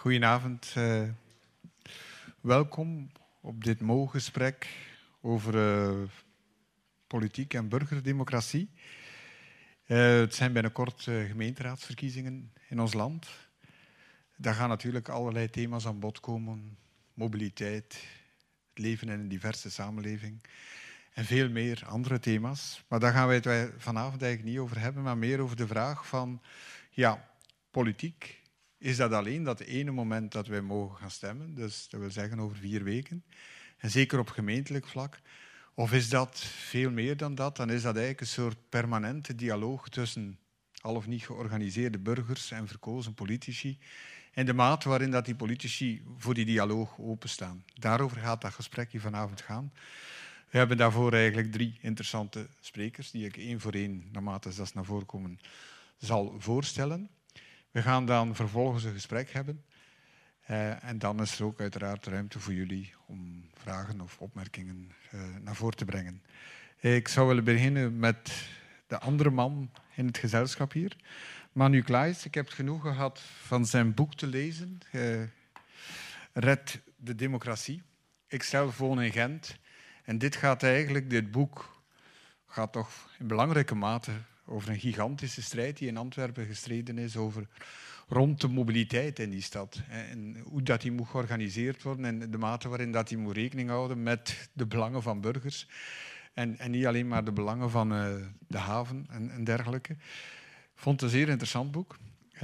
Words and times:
Goedenavond. 0.00 0.74
Uh, 0.78 1.08
welkom 2.40 3.10
op 3.40 3.64
dit 3.64 3.78
gesprek 4.06 4.68
over 5.20 5.54
uh, 5.54 6.08
politiek 7.06 7.54
en 7.54 7.68
burgerdemocratie. 7.68 8.70
Uh, 9.86 10.18
het 10.20 10.34
zijn 10.34 10.52
binnenkort 10.52 11.02
gemeenteraadsverkiezingen 11.02 12.52
in 12.68 12.80
ons 12.80 12.92
land. 12.92 13.28
Daar 14.36 14.54
gaan 14.54 14.68
natuurlijk 14.68 15.08
allerlei 15.08 15.50
thema's 15.50 15.86
aan 15.86 16.00
bod 16.00 16.20
komen. 16.20 16.78
Mobiliteit, 17.14 18.04
het 18.68 18.78
leven 18.78 19.08
in 19.08 19.20
een 19.20 19.28
diverse 19.28 19.70
samenleving 19.70 20.44
en 21.12 21.24
veel 21.24 21.50
meer 21.50 21.82
andere 21.86 22.20
thema's. 22.20 22.84
Maar 22.88 23.00
daar 23.00 23.12
gaan 23.12 23.26
wij 23.26 23.36
het 23.36 23.72
vanavond 23.76 24.22
eigenlijk 24.22 24.52
niet 24.52 24.62
over 24.62 24.80
hebben, 24.80 25.02
maar 25.02 25.18
meer 25.18 25.40
over 25.40 25.56
de 25.56 25.66
vraag 25.66 26.06
van, 26.06 26.42
ja, 26.90 27.28
politiek 27.70 28.39
is 28.80 28.96
dat 28.96 29.12
alleen 29.12 29.42
dat 29.42 29.60
ene 29.60 29.90
moment 29.90 30.32
dat 30.32 30.46
wij 30.46 30.60
mogen 30.60 30.96
gaan 30.96 31.10
stemmen, 31.10 31.54
dus 31.54 31.88
dat 31.88 32.00
wil 32.00 32.10
zeggen 32.10 32.40
over 32.40 32.56
vier 32.56 32.84
weken, 32.84 33.24
en 33.78 33.90
zeker 33.90 34.18
op 34.18 34.28
gemeentelijk 34.28 34.86
vlak. 34.86 35.20
Of 35.74 35.92
is 35.92 36.08
dat 36.08 36.38
veel 36.40 36.90
meer 36.90 37.16
dan 37.16 37.34
dat? 37.34 37.56
Dan 37.56 37.70
is 37.70 37.82
dat 37.82 37.96
eigenlijk 37.96 38.20
een 38.20 38.26
soort 38.26 38.56
permanente 38.68 39.34
dialoog 39.34 39.88
tussen 39.88 40.38
al 40.80 40.94
of 40.94 41.06
niet 41.06 41.22
georganiseerde 41.22 41.98
burgers 41.98 42.50
en 42.50 42.68
verkozen 42.68 43.14
politici. 43.14 43.78
En 44.32 44.46
de 44.46 44.52
mate 44.52 44.88
waarin 44.88 45.10
dat 45.10 45.24
die 45.24 45.34
politici 45.34 46.02
voor 46.16 46.34
die 46.34 46.44
dialoog 46.44 46.98
openstaan. 46.98 47.64
Daarover 47.74 48.16
gaat 48.16 48.40
dat 48.40 48.54
gesprek 48.54 48.92
hier 48.92 49.00
vanavond 49.00 49.40
gaan. 49.40 49.72
We 50.50 50.58
hebben 50.58 50.76
daarvoor 50.76 51.12
eigenlijk 51.12 51.52
drie 51.52 51.78
interessante 51.80 52.48
sprekers, 52.60 53.10
die 53.10 53.24
ik 53.24 53.36
één 53.36 53.60
voor 53.60 53.72
één, 53.72 54.08
naarmate 54.12 54.52
ze 54.52 54.64
naar 54.74 54.84
voren 54.84 55.06
komen, 55.06 55.40
zal 55.98 56.34
voorstellen. 56.38 57.10
We 57.70 57.82
gaan 57.82 58.06
dan 58.06 58.34
vervolgens 58.34 58.84
een 58.84 58.92
gesprek 58.92 59.30
hebben. 59.30 59.64
Uh, 60.50 60.84
en 60.84 60.98
dan 60.98 61.20
is 61.20 61.38
er 61.38 61.44
ook 61.44 61.60
uiteraard 61.60 62.06
ruimte 62.06 62.40
voor 62.40 62.52
jullie 62.52 62.94
om 63.06 63.44
vragen 63.54 64.00
of 64.00 64.18
opmerkingen 64.18 64.92
uh, 65.14 65.20
naar 65.40 65.56
voren 65.56 65.76
te 65.76 65.84
brengen. 65.84 66.22
Ik 66.80 67.08
zou 67.08 67.26
willen 67.26 67.44
beginnen 67.44 67.98
met 67.98 68.48
de 68.86 68.98
andere 68.98 69.30
man 69.30 69.70
in 69.94 70.06
het 70.06 70.18
gezelschap 70.18 70.72
hier, 70.72 70.96
Manu 71.52 71.82
Klaes. 71.82 72.24
Ik 72.24 72.34
heb 72.34 72.44
het 72.44 72.54
genoeg 72.54 72.82
gehad 72.82 73.20
van 73.20 73.66
zijn 73.66 73.94
boek 73.94 74.14
te 74.14 74.26
lezen, 74.26 74.78
uh, 74.92 75.22
Red 76.32 76.80
de 76.96 77.14
Democratie. 77.14 77.82
Ik 78.26 78.42
zelf 78.42 78.78
woon 78.78 79.02
in 79.02 79.12
Gent 79.12 79.58
en 80.04 80.18
dit 80.18 80.36
gaat 80.36 80.62
eigenlijk, 80.62 81.10
dit 81.10 81.30
boek 81.30 81.82
gaat 82.46 82.72
toch 82.72 83.10
in 83.18 83.26
belangrijke 83.26 83.74
mate 83.74 84.12
over 84.50 84.70
een 84.70 84.78
gigantische 84.78 85.42
strijd 85.42 85.78
die 85.78 85.88
in 85.88 85.96
Antwerpen 85.96 86.46
gestreden 86.46 86.98
is 86.98 87.16
over 87.16 87.46
rond 88.08 88.40
de 88.40 88.48
mobiliteit 88.48 89.18
in 89.18 89.30
die 89.30 89.42
stad. 89.42 89.82
En 89.88 90.36
hoe 90.44 90.62
dat 90.62 90.80
die 90.80 90.92
moet 90.92 91.08
georganiseerd 91.08 91.82
worden 91.82 92.04
en 92.04 92.30
de 92.30 92.38
mate 92.38 92.68
waarin 92.68 92.92
dat 92.92 93.08
die 93.08 93.18
moet 93.18 93.36
rekening 93.36 93.68
houden 93.68 94.02
met 94.02 94.50
de 94.52 94.66
belangen 94.66 95.02
van 95.02 95.20
burgers. 95.20 95.68
En, 96.34 96.58
en 96.58 96.70
niet 96.70 96.86
alleen 96.86 97.08
maar 97.08 97.24
de 97.24 97.32
belangen 97.32 97.70
van 97.70 97.92
uh, 97.92 98.14
de 98.48 98.58
haven 98.58 99.06
en, 99.10 99.30
en, 99.30 99.44
dergelijke. 99.44 99.96
Vond 100.74 101.00
het 101.00 101.10
een 101.10 101.18
zeer 101.18 101.28
interessant 101.28 101.70
boek. 101.70 101.98
Uh, 102.34 102.40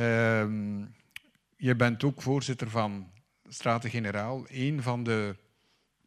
je 1.56 1.76
bent 1.76 2.04
ook 2.04 2.22
voorzitter 2.22 2.70
van 2.70 3.10
Straten-Generaal, 3.48 4.44
een 4.48 4.82
van 4.82 5.02
de 5.02 5.36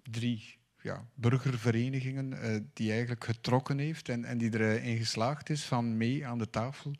drie 0.03 0.58
ja, 0.81 1.05
burgerverenigingen 1.13 2.31
uh, 2.31 2.59
die 2.73 2.91
eigenlijk 2.91 3.23
getrokken 3.23 3.77
heeft 3.77 4.09
en, 4.09 4.25
en 4.25 4.37
die 4.37 4.59
erin 4.59 4.97
geslaagd 4.97 5.49
is 5.49 5.63
van 5.63 5.97
mee 5.97 6.27
aan 6.27 6.37
de 6.37 6.49
tafel 6.49 6.95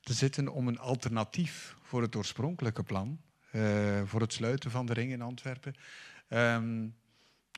te 0.00 0.12
zitten 0.12 0.48
om 0.48 0.68
een 0.68 0.78
alternatief 0.78 1.76
voor 1.82 2.02
het 2.02 2.16
oorspronkelijke 2.16 2.82
plan, 2.82 3.20
uh, 3.52 4.02
voor 4.04 4.20
het 4.20 4.32
sluiten 4.32 4.70
van 4.70 4.86
de 4.86 4.92
ring 4.92 5.12
in 5.12 5.22
Antwerpen, 5.22 5.74
um, 6.28 6.94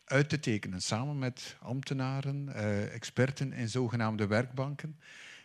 uit 0.05 0.29
te 0.29 0.41
tekenen. 0.41 0.83
Samen 0.83 1.19
met 1.19 1.57
ambtenaren, 1.61 2.55
experten 2.93 3.53
en 3.53 3.69
zogenaamde 3.69 4.27
werkbanken. 4.27 4.97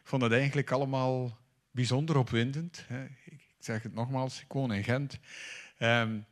Ik 0.01 0.07
vond 0.07 0.21
het 0.21 0.31
eigenlijk 0.31 0.71
allemaal 0.71 1.37
bijzonder 1.71 2.17
opwindend. 2.17 2.83
Hè. 2.87 3.03
Ik 3.25 3.39
zeg 3.59 3.83
het 3.83 3.93
nogmaals, 3.93 4.41
ik 4.41 4.51
woon 4.51 4.73
in 4.73 4.83
Gent. 4.83 5.19
Um, 5.79 6.25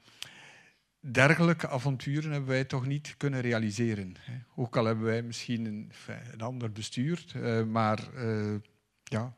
dergelijke 0.99 1.69
avonturen 1.69 2.31
hebben 2.31 2.49
wij 2.49 2.63
toch 2.63 2.85
niet 2.85 3.13
kunnen 3.17 3.41
realiseren. 3.41 4.15
Ook 4.55 4.77
al 4.77 4.85
hebben 4.85 5.05
wij 5.05 5.21
misschien 5.21 5.65
een, 5.65 6.41
ander 6.41 6.71
bestuur, 6.71 7.25
uh, 7.35 7.63
maar 7.63 7.99
uh, 8.15 8.55
ja, 9.03 9.33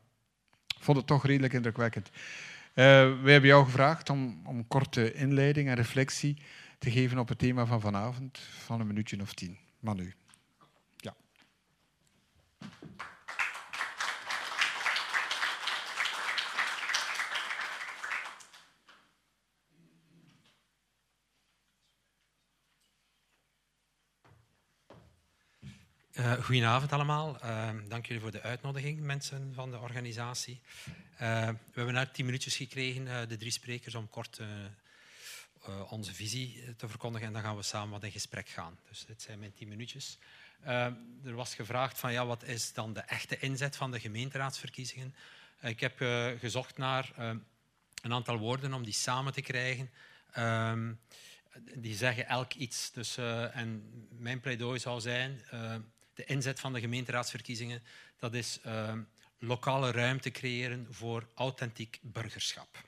vond 0.78 0.96
het 0.96 1.06
toch 1.06 1.26
redelijk 1.26 1.52
indrukwekkend. 1.52 2.08
Uh, 2.08 2.84
wij 3.22 3.32
hebben 3.32 3.50
jou 3.50 3.64
gevraagd 3.64 4.10
om, 4.10 4.40
om 4.44 4.58
een 4.58 4.68
korte 4.68 5.12
inleiding 5.12 5.68
en 5.68 5.74
reflectie 5.74 6.42
te 6.78 6.90
geven 6.90 7.18
op 7.18 7.28
het 7.28 7.38
thema 7.38 7.66
van 7.66 7.80
vanavond, 7.80 8.38
van 8.38 8.80
een 8.80 8.86
minuutje 8.86 9.20
of 9.20 9.34
tien. 9.34 9.58
Manu. 9.80 10.14
Uh, 26.18 26.32
goedenavond 26.32 26.92
allemaal. 26.92 27.36
Uh, 27.44 27.70
dank 27.88 28.06
jullie 28.06 28.22
voor 28.22 28.30
de 28.30 28.42
uitnodiging, 28.42 29.00
mensen 29.00 29.52
van 29.54 29.70
de 29.70 29.78
organisatie. 29.78 30.60
Uh, 30.86 31.48
we 31.48 31.56
hebben 31.74 31.94
net 31.94 32.14
tien 32.14 32.24
minuutjes 32.24 32.56
gekregen, 32.56 33.28
de 33.28 33.36
drie 33.36 33.50
sprekers, 33.50 33.94
om 33.94 34.08
kort 34.08 34.40
onze 35.88 36.14
visie 36.14 36.74
te 36.76 36.88
verkondigen. 36.88 37.26
En 37.26 37.32
dan 37.32 37.42
gaan 37.42 37.56
we 37.56 37.62
samen 37.62 37.90
wat 37.90 38.04
in 38.04 38.10
gesprek 38.10 38.48
gaan. 38.48 38.78
Dus 38.88 39.04
dit 39.06 39.22
zijn 39.22 39.38
mijn 39.38 39.52
tien 39.52 39.68
minuutjes. 39.68 40.18
er 41.24 41.34
was 41.34 41.54
gevraagd 41.54 41.98
van 41.98 42.12
ja, 42.12 42.26
wat 42.26 42.44
is 42.44 42.72
dan 42.72 42.92
de 42.92 43.00
echte 43.00 43.38
inzet 43.38 43.76
van 43.76 43.90
de 43.90 44.00
gemeenteraadsverkiezingen? 44.00 45.14
ik 45.60 45.80
heb 45.80 45.96
gezocht 46.40 46.76
naar 46.76 47.12
een 48.02 48.12
aantal 48.12 48.38
woorden 48.38 48.74
om 48.74 48.84
die 48.84 48.92
samen 48.92 49.32
te 49.32 49.42
krijgen. 49.42 49.90
Ehm, 50.32 50.92
die 51.74 51.94
zeggen 51.94 52.26
elk 52.26 52.54
iets. 52.54 52.90
Dus, 52.92 53.16
en 53.52 53.82
mijn 54.10 54.40
pleidooi 54.40 54.78
zou 54.78 55.00
zijn 55.00 55.42
de 56.26 56.32
inzet 56.32 56.60
van 56.60 56.72
de 56.72 56.80
gemeenteraadsverkiezingen, 56.80 57.82
dat 58.18 58.34
is 58.34 58.58
uh, 58.66 58.94
lokale 59.38 59.90
ruimte 59.90 60.30
creëren 60.30 60.86
voor 60.90 61.28
authentiek 61.34 61.98
burgerschap. 62.02 62.84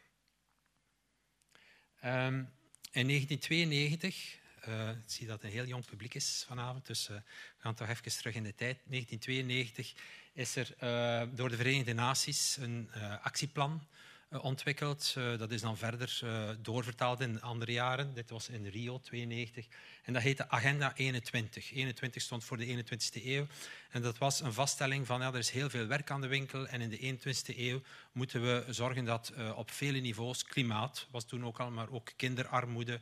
Um, 2.05 2.53
in 2.93 3.07
1992, 3.07 4.39
uh, 4.69 4.91
ik 4.91 4.97
zie 5.07 5.27
dat 5.27 5.43
een 5.43 5.51
heel 5.51 5.65
jong 5.65 5.85
publiek 5.85 6.15
is 6.15 6.45
vanavond, 6.47 6.87
dus 6.87 7.09
uh, 7.09 7.17
we 7.17 7.23
gaan 7.59 7.75
toch 7.75 7.89
even 7.89 8.17
terug 8.17 8.35
in 8.35 8.43
de 8.43 8.55
tijd. 8.55 8.79
1992 8.87 9.95
is 10.33 10.57
er 10.57 10.75
uh, 10.83 11.37
door 11.37 11.49
de 11.49 11.57
Verenigde 11.57 11.93
Naties 11.93 12.57
een 12.57 12.91
actieplan 13.23 13.81
eh, 13.81 14.04
ontwikkeld. 14.43 15.15
Eh, 15.17 15.39
dat 15.39 15.51
is 15.51 15.61
dan 15.61 15.77
verder 15.77 16.21
eh, 16.23 16.49
doorvertaald 16.59 17.21
in 17.21 17.41
andere 17.41 17.73
jaren. 17.73 18.15
Dit 18.15 18.31
was 18.31 18.49
in 18.49 18.67
Rio 18.67 18.99
92. 18.99 19.67
En 20.03 20.13
dat 20.13 20.23
heette 20.23 20.49
Agenda 20.49 20.93
21. 20.97 21.73
21 21.73 22.23
stond 22.23 22.45
voor 22.45 22.57
de 22.57 22.67
21ste 22.67 23.25
eeuw. 23.25 23.47
En 23.91 24.03
dat 24.03 24.19
was 24.19 24.41
een 24.41 24.53
vaststelling 24.53 25.07
van 25.07 25.21
ja, 25.21 25.27
er 25.27 25.39
is 25.39 25.51
heel 25.51 25.71
veel 25.71 25.87
werk 25.87 26.11
aan 26.11 26.21
de 26.21 26.27
winkel. 26.27 26.67
En 26.67 26.81
in 26.81 26.91
de 26.91 26.99
21ste 26.99 27.59
eeuw 27.59 27.81
moeten 28.13 28.43
we 28.43 28.65
zorgen 28.69 29.05
dat 29.05 29.33
op 29.55 29.71
vele 29.71 29.99
niveaus, 29.99 30.45
klimaat 30.45 31.07
was 31.11 31.25
toen 31.25 31.45
ook 31.45 31.61
al, 31.61 31.71
maar 31.71 31.91
ook 31.91 32.13
kinderarmoede, 32.17 33.01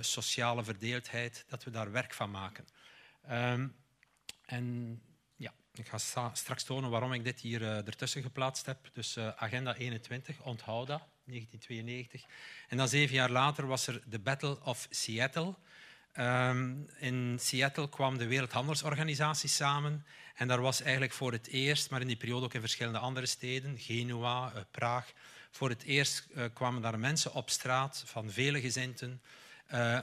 sociale 0.00 0.64
verdeeldheid, 0.64 1.44
dat 1.48 1.64
we 1.64 1.70
daar 1.70 1.92
werk 1.92 2.14
van 2.14 2.30
maken. 2.30 2.64
Um, 3.30 3.74
en 4.46 5.00
ik 5.78 5.88
ga 5.88 6.30
straks 6.32 6.62
tonen 6.62 6.90
waarom 6.90 7.12
ik 7.12 7.24
dit 7.24 7.40
hier 7.40 7.60
uh, 7.60 7.86
ertussen 7.86 8.22
geplaatst 8.22 8.66
heb. 8.66 8.78
Dus 8.92 9.16
uh, 9.16 9.28
Agenda 9.36 9.74
21, 9.74 10.40
onthoud 10.42 10.86
dat, 10.86 11.02
1992. 11.24 12.22
En 12.68 12.76
dan 12.76 12.88
zeven 12.88 13.14
jaar 13.14 13.30
later 13.30 13.66
was 13.66 13.86
er 13.86 14.02
de 14.06 14.18
Battle 14.18 14.58
of 14.64 14.86
Seattle. 14.90 15.54
Um, 16.18 16.88
in 16.98 17.38
Seattle 17.40 17.88
kwam 17.88 18.18
de 18.18 18.26
Wereldhandelsorganisatie 18.26 19.48
samen. 19.48 20.06
En 20.34 20.48
daar 20.48 20.60
was 20.60 20.82
eigenlijk 20.82 21.12
voor 21.12 21.32
het 21.32 21.46
eerst, 21.46 21.90
maar 21.90 22.00
in 22.00 22.06
die 22.06 22.16
periode 22.16 22.44
ook 22.44 22.54
in 22.54 22.60
verschillende 22.60 22.98
andere 22.98 23.26
steden, 23.26 23.78
Genua, 23.78 24.52
uh, 24.54 24.60
Praag, 24.70 25.12
voor 25.50 25.68
het 25.68 25.82
eerst 25.82 26.26
kwamen 26.52 26.82
daar 26.82 26.98
mensen 26.98 27.34
op 27.34 27.50
straat 27.50 28.02
van 28.06 28.30
vele 28.30 28.60
gezinten. 28.60 29.22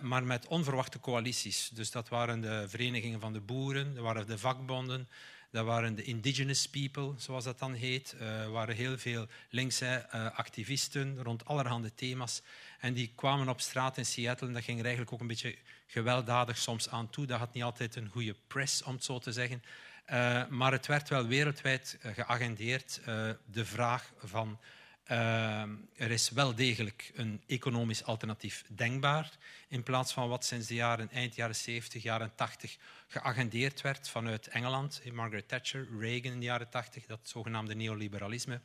Maar 0.01 0.24
met 0.24 0.48
onverwachte 0.48 1.00
coalities. 1.00 1.69
Dus 1.74 1.92
dat 1.92 2.10
waren 2.10 2.42
de 2.42 2.66
verenigingen 2.68 3.19
van 3.19 3.33
de 3.33 3.39
boeren, 3.39 4.01
waren 4.01 4.28
de 4.28 4.38
vakbonden, 4.38 5.07
dat 5.56 5.66
waren 5.66 5.96
de 5.96 6.04
indigenous 6.04 6.68
people, 6.68 7.13
zoals 7.18 7.44
dat 7.44 7.60
dan 7.60 7.74
heet. 7.74 8.16
Er 8.19 8.46
uh, 8.46 8.52
waren 8.52 8.75
heel 8.75 8.98
veel 8.98 9.28
linkse 9.50 10.06
uh, 10.16 10.38
activisten 10.38 11.24
rond 11.24 11.46
allerhande 11.46 11.94
thema's. 11.94 12.42
En 12.80 12.94
die 12.94 13.12
kwamen 13.16 13.50
op 13.50 13.62
straat 13.62 13.98
in 13.98 14.06
Seattle 14.06 14.48
en 14.48 14.54
dat 14.54 14.63
ging 14.63 14.78
er 14.78 14.86
eigenlijk 14.86 15.13
ook 15.13 15.22
een 15.22 15.28
beetje 15.28 15.56
gewelddadig 15.88 16.57
soms 16.57 16.90
aan 16.90 17.10
toe. 17.10 17.25
Dat 17.25 17.40
had 17.40 17.54
niet 17.54 17.63
altijd 17.63 17.96
een 17.96 18.10
goede 18.10 18.36
press, 18.48 18.84
om 18.84 18.94
het 18.94 19.04
zo 19.04 19.19
te 19.19 19.31
zeggen. 19.31 19.63
Uh, 20.12 20.48
maar 20.48 20.72
het 20.72 20.86
werd 20.86 21.10
wel 21.10 21.28
wereldwijd 21.28 21.98
geagendeerd, 22.02 23.02
de 23.46 23.66
vraag 23.66 24.12
van 24.24 24.60
Ehm, 25.06 25.69
er 25.96 26.12
is 26.12 26.30
wel 26.30 26.56
degelijk 26.56 27.12
een 27.16 27.42
economisch 27.48 28.04
alternatief 28.04 28.63
denkbaar, 28.68 29.31
in 29.68 29.84
plaats 29.84 30.13
van 30.13 30.30
wat 30.30 30.46
sinds 30.46 30.68
de 30.68 30.74
jaren, 30.74 31.10
eind 31.12 31.36
jaren 31.36 31.56
70, 31.56 32.04
jaren 32.04 32.31
80 32.36 32.78
geagendeerd 33.07 33.81
werd 33.81 34.10
vanuit 34.10 34.48
Engeland. 34.48 35.02
Margaret 35.13 35.48
Thatcher, 35.48 35.88
Reagan 36.00 36.31
in 36.31 36.40
de 36.40 36.46
jaren 36.46 36.69
80, 36.69 37.06
dat 37.06 37.19
zogenaamde 37.24 37.75
neoliberalisme. 37.75 38.62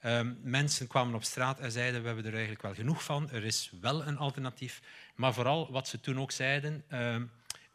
Ehm, 0.00 0.34
mensen 0.42 0.86
kwamen 0.86 1.14
op 1.14 1.24
straat 1.24 1.60
en 1.60 1.72
zeiden 1.72 2.00
we 2.00 2.06
hebben 2.06 2.24
er 2.24 2.32
eigenlijk 2.32 2.62
wel 2.62 2.74
genoeg 2.74 3.02
van, 3.02 3.30
er 3.30 3.44
is 3.44 3.72
wel 3.80 4.06
een 4.06 4.18
alternatief. 4.18 4.80
Maar 5.14 5.34
vooral 5.34 5.72
wat 5.72 5.88
ze 5.88 6.00
toen 6.00 6.20
ook 6.20 6.32
zeiden, 6.32 6.84
ehm, 6.88 7.24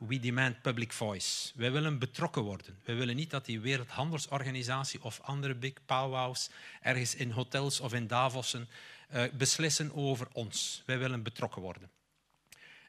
we 0.07 0.19
demand 0.19 0.61
public 0.61 0.93
voice. 0.93 1.51
Wij 1.55 1.71
willen 1.71 1.99
betrokken 1.99 2.41
worden. 2.41 2.79
Wij 2.83 2.95
willen 2.95 3.15
niet 3.15 3.29
dat 3.29 3.45
die 3.45 3.59
Wereldhandelsorganisatie 3.59 5.03
of 5.03 5.19
andere 5.21 5.55
big 5.55 5.73
powwows 5.85 6.49
ergens 6.81 7.15
in 7.15 7.31
hotels 7.31 7.79
of 7.79 7.93
in 7.93 8.07
Davossen 8.07 8.69
uh, 9.13 9.23
beslissen 9.33 9.93
over 9.95 10.27
ons. 10.31 10.83
Wij 10.85 10.97
willen 10.97 11.23
betrokken 11.23 11.61
worden. 11.61 11.89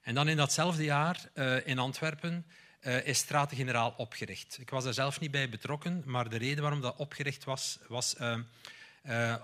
En 0.02 0.14
dan 0.14 0.28
in 0.28 0.36
datzelfde 0.36 0.84
jaar 0.84 1.28
uh, 1.34 1.66
in 1.66 1.78
Antwerpen 1.78 2.46
uh, 2.80 3.06
is 3.06 3.18
Straten-Generaal 3.18 3.94
opgericht. 3.96 4.58
Ik 4.60 4.70
was 4.70 4.84
er 4.84 4.94
zelf 4.94 5.20
niet 5.20 5.30
bij 5.30 5.48
betrokken, 5.48 6.02
maar 6.06 6.28
de 6.28 6.38
reden 6.38 6.62
waarom 6.62 6.80
dat 6.80 6.96
opgericht 6.96 7.44
was, 7.44 7.78
was 7.88 8.16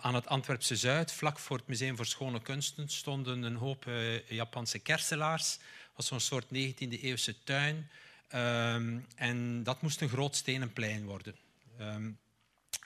aan 0.00 0.14
het 0.14 0.26
Antwerpse 0.26 0.76
Zuid, 0.76 1.12
vlak 1.12 1.38
voor 1.38 1.56
het 1.56 1.66
Museum 1.66 1.96
voor 1.96 2.06
Schone 2.06 2.42
Kunsten, 2.42 2.88
stonden 2.88 3.42
een 3.42 3.56
hoop 3.56 3.84
Japanse 4.28 4.78
kerselaars 4.78 5.58
was 5.98 6.06
zo'n 6.06 6.20
soort 6.20 6.44
19e-eeuwse 6.44 7.34
tuin. 7.44 7.90
Um, 8.34 9.06
en 9.14 9.62
dat 9.62 9.82
moest 9.82 10.00
een 10.00 10.08
groot 10.08 10.36
stenen 10.36 10.72
plein 10.72 11.04
worden. 11.04 11.34
Um, 11.80 12.18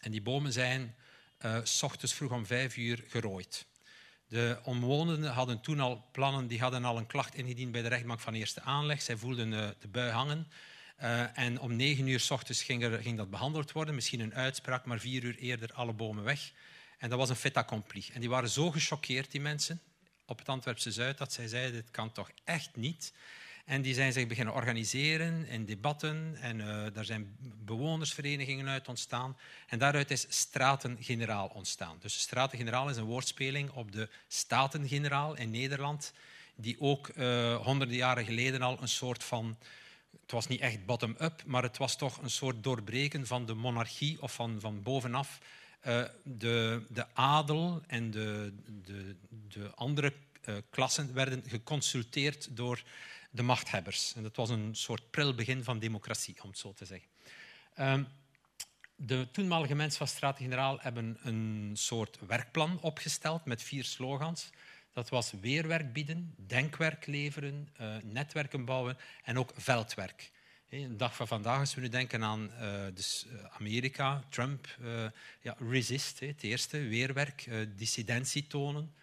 en 0.00 0.10
die 0.10 0.22
bomen 0.22 0.52
zijn 0.52 0.94
uh, 1.44 1.58
s 1.62 1.82
ochtends 1.82 2.14
vroeg 2.14 2.32
om 2.32 2.46
vijf 2.46 2.76
uur 2.76 3.04
gerooid. 3.08 3.66
De 4.28 4.58
omwonenden 4.64 5.32
hadden 5.32 5.60
toen 5.60 5.80
al 5.80 6.08
plannen, 6.12 6.46
die 6.46 6.60
hadden 6.60 6.84
al 6.84 6.96
een 6.96 7.06
klacht 7.06 7.34
ingediend 7.34 7.72
bij 7.72 7.82
de 7.82 7.88
rechtbank 7.88 8.20
van 8.20 8.34
eerste 8.34 8.60
aanleg. 8.60 9.02
Zij 9.02 9.16
voelden 9.16 9.52
uh, 9.52 9.68
de 9.80 9.88
bui 9.88 10.10
hangen. 10.10 10.46
Uh, 11.02 11.38
en 11.38 11.60
om 11.60 11.76
negen 11.76 12.06
uur 12.06 12.20
s 12.20 12.30
ochtends 12.30 12.62
ging, 12.62 12.98
ging, 13.02 13.16
dat 13.16 13.30
behandeld 13.30 13.72
worden. 13.72 13.94
Misschien 13.94 14.20
een 14.20 14.34
uitspraak, 14.34 14.84
maar 14.84 14.98
vier 14.98 15.24
uur 15.24 15.36
eerder 15.36 15.72
alle 15.72 15.92
bomen 15.92 16.24
weg. 16.24 16.52
En 16.98 17.08
dat 17.08 17.18
was 17.18 17.28
een 17.28 17.36
fait 17.36 17.56
accompli. 17.56 18.04
En 18.12 18.20
die 18.20 18.28
waren 18.28 18.48
zo 18.48 18.70
gechoqueerd, 18.70 19.30
die 19.30 19.40
mensen, 19.40 19.80
op 20.32 20.38
het 20.38 20.48
Antwerpse 20.48 20.92
Zuid 20.92 21.18
dat 21.18 21.32
zij 21.32 21.48
zeiden, 21.48 21.72
dit 21.72 21.90
kan 21.90 22.12
toch 22.12 22.30
echt 22.44 22.76
niet. 22.76 23.12
En 23.64 23.82
die 23.82 23.94
zijn 23.94 24.12
zich 24.12 24.26
beginnen 24.26 24.54
organiseren 24.54 25.46
in 25.46 25.64
debatten 25.64 26.36
en 26.40 26.58
uh, 26.58 26.84
daar 26.92 27.04
zijn 27.04 27.36
bewonersverenigingen 27.64 28.68
uit 28.68 28.88
ontstaan. 28.88 29.36
En 29.66 29.78
daaruit 29.78 30.10
is 30.10 30.26
Straten-Generaal 30.28 31.46
ontstaan. 31.46 31.96
Dus 32.00 32.20
Straten-Generaal 32.20 32.88
is 32.88 32.96
een 32.96 33.04
woordspeling 33.04 33.70
op 33.70 33.92
de 33.92 34.08
Staten-Generaal 34.28 35.36
in 35.36 35.50
Nederland, 35.50 36.12
die 36.54 36.80
ook 36.80 37.08
uh, 37.08 37.54
honderden 37.54 37.96
jaren 37.96 38.24
geleden 38.24 38.62
al 38.62 38.78
een 38.80 38.88
soort 38.88 39.24
van 39.24 39.56
het 40.20 40.30
was 40.30 40.46
niet 40.46 40.60
echt 40.60 40.86
bottom-up, 40.86 41.42
maar 41.46 41.62
het 41.62 41.76
was 41.76 41.96
toch 41.96 42.22
een 42.22 42.30
soort 42.30 42.62
doorbreken 42.62 43.26
van 43.26 43.46
de 43.46 43.54
monarchie 43.54 44.22
of 44.22 44.34
van, 44.34 44.60
van 44.60 44.82
bovenaf 44.82 45.38
uh, 45.86 46.02
de, 46.22 46.82
de, 46.88 47.06
adel 47.12 47.82
en 47.86 48.10
de, 48.10 48.52
de 48.84 49.16
andere 49.74 50.12
uh, 50.48 50.56
klassen 50.70 51.14
werden 51.14 51.42
geconsulteerd 51.46 52.56
door 52.56 52.82
de 53.30 53.42
machthebbers. 53.42 54.14
En 54.14 54.22
dat 54.22 54.36
was 54.36 54.50
een 54.50 54.74
soort 54.74 55.10
pril 55.10 55.34
begin 55.34 55.64
van 55.64 55.78
democratie, 55.78 56.42
om 56.42 56.48
het 56.48 56.58
zo 56.58 56.72
te 56.72 56.84
zeggen. 56.84 57.08
Um, 57.78 58.06
de 58.96 59.28
toenmalige 59.30 59.74
mensen 59.74 59.98
van 59.98 60.06
Straten-Generaal 60.06 60.78
hebben 60.80 61.18
een 61.22 61.70
soort 61.74 62.18
werkplan 62.26 62.80
opgesteld 62.80 63.44
met 63.44 63.62
vier 63.62 63.84
slogans. 63.84 64.50
Dat 64.92 65.08
was 65.08 65.32
weerwerk 65.40 65.92
bieden, 65.92 66.34
denkwerk 66.36 67.06
leveren, 67.06 67.68
uh, 67.80 67.96
netwerken 68.02 68.64
bouwen 68.64 68.96
en 69.22 69.38
ook 69.38 69.52
veldwerk. 69.56 70.30
De 70.68 70.96
dag 70.96 71.16
van 71.16 71.26
vandaag, 71.26 71.58
als 71.58 71.74
we 71.74 71.80
nu 71.80 71.88
denken 71.88 72.24
aan 72.24 72.50
dus 72.94 73.26
Amerika, 73.50 74.22
Trump, 74.28 74.76
uh, 74.80 75.06
ja, 75.40 75.56
resist, 75.58 76.20
het 76.20 76.42
eerste, 76.42 76.78
weerwerk, 76.78 77.48
dissidentie 77.76 78.46
tonen. 78.46 78.94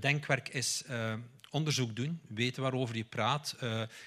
Denkwerk 0.00 0.48
is 0.48 0.84
onderzoek 1.50 1.96
doen, 1.96 2.20
weten 2.28 2.62
waarover 2.62 2.96
je 2.96 3.04
praat, 3.04 3.56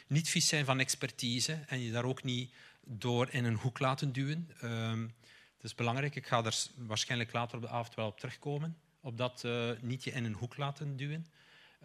niet 0.08 0.30
vies 0.30 0.48
zijn 0.48 0.66
van 0.66 0.80
expertise 0.80 1.60
en 1.68 1.80
je 1.80 1.92
daar 1.92 2.06
ook 2.06 2.24
niet 2.24 2.54
door 2.84 3.28
in 3.32 3.46
een 3.46 3.56
hoek 3.56 3.80
laten 3.80 4.12
duwen. 4.12 4.50
Ehm, 4.62 5.02
dat 5.58 5.64
is 5.64 5.76
belangrijk, 5.76 6.16
ik 6.16 6.28
ga 6.28 6.44
er 6.44 6.66
waarschijnlijk 6.76 7.34
later 7.34 7.56
op 7.56 7.62
de 7.62 7.70
avond 7.70 7.96
wel 7.96 8.08
op 8.08 8.20
terugkomen, 8.20 8.78
op 9.02 9.18
dat 9.18 9.48
niet 9.82 10.04
je 10.04 10.12
in 10.12 10.26
een 10.26 10.34
hoek 10.34 10.58
laten 10.58 10.98
duwen. 10.98 11.26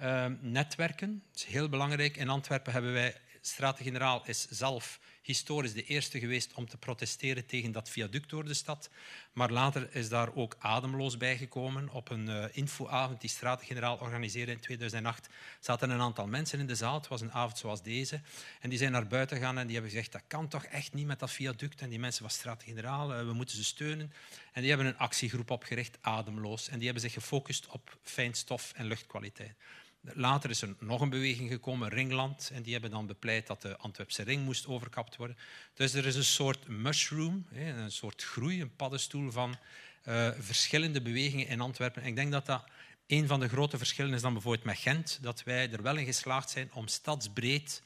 Ehm, 0.01 0.37
netwerken, 0.41 1.23
is 1.35 1.45
heel 1.45 1.69
belangrijk. 1.69 2.17
In 2.17 2.29
Antwerpen 2.29 2.73
hebben 2.73 2.93
wij 2.93 3.17
Straten-Generaal 3.41 4.23
is 4.25 4.47
zelf 4.49 5.01
historisch 5.23 5.73
de 5.73 5.85
eerste 5.85 6.19
geweest 6.19 6.55
om 6.55 6.69
te 6.69 6.77
protesteren 6.77 7.47
tegen 7.47 7.73
dat 7.73 7.89
viaduct 7.89 8.31
door 8.31 8.45
de 8.45 8.55
stad. 8.55 8.91
Maar 9.33 9.51
later 9.51 9.95
is 9.95 10.09
daar 10.09 10.35
ook 10.35 10.57
ademloos 10.59 11.17
bijgekomen. 11.17 11.89
Op 11.89 12.11
een 12.11 12.29
uh, 12.29 12.45
infoavond 12.53 13.21
die 13.21 13.31
Straten-Generaal 13.31 13.97
organiseerde 13.97 14.53
in 14.53 14.61
2008 14.61 15.29
zaten 15.61 15.91
een 15.91 16.01
aantal 16.01 16.27
mensen 16.27 16.59
in 16.59 16.67
de 16.67 16.75
zaal. 16.75 16.95
Het 16.95 17.09
was 17.09 17.21
een 17.21 17.33
avond 17.33 17.59
zoals 17.59 17.83
deze. 17.83 18.21
En 18.61 18.69
die 18.71 18.79
zijn 18.79 18.93
naar 18.93 19.07
buiten 19.07 19.37
gegaan 19.37 19.59
en 19.59 19.65
die 19.65 19.75
hebben 19.75 19.93
gezegd 19.93 20.13
dat 20.13 20.23
kan 20.27 20.49
toch 20.49 20.65
echt 20.65 20.93
niet 20.93 21.07
met 21.07 21.19
dat 21.19 21.31
viaduct. 21.31 21.81
En 21.81 21.89
die 21.89 21.99
mensen 21.99 22.23
van 22.23 22.31
Straten-Generaal, 22.31 23.13
uh, 23.13 23.27
we 23.27 23.33
moeten 23.33 23.57
ze 23.57 23.65
steunen. 23.65 24.13
En 24.53 24.61
die 24.61 24.71
hebben 24.71 24.89
een 24.89 24.99
actiegroep 24.99 25.51
opgericht, 25.51 25.99
Ademloos. 26.01 26.69
En 26.69 26.77
die 26.77 26.85
hebben 26.85 27.03
zich 27.03 27.13
gefocust 27.13 27.67
op 27.67 27.99
fijnstof 28.03 28.73
en 28.77 28.87
luchtkwaliteit. 28.87 29.55
Later 30.03 30.51
is 30.51 30.63
er 30.63 30.75
nog 30.79 31.01
een 31.01 31.11
beweging 31.11 31.51
gekomen, 31.51 31.89
Ringland, 31.89 32.51
en 32.53 32.63
die 32.63 32.73
hebben 32.73 32.91
dan 32.91 33.07
bepleit 33.07 33.47
dat 33.47 33.63
de 33.63 33.77
Antwerpse 33.77 34.23
ring 34.23 34.45
moest 34.45 34.67
overkapt 34.67 35.17
worden. 35.17 35.37
Dus 35.75 35.95
er 35.95 36.07
is 36.07 36.15
een 36.15 36.25
soort 36.25 36.69
mushroom, 36.69 37.47
een 37.53 37.93
soort 37.93 38.23
groei, 38.23 38.61
een 38.61 38.77
paddenstoel 38.77 39.31
van 39.31 39.57
uh, 40.05 40.31
verschillende 40.39 41.03
bewegingen 41.03 41.47
in 41.47 41.61
Antwerpen. 41.61 42.03
En 42.03 42.09
ik 42.09 42.17
denk 42.17 42.33
dat 42.33 42.47
dat 42.47 42.65
een 43.07 43.27
van 43.27 43.41
de 43.41 43.49
grote 43.49 43.79
verschillen 43.79 44.15
is 44.15 44.23
dan 44.23 44.33
bijvoorbeeld 44.33 44.65
met 44.65 44.79
Gent, 44.79 45.19
dat 45.23 45.43
wij 45.43 45.71
er 45.71 45.83
wel 45.83 45.97
in 45.97 46.05
geslaagd 46.05 46.51
zijn 46.51 46.73
om 46.73 46.89
stadsbreed 46.89 47.83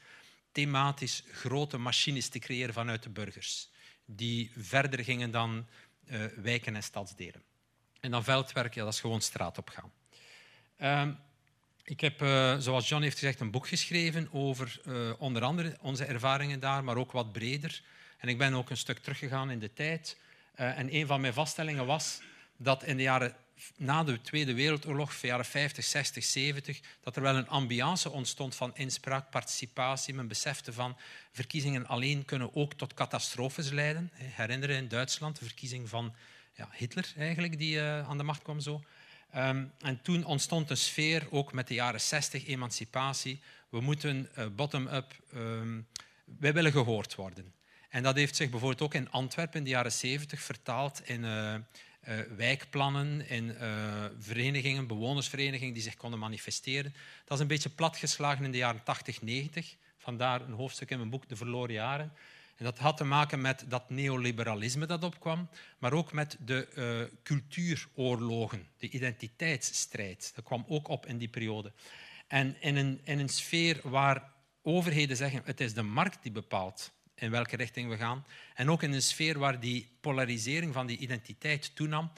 thematisch 0.52 1.22
grote 1.32 1.78
machines 1.78 2.28
te 2.28 2.38
creëren 2.38 2.74
vanuit 2.74 3.02
de 3.02 3.10
burgers, 3.10 3.68
die 4.04 4.50
verder 4.56 5.04
gingen 5.04 5.30
dan 5.30 5.66
uh, 6.04 6.24
wijken 6.36 6.76
en 6.76 6.82
stadsdelen. 6.82 7.42
En 8.00 8.10
dan 8.10 8.24
veldwerk, 8.24 8.74
ja, 8.74 8.84
dat 8.84 8.92
is 8.92 9.00
gewoon 9.00 9.20
straat 9.20 9.58
opgaan. 9.58 9.92
Um, 10.78 11.18
ik 11.84 12.00
heb, 12.00 12.22
uh, 12.22 12.56
zoals 12.58 12.88
John 12.88 13.02
heeft 13.02 13.18
gezegd, 13.18 13.40
een 13.40 13.50
boek 13.50 13.68
geschreven 13.68 14.28
over 14.32 14.80
uh, 14.86 15.12
onder 15.18 15.42
andere 15.42 15.76
onze 15.80 16.04
ervaringen 16.04 16.60
daar, 16.60 16.84
maar 16.84 16.96
ook 16.96 17.12
wat 17.12 17.32
breder. 17.32 17.82
En 18.18 18.28
ik 18.28 18.38
ben 18.38 18.54
ook 18.54 18.70
een 18.70 18.76
stuk 18.76 18.98
teruggegaan 18.98 19.50
in 19.50 19.58
de 19.58 19.72
tijd. 19.72 20.16
Uh, 20.60 20.78
en 20.78 20.94
een 20.94 21.06
van 21.06 21.20
mijn 21.20 21.32
vaststellingen 21.32 21.86
was 21.86 22.20
dat 22.56 22.84
in 22.84 22.96
de 22.96 23.02
jaren 23.02 23.34
na 23.76 24.04
de 24.04 24.20
Tweede 24.20 24.54
Wereldoorlog, 24.54 25.20
de 25.20 25.26
jaren 25.26 25.44
50, 25.44 25.84
60, 25.84 26.24
70, 26.24 26.80
dat 27.00 27.16
er 27.16 27.22
wel 27.22 27.36
een 27.36 27.48
ambiance 27.48 28.10
ontstond 28.10 28.54
van 28.54 28.76
inspraak, 28.76 29.30
participatie. 29.30 30.14
Men 30.14 30.28
besefte 30.28 30.72
van 30.72 30.96
verkiezingen 31.32 31.86
alleen 31.86 32.24
kunnen 32.24 32.54
ook 32.54 32.74
tot 32.74 32.94
catastrofes 32.94 33.70
leiden. 33.70 34.10
Herinneren 34.14 34.76
in 34.76 34.88
Duitsland 34.88 35.38
de 35.38 35.44
verkiezing 35.44 35.88
van 35.88 36.14
ja, 36.52 36.68
Hitler 36.72 37.12
eigenlijk, 37.16 37.58
die 37.58 37.80
aan 37.80 38.18
de 38.18 38.24
macht 38.24 38.42
kwam 38.42 38.60
zo. 38.60 38.82
Um, 39.36 39.72
en 39.78 40.02
toen 40.02 40.24
ontstond 40.24 40.70
een 40.70 40.76
sfeer, 40.76 41.26
ook 41.30 41.52
met 41.52 41.68
de 41.68 41.74
jaren 41.74 42.00
60, 42.00 42.46
emancipatie. 42.46 43.40
We 43.68 43.80
moeten 43.80 44.28
uh, 44.38 44.46
bottom-up, 44.56 45.12
um, 45.34 45.86
wij 46.38 46.52
willen 46.52 46.72
gehoord 46.72 47.14
worden. 47.14 47.52
En 47.88 48.02
dat 48.02 48.16
heeft 48.16 48.36
zich 48.36 48.50
bijvoorbeeld 48.50 48.82
ook 48.82 48.94
in 48.94 49.10
Antwerpen 49.10 49.58
in 49.58 49.64
de 49.64 49.70
jaren 49.70 49.92
70 49.92 50.40
vertaald 50.40 51.08
in 51.08 51.24
uh, 51.24 51.54
wijkplannen, 52.36 53.28
in 53.28 53.56
verenigingen, 54.18 54.86
bewonersverenigingen 54.86 55.74
die 55.74 55.82
zich 55.82 55.96
konden 55.96 56.18
manifesteren. 56.18 56.94
Dat 57.24 57.36
is 57.36 57.42
een 57.42 57.46
beetje 57.48 57.68
platgeslagen 57.68 58.44
in 58.44 58.50
de 58.50 58.56
jaren 58.56 58.82
80, 58.82 59.22
90. 59.22 59.76
Vandaar 59.98 60.40
een 60.40 60.52
hoofdstuk 60.52 60.90
in 60.90 60.98
mijn 60.98 61.10
boek 61.10 61.28
De 61.28 61.36
Verloren 61.36 61.74
Jaren. 61.74 62.12
En 62.56 62.64
dat 62.64 62.78
had 62.78 62.96
te 62.96 63.04
maken 63.04 63.40
met 63.40 63.64
dat 63.68 63.90
neoliberalisme 63.90 64.86
dat 64.86 65.04
opkwam, 65.04 65.48
maar 65.78 65.92
ook 65.92 66.12
met 66.12 66.36
de 66.40 66.68
uh, 66.74 67.16
cultuuroorlogen, 67.22 68.66
de 68.78 68.88
identiteitsstrijd. 68.88 70.32
Dat 70.34 70.44
kwam 70.44 70.64
ook 70.68 70.88
op 70.88 71.06
in 71.06 71.18
die 71.18 71.28
periode. 71.28 71.72
En 72.26 72.56
in 72.60 72.76
een, 72.76 73.00
in 73.04 73.18
een 73.18 73.28
sfeer 73.28 73.80
waar 73.82 74.32
overheden 74.62 75.16
zeggen 75.16 75.42
het 75.44 75.60
is 75.60 75.74
de 75.74 75.82
markt 75.82 76.22
die 76.22 76.32
bepaalt 76.32 76.92
in 77.14 77.30
welke 77.30 77.56
richting 77.56 77.88
we 77.88 77.96
gaan, 77.96 78.24
en 78.54 78.70
ook 78.70 78.82
in 78.82 78.92
een 78.92 79.02
sfeer 79.02 79.38
waar 79.38 79.60
die 79.60 79.90
polarisering 80.00 80.72
van 80.72 80.86
die 80.86 80.98
identiteit 80.98 81.76
toenam, 81.76 82.12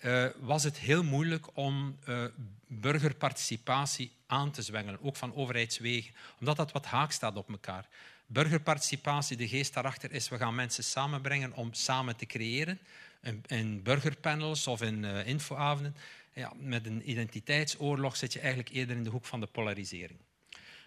uh, 0.00 0.26
was 0.38 0.64
het 0.64 0.78
heel 0.78 1.04
moeilijk 1.04 1.56
om 1.56 1.98
uh, 2.08 2.24
burgerparticipatie 2.66 4.12
aan 4.26 4.50
te 4.50 4.62
zwengelen, 4.62 5.02
ook 5.02 5.16
van 5.16 5.34
overheidswegen, 5.34 6.14
omdat 6.40 6.56
dat 6.56 6.72
wat 6.72 6.86
haak 6.86 7.12
staat 7.12 7.36
op 7.36 7.48
elkaar 7.48 7.88
burgerparticipatie, 8.32 9.36
de 9.36 9.48
geest 9.48 9.74
daarachter 9.74 10.12
is, 10.12 10.28
we 10.28 10.36
gaan 10.36 10.54
mensen 10.54 10.84
samenbrengen 10.84 11.52
om 11.52 11.72
samen 11.72 12.16
te 12.16 12.26
creëren. 12.26 12.78
In, 13.22 13.44
in 13.46 13.82
burgerpanels 13.82 14.66
of 14.66 14.82
in 14.82 15.02
uh, 15.02 15.26
infoavonden. 15.26 15.96
Ja, 16.34 16.52
met 16.56 16.86
een 16.86 17.10
identiteitsoorlog 17.10 18.16
zit 18.16 18.32
je 18.32 18.40
eigenlijk 18.40 18.70
eerder 18.70 18.96
in 18.96 19.04
de 19.04 19.10
hoek 19.10 19.24
van 19.24 19.40
de 19.40 19.46
polarisering. 19.46 20.18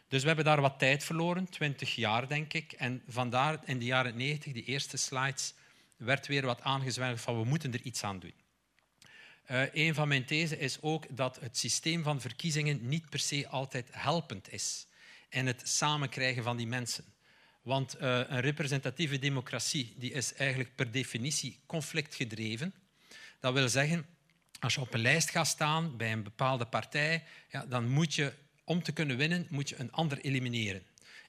Dus 0.08 0.22
we 0.22 0.28
hebben 0.28 0.46
daar 0.46 0.62
wat 0.62 0.80
tijd 0.80 1.04
verloren, 1.04 1.50
20 1.50 1.96
jaar 1.96 2.28
denk 2.28 2.54
ik. 2.54 2.72
En 2.72 3.04
vandaar 3.08 3.60
in 3.66 3.80
de 3.80 3.86
jaren 3.86 4.18
90, 4.18 4.54
die 4.54 4.64
eerste 4.64 4.98
slides, 4.98 5.54
werd 5.98 6.28
weer 6.28 6.46
wat 6.46 6.62
aangezwengeld 6.62 7.22
van 7.22 7.40
we 7.40 7.46
moeten 7.46 7.74
er 7.74 7.82
iets 7.82 8.04
aan 8.04 8.20
doen. 8.20 8.34
Uh, 9.52 9.62
een 9.74 9.94
van 9.94 10.08
mijn 10.08 10.26
thesen 10.26 10.60
is 10.60 10.82
ook 10.82 11.06
dat 11.10 11.40
het 11.40 11.58
systeem 11.58 12.04
van 12.04 12.22
verkiezingen 12.22 12.88
niet 12.88 13.10
per 13.10 13.20
se 13.20 13.48
altijd 13.48 13.88
helpend 13.92 14.52
is 14.52 14.88
in 15.30 15.48
het 15.48 15.62
samenkrijgen 15.64 16.44
van 16.44 16.58
die 16.58 16.68
mensen. 16.68 17.15
Want 17.66 17.96
uh, 17.96 18.02
een 18.28 18.40
representatieve 18.40 19.20
democratie 19.20 19.94
die 19.98 20.12
is 20.12 20.34
eigenlijk 20.34 20.76
per 20.76 20.92
definitie 20.92 21.60
conflictgedreven. 21.66 22.74
Dat 23.40 23.54
wil 23.54 23.70
zeggen, 23.70 24.06
als 24.60 24.74
je 24.74 24.82
op 24.82 24.94
een 24.94 25.00
lijst 25.00 25.30
gaat 25.30 25.48
staan 25.48 25.98
bij 25.98 26.12
een 26.12 26.24
bepaalde 26.24 26.66
partij, 26.66 27.24
ja, 27.50 27.66
dan 27.66 27.88
moet 27.88 28.14
je, 28.14 28.34
om 28.64 28.84
te 28.84 28.92
kunnen 28.92 29.18
winnen, 29.18 29.48
moet 29.50 29.70
je 29.70 29.80
een 29.80 29.92
ander 29.92 30.18
elimineren. 30.20 30.84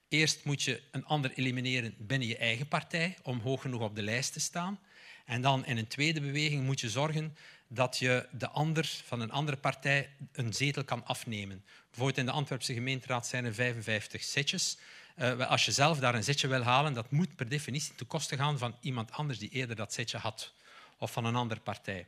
Eerst 0.08 0.44
moet 0.44 0.62
je 0.62 0.82
een 0.90 1.04
ander 1.04 1.32
elimineren 1.34 1.94
binnen 1.98 2.28
je 2.28 2.36
eigen 2.36 2.68
partij 2.68 3.16
om 3.22 3.40
hoog 3.40 3.60
genoeg 3.60 3.80
op 3.80 3.94
de 3.94 4.02
lijst 4.02 4.32
te 4.32 4.40
staan. 4.40 4.78
En 5.24 5.42
dan 5.42 5.66
in 5.66 5.76
een 5.76 5.88
tweede 5.88 6.20
beweging 6.20 6.64
moet 6.64 6.80
je 6.80 6.90
zorgen 6.90 7.36
dat 7.68 7.98
je 7.98 8.26
de 8.32 8.48
ander 8.48 9.00
van 9.04 9.20
een 9.20 9.30
andere 9.30 9.56
partij 9.56 10.10
een 10.32 10.54
zetel 10.54 10.84
kan 10.84 11.06
afnemen. 11.06 11.64
Bijvoorbeeld 11.86 12.18
in 12.18 12.26
de 12.26 12.32
Antwerpse 12.32 12.74
gemeenteraad 12.74 13.26
zijn 13.26 13.44
er 13.44 13.54
55 13.54 14.22
zetjes. 14.22 14.78
Uh, 15.18 15.50
als 15.50 15.64
je 15.64 15.72
zelf 15.72 15.98
daar 15.98 16.14
een 16.14 16.24
zetje 16.24 16.48
wil 16.48 16.62
halen, 16.62 16.94
dat 16.94 17.10
moet 17.10 17.36
per 17.36 17.48
definitie 17.48 17.94
ten 17.94 18.06
koste 18.06 18.36
gaan 18.36 18.58
van 18.58 18.76
iemand 18.80 19.12
anders 19.12 19.38
die 19.38 19.48
eerder 19.48 19.76
dat 19.76 19.92
zetje 19.92 20.18
had. 20.18 20.52
Of 20.98 21.12
van 21.12 21.24
een 21.24 21.36
andere 21.36 21.60
partij. 21.60 22.06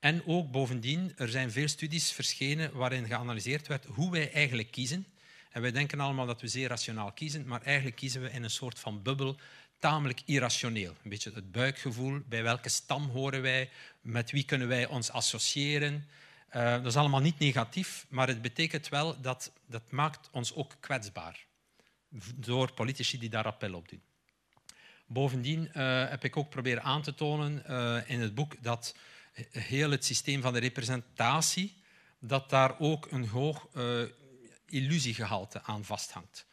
En 0.00 0.26
ook 0.26 0.50
bovendien, 0.50 1.12
er 1.16 1.28
zijn 1.28 1.52
veel 1.52 1.68
studies 1.68 2.12
verschenen 2.12 2.72
waarin 2.72 3.06
geanalyseerd 3.06 3.66
werd 3.66 3.84
hoe 3.84 4.10
wij 4.10 4.32
eigenlijk 4.32 4.70
kiezen. 4.70 5.06
En 5.50 5.62
wij 5.62 5.70
denken 5.70 6.00
allemaal 6.00 6.26
dat 6.26 6.40
we 6.40 6.48
zeer 6.48 6.68
rationaal 6.68 7.12
kiezen, 7.12 7.46
maar 7.46 7.62
eigenlijk 7.62 7.96
kiezen 7.96 8.22
we 8.22 8.30
in 8.30 8.42
een 8.42 8.50
soort 8.50 8.78
van 8.78 9.02
bubbel 9.02 9.36
tamelijk 9.78 10.20
irrationeel. 10.24 10.96
Een 11.02 11.10
beetje 11.10 11.32
het 11.34 11.52
buikgevoel, 11.52 12.20
bij 12.28 12.42
welke 12.42 12.68
stam 12.68 13.08
horen 13.08 13.42
wij, 13.42 13.70
met 14.00 14.30
wie 14.30 14.44
kunnen 14.44 14.68
wij 14.68 14.86
ons 14.86 15.10
associëren. 15.10 16.08
Uh, 16.56 16.70
dat 16.70 16.86
is 16.86 16.96
allemaal 16.96 17.20
niet 17.20 17.38
negatief, 17.38 18.06
maar 18.08 18.28
het 18.28 18.42
betekent 18.42 18.88
wel 18.88 19.20
dat 19.20 19.52
dat 19.66 19.90
maakt 19.90 20.28
ons 20.32 20.54
ook 20.54 20.76
kwetsbaar 20.80 21.48
door 22.34 22.72
politici 22.72 23.18
die 23.18 23.28
daar 23.28 23.44
appel 23.44 23.74
op 23.74 23.88
doen. 23.88 24.02
Bovendien 25.06 25.70
uh, 25.74 26.08
heb 26.08 26.24
ik 26.24 26.36
ook 26.36 26.50
proberen 26.50 26.82
aan 26.82 27.02
te 27.02 27.14
tonen 27.14 27.64
uh, 27.68 27.98
in 28.06 28.20
het 28.20 28.34
boek 28.34 28.62
dat 28.62 28.96
heel 29.50 29.90
het 29.90 30.04
systeem 30.04 30.40
van 30.40 30.52
de 30.52 30.58
representatie, 30.58 31.76
dat 32.18 32.50
daar 32.50 32.78
ook 32.78 33.10
een 33.10 33.28
hoog 33.28 33.68
illusiegehalte 34.66 35.62
aan 35.62 35.84
vasthangt. 35.84 36.46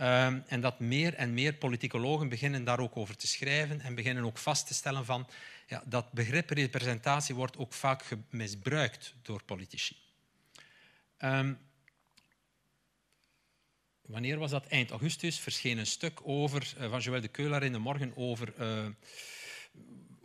Um, 0.00 0.44
en 0.46 0.60
dat 0.60 0.80
meer 0.80 1.14
en 1.14 1.34
meer 1.34 1.54
politicologen 1.54 2.28
beginnen 2.28 2.64
daar 2.64 2.78
ook 2.78 2.96
over 2.96 3.16
te 3.16 3.26
schrijven 3.26 3.80
en 3.80 3.94
beginnen 3.94 4.24
ook 4.24 4.38
vast 4.38 4.66
te 4.66 4.74
stellen 4.74 5.04
van 5.04 5.28
ja, 5.66 5.82
dat 5.86 6.12
begrip 6.12 6.50
representatie 6.50 7.34
wordt 7.34 7.56
ook 7.56 7.72
vaak 7.72 8.04
misbruikt 8.30 9.14
door 9.22 9.42
politici. 9.42 9.96
Um, 11.18 11.58
wanneer 14.08 14.38
was 14.38 14.50
dat? 14.50 14.66
Eind 14.66 14.90
augustus 14.90 15.38
verscheen 15.38 15.78
een 15.78 15.86
stuk 15.86 16.20
over, 16.22 16.74
uh, 16.78 16.90
van 16.90 17.00
Joël 17.00 17.20
de 17.20 17.28
Keulaar 17.28 17.62
in 17.62 17.72
de 17.72 17.78
morgen 17.78 18.12
over 18.16 18.52
uh, 18.60 18.86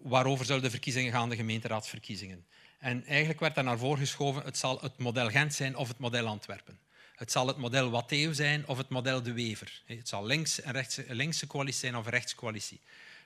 waarover 0.01 0.45
zullen 0.45 0.61
de 0.61 0.69
verkiezingen 0.69 1.11
gaan, 1.11 1.29
de 1.29 1.35
gemeenteraadsverkiezingen. 1.35 2.45
En 2.79 3.05
eigenlijk 3.05 3.39
werd 3.39 3.55
daar 3.55 3.63
naar 3.63 3.77
voren 3.77 3.99
geschoven, 3.99 4.43
het 4.43 4.57
zal 4.57 4.79
het 4.81 4.97
model 4.97 5.29
Gent 5.29 5.53
zijn 5.53 5.75
of 5.75 5.87
het 5.87 5.97
model 5.97 6.27
Antwerpen. 6.27 6.79
Het 7.15 7.31
zal 7.31 7.47
het 7.47 7.57
model 7.57 7.89
Watteo 7.89 8.33
zijn 8.33 8.67
of 8.67 8.77
het 8.77 8.89
model 8.89 9.21
De 9.23 9.33
Wever. 9.33 9.81
Het 9.85 10.07
zal 10.07 10.25
links 10.25 10.61
en 10.61 10.71
rechts, 10.71 10.99
linkse 11.07 11.47
coalitie 11.47 11.79
zijn 11.79 11.95
of 11.95 12.07
rechtscoalitie. 12.07 12.81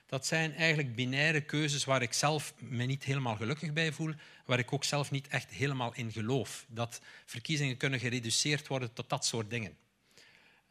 Dat 0.06 0.26
zijn 0.26 0.54
eigenlijk 0.54 0.94
binaire 0.94 1.40
keuzes 1.40 1.84
waar 1.84 2.02
ik 2.02 2.12
zelf 2.12 2.54
me 2.58 2.84
niet 2.84 3.04
helemaal 3.04 3.36
gelukkig 3.36 3.72
bij 3.72 3.92
voel, 3.92 4.12
waar 4.44 4.58
ik 4.58 4.72
ook 4.72 4.84
zelf 4.84 5.10
niet 5.10 5.28
echt 5.28 5.50
helemaal 5.50 5.94
in 5.94 6.12
geloof. 6.12 6.64
Dat 6.68 7.00
verkiezingen 7.24 7.76
kunnen 7.76 8.00
gereduceerd 8.00 8.66
worden 8.66 8.92
tot 8.92 9.08
dat 9.08 9.24
soort 9.24 9.50
dingen. 9.50 9.76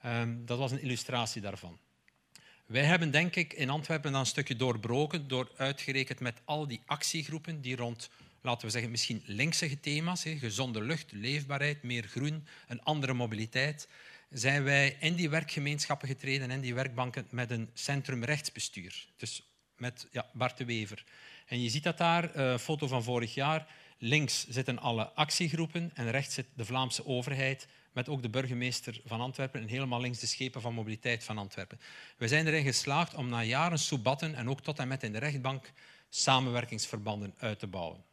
Um, 0.06 0.46
dat 0.46 0.58
was 0.58 0.72
een 0.72 0.82
illustratie 0.82 1.42
daarvan. 1.42 1.80
Wij 2.66 2.84
hebben 2.84 3.12
denk 3.12 3.36
ik 3.36 3.54
in 3.54 3.70
Antwerpen 3.70 4.12
dan 4.12 4.20
een 4.20 4.25
stukje 4.25 4.56
doorbroken 4.56 5.27
door 5.27 5.51
uitgerekend 5.58 6.20
met 6.20 6.42
al 6.46 6.68
die 6.68 6.82
actiegroepen 6.86 7.62
die 7.62 7.75
rond 7.75 8.10
laten 8.42 8.66
we 8.66 8.72
zeggen, 8.72 8.92
misschien 8.92 9.22
linkse 9.25 9.80
thema's, 9.80 10.24
gezonde 10.24 10.82
lucht, 10.82 11.12
leefbaarheid, 11.12 11.84
meer 11.84 12.04
groen, 12.04 12.48
een 12.68 12.84
andere 12.84 13.13
mobiliteit, 13.13 13.88
zijn 14.30 14.63
wij 14.63 14.98
in 15.00 15.16
die 15.16 15.30
werkgemeenschappen 15.30 16.08
getreden, 16.08 16.51
in 16.51 16.62
die 16.62 16.74
werkbanken, 16.74 17.27
met 17.30 17.51
een 17.51 17.70
centrumrechtsbestuur. 17.74 19.08
Dus 19.18 19.44
met 19.77 20.08
ja, 20.12 20.25
Bart 20.34 20.58
de 20.58 20.66
Wever. 20.66 21.04
En 21.46 21.62
je 21.62 21.70
ziet 21.70 21.84
dat 21.84 21.98
daar, 21.98 22.36
een 22.36 22.54
uh, 22.54 22.58
foto 22.58 22.88
van 22.88 23.04
vorig 23.04 23.34
jaar. 23.34 23.68
Links 23.98 24.48
zitten 24.48 24.80
alle 24.80 25.12
actiegroepen 25.12 25.92
en 25.94 26.12
rechts 26.12 26.34
zit 26.34 26.48
de 26.54 26.66
Vlaamse 26.66 27.06
overheid 27.06 27.68
met 27.98 28.10
ook 28.10 28.22
de 28.22 28.30
burgemeester 28.30 29.01
van 29.06 29.22
Antwerpen 29.22 29.62
en 29.62 29.68
helemaal 29.68 30.01
links 30.01 30.20
de 30.20 30.27
schepen 30.27 30.62
van 30.62 30.74
mobiliteit 30.74 31.24
van 31.24 31.38
Antwerpen. 31.38 31.80
We 32.18 32.27
zijn 32.27 32.48
erin 32.48 32.63
geslaagd 32.63 33.16
om 33.16 33.30
na 33.30 33.44
jaren 33.44 33.80
soebatten 33.80 34.36
en 34.36 34.50
ook 34.50 34.62
tot 34.62 34.80
en 34.80 34.88
met 34.88 35.04
in 35.04 35.12
de 35.12 35.18
rechtbank 35.18 35.72
samenwerkingsverbanden 36.10 37.34
uit 37.38 37.60
te 37.60 37.68
bouwen 37.68 38.06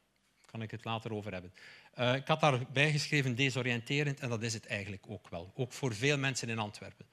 kan 0.55 0.63
ik 0.63 0.71
het 0.71 0.85
later 0.85 1.13
over 1.13 1.33
hebben. 1.33 1.53
Uh, 1.99 2.15
ik 2.15 2.27
had 2.27 2.41
daarbij 2.41 2.91
geschreven 2.91 3.35
desoriënterend 3.35 4.21
en 4.21 4.29
dat 4.29 4.43
is 4.43 4.55
het 4.55 4.67
eigenlijk 4.67 5.05
ook 5.09 5.29
wel. 5.29 5.53
Ook 5.55 5.73
voor 5.73 5.95
veel 5.95 6.19
mensen 6.19 6.49
in 6.49 6.59
Antwerpen. 6.59 7.07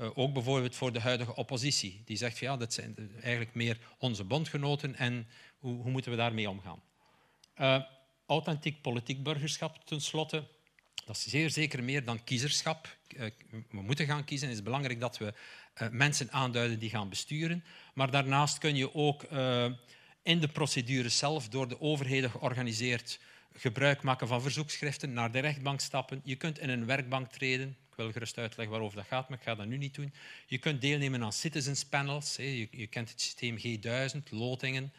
Uh, 0.00 0.10
ook 0.14 0.32
bijvoorbeeld 0.32 0.76
voor 0.76 0.92
de 0.92 1.00
huidige 1.00 1.34
oppositie. 1.34 2.02
Die 2.04 2.16
zegt 2.16 2.38
van 2.38 2.48
ja, 2.48 2.56
dat 2.56 2.72
zijn 2.72 3.12
eigenlijk 3.22 3.54
meer 3.54 3.78
onze 3.98 4.24
bondgenoten 4.24 4.96
en 4.96 5.26
hoe, 5.58 5.82
hoe 5.82 5.90
moeten 5.90 6.10
we 6.10 6.16
daarmee 6.16 6.50
omgaan? 6.50 6.82
Uh, 7.60 7.82
authentiek 8.26 8.82
politiek 8.82 9.22
burgerschap 9.22 9.84
tenslotte. 9.84 10.44
Dat 11.06 11.16
is 11.16 11.26
zeer 11.26 11.50
zeker 11.50 11.84
meer 11.84 12.04
dan 12.04 12.24
kiezerschap. 12.24 12.96
we 13.48 13.64
moeten 13.70 14.06
gaan 14.06 14.24
kiezen. 14.24 14.48
Het 14.48 14.56
is 14.56 14.62
belangrijk 14.62 15.00
dat 15.00 15.18
we 15.18 15.34
mensen 15.90 16.32
aanduiden 16.32 16.78
die 16.78 16.90
gaan 16.90 17.08
besturen. 17.08 17.64
Maar 17.94 18.10
daarnaast 18.10 18.58
kun 18.58 18.76
je 18.76 18.94
ook 18.94 19.22
in 20.22 20.40
de 20.40 20.48
procedure 20.48 21.08
zelf 21.08 21.48
door 21.48 21.68
de 21.68 21.80
overheden 21.80 22.30
georganiseerd 22.30 23.18
gebruik 23.52 24.02
maken 24.02 24.28
van 24.28 24.42
verzoekschriften, 24.42 25.12
naar 25.12 25.32
de 25.32 25.38
rechtbank 25.38 25.80
stappen. 25.80 26.20
Je 26.24 26.36
kunt 26.36 26.58
in 26.58 26.68
een 26.68 26.86
werkbank 26.86 27.32
treden. 27.32 27.68
Ik 27.68 27.96
wil 27.96 28.12
gerust 28.12 28.38
uitleggen 28.38 28.74
waarover 28.74 28.96
dat 28.96 29.06
gaat, 29.06 29.28
maar 29.28 29.38
ik 29.38 29.44
ga 29.44 29.54
dat 29.54 29.66
nu 29.66 29.76
niet 29.76 29.94
doen. 29.94 30.12
Je 30.46 30.58
kunt 30.58 30.80
deelnemen 30.80 31.22
aan 31.22 31.32
citizens 31.32 31.84
panels. 31.84 32.36
Je, 32.36 32.86
kent 32.90 33.10
het 33.10 33.20
systeem 33.20 33.58
G1000, 33.58 34.22
lotingen. 34.30 34.92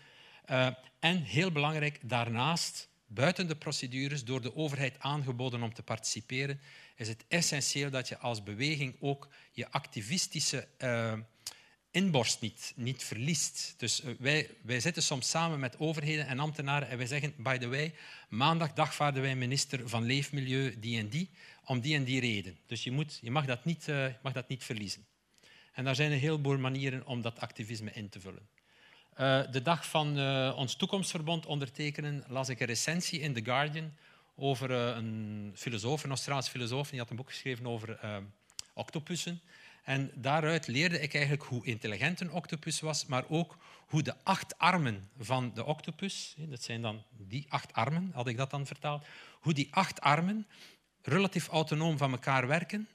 En 1.00 1.22
heel 1.24 1.52
belangrijk, 1.52 2.00
daarnaast, 2.02 2.90
buiten 3.08 3.48
de 3.48 3.56
procedures, 3.56 4.24
door 4.24 4.42
de 4.42 4.56
overheid 4.56 5.00
aangeboden 5.00 5.64
om 5.64 5.74
te 5.74 5.84
participeren, 5.84 6.60
is 6.96 7.08
het 7.08 7.26
essentieel 7.28 7.90
dat 7.90 8.08
je 8.08 8.18
als 8.18 8.44
beweging 8.44 8.96
ook 9.00 9.28
je 9.52 9.72
activistische 9.72 10.68
uh, 10.80 11.14
inborst 11.92 12.42
niet, 12.42 12.74
niet 12.76 13.04
verliest. 13.04 13.74
Dus 13.78 14.02
eh, 14.02 14.14
wij, 14.20 14.50
wij 14.62 14.80
zitten 14.80 15.04
soms 15.04 15.30
samen 15.30 15.60
met 15.60 15.80
overheden 15.80 16.28
en 16.28 16.40
ambtenaren 16.40 16.90
en 16.90 16.98
wij 16.98 17.08
zeggen, 17.08 17.34
by 17.38 17.58
the 17.58 17.68
way, 17.68 17.94
maandag 18.30 18.74
dagvaarden 18.74 19.22
wij 19.22 19.36
minister 19.36 19.90
van 19.90 20.06
Leefmilieu 20.06 20.80
die 20.80 21.00
en 21.00 21.10
die, 21.10 21.30
om 21.66 21.80
die 21.80 21.96
en 21.96 22.04
die 22.04 22.20
reden. 22.20 22.58
Dus 22.66 22.84
je, 22.84 22.92
moet, 22.92 23.20
je 23.22 23.32
mag, 23.32 23.46
dat 23.46 23.66
niet, 23.66 23.88
uh, 23.88 24.08
mag 24.22 24.34
dat 24.34 24.48
niet 24.48 24.64
verliezen. 24.64 25.06
En 25.74 25.84
daar 25.84 25.96
zijn 25.96 26.12
een 26.12 26.20
heleboel 26.20 26.58
manieren 26.58 27.06
om 27.06 27.22
dat 27.22 27.40
activisme 27.40 27.92
in 27.92 28.10
te 28.10 28.20
vullen. 28.20 28.48
Uh, 29.20 29.42
de 29.52 29.62
dag 29.62 29.86
van 29.90 30.20
uh, 30.20 30.54
ons 30.58 30.76
toekomstverbond 30.76 31.46
ondertekenen 31.46 32.24
las 32.28 32.50
ik 32.50 32.60
een 32.60 32.68
recensie 32.68 33.20
in 33.20 33.34
The 33.34 33.44
Guardian 33.44 33.94
over 34.36 34.72
een 34.72 35.52
filosoof, 35.56 36.04
een 36.04 36.10
Australische 36.10 36.52
filosoof, 36.52 36.90
die 36.90 37.00
had 37.00 37.10
een 37.10 37.16
boek 37.16 37.30
geschreven 37.30 37.68
over 37.68 38.00
octopussen. 38.74 39.42
En 39.84 40.12
daaruit 40.16 40.68
leerde 40.68 41.00
ik 41.00 41.14
eigenlijk 41.14 41.44
hoe 41.44 41.66
intelligent 41.66 42.20
een 42.20 42.32
octopus 42.32 42.80
was, 42.80 43.06
maar 43.06 43.24
ook 43.30 43.58
hoe 43.88 44.02
de 44.02 44.14
acht 44.24 44.58
armen 44.58 45.10
van 45.20 45.52
de 45.54 45.66
octopus, 45.66 46.36
dat 46.38 46.64
zijn 46.64 46.82
dan 46.82 47.04
die 47.18 47.46
acht 47.50 47.74
armen, 47.74 48.12
had 48.14 48.28
ik 48.28 48.38
dat 48.38 48.50
dan 48.50 48.66
vertaald, 48.66 49.06
hoe 49.40 49.54
die 49.54 49.68
acht 49.72 50.02
armen 50.02 50.48
relatief 51.02 51.48
autonoom 51.48 51.98
van 51.98 52.12
elkaar 52.12 52.48
werken, 52.48 52.88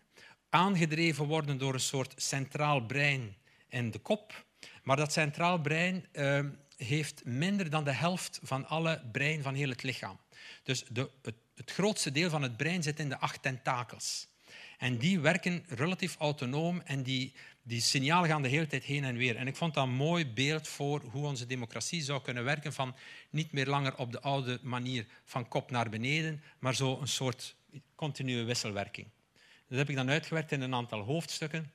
aangedreven 0.50 1.26
worden 1.26 1.58
door 1.58 1.74
een 1.74 1.80
soort 1.80 2.22
centraal 2.22 2.80
brein 2.80 3.36
in 3.68 3.90
de 3.90 3.98
kop. 3.98 4.44
Maar 4.82 4.96
dat 4.96 5.12
centraal 5.12 5.60
brein 5.60 6.06
uh, 6.12 6.40
heeft 6.76 7.24
minder 7.24 7.70
dan 7.70 7.84
de 7.84 7.92
helft 7.92 8.40
van 8.42 8.66
alle 8.66 9.02
brein 9.12 9.42
van 9.42 9.54
heel 9.54 9.68
het 9.68 9.82
lichaam. 9.82 10.18
Dus 10.62 10.84
de, 10.88 11.10
het, 11.22 11.34
het 11.54 11.70
grootste 11.70 12.12
deel 12.12 12.30
van 12.30 12.42
het 12.42 12.56
brein 12.56 12.82
zit 12.82 12.98
in 12.98 13.08
de 13.08 13.18
acht 13.18 13.42
tentakels. 13.42 14.30
En 14.78 14.98
die 14.98 15.20
werken 15.20 15.64
relatief 15.68 16.16
autonoom 16.16 16.80
en 16.80 17.02
die, 17.02 17.34
die 17.62 17.80
signalen 17.80 18.28
gaan 18.28 18.42
de 18.42 18.48
hele 18.48 18.66
tijd 18.66 18.84
heen 18.84 19.04
en 19.04 19.16
weer. 19.16 19.36
En 19.36 19.46
ik 19.46 19.56
vond 19.56 19.74
dat 19.74 19.84
een 19.84 19.94
mooi 19.94 20.26
beeld 20.26 20.68
voor 20.68 21.02
hoe 21.10 21.26
onze 21.26 21.46
democratie 21.46 22.02
zou 22.02 22.22
kunnen 22.22 22.44
werken 22.44 22.72
van 22.72 22.96
niet 23.30 23.52
meer 23.52 23.66
langer 23.66 23.96
op 23.96 24.12
de 24.12 24.20
oude 24.20 24.58
manier 24.62 25.06
van 25.24 25.48
kop 25.48 25.70
naar 25.70 25.88
beneden, 25.88 26.42
maar 26.58 26.74
zo 26.74 27.00
een 27.00 27.08
soort 27.08 27.56
continue 27.94 28.44
wisselwerking. 28.44 29.06
Dat 29.68 29.78
heb 29.78 29.88
ik 29.88 29.96
dan 29.96 30.10
uitgewerkt 30.10 30.52
in 30.52 30.60
een 30.60 30.74
aantal 30.74 31.00
hoofdstukken. 31.00 31.72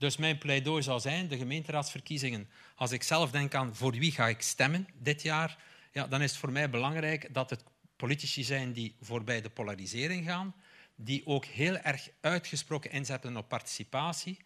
Dus 0.00 0.16
mijn 0.16 0.38
pleidooi 0.38 0.82
zou 0.82 1.00
zijn, 1.00 1.28
de 1.28 1.36
gemeenteraadsverkiezingen, 1.36 2.48
als 2.74 2.90
ik 2.90 3.02
zelf 3.02 3.30
denk 3.30 3.54
aan 3.54 3.74
voor 3.74 3.92
wie 3.92 4.12
ga 4.12 4.28
ik 4.28 4.42
stemmen 4.42 4.88
dit 4.98 5.22
jaar, 5.22 5.58
ja, 5.92 6.06
dan 6.06 6.22
is 6.22 6.30
het 6.30 6.40
voor 6.40 6.52
mij 6.52 6.70
belangrijk 6.70 7.34
dat 7.34 7.50
het 7.50 7.64
politici 7.96 8.44
zijn 8.44 8.72
die 8.72 8.96
voorbij 9.00 9.40
de 9.40 9.50
polarisering 9.50 10.24
gaan, 10.26 10.54
die 10.96 11.26
ook 11.26 11.44
heel 11.44 11.76
erg 11.76 12.08
uitgesproken 12.20 12.90
inzetten 12.90 13.36
op 13.36 13.48
participatie. 13.48 14.38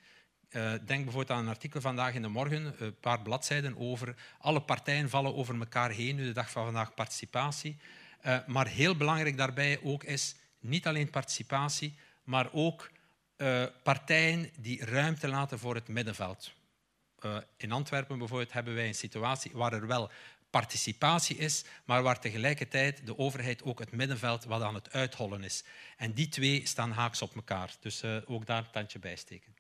Uh, 0.51 0.71
denk 0.71 1.05
bijvoorbeeld 1.05 1.31
aan 1.31 1.45
een 1.45 1.49
artikel 1.49 1.81
vandaag 1.81 2.15
in 2.15 2.23
de 2.23 2.29
morgen, 2.29 2.75
een 2.79 2.99
paar 3.01 3.23
bladzijden 3.23 3.79
over 3.79 4.15
alle 4.39 4.63
partijen 4.63 5.11
vallen 5.11 5.35
over 5.35 5.59
elkaar 5.59 5.91
heen, 5.91 6.17
nu 6.17 6.25
de 6.25 6.33
dag 6.33 6.51
van 6.51 6.65
vandaag 6.65 6.95
participatie. 6.95 7.77
Uh, 8.27 8.39
maar 8.47 8.67
heel 8.67 8.97
belangrijk 8.97 9.37
daarbij 9.37 9.81
ook 9.83 10.05
is 10.05 10.37
niet 10.61 10.87
alleen 10.87 11.11
participatie, 11.11 11.95
maar 12.25 12.49
ook 12.53 12.91
uh, 13.37 13.65
partijen 13.83 14.51
die 14.59 14.85
ruimte 14.85 15.29
laten 15.29 15.59
voor 15.59 15.75
het 15.75 15.89
middenveld. 15.89 16.53
in 17.57 17.73
Antwerpen 17.73 18.19
bijvoorbeeld 18.19 18.53
hebben 18.53 18.75
wij 18.75 18.87
een 18.87 18.95
situatie 18.95 19.51
waar 19.53 19.73
er 19.73 19.87
wel 19.87 20.11
participatie 20.51 21.37
is, 21.37 21.65
maar 21.85 22.03
waar 22.03 22.21
tegelijkertijd 22.21 23.07
de 23.07 23.19
overheid 23.19 23.63
ook 23.63 23.79
het 23.79 23.93
middenveld 23.93 24.45
wat 24.45 24.63
aan 24.63 24.75
het 24.75 24.93
uithollen 24.93 25.45
is. 25.45 25.65
En 25.97 26.13
die 26.13 26.29
twee 26.29 26.67
staan 26.67 26.91
haaks 26.91 27.23
op 27.23 27.35
elkaar, 27.35 27.77
dus 27.81 28.03
uh, 28.03 28.17
ook 28.25 28.47
daar 28.47 28.59
een 28.59 28.71
tandje 28.71 28.99
bij 28.99 29.17
steken. 29.17 29.55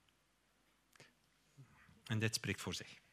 En 2.06 2.18
dit 2.18 2.34
spreekt 2.34 2.60
voor 2.60 2.74
zich. 2.74 3.03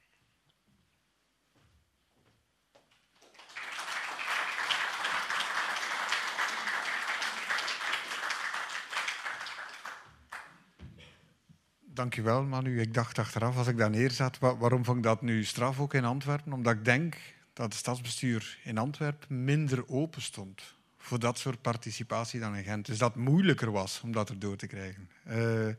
Dankjewel, 12.02 12.44
Manu. 12.44 12.82
Ik 12.82 12.94
dacht 12.94 13.20
achteraf, 13.20 13.58
als 13.58 13.68
ik 13.68 13.78
daar 13.78 13.90
neerzat, 13.90 14.38
waarom 14.40 14.86
vond 14.86 14.98
ik 14.98 15.04
dat 15.04 15.22
nu 15.22 15.44
straf 15.44 15.80
ook 15.80 15.94
in 15.94 16.06
Antwerpen? 16.06 16.54
Omdat 16.54 16.74
ik 16.74 16.86
denk 16.86 17.18
dat 17.54 17.66
het 17.66 17.76
stadsbestuur 17.76 18.58
in 18.64 18.78
Antwerpen 18.78 19.44
minder 19.44 19.90
open 19.90 20.22
stond 20.22 20.76
voor 20.98 21.20
dat 21.20 21.40
soort 21.40 21.62
participatie 21.62 22.40
dan 22.40 22.56
in 22.56 22.64
Gent. 22.64 22.86
Dus 22.86 22.98
dat 22.98 23.16
moeilijker 23.16 23.72
was 23.72 24.02
om 24.04 24.12
dat 24.12 24.30
erdoor 24.30 24.56
te 24.56 24.68
krijgen. 24.68 25.10
Uh, 25.30 25.74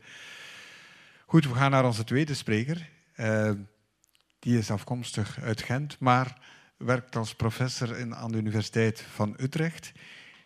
goed, 1.25 1.45
we 1.45 1.53
gaan 1.53 1.71
naar 1.71 1.85
onze 1.85 2.03
tweede 2.03 2.33
spreker. 2.33 2.89
Uh, 3.17 3.51
die 4.39 4.57
is 4.57 4.71
afkomstig 4.71 5.39
uit 5.41 5.61
Gent, 5.61 5.99
maar 5.99 6.37
werkt 6.77 7.15
als 7.15 7.35
professor 7.35 7.97
in, 7.97 8.15
aan 8.15 8.31
de 8.31 8.37
Universiteit 8.37 9.01
van 9.01 9.35
Utrecht. 9.39 9.91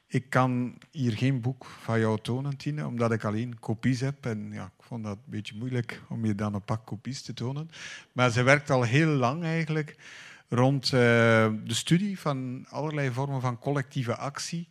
Ik 0.10 0.30
kan 0.30 0.78
hier 0.92 1.12
geen 1.12 1.42
boek 1.42 1.66
van 1.66 2.00
jou 2.00 2.20
tonen, 2.22 2.58
Tine, 2.58 2.88
omdat 2.88 3.12
ik 3.12 3.24
alleen 3.24 3.60
kopies 3.60 4.00
heb. 4.00 4.26
En 4.26 4.50
ja, 4.52 4.66
ik 4.66 4.84
vond 4.84 5.04
dat 5.04 5.16
een 5.16 5.32
beetje 5.32 5.56
moeilijk 5.56 6.02
om 6.10 6.26
je 6.26 6.36
dan 6.36 6.54
een 6.54 6.64
pak 6.64 6.86
kopies 6.86 7.22
te 7.22 7.34
tonen. 7.34 7.70
Maar 8.12 8.32
ze 8.32 8.44
werkt 8.44 8.70
al 8.70 8.84
heel 8.84 9.10
lang 9.10 9.44
eigenlijk 9.44 9.96
rond 10.50 10.86
uh, 10.86 10.92
de 11.64 11.74
studie 11.74 12.20
van 12.20 12.66
allerlei 12.70 13.12
vormen 13.12 13.42
van 13.42 13.60
collectieve 13.60 14.16
actie 14.16 14.68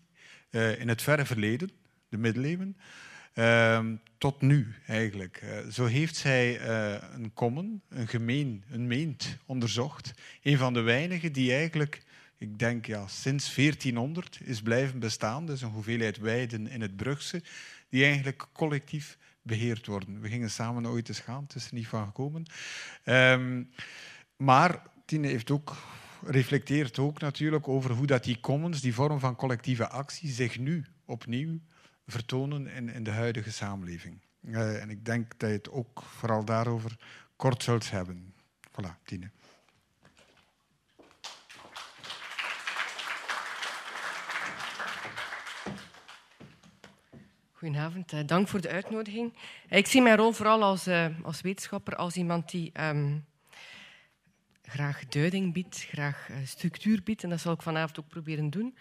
uh, 0.51 0.81
in 0.81 0.89
het 0.89 1.03
verre 1.03 1.25
verleden, 1.25 1.71
de 2.09 2.17
middeleeuwen, 2.17 2.77
uh, 3.35 3.81
tot 4.19 4.41
nu 4.41 4.75
eigenlijk. 4.87 5.43
Uh, 5.45 5.73
zo 5.73 5.85
heeft 5.85 6.17
zij 6.17 6.61
een 7.15 7.31
common, 7.35 7.83
een 7.89 8.09
gemeen, 8.09 8.65
een 8.71 8.87
meent 8.87 9.39
onderzocht. 9.47 10.15
Een 10.43 10.59
van 10.59 10.75
de 10.75 10.81
weinigen 10.81 11.33
die 11.33 11.55
eigenlijk, 11.55 12.03
ik 12.39 12.59
denk 12.59 12.87
ja, 12.87 13.07
sinds 13.07 13.55
1400 13.55 14.39
is 14.43 14.63
blijven 14.63 14.99
bestaan. 14.99 15.47
Dus 15.47 15.63
een 15.63 15.71
hoeveelheid 15.71 16.19
weiden 16.19 16.67
in 16.67 16.81
het 16.81 16.97
Brugse, 16.97 17.43
die 17.89 18.05
eigenlijk 18.05 18.47
collectief 18.53 19.19
beheerd 19.43 19.87
worden. 19.87 20.21
We 20.21 20.29
gingen 20.29 20.51
samen 20.51 20.87
ooit 20.87 21.09
eens 21.09 21.21
gaan, 21.21 21.43
het 21.43 21.55
is 21.55 21.67
er 21.67 21.75
niet 21.75 21.89
van 21.89 22.07
gekomen. 22.07 22.47
Um, 23.05 23.71
maar 24.37 24.83
Tine 25.05 25.27
heeft 25.27 25.51
ook, 25.51 25.77
reflecteert 26.25 26.99
ook 26.99 27.21
natuurlijk 27.21 27.69
over 27.69 27.91
hoe 27.91 28.07
dat 28.07 28.25
die 28.25 28.41
commons, 28.41 28.81
die 28.81 28.95
vorm 28.95 29.19
van 29.19 29.37
collectieve 29.37 29.89
actie, 29.89 30.31
zich 30.31 30.59
nu 30.59 30.85
opnieuw 31.05 31.61
vertonen 32.07 32.67
in, 32.67 32.89
in 32.89 33.05
de 33.05 33.11
huidige 33.11 33.53
samenleving. 33.53 34.21
Uh, 34.41 34.83
en 34.83 34.91
ik 34.91 35.05
denk 35.05 35.39
dat 35.39 35.49
je 35.49 35.57
het 35.57 35.71
ook 35.71 36.03
vooral 36.03 36.45
daarover 36.45 36.97
kort 37.37 37.63
zult 37.63 37.91
hebben. 37.91 38.35
Voilà, 38.71 39.03
Tine. 39.05 39.31
Goedenavond, 47.59 48.13
uh, 48.13 48.21
dank 48.27 48.49
voor 48.49 48.61
de 48.61 48.69
uitnodiging. 48.69 49.33
Ik 49.69 49.87
zie 49.87 50.03
mijn 50.03 50.17
rol 50.17 50.33
vooral 50.33 50.63
als, 50.63 50.89
uh, 50.89 51.07
als 51.23 51.41
wetenschapper, 51.41 51.97
als 51.97 52.17
iemand 52.17 52.51
die 52.51 52.73
um, 52.81 53.25
graag 54.63 55.07
duiding 55.07 55.53
biedt, 55.53 55.87
graag 55.91 56.29
eh, 56.31 56.37
structuur 56.45 57.03
biedt. 57.03 57.23
En 57.23 57.31
dat 57.31 57.41
zal 57.41 57.53
ik 57.53 57.63
vanavond 57.63 57.99
ook 57.99 58.09
proberen 58.09 58.51
doen. 58.51 58.77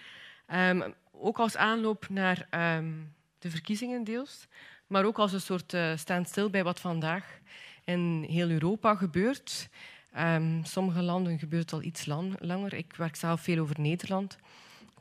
Um, 0.54 0.94
ook 1.12 1.40
als 1.40 1.58
aanloop 1.58 2.10
naar 2.10 2.48
um, 2.78 3.14
de 3.40 3.50
verkiezingen 3.50 4.04
deels, 4.04 4.48
maar 4.88 5.06
ook 5.06 5.20
als 5.20 5.34
een 5.34 5.42
soort 5.42 5.74
uh, 5.74 5.98
standstil 5.98 6.50
bij 6.50 6.64
wat 6.64 6.80
vandaag 6.80 7.40
in 7.84 8.26
heel 8.30 8.50
Europa 8.50 8.96
gebeurt. 8.96 9.70
Um, 10.18 10.66
sommige 10.66 11.02
landen 11.02 11.40
gebeurt 11.40 11.74
al 11.74 11.82
iets 11.82 12.06
lang, 12.06 12.36
langer. 12.40 12.74
Ik 12.74 12.96
werk 12.96 13.16
zelf 13.16 13.42
veel 13.42 13.60
over 13.60 13.80
Nederland. 13.80 14.38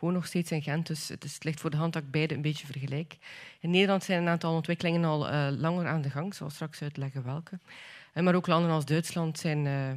Woon 0.05 0.12
nog 0.12 0.27
steeds 0.27 0.51
in 0.51 0.62
Gent, 0.62 0.87
dus 0.87 1.09
het, 1.09 1.25
is, 1.25 1.35
het 1.35 1.45
ligt 1.45 1.61
voor 1.61 1.71
de 1.71 1.77
hand 1.77 1.93
dat 1.93 2.03
ik 2.03 2.11
beide 2.11 2.35
een 2.35 2.43
beetje 2.43 2.67
vergelijk. 2.67 3.17
In 3.61 3.71
Nederland 3.71 4.05
zijn 4.05 4.23
een 4.23 4.29
aantal 4.29 4.55
ontwikkelingen 4.55 5.05
al 5.05 5.33
uh, 5.33 5.47
langer 5.51 5.87
aan 5.87 6.03
de 6.03 6.11
gang. 6.11 6.27
Ik 6.27 6.35
zal 6.35 6.51
straks 6.51 6.83
uitleggen 6.83 7.25
welke. 7.25 7.59
Maar 8.14 8.35
ook 8.35 8.47
landen 8.47 8.71
als 8.71 8.85
Duitsland 8.85 9.38
zijn, 9.38 9.64
uh, 9.64 9.90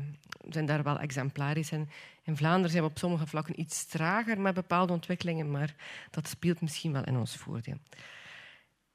zijn 0.49 0.65
daar 0.65 0.83
wel 0.83 0.99
exemplarisch 0.99 1.71
in. 1.71 1.89
In 2.23 2.37
Vlaanderen 2.37 2.69
zijn 2.71 2.83
we 2.83 2.89
op 2.89 2.97
sommige 2.97 3.27
vlakken 3.27 3.59
iets 3.59 3.85
trager 3.85 4.39
met 4.39 4.53
bepaalde 4.53 4.93
ontwikkelingen, 4.93 5.51
maar 5.51 5.75
dat 6.11 6.27
speelt 6.27 6.61
misschien 6.61 6.91
wel 6.91 7.03
in 7.03 7.17
ons 7.17 7.35
voordeel. 7.35 7.77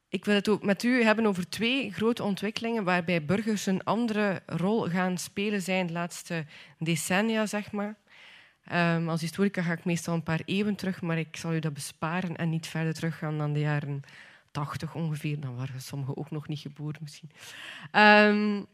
Ik 0.09 0.25
wil 0.25 0.35
het 0.35 0.49
ook 0.49 0.63
met 0.63 0.83
u 0.83 1.03
hebben 1.03 1.27
over 1.27 1.49
twee 1.49 1.93
grote 1.93 2.23
ontwikkelingen 2.23 2.85
waarbij 2.85 3.25
burgers 3.25 3.67
een 3.67 3.85
andere 3.85 4.43
rol 4.47 4.89
gaan 4.89 5.19
spelen 5.19 5.63
zijn 5.63 5.87
de 5.87 5.93
laatste 5.93 6.45
decennia, 6.79 7.47
zeg 7.47 7.73
maar. 7.73 7.97
Um, 8.73 9.09
als 9.09 9.21
historica 9.21 9.63
ga 9.63 9.73
ik 9.73 9.85
meestal 9.85 10.15
een 10.15 10.23
paar 10.23 10.41
eeuwen 10.45 10.75
terug, 10.75 11.03
maar 11.03 11.19
ik 11.19 11.37
zal 11.37 11.55
u 11.55 11.59
dat 11.59 11.75
besparen 11.75 12.37
en 12.37 12.49
niet 12.49 12.67
verder 12.67 12.95
teruggaan 12.95 13.39
dan 13.39 13.53
de 13.53 13.61
jaren 13.61 14.03
80 14.51 14.95
ongeveer. 14.95 15.41
Dan 15.41 15.57
waren 15.57 15.81
sommigen 15.81 16.17
ook 16.17 16.31
nog 16.31 16.49
niet 16.49 16.59
geboren 16.59 17.01
misschien. 17.03 17.31
Um, 17.93 18.67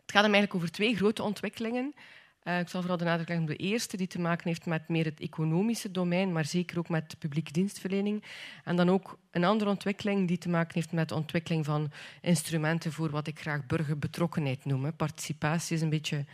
het 0.00 0.18
gaat 0.18 0.24
hem 0.24 0.34
eigenlijk 0.34 0.54
over 0.54 0.70
twee 0.70 0.96
grote 0.96 1.22
ontwikkelingen. 1.22 1.94
Uh, 2.44 2.58
ik 2.58 2.68
zal 2.68 2.80
vooral 2.80 2.98
de 2.98 3.04
nadruk 3.04 3.28
leggen 3.28 3.46
op 3.46 3.58
de 3.58 3.64
eerste, 3.64 3.96
die 3.96 4.06
te 4.06 4.20
maken 4.20 4.48
heeft 4.48 4.66
met 4.66 4.88
meer 4.88 5.04
het 5.04 5.20
economische 5.20 5.90
domein, 5.90 6.32
maar 6.32 6.44
zeker 6.44 6.78
ook 6.78 6.88
met 6.88 7.18
publieke 7.18 7.52
dienstverlening. 7.52 8.24
En 8.64 8.76
dan 8.76 8.90
ook 8.90 9.18
een 9.30 9.44
andere 9.44 9.70
ontwikkeling 9.70 10.28
die 10.28 10.38
te 10.38 10.48
maken 10.48 10.74
heeft 10.74 10.92
met 10.92 11.08
de 11.08 11.14
ontwikkeling 11.14 11.64
van 11.64 11.90
instrumenten 12.20 12.92
voor 12.92 13.10
wat 13.10 13.26
ik 13.26 13.40
graag 13.40 13.66
burgerbetrokkenheid 13.66 14.64
noem. 14.64 14.96
Participatie 14.96 15.76
is 15.76 15.82
een 15.82 15.88
beetje 15.88 16.24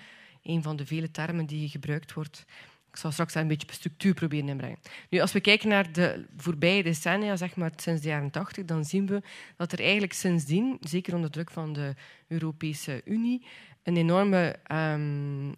een 0.49 0.63
van 0.63 0.77
de 0.77 0.87
vele 0.87 1.11
termen 1.11 1.47
die 1.47 1.69
gebruikt 1.69 2.13
wordt. 2.13 2.45
Ik 2.91 2.97
zal 3.03 3.13
straks 3.13 3.35
een 3.35 3.49
beetje 3.49 3.73
structuur 3.73 4.15
proberen 4.15 4.49
inbrengen. 4.49 4.79
Nu, 5.11 5.21
als 5.21 5.33
we 5.33 5.41
kijken 5.41 5.69
naar 5.69 5.93
de 5.93 6.27
voorbije 6.37 6.83
decennia, 6.83 7.37
zeg 7.37 7.57
maar 7.57 7.71
sinds 7.77 8.03
de 8.03 8.09
jaren 8.09 8.31
80, 8.31 8.65
dan 8.65 8.85
zien 8.85 9.07
we 9.07 9.23
dat 9.57 9.73
er 9.73 9.81
eigenlijk 9.81 10.13
sindsdien, 10.13 10.77
zeker 10.81 11.15
onder 11.15 11.31
druk 11.31 11.51
van 11.51 11.73
de 11.73 11.95
Europese 12.29 13.03
Unie, 13.05 13.47
een 13.83 13.97
enorme 13.97 14.57
um, 14.73 15.55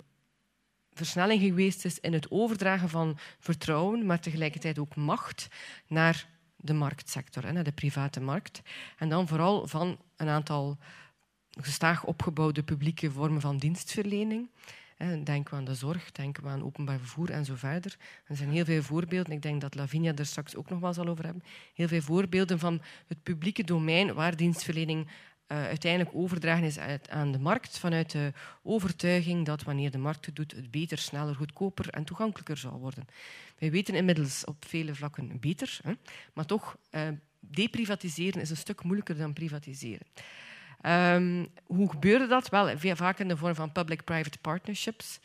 versnelling 0.92 1.40
geweest 1.40 1.85
is 1.85 2.01
in 2.01 2.12
het 2.12 2.31
overdragen 2.31 2.88
van 2.88 3.18
vertrouwen, 3.38 4.07
maar 4.07 4.20
tegelijkertijd 4.20 4.79
ook 4.79 4.96
macht 4.96 5.48
naar 5.87 6.29
de 6.57 6.72
marktsector, 6.72 7.53
naar 7.53 7.64
de 7.64 7.72
private 7.72 8.20
markt. 8.20 8.62
En 8.96 9.09
dan 9.09 9.29
vooral 9.29 9.66
van 9.66 9.98
een 10.16 10.29
aantal 10.29 10.79
gestaag 11.61 12.05
opgebouwde 12.05 12.62
publieke 12.62 13.11
vormen 13.11 13.40
van 13.40 13.57
dienstverlening. 13.57 14.49
Denken 15.25 15.51
we 15.51 15.57
aan 15.57 15.64
de 15.64 15.75
zorg, 15.75 16.12
denken 16.12 16.42
we 16.42 16.49
aan 16.49 16.64
openbaar 16.64 16.99
vervoer 16.99 17.31
en 17.31 17.44
zo 17.44 17.55
verder. 17.55 17.97
Er 18.27 18.37
zijn 18.37 18.51
heel 18.51 18.64
veel 18.64 18.83
voorbeelden. 18.83 19.33
Ik 19.33 19.42
denk 19.42 19.61
dat 19.61 19.75
Lavinia 19.75 20.14
er 20.14 20.27
straks 20.27 20.57
ook 20.57 20.71
nog 20.71 20.81
wel 20.81 20.94
zal 20.94 21.07
over 21.07 21.25
hebben. 21.25 21.42
Heel 21.75 21.88
veel 21.88 22.01
voorbeelden 22.01 22.59
van 22.59 22.83
het 23.07 23.23
publieke 23.23 23.64
domein 23.64 24.14
waar 24.14 24.37
dienstverlening 24.37 25.09
uh, 25.49 25.64
uiteindelijk 25.64 26.14
overdragen 26.14 26.64
is 26.64 26.79
aan 27.09 27.33
de 27.33 27.38
markt 27.38 27.79
vanuit 27.79 28.11
de 28.11 28.33
overtuiging 28.62 29.47
dat 29.47 29.62
wanneer 29.62 29.90
de 29.90 29.99
markt 29.99 30.27
het 30.27 30.37
doet, 30.37 30.53
het 30.53 30.71
beter, 30.71 30.99
sneller, 30.99 31.35
goedkoper 31.35 31.88
en 31.88 32.05
toegankelijker 32.05 32.57
zal 32.57 32.79
worden. 32.79 33.07
Wij 33.59 33.71
weten 33.71 33.94
inmiddels 33.94 34.44
op 34.44 34.64
vele 34.66 34.94
vlakken 34.94 35.40
beter, 35.40 35.79
hè, 35.83 35.92
maar 36.33 36.47
toch 36.47 36.77
uh, 36.90 37.09
deprivatiseren 37.40 38.40
is 38.40 38.51
een 38.51 38.57
stuk 38.57 38.83
moeilijker 38.83 39.16
dan 39.16 39.33
privatiseren. 39.33 40.07
Um, 40.86 41.48
hoe 41.66 41.90
gebeurde 41.90 42.26
dat? 42.26 42.48
Wel, 42.48 42.76
vaak 42.78 43.18
in 43.18 43.28
de 43.28 43.36
vorm 43.36 43.54
van 43.54 43.72
public-private 43.72 44.38
partnerships. 44.38 45.20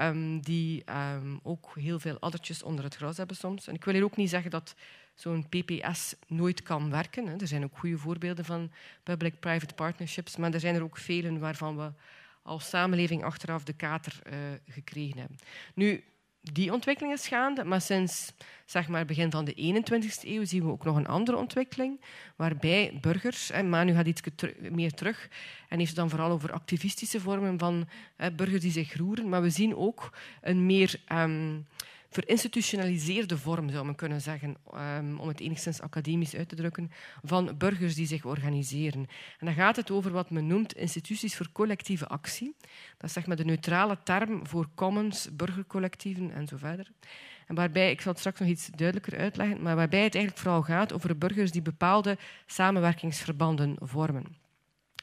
Um, 0.00 0.40
die 0.40 0.84
um, 1.14 1.40
ook 1.42 1.72
heel 1.74 2.00
veel 2.00 2.18
addertjes 2.18 2.62
onder 2.62 2.84
het 2.84 2.94
gras 2.96 3.16
hebben 3.16 3.36
soms. 3.36 3.66
En 3.66 3.74
ik 3.74 3.84
wil 3.84 3.94
hier 3.94 4.04
ook 4.04 4.16
niet 4.16 4.30
zeggen 4.30 4.50
dat 4.50 4.74
zo'n 5.14 5.48
PPS 5.48 6.14
nooit 6.26 6.62
kan 6.62 6.90
werken. 6.90 7.26
Hè. 7.26 7.36
Er 7.36 7.46
zijn 7.46 7.64
ook 7.64 7.78
goede 7.78 7.98
voorbeelden 7.98 8.44
van 8.44 8.70
public-private 9.02 9.74
partnerships, 9.74 10.36
maar 10.36 10.52
er 10.52 10.60
zijn 10.60 10.74
er 10.74 10.82
ook 10.82 10.96
vele 10.96 11.38
waarvan 11.38 11.76
we 11.76 11.92
als 12.42 12.68
samenleving 12.68 13.24
achteraf 13.24 13.64
de 13.64 13.72
kater 13.72 14.20
uh, 14.26 14.32
gekregen 14.68 15.18
hebben. 15.18 15.38
Nu, 15.74 16.04
die 16.52 16.72
ontwikkeling 16.72 17.14
is 17.14 17.28
gaande, 17.28 17.64
maar 17.64 17.80
sinds 17.80 18.32
zeg 18.64 18.88
maar, 18.88 19.04
begin 19.04 19.30
van 19.30 19.44
de 19.44 19.82
21ste 19.84 20.28
eeuw 20.28 20.44
zien 20.44 20.64
we 20.64 20.70
ook 20.70 20.84
nog 20.84 20.96
een 20.96 21.06
andere 21.06 21.36
ontwikkeling, 21.36 22.00
waarbij 22.36 22.98
burgers, 23.00 23.50
en 23.50 23.68
Manu 23.68 23.92
gaat 23.92 24.06
iets 24.06 24.20
meer 24.70 24.92
terug 24.92 25.28
en 25.68 25.78
heeft 25.78 25.90
het 25.90 25.98
dan 25.98 26.10
vooral 26.10 26.30
over 26.30 26.52
activistische 26.52 27.20
vormen 27.20 27.58
van 27.58 27.88
burgers 28.36 28.62
die 28.62 28.70
zich 28.70 28.96
roeren, 28.96 29.28
maar 29.28 29.42
we 29.42 29.50
zien 29.50 29.76
ook 29.76 30.12
een 30.40 30.66
meer 30.66 31.00
um, 31.12 31.66
verinstitutionaliseerde 32.14 33.38
vorm, 33.38 33.70
zou 33.70 33.84
men 33.84 33.94
kunnen 33.94 34.20
zeggen, 34.20 34.56
um, 34.98 35.20
om 35.20 35.28
het 35.28 35.40
enigszins 35.40 35.80
academisch 35.80 36.34
uit 36.34 36.48
te 36.48 36.54
drukken, 36.54 36.90
van 37.22 37.54
burgers 37.58 37.94
die 37.94 38.06
zich 38.06 38.24
organiseren. 38.24 39.06
En 39.38 39.46
dan 39.46 39.54
gaat 39.54 39.76
het 39.76 39.90
over 39.90 40.10
wat 40.10 40.30
men 40.30 40.46
noemt 40.46 40.74
instituties 40.74 41.36
voor 41.36 41.48
collectieve 41.52 42.06
actie. 42.06 42.56
Dat 42.98 43.08
is 43.08 43.12
zeg 43.12 43.26
maar 43.26 43.36
de 43.36 43.44
neutrale 43.44 43.98
term 44.02 44.46
voor 44.46 44.68
commons, 44.74 45.28
burgercollectieven 45.32 46.32
en 46.32 46.46
zo 46.46 46.56
verder. 46.56 46.90
En 47.46 47.54
waarbij, 47.54 47.90
ik 47.90 48.00
zal 48.00 48.10
het 48.10 48.20
straks 48.20 48.40
nog 48.40 48.48
iets 48.48 48.66
duidelijker 48.66 49.18
uitleggen, 49.18 49.62
maar 49.62 49.76
waarbij 49.76 50.02
het 50.02 50.14
eigenlijk 50.14 50.44
vooral 50.44 50.62
gaat 50.62 50.92
over 50.92 51.18
burgers 51.18 51.50
die 51.50 51.62
bepaalde 51.62 52.18
samenwerkingsverbanden 52.46 53.76
vormen. 53.80 54.36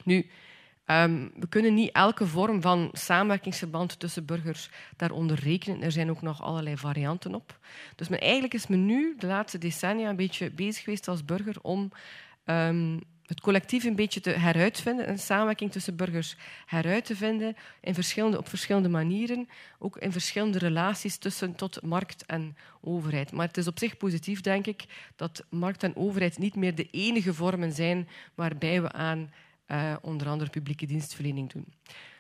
Nu, 0.04 0.30
Um, 0.86 1.32
we 1.36 1.48
kunnen 1.50 1.74
niet 1.74 1.92
elke 1.92 2.28
vorm 2.28 2.62
van 2.62 2.90
samenwerkingsverband 2.92 4.00
tussen 4.00 4.26
burgers 4.26 4.70
daaronder 4.98 5.40
rekenen. 5.40 5.82
Er 5.82 5.92
zijn 5.92 6.10
ook 6.10 6.22
nog 6.22 6.42
allerlei 6.42 6.78
varianten 6.78 7.36
op. 7.36 7.60
Dus 7.96 8.08
men, 8.08 8.20
eigenlijk 8.20 8.54
is 8.54 8.68
men 8.68 8.86
nu 8.86 9.16
de 9.18 9.28
laatste 9.28 9.58
decennia 9.58 10.10
een 10.10 10.16
beetje 10.16 10.52
bezig 10.52 10.84
geweest 10.84 11.08
als 11.08 11.26
burger 11.26 11.56
om 11.62 11.92
um, 12.46 13.00
het 13.32 13.42
collectief 13.42 13.84
een 13.84 13.96
beetje 13.96 14.20
te 14.20 14.30
heruitvinden, 14.30 15.10
een 15.10 15.20
samenwerking 15.20 15.72
tussen 15.72 15.96
burgers 15.96 16.36
heruit 16.66 17.06
te 17.06 17.16
vinden 17.16 17.56
in 17.82 17.94
verschillende, 17.94 18.38
op 18.38 18.50
verschillende 18.50 18.90
manieren, 18.90 19.48
ook 19.80 19.98
in 19.98 20.12
verschillende 20.12 20.58
relaties 20.58 21.18
tussen 21.18 21.56
tot 21.56 21.82
markt 21.82 22.26
en 22.26 22.58
overheid. 22.82 23.32
Maar 23.32 23.48
het 23.48 23.58
is 23.58 23.68
op 23.68 23.80
zich 23.80 23.98
positief, 23.98 24.42
denk 24.42 24.68
ik, 24.68 24.86
dat 25.16 25.46
markt 25.50 25.84
en 25.84 25.96
overheid 25.96 26.38
niet 26.38 26.56
meer 26.56 26.76
de 26.76 26.88
enige 26.92 27.34
vormen 27.34 27.72
zijn 27.72 28.08
waarbij 28.36 28.82
we 28.82 28.92
aan 28.92 29.32
uh, 29.68 29.96
onder 30.02 30.28
andere 30.28 30.50
publieke 30.50 30.86
dienstverlening 30.86 31.52
doen. 31.52 31.66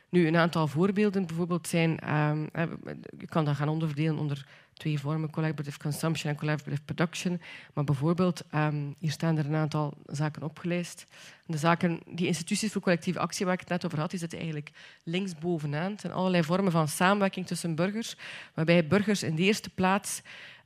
Nu, 0.10 0.28
een 0.28 0.38
aantal 0.38 0.68
voorbeelden 0.68 1.26
bijvoorbeeld 1.26 1.68
zijn, 1.68 2.00
uh, 2.04 2.32
je 3.18 3.28
kan 3.30 3.46
dat 3.46 3.56
gaan 3.56 3.70
onderverdelen 3.70 4.18
onder 4.18 4.46
twee 4.74 5.00
vormen, 5.00 5.30
collaborative 5.30 5.78
consumption 5.78 6.32
en 6.32 6.38
collaborative 6.38 6.82
production. 6.82 7.42
Maar 7.74 7.84
bijvoorbeeld, 7.84 8.44
um, 8.56 8.96
hier 9.00 9.12
staan 9.12 9.38
er 9.38 9.46
een 9.46 9.56
aantal 9.56 9.94
zaken 10.06 10.44
opgelijst. 10.44 11.06
De 11.46 11.58
zaken, 11.58 12.00
die 12.06 12.28
instituties 12.28 12.72
voor 12.72 12.82
collectieve 12.82 13.20
actie 13.20 13.46
waar 13.46 13.54
ik 13.54 13.60
het 13.60 13.70
net 13.70 13.86
over 13.86 14.00
had, 14.00 14.10
die 14.10 14.20
zitten 14.20 14.38
eigenlijk 14.38 14.72
linksbovenaan. 15.04 15.92
Het 15.92 16.02
zijn 16.02 16.14
allerlei 16.14 16.44
vormen 16.44 16.72
van 16.72 16.88
samenwerking 16.88 17.48
tussen 17.48 17.76
burgers, 17.76 18.16
waarbij 18.54 18.88
burgers 18.88 19.24
in 19.24 19.36
de 19.36 19.42
eerste 19.42 19.70
plaats 19.70 20.22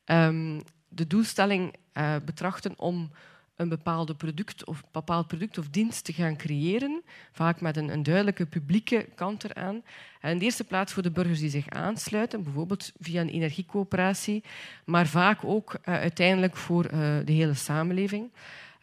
um, 0.06 0.62
de 0.88 1.08
doelstelling 1.08 1.76
uh, 1.94 2.16
betrachten 2.26 2.80
om 2.80 3.12
een 3.56 3.70
bepaald 3.70 4.18
product 4.18 4.66
of, 4.66 4.84
bepaald 4.92 5.28
product 5.28 5.58
of 5.58 5.70
dienst 5.70 6.06
te 6.06 6.14
gaan 6.14 6.38
creëren, 6.38 7.02
vaak 7.32 7.62
met 7.62 7.78
een, 7.78 7.90
een 7.90 8.04
duidelijke 8.04 8.46
publieke 8.46 9.08
kant 9.16 9.44
eraan. 9.44 9.84
En 10.22 10.32
in 10.32 10.38
de 10.38 10.44
eerste 10.44 10.64
plaats 10.64 10.94
voor 10.94 11.04
de 11.04 11.12
burgers 11.12 11.40
die 11.40 11.50
zich 11.50 11.70
aansluiten, 11.70 12.44
bijvoorbeeld 12.44 12.92
via 13.00 13.22
een 13.22 13.30
energiecoöperatie, 13.30 14.44
maar 14.86 15.08
vaak 15.08 15.44
ook 15.44 15.74
uh, 15.74 15.96
uiteindelijk 15.96 16.56
voor 16.56 16.86
uh, 16.86 16.92
de 17.26 17.32
hele 17.32 17.54
samenleving. 17.54 18.30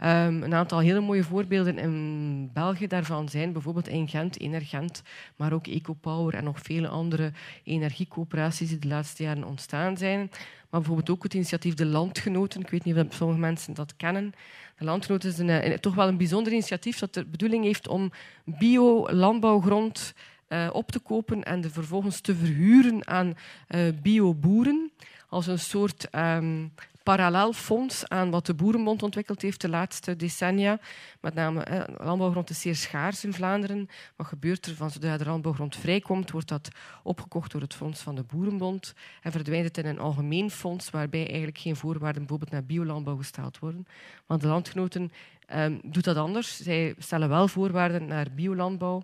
Um, 0.04 0.42
een 0.42 0.54
aantal 0.54 0.78
hele 0.78 1.00
mooie 1.00 1.24
voorbeelden 1.24 1.78
in 1.78 2.50
België 2.52 2.86
daarvan 2.86 3.28
zijn 3.28 3.52
bijvoorbeeld 3.52 3.88
in 3.88 4.08
Gent, 4.08 4.40
Energent, 4.40 5.02
maar 5.36 5.52
ook 5.52 5.66
EcoPower 5.66 6.34
en 6.34 6.44
nog 6.44 6.60
vele 6.62 6.88
andere 6.88 7.32
energiecoöperaties 7.64 8.68
die 8.68 8.78
de 8.78 8.88
laatste 8.88 9.22
jaren 9.22 9.44
ontstaan 9.44 9.96
zijn. 9.96 10.18
Maar 10.18 10.80
bijvoorbeeld 10.80 11.10
ook 11.10 11.22
het 11.22 11.34
initiatief 11.34 11.74
De 11.74 11.86
Landgenoten. 11.86 12.60
Ik 12.60 12.70
weet 12.70 12.84
niet 12.84 12.96
of 12.96 13.14
sommige 13.14 13.40
mensen 13.40 13.74
dat 13.74 13.96
kennen. 13.96 14.32
De 14.78 14.84
Landgenoten 14.84 15.30
is 15.30 15.38
een, 15.38 15.48
een, 15.48 15.80
toch 15.80 15.94
wel 15.94 16.08
een 16.08 16.16
bijzonder 16.16 16.52
initiatief 16.52 16.98
dat 16.98 17.14
de 17.14 17.24
bedoeling 17.24 17.64
heeft 17.64 17.88
om 17.88 18.10
bio-landbouwgrond 18.44 20.14
uh, 20.48 20.68
op 20.72 20.90
te 20.90 20.98
kopen 20.98 21.42
en 21.42 21.60
de 21.60 21.70
vervolgens 21.70 22.20
te 22.20 22.34
verhuren 22.34 23.06
aan 23.06 23.34
uh, 23.68 23.80
bioboeren 24.02 24.90
als 25.28 25.46
een 25.46 25.58
soort 25.58 26.08
um, 26.14 26.72
parallel 27.02 27.52
fonds 27.52 28.08
aan 28.08 28.30
wat 28.30 28.46
de 28.46 28.54
Boerenbond 28.54 29.02
ontwikkeld 29.02 29.42
heeft 29.42 29.60
de 29.60 29.68
laatste 29.68 30.16
decennia. 30.16 30.78
Met 31.20 31.34
name, 31.34 31.62
eh, 31.62 32.06
landbouwgrond 32.06 32.50
is 32.50 32.60
zeer 32.60 32.76
schaars 32.76 33.24
in 33.24 33.32
Vlaanderen. 33.32 33.88
Wat 34.16 34.26
gebeurt 34.26 34.66
er? 34.66 34.74
Van 34.74 34.90
zodra 34.90 35.16
de 35.16 35.24
landbouwgrond 35.24 35.76
vrijkomt, 35.76 36.30
wordt 36.30 36.48
dat 36.48 36.68
opgekocht 37.02 37.52
door 37.52 37.60
het 37.60 37.74
fonds 37.74 38.00
van 38.00 38.14
de 38.14 38.22
Boerenbond 38.22 38.94
en 39.22 39.32
verdwijnt 39.32 39.64
het 39.64 39.78
in 39.78 39.86
een 39.86 39.98
algemeen 39.98 40.50
fonds 40.50 40.90
waarbij 40.90 41.26
eigenlijk 41.26 41.58
geen 41.58 41.76
voorwaarden 41.76 42.20
bijvoorbeeld 42.20 42.50
naar 42.50 42.64
biolandbouw 42.64 43.16
gesteld 43.16 43.58
worden. 43.58 43.86
Want 44.26 44.40
de 44.40 44.48
landgenoten 44.48 45.12
eh, 45.46 45.66
doen 45.66 46.02
dat 46.02 46.16
anders. 46.16 46.56
Zij 46.56 46.94
stellen 46.98 47.28
wel 47.28 47.48
voorwaarden 47.48 48.06
naar 48.06 48.26
biolandbouw, 48.34 49.02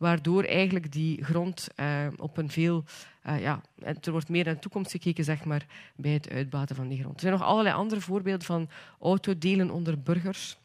waardoor 0.00 0.44
eigenlijk 0.44 0.92
die 0.92 1.24
grond 1.24 1.68
uh, 1.76 2.06
op 2.16 2.36
een 2.36 2.50
veel... 2.50 2.84
Uh, 3.26 3.40
ja, 3.40 3.60
er 4.00 4.10
wordt 4.10 4.28
meer 4.28 4.44
naar 4.44 4.54
de 4.54 4.60
toekomst 4.60 4.90
gekeken 4.90 5.24
zeg 5.24 5.44
maar, 5.44 5.66
bij 5.96 6.12
het 6.12 6.30
uitbaten 6.30 6.76
van 6.76 6.88
die 6.88 6.98
grond. 6.98 7.14
Er 7.14 7.20
zijn 7.20 7.32
nog 7.32 7.42
allerlei 7.42 7.74
andere 7.74 8.00
voorbeelden 8.00 8.46
van 8.46 8.68
autodelen 9.00 9.70
onder 9.70 10.02
burgers. 10.02 10.58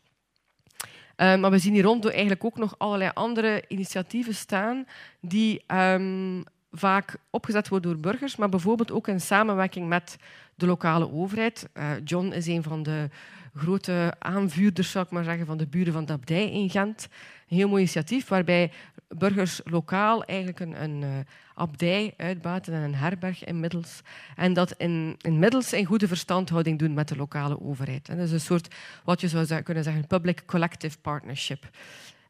Uh, 1.18 1.36
maar 1.36 1.52
we 1.52 1.58
zien 1.58 1.74
hier 1.74 1.84
rond 1.84 2.10
eigenlijk 2.10 2.44
ook 2.46 2.58
nog 2.58 2.76
allerlei 2.78 3.12
andere 3.14 3.64
initiatieven 3.68 4.36
staan 4.36 4.86
die 5.20 5.64
um, 5.68 6.44
vaak 6.72 7.18
opgezet 7.30 7.68
worden 7.68 7.92
door 7.92 8.12
burgers, 8.12 8.36
maar 8.36 8.50
bijvoorbeeld 8.50 8.92
ook 8.92 9.08
in 9.08 9.22
samenwerking 9.22 9.88
met 9.88 10.18
de 10.56 10.66
lokale 10.66 11.12
overheid. 11.12 11.70
John 12.04 12.32
is 12.32 12.48
een 12.48 12.64
van 12.64 12.84
de 12.84 13.10
grote 13.56 14.14
aanvuurders, 14.20 14.92
zou 14.92 15.06
ik 15.06 15.12
maar 15.12 15.24
zeggen, 15.24 15.46
van 15.46 15.58
de 15.58 15.68
buren 15.68 15.94
van 15.94 16.06
de 16.06 16.14
abdij 16.14 16.52
in 16.52 16.70
Gent. 16.70 17.08
Een 17.50 17.58
heel 17.58 17.68
mooi 17.68 17.82
initiatief 17.82 18.28
waarbij 18.28 18.72
burgers 19.08 19.62
lokaal 19.64 20.24
eigenlijk 20.24 20.60
een, 20.60 20.84
een 20.84 21.02
uh, 21.02 21.10
abdij 21.56 22.14
uitbaten 22.18 22.74
en 22.74 22.82
een 22.82 22.96
herberg 22.96 23.44
inmiddels. 23.44 24.02
En 24.36 24.54
dat 24.54 24.72
in, 24.78 25.16
inmiddels 25.22 25.74
in 25.74 25.86
goede 25.86 26.08
verstandhouding 26.08 26.80
doen 26.80 26.94
met 26.94 27.08
de 27.08 27.16
lokale 27.16 27.62
overheid. 27.62 28.06
Dat 28.06 28.18
is 28.18 28.32
een 28.32 28.40
soort, 28.40 28.76
wat 29.04 29.22
je 29.22 29.28
zou 29.28 29.62
kunnen 29.62 29.84
zeggen, 29.84 30.08
public-collective 30.08 30.98
partnership. 30.98 31.70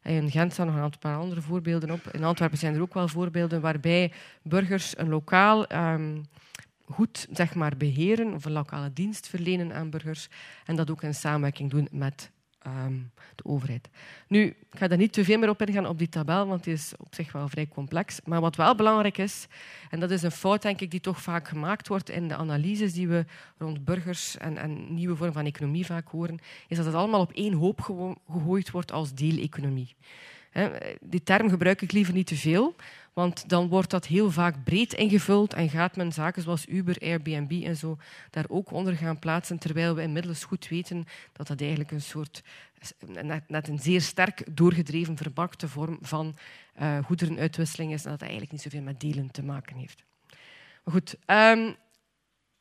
In 0.02 0.30
Gent 0.30 0.52
staan 0.52 0.66
nog 0.66 0.76
een 0.76 0.98
paar 0.98 1.16
andere 1.16 1.40
voorbeelden 1.40 1.90
op. 1.90 2.00
In 2.12 2.24
Antwerpen 2.24 2.58
zijn 2.58 2.74
er 2.74 2.80
ook 2.80 2.94
wel 2.94 3.08
voorbeelden 3.08 3.60
waarbij 3.60 4.12
burgers 4.42 4.98
een 4.98 5.08
lokaal 5.08 5.72
um, 5.72 6.26
goed 6.88 7.26
zeg 7.32 7.54
maar, 7.54 7.76
beheren 7.76 8.34
of 8.34 8.44
een 8.44 8.52
lokale 8.52 8.92
dienst 8.92 9.28
verlenen 9.28 9.72
aan 9.72 9.90
burgers 9.90 10.28
en 10.64 10.76
dat 10.76 10.90
ook 10.90 11.02
in 11.02 11.14
samenwerking 11.14 11.70
doen 11.70 11.88
met 11.90 12.30
um, 12.66 13.10
de 13.34 13.44
overheid. 13.44 13.88
Nu, 14.28 14.44
ik 14.46 14.66
ga 14.70 14.88
daar 14.88 14.98
niet 14.98 15.12
te 15.12 15.24
veel 15.24 15.38
meer 15.38 15.48
op 15.48 15.62
ingaan 15.62 15.86
op 15.86 15.98
die 15.98 16.08
tabel, 16.08 16.46
want 16.46 16.64
die 16.64 16.72
is 16.72 16.92
op 16.98 17.14
zich 17.14 17.32
wel 17.32 17.48
vrij 17.48 17.68
complex. 17.68 18.20
Maar 18.24 18.40
wat 18.40 18.56
wel 18.56 18.74
belangrijk 18.74 19.18
is, 19.18 19.46
en 19.90 20.00
dat 20.00 20.10
is 20.10 20.22
een 20.22 20.30
fout 20.30 20.62
denk 20.62 20.80
ik 20.80 20.90
die 20.90 21.00
toch 21.00 21.22
vaak 21.22 21.48
gemaakt 21.48 21.88
wordt 21.88 22.10
in 22.10 22.28
de 22.28 22.36
analyses 22.36 22.92
die 22.92 23.08
we 23.08 23.24
rond 23.58 23.84
burgers 23.84 24.36
en, 24.36 24.56
en 24.56 24.94
nieuwe 24.94 25.16
vormen 25.16 25.34
van 25.34 25.44
economie 25.44 25.86
vaak 25.86 26.08
horen, 26.08 26.38
is 26.68 26.76
dat 26.76 26.86
het 26.86 26.94
allemaal 26.94 27.20
op 27.20 27.32
één 27.32 27.52
hoop 27.52 27.80
gegooid 27.80 28.70
wordt 28.70 28.92
als 28.92 29.14
deeleconomie. 29.14 29.94
Die 31.00 31.22
term 31.22 31.48
gebruik 31.48 31.82
ik 31.82 31.92
liever 31.92 32.14
niet 32.14 32.26
te 32.26 32.36
veel, 32.36 32.74
want 33.12 33.48
dan 33.48 33.68
wordt 33.68 33.90
dat 33.90 34.06
heel 34.06 34.30
vaak 34.30 34.64
breed 34.64 34.92
ingevuld 34.92 35.54
en 35.54 35.68
gaat 35.68 35.96
men 35.96 36.12
zaken 36.12 36.42
zoals 36.42 36.68
Uber, 36.68 36.96
Airbnb 37.00 37.64
en 37.64 37.76
zo 37.76 37.98
daar 38.30 38.44
ook 38.48 38.70
onder 38.70 38.96
gaan 38.96 39.18
plaatsen, 39.18 39.58
terwijl 39.58 39.94
we 39.94 40.02
inmiddels 40.02 40.44
goed 40.44 40.68
weten 40.68 41.04
dat 41.32 41.46
dat 41.46 41.60
eigenlijk 41.60 41.90
een 41.90 42.00
soort, 42.00 42.42
net, 43.46 43.68
een 43.68 43.78
zeer 43.78 44.00
sterk 44.00 44.56
doorgedreven 44.56 45.16
verpakte 45.16 45.68
vorm 45.68 45.98
van 46.00 46.36
uh, 46.80 46.98
goederenuitwisseling 47.04 47.92
is 47.92 48.04
en 48.04 48.10
dat 48.10 48.18
dat 48.18 48.28
eigenlijk 48.28 48.52
niet 48.52 48.62
zoveel 48.62 48.82
met 48.82 49.00
delen 49.00 49.30
te 49.30 49.42
maken 49.42 49.76
heeft. 49.76 50.04
Maar 50.84 50.94
goed, 50.94 51.16
um, 51.26 51.76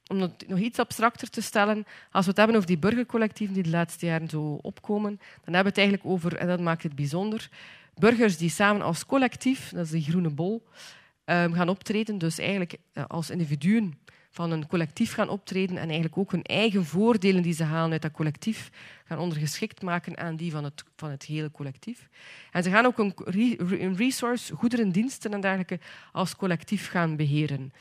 om 0.08 0.22
het 0.22 0.48
nog 0.48 0.60
iets 0.60 0.80
abstracter 0.80 1.30
te 1.30 1.42
stellen, 1.42 1.86
als 2.12 2.24
we 2.24 2.30
het 2.30 2.38
hebben 2.38 2.56
over 2.56 2.68
die 2.68 2.78
burgercollectieven 2.78 3.56
die 3.56 3.64
de 3.64 3.70
laatste 3.70 4.06
jaren 4.06 4.30
zo 4.30 4.60
opkomen, 4.62 5.20
dan 5.44 5.54
hebben 5.54 5.74
we 5.74 5.82
het 5.82 5.88
eigenlijk 5.90 6.08
over, 6.08 6.36
en 6.36 6.48
dat 6.48 6.60
maakt 6.60 6.84
het 6.84 6.96
bijzonder, 6.96 7.50
burgers 8.00 8.38
die 8.38 8.50
samen 8.50 8.82
als 8.82 9.06
collectief, 9.06 9.70
dat 9.70 9.86
is 9.86 9.92
de 9.92 10.02
groene 10.02 10.30
bol, 10.30 10.68
ehm, 11.26 11.54
gaan 11.54 11.70
optreden. 11.70 12.18
Dus 12.18 12.38
eigenlijk 12.38 12.78
eh, 12.94 13.04
als 13.08 13.30
individuen 13.30 13.94
van 14.36 14.52
een 14.52 14.68
collectief 14.68 15.14
gaan 15.14 15.30
optreden 15.30 15.78
en 15.78 15.84
eigenlijk 15.84 16.18
ook 16.18 16.32
hun 16.32 16.44
eigen 16.44 16.86
voordelen 16.86 17.42
die 17.42 17.54
ze 17.54 17.64
halen 17.64 17.92
uit 17.92 18.02
dat 18.02 18.12
collectief 18.12 18.70
gaan 19.06 19.20
ondergeschikt 19.20 19.82
maken 19.82 20.18
aan 20.18 20.36
die 20.36 20.52
van 20.52 20.64
het, 20.64 20.84
van 20.96 21.10
het 21.10 21.24
hele 21.24 21.52
collectief. 21.52 22.10
En 22.52 22.64
ze 22.64 22.70
gaan 22.70 22.86
ook 22.86 23.00
een, 23.00 23.96
resource, 23.96 24.56
goederen, 24.56 24.90
diensten 24.90 25.34
en 25.34 25.42
dergelijke 25.42 25.80
als 26.12 26.36
collectief 26.36 26.90
gaan 26.90 27.16
beheren. 27.16 27.74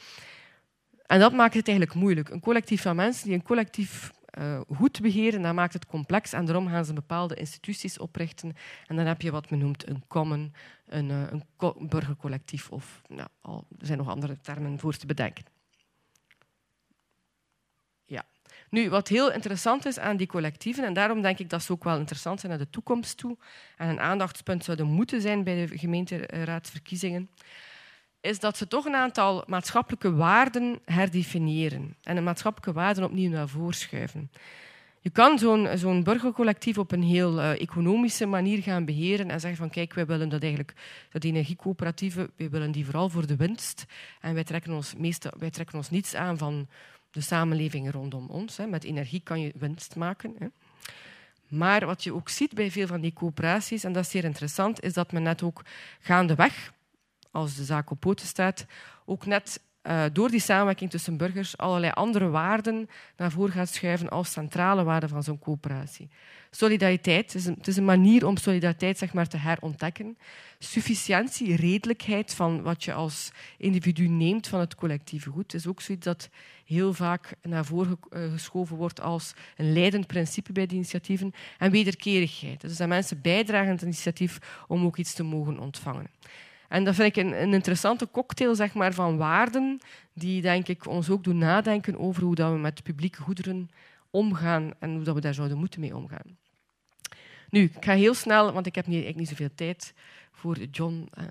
En 1.06 1.18
dat 1.20 1.32
maakt 1.32 1.54
het 1.54 1.68
eigenlijk 1.68 1.98
moeilijk. 1.98 2.28
Een 2.28 2.40
collectief 2.40 2.82
van 2.82 2.96
mensen 2.96 3.24
die 3.26 3.34
een 3.34 3.42
collectief 3.42 4.10
uh, 4.38 4.60
goed 4.76 5.00
beheren, 5.00 5.42
dat 5.42 5.54
maakt 5.54 5.72
het 5.72 5.86
complex 5.86 6.32
en 6.32 6.44
daarom 6.44 6.68
gaan 6.68 6.84
ze 6.84 6.92
bepaalde 6.92 7.34
instituties 7.34 7.98
oprichten. 7.98 8.52
En 8.86 8.96
dan 8.96 9.06
heb 9.06 9.20
je 9.22 9.30
wat 9.30 9.50
men 9.50 9.58
noemt 9.58 9.88
een 9.88 10.04
common, 10.06 10.54
een, 10.86 11.08
uh, 11.08 11.22
een 11.30 11.88
burgercollectief 11.88 12.70
of 12.70 13.02
nou, 13.08 13.28
er 13.78 13.86
zijn 13.86 13.98
nog 13.98 14.08
andere 14.08 14.40
termen 14.40 14.78
voor 14.78 14.96
te 14.96 15.06
bedenken. 15.06 15.44
Ja. 18.04 18.24
Nu, 18.70 18.90
wat 18.90 19.08
heel 19.08 19.32
interessant 19.32 19.86
is 19.86 19.98
aan 19.98 20.16
die 20.16 20.26
collectieven, 20.26 20.84
en 20.84 20.92
daarom 20.92 21.22
denk 21.22 21.38
ik 21.38 21.50
dat 21.50 21.62
ze 21.62 21.72
ook 21.72 21.84
wel 21.84 21.98
interessant 21.98 22.40
zijn 22.40 22.52
naar 22.52 22.60
de 22.60 22.70
toekomst 22.70 23.16
toe 23.16 23.36
en 23.76 23.88
een 23.88 24.00
aandachtspunt 24.00 24.64
zouden 24.64 24.86
moeten 24.86 25.20
zijn 25.20 25.44
bij 25.44 25.66
de 25.66 25.78
gemeenteraadsverkiezingen, 25.78 27.30
is 28.24 28.40
dat 28.40 28.56
ze 28.56 28.68
toch 28.68 28.84
een 28.84 28.94
aantal 28.94 29.44
maatschappelijke 29.46 30.14
waarden 30.14 30.78
herdefiniëren 30.84 31.96
en 32.02 32.14
de 32.14 32.20
maatschappelijke 32.20 32.80
waarden 32.80 33.04
opnieuw 33.04 33.30
naar 33.30 33.48
voren 33.48 33.74
schuiven. 33.74 34.30
Je 35.00 35.10
kan 35.10 35.38
zo'n 35.74 36.02
burgercollectief 36.02 36.78
op 36.78 36.92
een 36.92 37.02
heel 37.02 37.38
uh, 37.38 37.60
economische 37.60 38.26
manier 38.26 38.62
gaan 38.62 38.84
beheren 38.84 39.30
en 39.30 39.40
zeggen 39.40 39.58
van 39.58 39.70
kijk, 39.70 39.94
wij 39.94 40.06
willen 40.06 40.28
dat 40.28 40.42
eigenlijk, 40.42 40.74
dat 41.10 41.24
energiecoöperatieven, 41.24 42.30
wij 42.36 42.50
willen 42.50 42.72
die 42.72 42.84
vooral 42.84 43.08
voor 43.08 43.26
de 43.26 43.36
winst 43.36 43.84
en 44.20 44.34
wij 44.34 44.44
trekken 44.44 44.72
ons, 44.72 44.94
meeste, 44.94 45.32
wij 45.38 45.50
trekken 45.50 45.76
ons 45.76 45.90
niets 45.90 46.14
aan 46.14 46.38
van 46.38 46.68
de 47.10 47.20
samenleving 47.20 47.90
rondom 47.90 48.28
ons. 48.28 48.56
Hè. 48.56 48.66
Met 48.66 48.84
energie 48.84 49.20
kan 49.24 49.40
je 49.40 49.52
winst 49.58 49.96
maken. 49.96 50.34
Hè. 50.38 50.46
Maar 51.48 51.86
wat 51.86 52.04
je 52.04 52.14
ook 52.14 52.28
ziet 52.28 52.54
bij 52.54 52.70
veel 52.70 52.86
van 52.86 53.00
die 53.00 53.12
coöperaties, 53.12 53.84
en 53.84 53.92
dat 53.92 54.04
is 54.04 54.10
zeer 54.10 54.24
interessant, 54.24 54.82
is 54.82 54.92
dat 54.92 55.12
men 55.12 55.22
net 55.22 55.42
ook 55.42 55.62
gaandeweg 56.00 56.72
als 57.34 57.56
de 57.56 57.64
zaak 57.64 57.90
op 57.90 58.00
poten 58.00 58.26
staat, 58.26 58.66
ook 59.04 59.26
net 59.26 59.60
uh, 59.86 60.04
door 60.12 60.30
die 60.30 60.40
samenwerking 60.40 60.90
tussen 60.90 61.16
burgers 61.16 61.56
allerlei 61.56 61.92
andere 61.92 62.28
waarden 62.28 62.88
naar 63.16 63.30
voren 63.30 63.52
gaat 63.52 63.68
schuiven 63.68 64.08
als 64.08 64.32
centrale 64.32 64.84
waarden 64.84 65.08
van 65.08 65.22
zo'n 65.22 65.38
coöperatie. 65.38 66.08
Solidariteit 66.50 67.32
het 67.32 67.34
is, 67.34 67.46
een, 67.46 67.58
is 67.62 67.76
een 67.76 67.84
manier 67.84 68.26
om 68.26 68.36
solidariteit 68.36 68.98
zeg 68.98 69.12
maar, 69.12 69.28
te 69.28 69.36
herontdekken. 69.36 70.18
Sufficiëntie, 70.58 71.56
redelijkheid 71.56 72.34
van 72.34 72.62
wat 72.62 72.84
je 72.84 72.92
als 72.92 73.30
individu 73.58 74.08
neemt 74.08 74.46
van 74.46 74.60
het 74.60 74.74
collectieve 74.74 75.30
goed 75.30 75.54
is 75.54 75.66
ook 75.66 75.80
zoiets 75.80 76.04
dat 76.04 76.28
heel 76.64 76.92
vaak 76.92 77.34
naar 77.42 77.64
voren 77.64 77.98
eh, 78.10 78.32
geschoven 78.32 78.76
wordt 78.76 79.00
als 79.00 79.34
een 79.56 79.72
leidend 79.72 80.06
principe 80.06 80.52
bij 80.52 80.66
de 80.66 80.74
initiatieven. 80.74 81.32
En 81.58 81.70
wederkerigheid. 81.70 82.60
Dus 82.60 82.76
dat 82.76 82.88
mensen 82.88 83.20
bijdragen 83.20 83.66
aan 83.66 83.74
het 83.74 83.82
initiatief 83.82 84.64
om 84.68 84.84
ook 84.84 84.96
iets 84.96 85.14
te 85.14 85.22
mogen 85.22 85.58
ontvangen. 85.58 86.06
En 86.74 86.84
dat 86.84 86.94
vind 86.94 87.16
ik 87.16 87.24
een, 87.24 87.52
interessante 87.52 88.08
cocktail 88.10 88.54
zeg 88.54 88.74
maar, 88.74 88.92
van 88.92 89.16
waarden 89.16 89.78
die 90.12 90.42
denk 90.42 90.68
ik, 90.68 90.86
ons 90.86 91.10
ook 91.10 91.24
doen 91.24 91.38
nadenken 91.38 91.98
over 91.98 92.22
hoe 92.22 92.34
dat 92.34 92.52
we 92.52 92.58
met 92.58 92.82
publieke 92.82 93.22
goederen 93.22 93.70
omgaan 94.10 94.72
en 94.78 94.94
hoe 94.94 95.04
dat 95.04 95.14
we 95.14 95.20
daar 95.20 95.34
zouden 95.34 95.58
moeten 95.58 95.80
mee 95.80 95.96
omgaan. 95.96 96.36
Nu, 97.50 97.62
ik 97.62 97.84
ga 97.84 97.92
heel 97.92 98.14
snel, 98.14 98.52
want 98.52 98.66
ik 98.66 98.74
heb 98.74 98.86
niet, 98.86 99.16
niet 99.16 99.28
zoveel 99.28 99.54
tijd 99.54 99.94
voor 100.32 100.56
John 100.56 101.08
uh, 101.18 101.24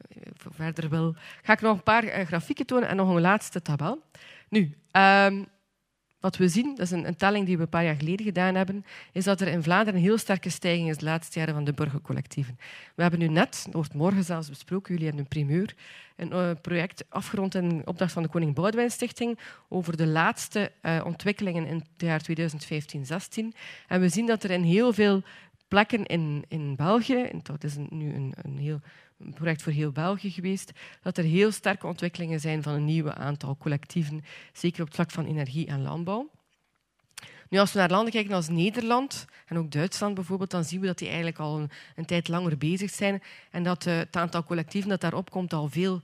verder 0.49 0.89
wil, 0.89 1.15
ga 1.41 1.53
ik 1.53 1.61
nog 1.61 1.77
een 1.77 1.83
paar 1.83 2.03
uh, 2.03 2.25
grafieken 2.25 2.65
tonen 2.65 2.89
en 2.89 2.95
nog 2.95 3.09
een 3.09 3.21
laatste 3.21 3.61
tabel. 3.61 4.03
Nu, 4.49 4.77
um, 4.91 5.47
wat 6.23 6.37
we 6.37 6.47
zien, 6.47 6.69
dat 6.69 6.79
is 6.79 6.91
een, 6.91 7.07
een, 7.07 7.15
telling 7.15 7.45
die 7.45 7.55
we 7.55 7.61
een 7.61 7.69
paar 7.69 7.83
jaar 7.83 7.95
geleden 7.95 8.25
gedaan 8.25 8.55
hebben, 8.55 8.85
is 9.11 9.23
dat 9.23 9.41
er 9.41 9.47
in 9.47 9.63
Vlaanderen 9.63 9.95
een 9.95 10.05
heel 10.05 10.17
sterke 10.17 10.49
stijging 10.49 10.89
is 10.89 10.97
de 10.97 11.05
laatste 11.05 11.39
jaren 11.39 11.53
van 11.53 11.63
de 11.63 11.73
burgercollectieven. 11.73 12.57
We 12.95 13.01
hebben 13.01 13.19
nu 13.19 13.27
net, 13.27 13.61
dat 13.65 13.73
wordt 13.73 13.93
morgen 13.93 14.23
zelfs 14.23 14.49
besproken, 14.49 14.93
jullie 14.93 15.07
hebben 15.07 15.23
een 15.23 15.29
primeur, 15.29 15.75
een 16.15 16.31
uh, 16.31 16.49
project 16.61 17.05
afgerond 17.09 17.55
in 17.55 17.81
opdracht 17.85 18.11
van 18.11 18.23
de 18.23 18.29
Koning 18.29 18.55
Boudewijn 18.55 18.91
Stichting 18.91 19.39
over 19.69 19.97
de 19.97 20.07
laatste 20.07 20.71
uh, 20.81 21.01
ontwikkelingen 21.05 21.65
in 21.65 21.75
het 21.75 21.87
jaar 21.97 22.21
2015-16. 22.31 23.57
En 23.87 24.01
we 24.01 24.09
zien 24.09 24.25
dat 24.25 24.43
er 24.43 24.51
in 24.51 24.63
heel 24.63 24.93
veel 24.93 25.21
plekken 25.67 26.05
in, 26.05 26.45
in 26.47 26.75
België, 26.75 27.29
dat 27.41 27.63
is 27.63 27.75
nu 27.89 28.13
een, 28.13 28.33
een 28.41 28.57
heel 28.57 28.79
een 29.25 29.33
project 29.33 29.61
voor 29.61 29.71
heel 29.71 29.91
België 29.91 30.31
geweest, 30.31 30.71
dat 31.01 31.17
er 31.17 31.23
heel 31.23 31.51
sterke 31.51 31.87
ontwikkelingen 31.87 32.39
zijn 32.39 32.63
van 32.63 32.73
een 32.73 32.85
nieuwe 32.85 33.13
aantal 33.13 33.57
collectieven, 33.57 34.23
zeker 34.53 34.81
op 34.81 34.87
het 34.87 34.95
vlak 34.95 35.11
van 35.11 35.25
energie 35.25 35.67
en 35.67 35.81
landbouw. 35.81 36.29
Nu, 37.49 37.59
als 37.59 37.73
we 37.73 37.79
naar 37.79 37.89
landen 37.89 38.11
kijken 38.11 38.33
als 38.33 38.49
Nederland 38.49 39.25
en 39.45 39.57
ook 39.57 39.71
Duitsland 39.71 40.15
bijvoorbeeld, 40.15 40.51
dan 40.51 40.63
zien 40.63 40.79
we 40.79 40.85
dat 40.85 40.97
die 40.97 41.07
eigenlijk 41.07 41.39
al 41.39 41.59
een, 41.59 41.69
een 41.95 42.05
tijd 42.05 42.27
langer 42.27 42.57
bezig 42.57 42.91
zijn 42.91 43.23
en 43.51 43.63
dat 43.63 43.85
uh, 43.85 43.97
het 43.97 44.15
aantal 44.15 44.43
collectieven 44.43 44.89
dat 44.89 45.01
daarop 45.01 45.29
komt 45.31 45.53
al 45.53 45.69
veel 45.69 46.01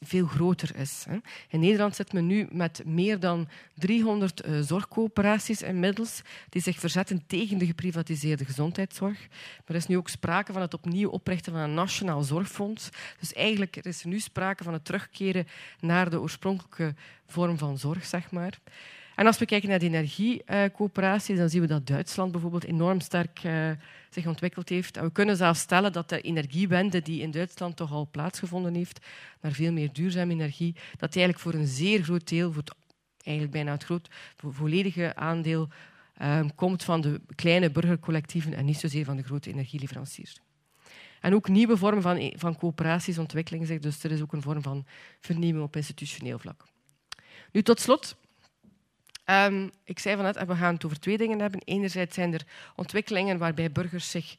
veel 0.00 0.26
groter 0.26 0.76
is. 0.76 1.04
In 1.48 1.60
Nederland 1.60 1.96
zit 1.96 2.12
men 2.12 2.26
nu 2.26 2.48
met 2.50 2.82
meer 2.84 3.20
dan 3.20 3.48
300 3.74 4.46
uh, 4.46 4.58
eh, 4.58 4.64
zorgcoöperaties 4.64 5.62
inmiddels 5.62 6.22
die 6.48 6.62
zich 6.62 6.78
verzetten 6.78 7.26
tegen 7.26 7.58
de 7.58 7.66
geprivatiseerde 7.66 8.44
gezondheidszorg. 8.44 9.18
Maar 9.28 9.66
er 9.66 9.74
is 9.74 9.86
nu 9.86 9.96
ook 9.96 10.08
sprake 10.08 10.52
van 10.52 10.62
het 10.62 10.74
opnieuw 10.74 11.10
oprichten 11.10 11.52
van 11.52 11.60
een 11.60 11.74
nationaal 11.74 12.22
zorgfonds. 12.22 12.88
Dus 13.20 13.32
eigenlijk 13.32 13.76
is 13.76 14.02
er 14.02 14.08
nu 14.08 14.18
sprake 14.18 14.64
van 14.64 14.72
het 14.72 14.84
terugkeren 14.84 15.46
naar 15.80 16.10
de 16.10 16.20
oorspronkelijke 16.20 16.94
vorm 17.26 17.58
van 17.58 17.78
zorg, 17.78 18.06
zeg 18.06 18.30
maar. 18.30 18.58
En 19.18 19.26
als 19.26 19.38
we 19.38 19.44
kijken 19.44 19.68
naar 19.68 19.78
de 19.78 19.86
energiecoöperaties, 19.86 21.38
dan 21.38 21.48
zien 21.48 21.60
we 21.60 21.66
dat 21.66 21.86
Duitsland 21.86 22.32
bijvoorbeeld 22.32 22.64
enorm 22.64 23.00
sterk 23.00 23.44
uh, 23.44 23.70
zich 24.10 24.26
ontwikkeld 24.26 24.68
heeft. 24.68 24.96
En 24.96 25.04
we 25.04 25.12
kunnen 25.12 25.36
zelfs 25.36 25.60
stellen 25.60 25.92
dat 25.92 26.08
de 26.08 26.20
energiewende 26.20 27.02
die 27.02 27.22
in 27.22 27.30
Duitsland 27.30 27.76
toch 27.76 27.92
al 27.92 28.08
plaatsgevonden 28.10 28.74
heeft, 28.74 29.06
naar 29.40 29.52
veel 29.52 29.72
meer 29.72 29.92
duurzame 29.92 30.32
energie, 30.32 30.74
dat 30.96 31.12
die 31.12 31.22
eigenlijk 31.22 31.38
voor 31.38 31.54
een 31.54 31.66
zeer 31.66 32.02
groot 32.02 32.28
deel, 32.28 32.52
voor 32.52 32.62
het, 32.62 32.74
eigenlijk 33.22 33.56
bijna 33.56 33.72
het 33.72 33.84
groot, 33.84 34.08
volledige 34.36 35.14
aandeel, 35.14 35.68
um, 36.22 36.54
komt 36.54 36.84
van 36.84 37.00
de 37.00 37.20
kleine 37.34 37.70
burgercollectieven 37.70 38.54
en 38.54 38.64
niet 38.64 38.78
zozeer 38.78 39.04
van 39.04 39.16
de 39.16 39.22
grote 39.22 39.50
energieleveranciers. 39.50 40.40
En 41.20 41.34
ook 41.34 41.48
nieuwe 41.48 41.76
vormen 41.76 42.02
van, 42.02 42.32
van 42.36 42.56
coöperaties 42.56 43.18
ontwikkelen 43.18 43.66
zich, 43.66 43.78
dus 43.78 44.04
er 44.04 44.10
is 44.10 44.22
ook 44.22 44.32
een 44.32 44.42
vorm 44.42 44.62
van 44.62 44.86
vernieuwing 45.20 45.64
op 45.64 45.76
institutioneel 45.76 46.38
vlak. 46.38 46.64
Nu, 47.52 47.62
tot 47.62 47.80
slot 47.80 48.16
Um, 49.30 49.70
ik 49.84 49.98
zei 49.98 50.14
van 50.16 50.24
net, 50.24 50.46
we 50.46 50.56
gaan 50.56 50.74
het 50.74 50.84
over 50.84 51.00
twee 51.00 51.18
dingen 51.18 51.40
hebben. 51.40 51.60
Enerzijds 51.64 52.14
zijn 52.14 52.32
er 52.32 52.46
ontwikkelingen 52.76 53.38
waarbij 53.38 53.72
burgers 53.72 54.10
zich 54.10 54.36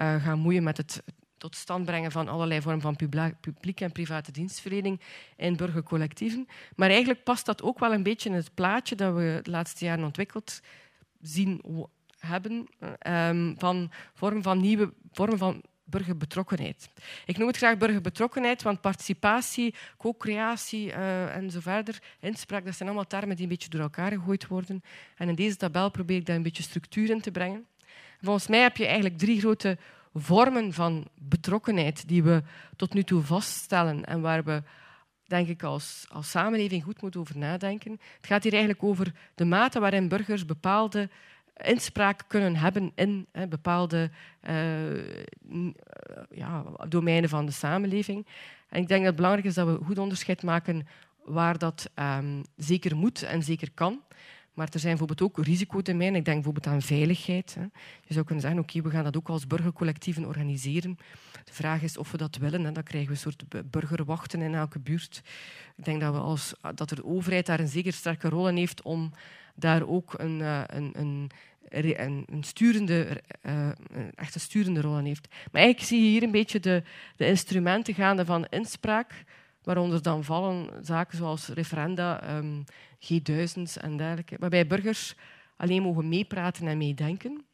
uh, 0.00 0.24
gaan 0.24 0.38
moeien 0.38 0.62
met 0.62 0.76
het 0.76 1.02
tot 1.38 1.56
stand 1.56 1.84
brengen 1.84 2.12
van 2.12 2.28
allerlei 2.28 2.62
vormen 2.62 2.80
van 2.80 2.96
publieke 3.40 3.84
en 3.84 3.92
private 3.92 4.32
dienstverlening 4.32 5.00
in 5.36 5.56
burgercollectieven. 5.56 6.48
Maar 6.76 6.88
eigenlijk 6.88 7.22
past 7.22 7.46
dat 7.46 7.62
ook 7.62 7.78
wel 7.78 7.92
een 7.92 8.02
beetje 8.02 8.28
in 8.28 8.34
het 8.34 8.54
plaatje 8.54 8.94
dat 8.94 9.14
we 9.14 9.40
de 9.42 9.50
laatste 9.50 9.84
jaren 9.84 10.04
ontwikkeld 10.04 10.60
zien 11.20 11.62
hebben 12.18 12.68
um, 13.06 13.54
van 13.58 13.90
vormen 14.14 14.42
van 14.42 14.60
nieuwe 14.60 14.92
vormen 15.12 15.38
van 15.38 15.62
burgerbetrokkenheid. 15.90 16.88
Ik 17.26 17.38
noem 17.38 17.46
het 17.46 17.56
graag 17.56 17.76
burgerbetrokkenheid, 17.76 18.62
want 18.62 18.80
participatie, 18.80 19.74
co-creatie 19.96 20.86
uh, 20.86 21.36
en 21.36 21.50
zo 21.50 21.60
verder, 21.60 21.98
inspraak, 22.20 22.64
dat 22.64 22.74
zijn 22.74 22.88
allemaal 22.88 23.06
termen 23.06 23.36
die 23.36 23.44
een 23.44 23.50
beetje 23.50 23.68
door 23.68 23.80
elkaar 23.80 24.10
gegooid 24.10 24.46
worden. 24.46 24.82
En 25.16 25.28
in 25.28 25.34
deze 25.34 25.56
tabel 25.56 25.90
probeer 25.90 26.16
ik 26.16 26.26
daar 26.26 26.36
een 26.36 26.42
beetje 26.42 26.62
structuur 26.62 27.10
in 27.10 27.20
te 27.20 27.30
brengen. 27.30 27.66
Volgens 28.20 28.46
mij 28.46 28.60
heb 28.60 28.76
je 28.76 28.84
eigenlijk 28.86 29.18
drie 29.18 29.40
grote 29.40 29.78
vormen 30.14 30.72
van 30.72 31.08
betrokkenheid 31.14 32.08
die 32.08 32.22
we 32.22 32.42
tot 32.76 32.94
nu 32.94 33.02
toe 33.02 33.22
vaststellen 33.22 34.04
en 34.04 34.20
waar 34.20 34.44
we 34.44 34.62
denk 35.28 35.48
ik, 35.48 35.62
als, 35.62 36.06
als 36.08 36.30
samenleving 36.30 36.82
goed 36.82 37.02
moeten 37.02 37.20
over 37.20 37.38
nadenken. 37.38 37.90
Het 38.16 38.26
gaat 38.26 38.42
hier 38.42 38.52
eigenlijk 38.52 38.82
over 38.82 39.12
de 39.34 39.44
mate 39.44 39.80
waarin 39.80 40.08
burgers 40.08 40.44
bepaalde 40.44 41.08
inspraak 41.64 42.24
kunnen 42.26 42.56
hebben 42.56 42.92
in 42.94 43.26
hè, 43.32 43.48
bepaalde 43.48 44.10
uh, 44.48 45.24
ja, 46.30 46.64
domeinen 46.88 47.28
van 47.28 47.46
de 47.46 47.52
samenleving. 47.52 48.26
En 48.68 48.80
ik 48.80 48.88
denk 48.88 49.00
dat 49.00 49.06
het 49.06 49.16
belangrijk 49.16 49.46
is 49.46 49.54
dat 49.54 49.66
we 49.66 49.84
goed 49.84 49.98
onderscheid 49.98 50.42
maken 50.42 50.86
waar 51.24 51.58
dat 51.58 51.90
um, 51.94 52.42
zeker 52.56 52.96
moet 52.96 53.22
en 53.22 53.42
zeker 53.42 53.70
kan. 53.74 54.02
Maar 54.58 54.68
er 54.72 54.80
zijn 54.80 54.96
bijvoorbeeld 54.96 55.30
ook 55.30 55.44
risicodomeinen. 55.44 56.18
Ik 56.18 56.24
denk 56.24 56.36
bijvoorbeeld 56.36 56.74
aan 56.74 56.82
veiligheid. 56.82 57.54
Hè. 57.54 57.62
Je 58.04 58.12
zou 58.12 58.24
kunnen 58.24 58.44
zeggen, 58.44 58.60
oké, 58.60 58.82
we 58.82 58.90
gaan 58.90 59.04
dat 59.04 59.16
ook 59.16 59.28
als 59.28 59.46
burgercollectieven 59.46 60.24
organiseren. 60.24 60.98
De 61.44 61.52
vraag 61.52 61.82
is 61.82 61.96
of 61.96 62.10
we 62.10 62.16
dat 62.16 62.36
willen. 62.36 62.74
Dan 62.74 62.82
krijgen 62.82 63.08
we 63.08 63.14
een 63.14 63.32
soort 63.32 63.70
burgerwachten 63.70 64.42
in 64.42 64.54
elke 64.54 64.78
buurt. 64.78 65.22
Ik 65.76 65.84
denk 65.84 66.00
dat, 66.00 66.14
we 66.14 66.20
als, 66.20 66.54
dat 66.74 66.88
de 66.88 67.04
overheid 67.04 67.46
daar 67.46 67.60
een 67.60 67.68
zeker 67.68 67.92
sterke 67.92 68.28
rol 68.28 68.48
in 68.48 68.56
heeft 68.56 68.82
om 68.82 69.12
daar 69.58 69.86
ook 69.86 70.14
een, 70.16 70.40
eh, 70.40 70.62
een, 70.66 70.90
een, 70.94 71.30
een, 72.26 72.44
sturende, 72.44 73.22
uh, 73.46 73.68
een 74.14 74.40
sturende 74.40 74.80
rol 74.80 74.98
in 74.98 75.04
heeft. 75.04 75.28
Maar 75.52 75.62
eigenlijk 75.62 75.92
zie 75.92 76.02
je 76.02 76.08
hier 76.08 76.22
een 76.22 76.30
beetje 76.30 76.60
de, 76.60 76.82
de 77.16 77.26
instrumenten 77.26 77.94
gaande 77.94 78.24
van 78.24 78.46
inspraak, 78.46 79.24
waaronder 79.62 80.02
dan 80.02 80.24
vallen 80.24 80.70
zaken 80.82 81.16
zoals 81.16 81.48
referenda, 81.48 82.36
um, 82.36 82.64
G1000's 83.00 83.76
en 83.76 83.96
dergelijke, 83.96 84.36
waarbij 84.38 84.66
burgers 84.66 85.14
alleen 85.56 85.82
mogen 85.82 86.08
meepraten 86.08 86.66
en 86.66 86.78
meedenken. 86.78 87.46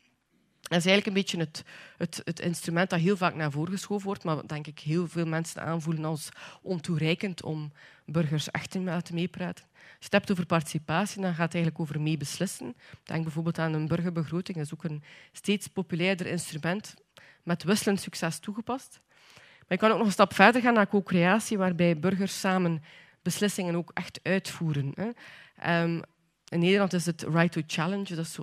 Dat 0.61 0.79
is 0.79 0.87
eigenlijk 0.87 1.07
een 1.07 1.23
beetje 1.23 1.39
het, 1.39 1.65
het, 1.97 2.21
het, 2.25 2.41
instrument 2.41 2.91
dat 2.91 3.01
heel 3.01 3.17
vaak 3.17 3.35
naar 3.35 3.51
voren 3.51 3.73
geschoven 3.73 4.07
wordt, 4.07 4.25
maar 4.25 4.47
denk 4.47 4.67
ik 4.67 4.79
heel 4.79 5.09
veel 5.09 5.27
mensen 5.27 5.63
aanvoelen 5.63 6.05
als 6.05 6.29
ontoereikend 6.63 7.43
om 7.43 7.73
burgers 8.07 8.51
echt 8.51 8.71
te 8.71 8.81
laten 8.81 9.15
meepraten. 9.15 9.65
Je 10.05 10.17
hebt 10.17 10.31
over 10.31 10.47
participatie, 10.47 11.21
dan 11.21 11.35
gaat 11.35 11.45
het 11.45 11.55
eigenlijk 11.55 11.83
over 11.83 12.01
meebeslissen. 12.01 12.77
Denk 13.05 13.23
bijvoorbeeld 13.23 13.59
aan 13.59 13.73
een 13.73 13.89
burgerbegroting. 13.89 14.57
Dat 14.57 14.67
is 14.67 14.75
ook 14.75 14.85
een 14.85 15.03
steeds 15.33 15.67
populairder 15.67 16.27
instrument 16.27 16.95
met 17.43 17.63
wisselend 17.63 18.01
succes 18.01 18.39
toegepast. 18.39 19.01
Maar 19.35 19.65
je 19.69 19.77
kan 19.77 19.91
ook 19.91 19.97
nog 19.97 20.07
een 20.07 20.13
stap 20.13 20.35
verder 20.35 20.61
gaan 20.61 20.75
naar 20.75 20.89
co-creatie, 20.89 21.59
waarbij 21.59 21.99
burgers 21.99 22.41
samen 22.41 22.83
beslissingen 23.23 23.77
ook 23.77 23.91
echt 23.95 24.21
uitvoeren. 24.23 24.95
Ehm, 25.57 26.01
in 26.49 26.59
Nederland 26.59 26.93
is 26.93 27.07
het 27.07 27.23
Right 27.23 27.53
to 27.53 27.61
Challenge. 27.67 28.15
Dat 28.15 28.25
is 28.25 28.39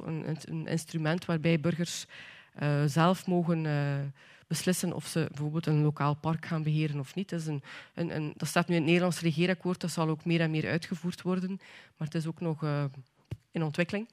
een, 0.46 0.68
instrument 0.68 1.26
waarbij 1.26 1.60
burgers 1.60 2.06
uh, 2.62 2.84
zelf 2.86 3.28
mogen 3.28 3.66
uh, 3.66 3.96
beslissen 4.52 4.94
of 4.94 5.06
ze 5.06 5.26
bijvoorbeeld 5.28 5.66
een 5.66 5.82
lokaal 5.82 6.16
park 6.16 6.46
gaan 6.46 6.64
beheren 6.64 7.00
of 7.00 7.16
niet. 7.16 7.30
Dat, 7.30 7.40
is 7.40 7.48
een, 7.48 7.64
een, 7.94 8.16
een, 8.16 8.34
dat 8.36 8.48
staat 8.48 8.68
nu 8.68 8.74
in 8.74 8.82
het 8.82 8.90
Nederlands 8.90 9.22
regeerakkoord. 9.22 9.82
Dat 9.82 9.92
zal 9.92 10.10
ook 10.10 10.26
meer 10.26 10.42
en 10.42 10.52
meer 10.52 10.70
uitgevoerd 10.70 11.22
worden. 11.22 11.60
Maar 11.98 12.08
het 12.08 12.16
is 12.16 12.28
ook 12.28 12.40
nog 12.40 12.64
uh, 12.64 12.84
in 13.52 13.64
ontwikkeling. 13.64 14.10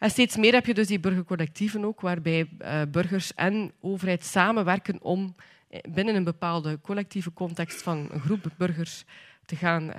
Steeds 0.00 0.36
meer 0.36 0.52
heb 0.52 0.66
je 0.66 0.74
dus 0.74 0.86
die 0.86 1.00
burgercollectieven 1.00 1.84
ook, 1.84 2.00
waarbij 2.00 2.48
burgers 2.90 3.34
en 3.34 3.72
overheid 3.80 4.24
samenwerken 4.24 5.02
om 5.02 5.34
binnen 5.88 6.14
een 6.14 6.24
bepaalde 6.24 6.80
collectieve 6.80 7.32
context 7.32 7.82
van 7.82 8.08
een 8.10 8.20
groep 8.20 8.50
burgers 8.56 9.04
te 9.44 9.56
gaan 9.56 9.92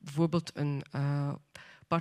bijvoorbeeld 0.00 0.50
een 0.54 0.82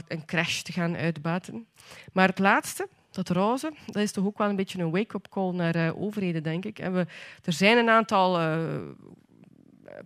een 0.07 0.25
crash 0.25 0.61
te 0.61 0.71
gaan 0.71 0.95
uitbaten. 0.95 1.67
Maar 2.13 2.27
het 2.27 2.39
laatste, 2.39 2.87
dat 3.13 3.29
roze, 3.29 3.73
dat 3.85 4.03
is 4.03 4.11
toch 4.11 4.25
ook 4.25 4.37
wel 4.37 4.49
een 4.49 4.55
beetje 4.55 4.79
een 4.79 4.91
wake-up 4.91 5.29
call 5.29 5.53
naar 5.53 5.75
uh, 5.75 6.01
overheden, 6.01 6.43
denk 6.43 6.65
ik. 6.65 6.79
En 6.79 6.93
we, 6.93 7.05
er 7.43 7.53
zijn 7.53 7.77
een 7.77 7.89
aantal 7.89 8.41
uh, 8.41 8.73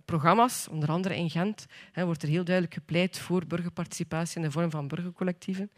programma's, 0.04 0.68
onder 0.68 0.88
andere 0.88 1.16
in 1.16 1.30
Gent, 1.30 1.66
hè, 1.92 2.04
wordt 2.04 2.22
er 2.22 2.28
heel 2.28 2.44
duidelijk 2.44 2.74
gepleit 2.74 3.18
voor 3.18 3.46
burgerparticipatie 3.46 4.36
in 4.36 4.42
de 4.42 4.50
vorm 4.50 4.70
van 4.70 4.88
burgercollectieven. 4.88 5.70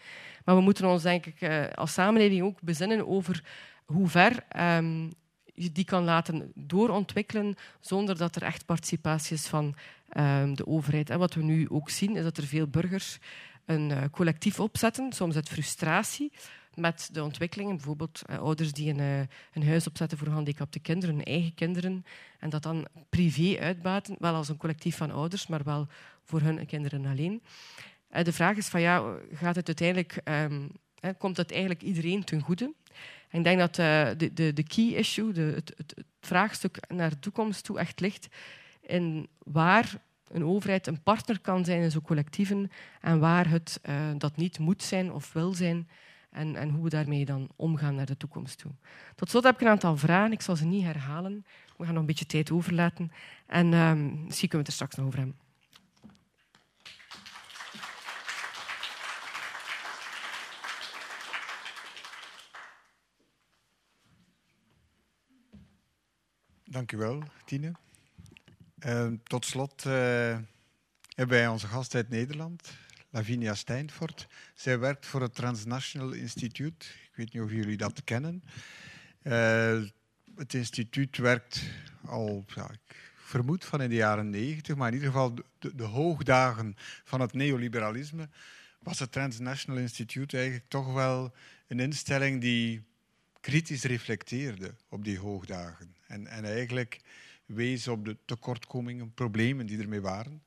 Maar 0.44 0.56
we 0.56 0.60
moeten 0.60 0.84
ons, 0.84 1.02
denk 1.02 1.26
ik, 1.26 1.40
uh, 1.40 1.68
als 1.74 1.92
samenleving 1.92 2.42
ook 2.42 2.60
bezinnen 2.60 3.08
over 3.08 3.44
hoe 3.84 4.08
ver 4.08 4.44
um, 4.76 5.10
je 5.54 5.72
die 5.72 5.84
kan 5.84 6.04
laten 6.04 6.52
doorontwikkelen 6.54 7.54
zonder 7.80 8.16
dat 8.16 8.36
er 8.36 8.42
echt 8.42 8.66
participatie 8.66 9.36
is 9.36 9.46
van 9.46 9.74
um, 10.16 10.54
de 10.54 10.66
overheid. 10.66 11.10
En 11.10 11.18
wat 11.18 11.34
we 11.34 11.42
nu 11.42 11.68
ook 11.68 11.90
zien, 11.90 12.16
is 12.16 12.22
dat 12.22 12.36
er 12.36 12.46
veel 12.46 12.66
burgers 12.66 13.18
een 13.64 14.10
collectief 14.10 14.60
opzetten, 14.60 15.12
soms 15.12 15.34
uit 15.34 15.48
frustratie 15.48 16.32
met 16.74 17.08
de 17.12 17.22
ontwikkelingen. 17.22 17.76
Bijvoorbeeld 17.76 18.22
uh, 18.30 18.38
ouders 18.38 18.72
die 18.72 18.90
een, 18.90 18.98
uh, 18.98 19.18
een, 19.52 19.66
huis 19.66 19.86
opzetten 19.86 20.18
voor 20.18 20.26
gehandicapte 20.26 20.78
kinderen, 20.78 21.14
hun 21.14 21.24
eigen 21.24 21.54
kinderen, 21.54 22.04
en 22.38 22.50
dat 22.50 22.62
dan 22.62 22.86
privé 23.08 23.58
uitbaten, 23.60 24.16
wel 24.18 24.34
als 24.34 24.48
een 24.48 24.56
collectief 24.56 24.96
van 24.96 25.10
ouders, 25.10 25.46
maar 25.46 25.64
wel 25.64 25.86
voor 26.24 26.40
hun 26.40 26.66
kinderen 26.66 27.06
alleen. 27.06 27.42
de 28.22 28.32
vraag 28.32 28.56
is 28.56 28.68
van 28.68 28.80
ja, 28.80 29.16
gaat 29.32 29.56
het 29.56 29.66
uiteindelijk, 29.66 30.20
um, 30.24 30.70
komt 31.18 31.36
het 31.36 31.50
eigenlijk 31.50 31.82
iedereen 31.82 32.24
ten 32.24 32.40
goede? 32.40 32.74
Ik 33.30 33.44
denk 33.44 33.58
dat 33.58 33.74
de, 33.74 34.30
de, 34.34 34.52
de 34.52 34.62
key 34.62 34.84
issue, 34.84 35.32
de, 35.32 35.40
het, 35.40 35.72
het, 35.76 35.94
vraagstuk 36.20 36.78
naar 36.88 37.10
de 37.10 37.18
toekomst 37.18 37.64
toe 37.64 37.78
echt 37.78 38.00
ligt 38.00 38.28
in 38.80 39.28
waar 39.38 39.94
een 40.28 40.44
overheid 40.44 40.86
een 40.86 41.02
partner 41.02 41.40
kan 41.40 41.64
zijn 41.64 41.82
in 41.82 41.90
zo'n 41.90 42.02
collectieven 42.02 42.70
en 43.00 43.18
waar 43.18 43.48
het 43.48 43.80
dat 44.18 44.36
niet 44.36 44.58
moet 44.58 44.82
zijn 44.82 45.12
of 45.12 45.32
wil 45.32 45.52
zijn 45.54 45.88
en, 46.30 46.56
en, 46.56 46.70
hoe 46.70 46.84
we 46.84 46.90
daarmee 46.90 47.24
dan 47.24 47.48
omgaan 47.56 47.94
naar 47.94 48.06
de 48.06 48.16
toekomst 48.16 48.58
toe. 48.58 48.72
Tot 49.14 49.30
slot 49.30 49.44
heb 49.44 49.54
ik 49.54 49.60
een 49.60 49.68
aantal 49.68 49.96
vragen. 49.96 50.32
Ik 50.32 50.42
zal 50.42 50.56
ze 50.56 50.64
niet 50.64 50.84
herhalen. 50.84 51.44
We 51.76 51.84
gaan 51.84 51.92
nog 51.92 52.00
een 52.00 52.06
beetje 52.06 52.26
tijd 52.26 52.50
overlaten. 52.50 53.12
En 53.46 53.72
um, 53.72 54.24
misschien 54.24 54.48
kunnen 54.48 54.50
we 54.50 54.58
het 54.58 54.66
er 54.66 54.72
straks 54.72 54.94
nog 54.94 55.06
over 55.06 55.18
hebben. 55.18 55.36
Dank 66.64 66.92
u 66.92 66.96
wel, 66.96 67.22
Tine. 67.44 67.72
Uh, 68.86 69.12
tot 69.22 69.44
slot 69.44 69.84
uh, 69.84 69.92
hebben 71.14 71.36
wij 71.38 71.48
onze 71.48 71.66
gast 71.66 71.94
uit 71.94 72.08
Nederland, 72.08 72.72
Lavinia 73.10 73.54
Steinfort. 73.54 74.26
Zij 74.54 74.78
werkt 74.78 75.06
voor 75.06 75.22
het 75.22 75.34
Transnational 75.34 76.12
Instituut. 76.12 76.84
Ik 77.10 77.10
weet 77.14 77.32
niet 77.32 77.42
of 77.42 77.50
jullie 77.50 77.76
dat 77.76 78.04
kennen. 78.04 78.42
Uh, 79.22 79.82
het 80.36 80.54
instituut 80.54 81.16
werkt 81.16 81.62
al, 82.04 82.44
ja, 82.54 82.70
ik 82.70 82.96
vermoed 83.16 83.64
van 83.64 83.82
in 83.82 83.88
de 83.88 83.94
jaren 83.94 84.30
negentig, 84.30 84.76
maar 84.76 84.88
in 84.88 84.94
ieder 84.94 85.10
geval 85.10 85.34
de, 85.34 85.74
de, 85.74 85.82
hoogdagen 85.82 86.74
van 87.04 87.20
het 87.20 87.32
neoliberalisme 87.32 88.28
was 88.78 88.98
het 88.98 89.12
Transnational 89.12 89.80
Instituut 89.80 90.34
eigenlijk 90.34 90.64
toch 90.68 90.92
wel 90.92 91.34
een 91.66 91.80
instelling 91.80 92.40
die 92.40 92.82
kritisch 93.40 93.84
reflecteerde 93.84 94.74
op 94.88 95.04
die 95.04 95.18
hoogdagen. 95.18 95.96
En, 96.06 96.26
en 96.26 96.44
eigenlijk 96.44 97.00
wees 97.46 97.88
op 97.88 98.04
de 98.04 98.16
tekortkomingen, 98.24 99.14
problemen 99.14 99.66
die 99.66 99.78
ermee 99.78 100.00
waren. 100.00 100.42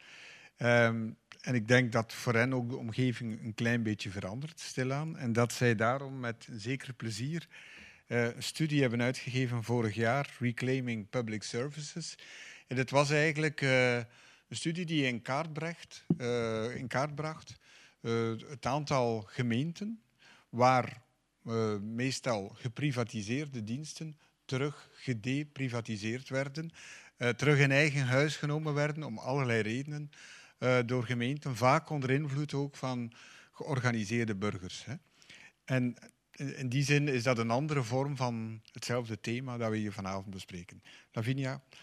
Um, 0.63 1.17
en 1.41 1.56
ik 1.56 1.67
denk 1.67 1.91
dat 1.91 2.13
voor 2.13 2.34
hen 2.34 2.54
ook 2.54 2.69
de 2.69 2.76
omgeving 2.76 3.43
een 3.43 3.54
klein 3.54 3.84
beetje 3.84 4.10
verandert, 4.10 4.60
stilaan. 4.60 5.17
En 5.17 5.34
dat 5.34 5.54
zij 5.54 5.76
daarom 5.76 6.19
met 6.19 6.47
zeker 6.52 6.93
plezier 6.93 7.47
uh, 8.08 8.23
een 8.23 8.43
studie 8.43 8.82
hebben 8.82 9.02
uitgegeven 9.02 9.63
vorig 9.63 9.95
jaar, 9.95 10.36
Reclaiming 10.39 11.10
Public 11.10 11.43
Services. 11.43 12.15
En 12.67 12.78
het 12.78 12.89
was 12.89 13.12
eigenlijk 13.12 13.62
uh, 13.62 13.95
een 13.95 14.06
studie 14.49 14.86
die 14.86 15.06
in 15.06 15.21
kaart, 15.21 15.54
bracht, 15.54 16.06
uh, 16.17 16.76
in 16.76 16.88
kaart 16.88 17.15
bracht 17.15 17.60
het 18.49 18.65
aantal 18.65 19.21
gemeenten 19.21 20.02
waar 20.49 21.02
meestal 21.82 22.49
geprivatiseerde 22.49 23.63
diensten 23.63 24.17
terug 24.45 24.89
gedeprivatiseerd 24.93 26.30
werden, 26.30 26.71
terug 27.36 27.60
in 27.60 27.71
eigen 27.71 28.06
huis 28.06 28.36
genomen 28.36 28.73
werden 28.73 29.04
om 29.04 29.17
allerlei 29.17 29.62
redenen 29.62 30.12
uh, 30.63 30.80
door 30.86 31.04
gemeenten, 31.04 31.56
vaak 31.56 31.89
onder 31.89 32.10
invloed 32.10 32.54
ook 32.54 32.76
van 32.76 33.13
georganiseerde 33.52 34.36
burgers. 34.36 34.86
Hè. 34.86 34.95
En 35.65 35.95
in 36.36 36.69
die 36.69 36.84
zin 36.84 37.08
is 37.08 37.23
dat 37.23 37.38
een 37.38 37.52
andere 37.52 37.84
vorm 37.84 38.15
van 38.15 38.62
hetzelfde 38.71 39.19
thema 39.19 39.58
dat 39.58 39.69
we 39.69 39.78
hier 39.78 39.91
vanavond 39.91 40.30
bespreken. 40.30 40.84
Lavinia, 41.12 41.62
je 41.69 41.78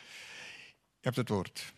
hebt 1.01 1.17
het 1.17 1.29
woord. 1.29 1.73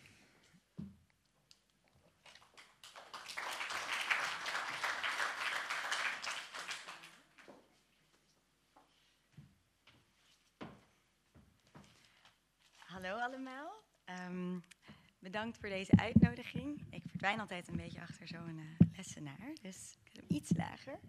Hallo 12.77 13.17
allemaal. 13.17 13.71
Um, 14.27 14.63
bedankt 15.23 15.57
voor 15.57 15.69
deze 15.69 15.95
uitnodiging. 15.95 16.85
Ik 16.89 17.03
verdwijn 17.07 17.39
altijd 17.39 17.67
een 17.67 17.75
beetje 17.75 18.01
achter 18.01 18.27
zo'n 18.27 18.57
uh, 18.57 18.87
lessenaar, 18.95 19.55
dus 19.61 19.97
ik 20.03 20.09
zet 20.11 20.23
hem 20.27 20.37
iets 20.37 20.51
lager. 20.55 20.99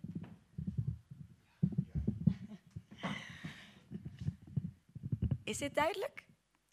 Is 5.44 5.58
dit 5.58 5.74
duidelijk? 5.74 6.24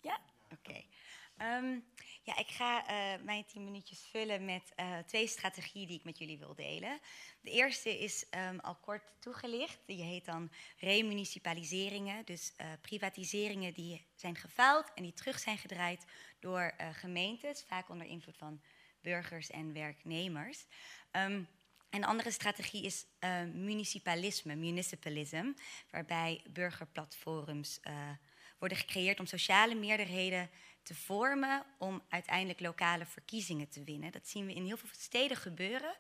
Ja? 0.02 0.20
Oké. 0.50 0.56
Okay. 0.56 1.58
Um, 1.58 1.84
ja, 2.24 2.38
ik 2.38 2.48
ga 2.48 2.84
uh, 2.84 3.24
mijn 3.24 3.46
tien 3.46 3.64
minuutjes 3.64 4.08
vullen 4.12 4.46
met 4.46 4.74
uh, 4.80 4.98
twee 4.98 5.28
strategieën 5.28 5.88
die 5.88 5.98
ik 5.98 6.04
met 6.04 6.18
jullie 6.18 6.38
wil 6.38 6.56
delen. 6.56 7.00
De 7.42 7.52
eerste 7.52 8.00
is 8.00 8.26
um, 8.50 8.60
al 8.60 8.76
kort 8.76 9.04
toegelicht. 9.20 9.80
Die 9.86 10.04
heet 10.04 10.26
dan 10.26 10.52
remunicipaliseringen. 10.78 12.26
Dus 12.26 12.54
uh, 12.58 12.68
privatiseringen 12.82 13.74
die 13.74 14.06
zijn 14.16 14.36
gefaald 14.36 14.94
en 14.96 15.04
die 15.04 15.14
terug 15.14 15.40
zijn 15.40 15.58
gedraaid 15.58 16.06
door 16.40 16.74
gemeentes, 16.92 17.64
vaak 17.68 17.90
onder 17.90 18.08
invloed 18.08 18.38
van 18.38 18.62
burgers 19.02 19.50
en 19.50 19.74
werknemers. 19.74 20.66
Um, 21.12 21.48
een 21.90 22.06
andere 22.06 22.32
strategie 22.32 22.84
is 22.84 23.06
municipalisme, 23.54 24.56
municipalism, 24.56 25.52
waarbij 25.90 26.42
burgerplatforms 26.50 27.80
worden 28.60 28.78
gecreëerd 28.78 29.20
om 29.20 29.26
sociale 29.26 29.76
meerderheden 29.76 30.50
te 30.84 30.96
vormen 30.96 31.64
om 31.78 32.02
uiteindelijk 32.10 32.60
lokale 32.60 33.06
verkiezingen 33.06 33.70
te 33.70 33.84
winnen. 33.84 34.12
Dat 34.12 34.28
zien 34.28 34.46
we 34.46 34.54
in 34.54 34.66
heel 34.66 34.78
veel 34.78 34.90
steden 34.92 35.38
gebeuren 35.38 35.96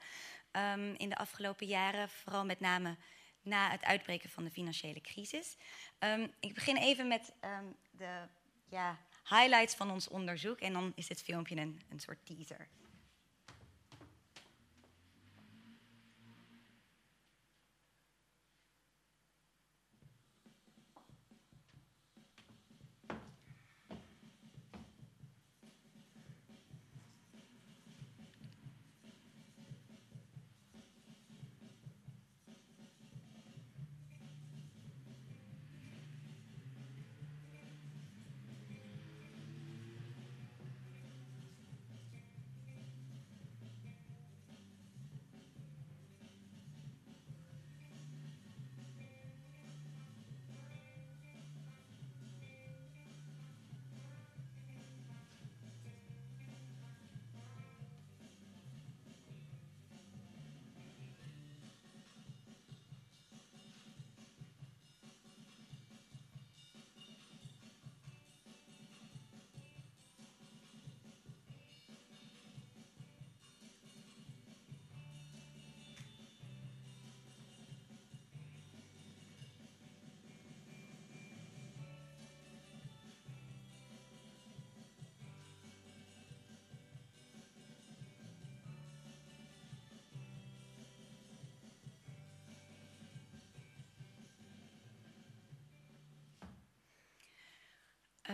um, 0.51 0.93
in 0.95 1.09
de 1.09 1.17
afgelopen 1.17 1.67
jaren, 1.67 2.09
vooral 2.09 2.45
met 2.45 2.59
name 2.59 2.97
na 3.41 3.69
het 3.69 3.83
uitbreken 3.83 4.29
van 4.29 4.43
de 4.43 4.51
financiële 4.51 5.01
crisis. 5.01 5.57
Um, 5.99 6.33
ik 6.39 6.53
begin 6.53 6.77
even 6.77 7.07
met 7.07 7.33
um, 7.41 7.75
de 7.91 8.27
ja, 8.69 8.97
highlights 9.23 9.75
van 9.75 9.91
ons 9.91 10.07
onderzoek. 10.07 10.59
En 10.59 10.73
dan 10.73 10.91
is 10.95 11.07
dit 11.07 11.21
filmpje 11.21 11.55
een, 11.55 11.81
een 11.89 11.99
soort 11.99 12.25
teaser. 12.25 12.67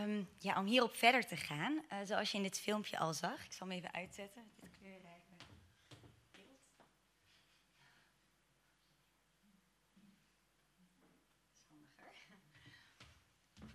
Um, 0.08 0.28
ja, 0.38 0.60
om 0.60 0.66
hierop 0.66 0.96
verder 0.96 1.26
te 1.26 1.36
gaan, 1.36 1.74
uh, 1.74 1.98
zoals 2.04 2.32
je 2.32 2.38
in 2.38 2.44
dit 2.44 2.60
filmpje 2.60 2.98
al 2.98 3.14
zag, 3.14 3.46
ik 3.46 3.52
zal 3.52 3.68
hem 3.68 3.78
even 3.78 3.94
uitzetten. 3.94 4.52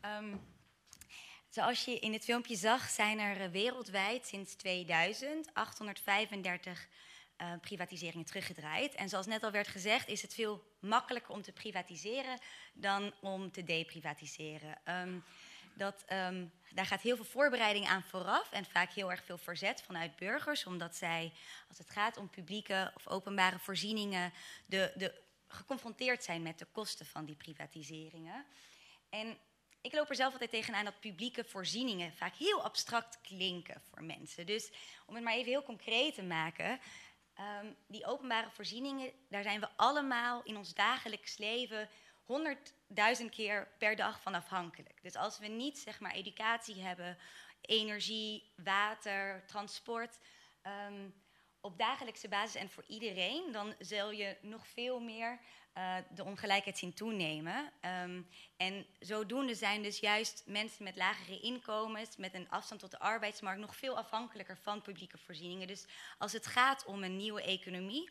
Um, 0.04 0.40
zoals 1.48 1.84
je 1.84 1.98
in 1.98 2.12
het 2.12 2.24
filmpje 2.24 2.56
zag, 2.56 2.88
zijn 2.88 3.18
er 3.18 3.50
wereldwijd 3.50 4.26
sinds 4.26 4.54
2000 4.54 5.54
835 5.54 6.88
uh, 7.38 7.52
privatiseringen 7.60 8.26
teruggedraaid. 8.26 8.94
En 8.94 9.08
zoals 9.08 9.26
net 9.26 9.42
al 9.42 9.50
werd 9.50 9.68
gezegd, 9.68 10.08
is 10.08 10.22
het 10.22 10.34
veel 10.34 10.76
makkelijker 10.80 11.34
om 11.34 11.42
te 11.42 11.52
privatiseren 11.52 12.38
dan 12.72 13.12
om 13.20 13.50
te 13.50 13.64
deprivatiseren. 13.64 14.80
Um, 14.84 15.24
dat, 15.74 16.04
um, 16.12 16.52
daar 16.74 16.86
gaat 16.86 17.02
heel 17.02 17.16
veel 17.16 17.24
voorbereiding 17.24 17.86
aan 17.86 18.02
vooraf 18.02 18.52
en 18.52 18.64
vaak 18.64 18.92
heel 18.92 19.10
erg 19.10 19.24
veel 19.24 19.38
verzet 19.38 19.82
vanuit 19.82 20.16
burgers, 20.16 20.66
omdat 20.66 20.96
zij, 20.96 21.32
als 21.68 21.78
het 21.78 21.90
gaat 21.90 22.16
om 22.16 22.30
publieke 22.30 22.92
of 22.94 23.08
openbare 23.08 23.58
voorzieningen, 23.58 24.32
de, 24.66 24.92
de, 24.94 25.20
geconfronteerd 25.46 26.24
zijn 26.24 26.42
met 26.42 26.58
de 26.58 26.66
kosten 26.72 27.06
van 27.06 27.24
die 27.24 27.36
privatiseringen. 27.36 28.44
En 29.10 29.38
ik 29.80 29.92
loop 29.92 30.08
er 30.08 30.14
zelf 30.14 30.32
altijd 30.32 30.50
tegenaan 30.50 30.84
dat 30.84 31.00
publieke 31.00 31.44
voorzieningen 31.44 32.12
vaak 32.12 32.34
heel 32.34 32.62
abstract 32.62 33.20
klinken 33.20 33.80
voor 33.80 34.04
mensen. 34.04 34.46
Dus 34.46 34.72
om 35.06 35.14
het 35.14 35.24
maar 35.24 35.34
even 35.34 35.50
heel 35.50 35.62
concreet 35.62 36.14
te 36.14 36.22
maken. 36.22 36.80
Um, 37.62 37.76
die 37.86 38.06
openbare 38.06 38.50
voorzieningen, 38.50 39.12
daar 39.28 39.42
zijn 39.42 39.60
we 39.60 39.68
allemaal 39.76 40.42
in 40.42 40.56
ons 40.56 40.74
dagelijks 40.74 41.36
leven 41.36 41.88
honderdduizend 42.92 43.30
keer 43.30 43.68
per 43.78 43.96
dag 43.96 44.20
van 44.20 44.34
afhankelijk. 44.34 45.02
Dus 45.02 45.16
als 45.16 45.38
we 45.38 45.46
niet 45.46 45.78
zeg 45.78 46.00
maar 46.00 46.12
educatie 46.12 46.82
hebben, 46.82 47.18
energie, 47.60 48.52
water, 48.56 49.44
transport 49.46 50.18
um, 50.88 51.14
op 51.60 51.78
dagelijkse 51.78 52.28
basis 52.28 52.54
en 52.54 52.70
voor 52.70 52.84
iedereen, 52.86 53.52
dan 53.52 53.74
zul 53.78 54.10
je 54.10 54.36
nog 54.42 54.66
veel 54.66 55.00
meer 55.00 55.38
uh, 55.74 55.96
de 56.14 56.24
ongelijkheid 56.24 56.78
zien 56.78 56.94
toenemen. 56.94 57.72
Um, 58.04 58.28
en 58.56 58.86
zodoende 59.00 59.54
zijn 59.54 59.82
dus 59.82 59.98
juist 59.98 60.42
mensen 60.46 60.84
met 60.84 60.96
lagere 60.96 61.40
inkomens, 61.40 62.16
met 62.16 62.34
een 62.34 62.50
afstand 62.50 62.80
tot 62.80 62.90
de 62.90 62.98
arbeidsmarkt, 62.98 63.60
nog 63.60 63.76
veel 63.76 63.96
afhankelijker 63.96 64.58
van 64.58 64.82
publieke 64.82 65.18
voorzieningen. 65.18 65.66
Dus 65.66 65.86
als 66.18 66.32
het 66.32 66.46
gaat 66.46 66.84
om 66.84 67.02
een 67.02 67.16
nieuwe 67.16 67.42
economie 67.42 68.10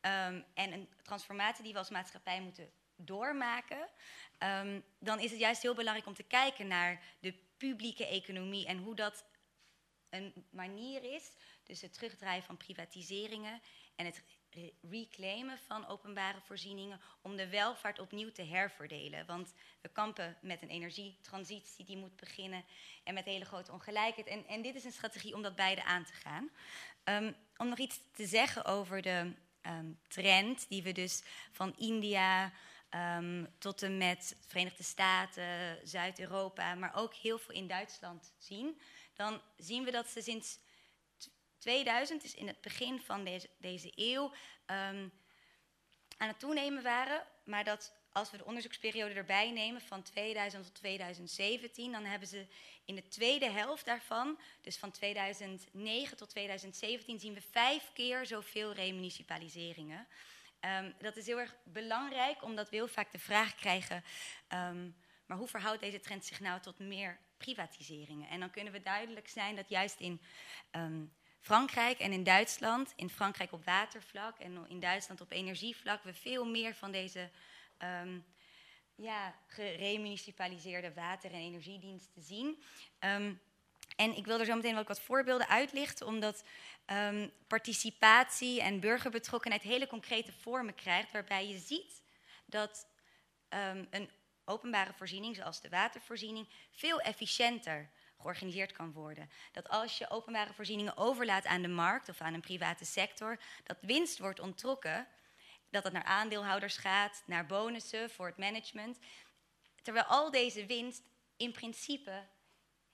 um, 0.00 0.44
en 0.54 0.72
een 0.72 0.88
transformatie 1.02 1.64
die 1.64 1.72
we 1.72 1.78
als 1.78 1.90
maatschappij 1.90 2.40
moeten 2.40 2.70
doormaken, 2.96 3.88
um, 4.38 4.84
dan 4.98 5.20
is 5.20 5.30
het 5.30 5.40
juist 5.40 5.62
heel 5.62 5.74
belangrijk 5.74 6.08
om 6.08 6.14
te 6.14 6.22
kijken 6.22 6.66
naar 6.66 7.02
de 7.20 7.34
publieke 7.56 8.06
economie 8.06 8.66
en 8.66 8.78
hoe 8.78 8.94
dat 8.94 9.24
een 10.10 10.46
manier 10.50 11.14
is, 11.14 11.30
dus 11.62 11.80
het 11.80 11.92
terugdraaien 11.92 12.42
van 12.42 12.56
privatiseringen 12.56 13.60
en 13.96 14.06
het 14.06 14.22
reclaimen 14.90 15.58
van 15.58 15.86
openbare 15.86 16.40
voorzieningen 16.40 17.00
om 17.22 17.36
de 17.36 17.48
welvaart 17.48 17.98
opnieuw 17.98 18.32
te 18.32 18.42
herverdelen. 18.42 19.26
Want 19.26 19.54
we 19.80 19.88
kampen 19.88 20.36
met 20.40 20.62
een 20.62 20.68
energietransitie 20.68 21.84
die 21.84 21.96
moet 21.96 22.16
beginnen 22.16 22.64
en 23.04 23.14
met 23.14 23.24
hele 23.24 23.44
grote 23.44 23.72
ongelijkheid. 23.72 24.26
En, 24.26 24.46
en 24.46 24.62
dit 24.62 24.74
is 24.74 24.84
een 24.84 24.92
strategie 24.92 25.34
om 25.34 25.42
dat 25.42 25.56
beide 25.56 25.84
aan 25.84 26.04
te 26.04 26.12
gaan. 26.12 26.50
Um, 27.04 27.36
om 27.56 27.68
nog 27.68 27.78
iets 27.78 28.00
te 28.12 28.26
zeggen 28.26 28.64
over 28.64 29.02
de 29.02 29.32
um, 29.62 29.98
trend 30.08 30.68
die 30.68 30.82
we 30.82 30.92
dus 30.92 31.22
van 31.52 31.74
India 31.76 32.52
Um, 32.90 33.48
tot 33.58 33.82
en 33.82 33.98
met 33.98 34.36
Verenigde 34.46 34.82
Staten, 34.82 35.78
Zuid-Europa, 35.88 36.74
maar 36.74 36.94
ook 36.94 37.14
heel 37.14 37.38
veel 37.38 37.54
in 37.54 37.66
Duitsland 37.66 38.32
zien, 38.38 38.80
dan 39.14 39.40
zien 39.56 39.84
we 39.84 39.90
dat 39.90 40.08
ze 40.08 40.22
sinds 40.22 40.58
2000, 41.58 42.22
dus 42.22 42.34
in 42.34 42.46
het 42.46 42.60
begin 42.60 43.00
van 43.00 43.24
deze, 43.24 43.48
deze 43.58 43.92
eeuw, 43.94 44.24
um, 44.66 45.12
aan 46.16 46.28
het 46.28 46.38
toenemen 46.38 46.82
waren. 46.82 47.26
Maar 47.44 47.64
dat 47.64 47.92
als 48.12 48.30
we 48.30 48.36
de 48.36 48.44
onderzoeksperiode 48.44 49.14
erbij 49.14 49.50
nemen 49.50 49.80
van 49.80 50.02
2000 50.02 50.64
tot 50.64 50.74
2017, 50.74 51.92
dan 51.92 52.04
hebben 52.04 52.28
ze 52.28 52.46
in 52.84 52.94
de 52.94 53.08
tweede 53.08 53.50
helft 53.50 53.84
daarvan, 53.84 54.38
dus 54.60 54.76
van 54.76 54.90
2009 54.90 56.16
tot 56.16 56.28
2017, 56.28 57.18
zien 57.20 57.34
we 57.34 57.40
vijf 57.50 57.90
keer 57.92 58.26
zoveel 58.26 58.72
remunicipaliseringen. 58.72 60.06
Um, 60.60 60.94
dat 60.98 61.16
is 61.16 61.26
heel 61.26 61.38
erg 61.38 61.56
belangrijk, 61.64 62.42
omdat 62.42 62.70
we 62.70 62.76
heel 62.76 62.88
vaak 62.88 63.12
de 63.12 63.18
vraag 63.18 63.54
krijgen: 63.54 64.04
um, 64.52 64.96
maar 65.26 65.36
hoe 65.36 65.48
verhoudt 65.48 65.80
deze 65.80 66.00
trend 66.00 66.24
zich 66.24 66.40
nou 66.40 66.60
tot 66.60 66.78
meer 66.78 67.18
privatiseringen? 67.36 68.28
En 68.28 68.40
dan 68.40 68.50
kunnen 68.50 68.72
we 68.72 68.82
duidelijk 68.82 69.28
zijn 69.28 69.56
dat 69.56 69.68
juist 69.68 70.00
in 70.00 70.20
um, 70.72 71.12
Frankrijk 71.40 71.98
en 71.98 72.12
in 72.12 72.24
Duitsland, 72.24 72.92
in 72.96 73.10
Frankrijk 73.10 73.52
op 73.52 73.64
watervlak 73.64 74.38
en 74.38 74.68
in 74.68 74.80
Duitsland 74.80 75.20
op 75.20 75.30
energievlak, 75.30 76.02
we 76.02 76.14
veel 76.14 76.44
meer 76.44 76.74
van 76.74 76.92
deze 76.92 77.30
ja, 78.94 79.34
geremunicipaliseerde 79.46 80.92
water- 80.94 81.32
en 81.32 81.40
energiediensten 81.40 82.22
zien. 82.22 82.62
En 83.96 84.16
ik 84.16 84.26
wil 84.26 84.38
er 84.38 84.46
zo 84.46 84.54
meteen 84.54 84.74
wel 84.74 84.84
wat 84.84 85.00
voorbeelden 85.00 85.48
uitlichten, 85.48 86.06
omdat 86.06 86.44
um, 86.86 87.30
participatie 87.46 88.62
en 88.62 88.80
burgerbetrokkenheid 88.80 89.62
hele 89.62 89.86
concrete 89.86 90.32
vormen 90.32 90.74
krijgt, 90.74 91.12
waarbij 91.12 91.48
je 91.48 91.58
ziet 91.58 92.02
dat 92.46 92.86
um, 93.48 93.86
een 93.90 94.10
openbare 94.44 94.92
voorziening, 94.92 95.36
zoals 95.36 95.60
de 95.60 95.68
watervoorziening, 95.68 96.48
veel 96.70 97.00
efficiënter 97.00 97.90
georganiseerd 98.20 98.72
kan 98.72 98.92
worden. 98.92 99.30
Dat 99.52 99.68
als 99.68 99.98
je 99.98 100.10
openbare 100.10 100.52
voorzieningen 100.52 100.96
overlaat 100.96 101.46
aan 101.46 101.62
de 101.62 101.68
markt 101.68 102.08
of 102.08 102.20
aan 102.20 102.34
een 102.34 102.40
private 102.40 102.84
sector, 102.84 103.38
dat 103.64 103.76
winst 103.80 104.18
wordt 104.18 104.40
onttrokken, 104.40 105.06
dat 105.70 105.84
het 105.84 105.92
naar 105.92 106.04
aandeelhouders 106.04 106.76
gaat, 106.76 107.22
naar 107.26 107.46
bonussen 107.46 108.10
voor 108.10 108.26
het 108.26 108.36
management. 108.36 108.98
Terwijl 109.82 110.04
al 110.04 110.30
deze 110.30 110.66
winst 110.66 111.02
in 111.36 111.52
principe 111.52 112.26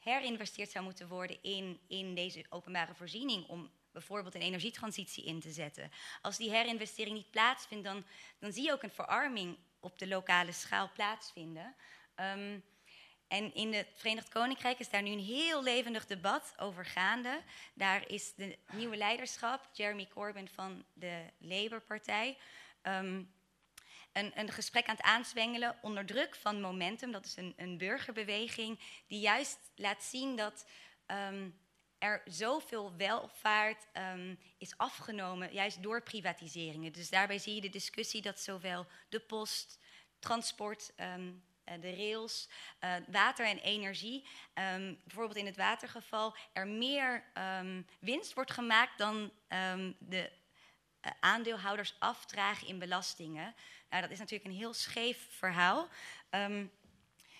herinvesteerd 0.03 0.71
zou 0.71 0.85
moeten 0.85 1.09
worden 1.09 1.43
in, 1.43 1.81
in 1.89 2.15
deze 2.15 2.45
openbare 2.49 2.95
voorziening 2.95 3.49
om 3.49 3.71
bijvoorbeeld 3.93 4.35
een 4.35 4.41
energietransitie 4.41 5.25
in 5.25 5.41
te 5.41 5.51
zetten. 5.51 5.91
Als 6.23 6.37
die 6.37 6.51
herinvestering 6.51 7.17
niet 7.17 7.31
plaatsvindt, 7.31 7.85
dan, 7.85 8.05
dan 8.39 8.53
zie 8.53 8.65
je 8.65 8.73
ook 8.73 8.83
een 8.83 8.91
verarming 8.91 9.57
op 9.81 9.99
de 9.99 10.09
lokale 10.09 10.53
schaal 10.53 10.91
plaatsvinden. 10.95 11.75
Um, 12.17 12.65
En 13.33 13.55
in 13.55 13.73
het 13.73 13.89
Verenigd 13.95 14.29
Koninkrijk 14.29 14.79
is 14.79 14.89
daar 14.89 15.03
nu 15.03 15.11
een 15.11 15.25
heel 15.25 15.63
levendig 15.63 16.07
debat 16.07 16.55
over 16.57 16.85
gaande. 16.85 17.43
Daar 17.75 18.09
is 18.09 18.35
de 18.35 18.59
nieuwe 18.73 18.97
leiderschap, 18.97 19.69
Jeremy 19.73 20.09
Corbyn 20.09 20.49
van 20.49 20.85
de 20.93 21.25
Labour-partij, 21.39 22.39
um, 22.83 23.33
een, 24.13 24.53
gesprek 24.53 24.87
aan 24.87 24.97
het 24.97 25.05
aanzwengelen 25.05 25.79
onder 25.83 26.07
druk 26.07 26.35
van 26.35 26.61
Momentum. 26.61 27.13
Dat 27.13 27.25
is 27.25 27.37
een, 27.37 27.53
een 27.57 27.79
burgerbeweging 27.79 28.81
die 29.07 29.21
juist 29.21 29.59
laat 29.77 30.03
zien 30.03 30.37
dat 30.37 30.67
um, 31.07 31.61
er 31.99 32.23
zoveel 32.25 32.97
welvaart 32.97 33.87
um, 33.93 34.39
is 34.59 34.77
afgenomen, 34.77 35.53
juist 35.53 35.83
door 35.83 36.03
privatiseringen. 36.03 36.93
Dus 36.93 37.11
daarbij 37.11 37.39
zie 37.39 37.55
je 37.55 37.61
de 37.61 37.69
discussie 37.69 38.23
dat 38.23 38.41
zowel 38.41 38.87
de 39.09 39.21
post, 39.21 39.79
transport, 40.19 40.93
um, 40.97 41.45
de 41.81 41.95
rails, 41.97 42.49
uh, 42.81 42.95
water 43.09 43.47
en 43.47 43.59
energie, 43.59 44.27
bijvoorbeeld 45.05 45.37
in 45.37 45.47
het 45.47 45.57
watergeval, 45.57 46.37
er 46.53 46.67
meer 46.67 47.25
winst 48.01 48.35
wordt 48.35 48.51
gemaakt 48.51 48.99
dan 48.99 49.33
de 49.99 50.31
uh, 51.07 51.13
aandeelhouders 51.21 51.95
afdragen 51.99 52.67
in 52.67 52.79
belastingen. 52.79 53.55
Nou, 53.93 54.05
dat 54.05 54.13
is 54.13 54.19
natuurlijk 54.19 54.51
een 54.51 54.57
heel 54.57 54.75
scheef 54.75 55.27
verhaal. 55.31 55.89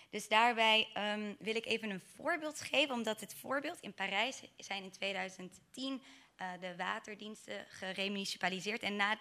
Dus 0.09 0.27
daarbij 0.27 0.87
um, 0.97 1.35
wil 1.39 1.55
ik 1.55 1.65
even 1.65 1.89
een 1.89 2.01
voorbeeld 2.15 2.61
geven, 2.61 2.95
omdat 2.95 3.19
het 3.19 3.35
voorbeeld 3.35 3.79
in 3.79 3.93
Parijs 3.93 4.41
zijn 4.57 4.83
in 4.83 4.91
2010 4.91 6.01
uh, 6.41 6.47
de 6.59 6.75
waterdiensten 6.75 7.65
geremunicipaliseerd. 7.69 8.81
En 8.81 8.95
na 8.95 9.19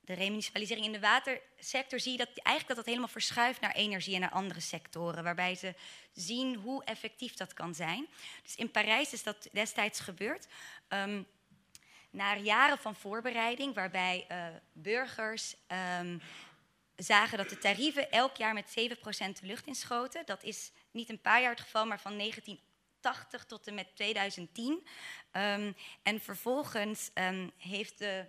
de 0.00 0.12
remunicipalisering 0.12 0.86
in 0.86 0.92
de 0.92 1.00
watersector 1.00 2.00
zie 2.00 2.12
je 2.12 2.18
dat 2.18 2.28
eigenlijk 2.28 2.66
dat 2.66 2.76
dat 2.76 2.86
helemaal 2.86 3.08
verschuift 3.08 3.60
naar 3.60 3.74
energie 3.74 4.14
en 4.14 4.20
naar 4.20 4.30
andere 4.30 4.60
sectoren, 4.60 5.24
waarbij 5.24 5.54
ze 5.54 5.74
zien 6.12 6.54
hoe 6.54 6.84
effectief 6.84 7.34
dat 7.34 7.54
kan 7.54 7.74
zijn. 7.74 8.06
Dus 8.42 8.54
in 8.54 8.70
Parijs 8.70 9.12
is 9.12 9.22
dat 9.22 9.48
destijds 9.52 10.00
gebeurd. 10.00 10.46
Um, 10.88 11.26
na 12.10 12.36
jaren 12.36 12.78
van 12.78 12.94
voorbereiding, 12.94 13.74
waarbij 13.74 14.26
uh, 14.30 14.46
burgers 14.72 15.54
um, 16.00 16.20
zagen 16.96 17.38
dat 17.38 17.48
de 17.48 17.58
tarieven 17.58 18.10
elk 18.10 18.36
jaar 18.36 18.54
met 18.54 18.70
7% 18.70 18.72
de 19.12 19.46
lucht 19.46 19.66
inschoten. 19.66 20.26
Dat 20.26 20.42
is 20.42 20.72
niet 20.90 21.08
een 21.08 21.20
paar 21.20 21.40
jaar 21.40 21.50
het 21.50 21.60
geval, 21.60 21.86
maar 21.86 22.00
van 22.00 22.18
1980 22.18 23.44
tot 23.44 23.66
en 23.66 23.74
met 23.74 23.96
2010. 23.96 24.72
Um, 24.72 24.82
ehm, 25.30 25.72
en 26.02 26.20
vervolgens 26.20 27.10
um, 27.14 27.50
heeft, 27.56 27.98
de, 27.98 28.26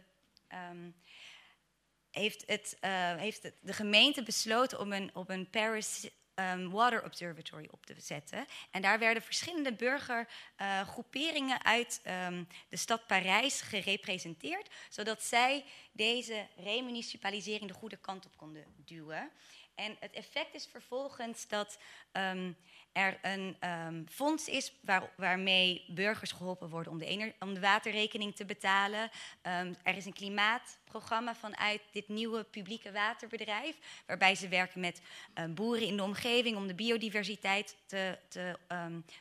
heeft, 2.11 2.43
het, 2.45 2.77
uh, 2.81 3.15
heeft 3.15 3.51
de 3.61 3.73
gemeente 3.73 4.23
besloten 4.23 4.79
om 4.79 4.93
een, 4.93 5.09
op 5.13 5.29
een 5.29 5.49
Paris 5.49 6.09
um, 6.35 6.69
Water 6.69 7.03
Observatory 7.03 7.67
op 7.71 7.85
te 7.85 7.95
zetten. 7.97 8.45
En 8.71 8.81
daar 8.81 8.99
werden 8.99 9.23
verschillende 9.23 9.73
burgergroeperingen 9.73 11.63
uit 11.63 12.01
um, 12.27 12.47
de 12.69 12.77
stad 12.77 13.07
Parijs 13.07 13.61
gerepresenteerd, 13.61 14.69
zodat 14.89 15.23
zij 15.23 15.65
deze 15.91 16.47
remunicipalisering 16.57 17.67
de 17.67 17.77
goede 17.77 17.97
kant 17.97 18.25
op 18.25 18.37
konden 18.37 18.65
duwen. 18.85 19.31
En 19.75 19.97
het 19.99 20.11
effect 20.11 20.53
is 20.53 20.67
vervolgens 20.67 21.47
dat 21.47 21.77
um, 22.11 22.57
er 22.93 23.17
een 23.21 23.57
um, 23.87 24.05
fonds 24.09 24.47
is 24.47 24.73
waar, 24.81 25.09
waarmee 25.17 25.85
burgers 25.87 26.31
geholpen 26.31 26.69
worden 26.69 26.91
om 26.91 26.97
de, 26.97 27.33
de 27.53 27.59
waterrekening 27.59 28.35
te 28.35 28.45
betalen. 28.45 29.01
Um, 29.01 29.75
er 29.83 29.97
is 29.97 30.05
een 30.05 30.13
klimaatprogramma 30.13 31.35
vanuit 31.35 31.81
dit 31.91 32.07
nieuwe 32.07 32.43
publieke 32.43 32.91
waterbedrijf, 32.91 33.77
waarbij 34.05 34.35
ze 34.35 34.47
werken 34.47 34.79
met 34.79 35.01
boeren 35.49 35.87
in 35.87 35.97
de 35.97 36.03
omgeving 36.03 36.57
om 36.57 36.67
de 36.67 36.75
biodiversiteit 36.75 37.77
te, 37.85 38.17
te 38.27 38.57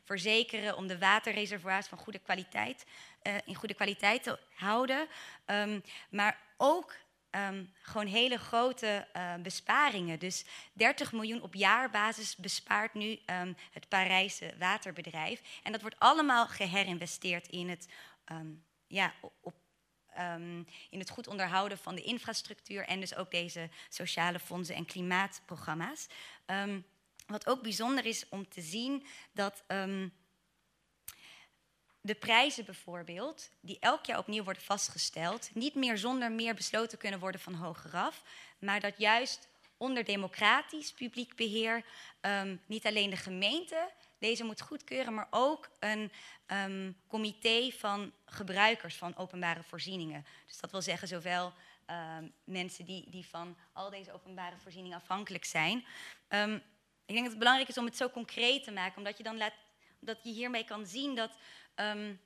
verzekeren, 0.05 0.77
om 0.77 0.87
de 0.87 0.99
waterreservoirs 0.99 1.87
van 1.87 1.99
goede 1.99 2.19
kwaliteit, 2.19 2.85
uh, 3.23 3.35
in 3.45 3.55
goede 3.55 3.75
kwaliteit 3.75 4.23
te 4.23 4.39
houden. 4.55 5.09
maar 6.11 6.39
ook 6.57 6.95
Um, 7.37 7.73
gewoon 7.83 8.07
hele 8.07 8.39
grote 8.39 9.07
uh, 9.17 9.35
besparingen. 9.35 10.19
Dus 10.19 10.45
30 10.73 11.13
miljoen 11.13 11.43
op 11.43 11.55
jaarbasis 11.55 12.37
bespaart 12.37 12.95
nu 12.95 13.19
um, 13.27 13.57
het 13.71 13.89
Parijse 13.89 14.55
waterbedrijf. 14.59 15.43
En 15.63 15.73
dat 15.73 15.81
wordt 15.81 15.99
allemaal 15.99 16.47
geherinvesteerd 16.47 17.49
in 17.49 17.69
het, 17.69 17.89
um, 18.33 18.65
ja, 18.87 19.13
op, 19.41 19.55
in 20.91 20.99
het 20.99 21.11
goed 21.11 21.27
onderhouden 21.27 21.79
van 21.79 21.95
de 21.95 22.03
infrastructuur 22.03 22.85
en 22.85 23.01
dus 23.01 23.15
ook 23.15 23.31
deze 23.31 23.69
sociale 23.89 24.39
fondsen 24.39 24.75
en 24.75 24.85
klimaatprogramma's. 24.85 26.07
wat 27.27 27.47
ook 27.47 27.63
bijzonder 27.63 28.07
is 28.07 28.29
om 28.29 28.49
te 28.49 28.61
zien 28.61 29.07
dat 29.33 29.65
de 32.01 32.15
prijzen 32.15 32.65
bijvoorbeeld, 32.65 33.51
die 33.61 33.77
elk 33.81 34.05
jaar 34.05 34.19
opnieuw 34.19 34.45
worden 34.45 34.63
vastgesteld, 34.63 35.51
niet 35.55 35.75
meer 35.75 35.99
zonder 35.99 36.33
meer 36.33 36.55
besloten 36.55 36.99
kunnen 36.99 37.21
worden 37.21 37.41
van 37.41 37.55
hogeraf, 37.55 38.23
maar 38.59 38.81
dat 38.81 38.99
juist 38.99 39.49
onder 39.77 40.05
democratisch 40.05 40.93
publiek 40.93 41.37
beheer 41.37 41.85
um, 42.21 42.61
niet 42.67 42.87
alleen 42.87 43.11
de 43.11 43.17
gemeente 43.17 43.91
deze 44.19 44.45
moet 44.45 44.61
goedkeuren, 44.61 45.15
maar 45.15 45.29
ook 45.31 45.71
een 45.79 46.13
um, 46.47 46.97
comité 47.09 47.71
van 47.71 48.13
gebruikers 48.25 48.97
van 48.97 49.17
openbare 49.17 49.63
voorzieningen. 49.63 50.27
Dus 50.47 50.61
dat 50.61 50.71
wil 50.71 50.83
zeggen 50.83 51.09
zowel 51.09 51.53
um, 51.87 52.33
mensen 52.45 52.85
die, 52.85 53.11
die 53.11 53.27
van 53.27 53.57
al 53.73 53.91
deze 53.91 54.13
openbare 54.13 54.57
voorzieningen 54.57 54.97
afhankelijk 54.97 55.45
zijn. 55.45 55.79
ik 57.07 57.15
denk 57.15 57.21
dat 57.21 57.29
het 57.29 57.39
belangrijk 57.39 57.69
is 57.69 57.79
om 57.79 57.85
het 57.85 57.97
zo 57.97 58.11
concreet 58.11 58.65
te 58.65 58.73
maken, 58.73 58.99
omdat 58.99 59.17
je 59.17 59.23
dan 59.23 59.37
laat, 59.37 59.55
dat 60.01 60.19
je 60.23 60.31
hiermee 60.31 60.65
kan 60.65 60.87
zien 60.87 61.15
dat 61.15 61.31
um, 61.81 62.21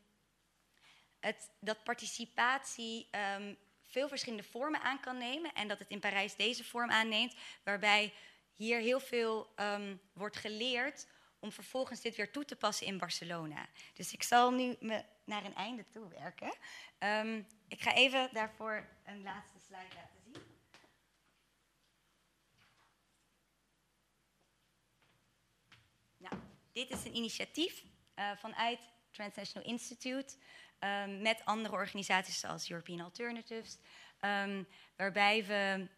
het, 1.21 1.51
dat 1.61 1.85
participatie 1.85 3.09
um, 3.37 3.59
veel 3.83 4.09
verschillende 4.09 4.45
vormen 4.45 4.81
aan 4.81 5.01
kan 5.01 5.19
nemen 5.19 5.55
en 5.55 5.69
dat 5.69 5.79
het 5.79 5.89
in 5.89 6.01
Parijs 6.01 6.37
deze 6.37 6.65
vorm 6.65 6.91
aanneemt, 6.91 7.35
waarbij 7.65 8.13
hier 8.55 8.81
heel 8.81 9.01
veel 9.01 9.53
um, 9.57 10.01
wordt 10.13 10.37
geleerd 10.37 11.07
om 11.39 11.53
vervolgens 11.53 12.01
dit 12.01 12.17
weer 12.17 12.33
toe 12.33 12.45
te 12.45 12.57
passen 12.57 12.87
in 12.87 12.99
Barcelona. 12.99 13.69
Dus 13.93 14.13
ik 14.13 14.23
zal 14.23 14.51
nu 14.51 14.77
me 14.81 15.05
naar 15.25 15.45
een 15.45 15.55
einde 15.55 15.85
toe 15.91 16.09
werken. 16.09 16.55
Ik 17.69 17.83
ga 17.83 17.95
even 17.95 18.29
daarvoor 18.33 18.89
een 19.05 19.23
laatste 19.23 19.59
slide 19.59 19.95
laten 19.95 20.21
zien. 20.25 20.43
Nou, 26.17 26.35
dit 26.73 26.91
is 26.91 27.05
een 27.05 27.17
initiatief 27.17 27.83
uh, 28.19 28.31
vanuit 28.37 28.81
Transnational 29.15 29.69
Institute, 29.69 30.35
um, 30.81 31.23
met 31.23 31.45
andere 31.45 31.75
organisaties 31.75 32.41
zoals 32.41 32.71
European 32.71 33.01
Alternatives, 33.01 33.79
um, 34.21 34.67
waarbij 34.97 35.45
we 35.45 35.89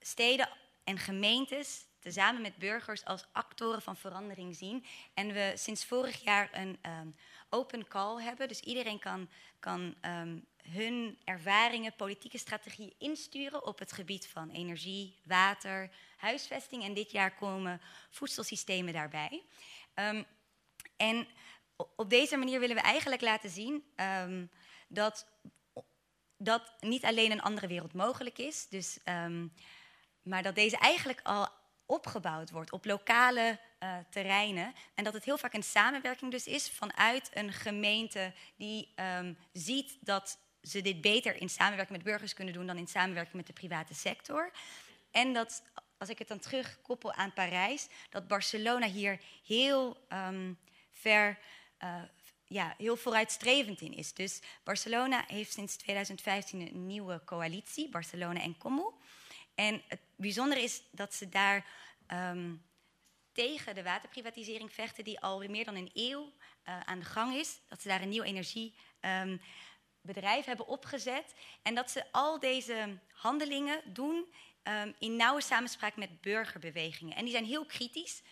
steden 0.00 0.48
en 0.84 0.98
gemeentes 0.98 1.84
tezamen 1.98 2.42
met 2.42 2.56
burgers 2.56 3.04
als 3.04 3.26
actoren 3.32 3.82
van 3.82 3.96
verandering 3.96 4.56
zien. 4.56 4.84
En 5.14 5.32
we 5.32 5.52
sinds 5.54 5.84
vorig 5.84 6.24
jaar 6.24 6.48
een 6.52 6.78
um, 6.82 7.16
open 7.50 7.88
call 7.88 8.22
hebben, 8.22 8.48
dus 8.48 8.60
iedereen 8.60 8.98
kan, 8.98 9.28
kan 9.58 9.94
hun 10.70 11.18
ervaringen, 11.24 11.96
politieke 11.96 12.38
strategieën 12.38 12.94
insturen 12.98 13.66
op 13.66 13.78
het 13.78 13.92
gebied 13.92 14.26
van 14.26 14.50
energie, 14.50 15.18
water, 15.24 15.90
huisvesting. 16.16 16.82
En 16.82 16.94
dit 16.94 17.10
jaar 17.10 17.34
komen 17.34 17.80
voedselsystemen 18.10 18.92
daarbij. 18.92 19.42
en 20.96 21.26
op 21.76 22.10
deze 22.10 22.36
manier 22.36 22.60
willen 22.60 22.76
we 22.76 22.82
eigenlijk 22.82 23.22
laten 23.22 23.50
zien 23.50 23.84
um, 23.96 24.50
dat, 24.88 25.26
dat 26.36 26.72
niet 26.80 27.04
alleen 27.04 27.30
een 27.30 27.42
andere 27.42 27.66
wereld 27.66 27.92
mogelijk 27.92 28.38
is, 28.38 28.68
dus, 28.68 28.98
um, 29.04 29.52
maar 30.22 30.42
dat 30.42 30.54
deze 30.54 30.78
eigenlijk 30.78 31.20
al 31.22 31.48
opgebouwd 31.86 32.50
wordt 32.50 32.72
op 32.72 32.84
lokale 32.84 33.58
uh, 33.82 33.96
terreinen. 34.10 34.74
En 34.94 35.04
dat 35.04 35.12
het 35.12 35.24
heel 35.24 35.38
vaak 35.38 35.54
een 35.54 35.62
samenwerking 35.62 36.30
dus 36.30 36.46
is 36.46 36.70
vanuit 36.70 37.30
een 37.34 37.52
gemeente 37.52 38.32
die 38.56 38.94
um, 39.18 39.38
ziet 39.52 39.98
dat 40.00 40.38
ze 40.62 40.82
dit 40.82 41.00
beter 41.00 41.36
in 41.40 41.48
samenwerking 41.48 41.96
met 41.96 42.06
burgers 42.06 42.34
kunnen 42.34 42.54
doen 42.54 42.66
dan 42.66 42.76
in 42.76 42.86
samenwerking 42.86 43.36
met 43.36 43.46
de 43.46 43.52
private 43.52 43.94
sector. 43.94 44.50
En 45.10 45.32
dat, 45.32 45.62
als 45.98 46.08
ik 46.08 46.18
het 46.18 46.28
dan 46.28 46.38
terugkoppel 46.38 47.12
aan 47.12 47.32
Parijs, 47.32 47.88
dat 48.10 48.26
Barcelona 48.26 48.86
hier 48.86 49.20
heel 49.44 50.06
ver 50.92 51.38
uh, 51.82 52.02
ja, 52.44 52.74
heel 52.78 52.96
vooruitstrevend 52.96 53.80
in 53.80 53.94
is. 53.94 54.14
Dus 54.14 54.40
Barcelona 54.64 55.24
heeft 55.26 55.52
sinds 55.52 55.76
2015 55.76 56.60
een 56.60 56.86
nieuwe 56.86 57.22
coalitie, 57.24 57.88
Barcelona 57.88 58.40
en 58.40 58.58
Como. 58.58 58.98
En 59.54 59.82
het 59.88 60.00
bijzondere 60.16 60.62
is 60.62 60.82
dat 60.90 61.14
ze 61.14 61.28
daar 61.28 61.66
um, 62.12 62.64
tegen 63.32 63.74
de 63.74 63.82
waterprivatisering 63.82 64.72
vechten, 64.72 65.04
die 65.04 65.20
al 65.20 65.38
meer 65.38 65.64
dan 65.64 65.74
een 65.74 65.90
eeuw 65.94 66.22
uh, 66.22 66.80
aan 66.80 66.98
de 66.98 67.04
gang 67.04 67.34
is. 67.34 67.60
Dat 67.68 67.82
ze 67.82 67.88
daar 67.88 68.02
een 68.02 68.08
nieuw 68.08 68.22
energiebedrijf 68.22 70.40
um, 70.40 70.44
hebben 70.44 70.66
opgezet. 70.66 71.34
En 71.62 71.74
dat 71.74 71.90
ze 71.90 72.12
al 72.12 72.40
deze 72.40 72.98
handelingen 73.12 73.92
doen 73.92 74.32
um, 74.62 74.94
in 74.98 75.16
nauwe 75.16 75.40
samenspraak 75.40 75.96
met 75.96 76.20
burgerbewegingen. 76.20 77.16
En 77.16 77.22
die 77.22 77.32
zijn 77.32 77.44
heel 77.44 77.66
kritisch. 77.66 78.22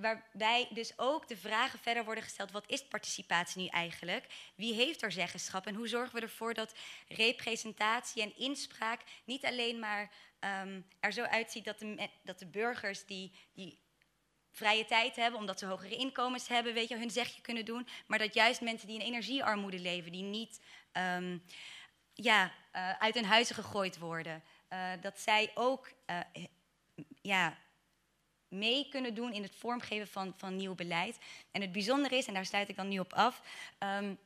Waarbij 0.00 0.68
dus 0.70 0.92
ook 0.96 1.28
de 1.28 1.36
vragen 1.36 1.78
verder 1.78 2.04
worden 2.04 2.24
gesteld: 2.24 2.50
wat 2.50 2.68
is 2.70 2.84
participatie 2.84 3.62
nu 3.62 3.68
eigenlijk? 3.68 4.26
Wie 4.54 4.74
heeft 4.74 5.02
er 5.02 5.12
zeggenschap? 5.12 5.66
En 5.66 5.74
hoe 5.74 5.88
zorgen 5.88 6.14
we 6.14 6.20
ervoor 6.20 6.54
dat 6.54 6.74
representatie 7.08 8.22
en 8.22 8.36
inspraak 8.36 9.00
niet 9.24 9.44
alleen 9.44 9.78
maar 9.78 10.10
um, 10.40 10.86
er 11.00 11.12
zo 11.12 11.22
uitziet 11.22 11.64
dat 11.64 11.78
de, 11.78 12.08
dat 12.22 12.38
de 12.38 12.46
burgers 12.46 13.04
die, 13.04 13.32
die 13.52 13.78
vrije 14.52 14.84
tijd 14.84 15.16
hebben, 15.16 15.40
omdat 15.40 15.58
ze 15.58 15.66
hogere 15.66 15.96
inkomens 15.96 16.48
hebben, 16.48 16.74
weet 16.74 16.88
je, 16.88 16.96
hun 16.96 17.10
zegje 17.10 17.40
kunnen 17.40 17.64
doen, 17.64 17.88
maar 18.06 18.18
dat 18.18 18.34
juist 18.34 18.60
mensen 18.60 18.86
die 18.86 18.98
in 18.98 19.06
energiearmoede 19.06 19.78
leven, 19.78 20.12
die 20.12 20.22
niet 20.22 20.60
um, 20.92 21.44
ja, 22.14 22.52
uh, 22.72 22.90
uit 22.90 23.14
hun 23.14 23.24
huizen 23.24 23.54
gegooid 23.54 23.98
worden, 23.98 24.42
uh, 24.72 24.90
dat 25.00 25.20
zij 25.20 25.50
ook 25.54 25.92
uh, 26.06 26.20
ja, 27.22 27.58
mee 28.50 28.88
kunnen 28.88 29.14
doen 29.14 29.32
in 29.32 29.42
het 29.42 29.54
vormgeven 29.54 30.08
van, 30.08 30.34
van 30.36 30.56
nieuw 30.56 30.74
beleid. 30.74 31.18
En 31.50 31.60
het 31.60 31.72
bijzondere 31.72 32.16
is, 32.16 32.26
en 32.26 32.34
daar 32.34 32.46
sluit 32.46 32.68
ik 32.68 32.76
dan 32.76 32.88
nu 32.88 32.98
op 32.98 33.12
af, 33.12 33.42
um, 33.78 34.18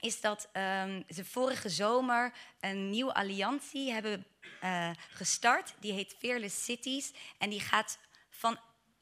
is 0.00 0.20
dat 0.20 0.48
um, 0.52 1.04
ze 1.08 1.24
vorige 1.24 1.68
zomer 1.68 2.32
een 2.60 2.90
nieuwe 2.90 3.14
alliantie 3.14 3.92
hebben 3.92 4.26
uh, 4.64 4.90
gestart. 5.08 5.74
Die 5.80 5.92
heet 5.92 6.16
Fearless 6.18 6.64
Cities. 6.64 7.12
En 7.38 7.50
die 7.50 7.60
gaat 7.60 7.98
van 8.30 8.58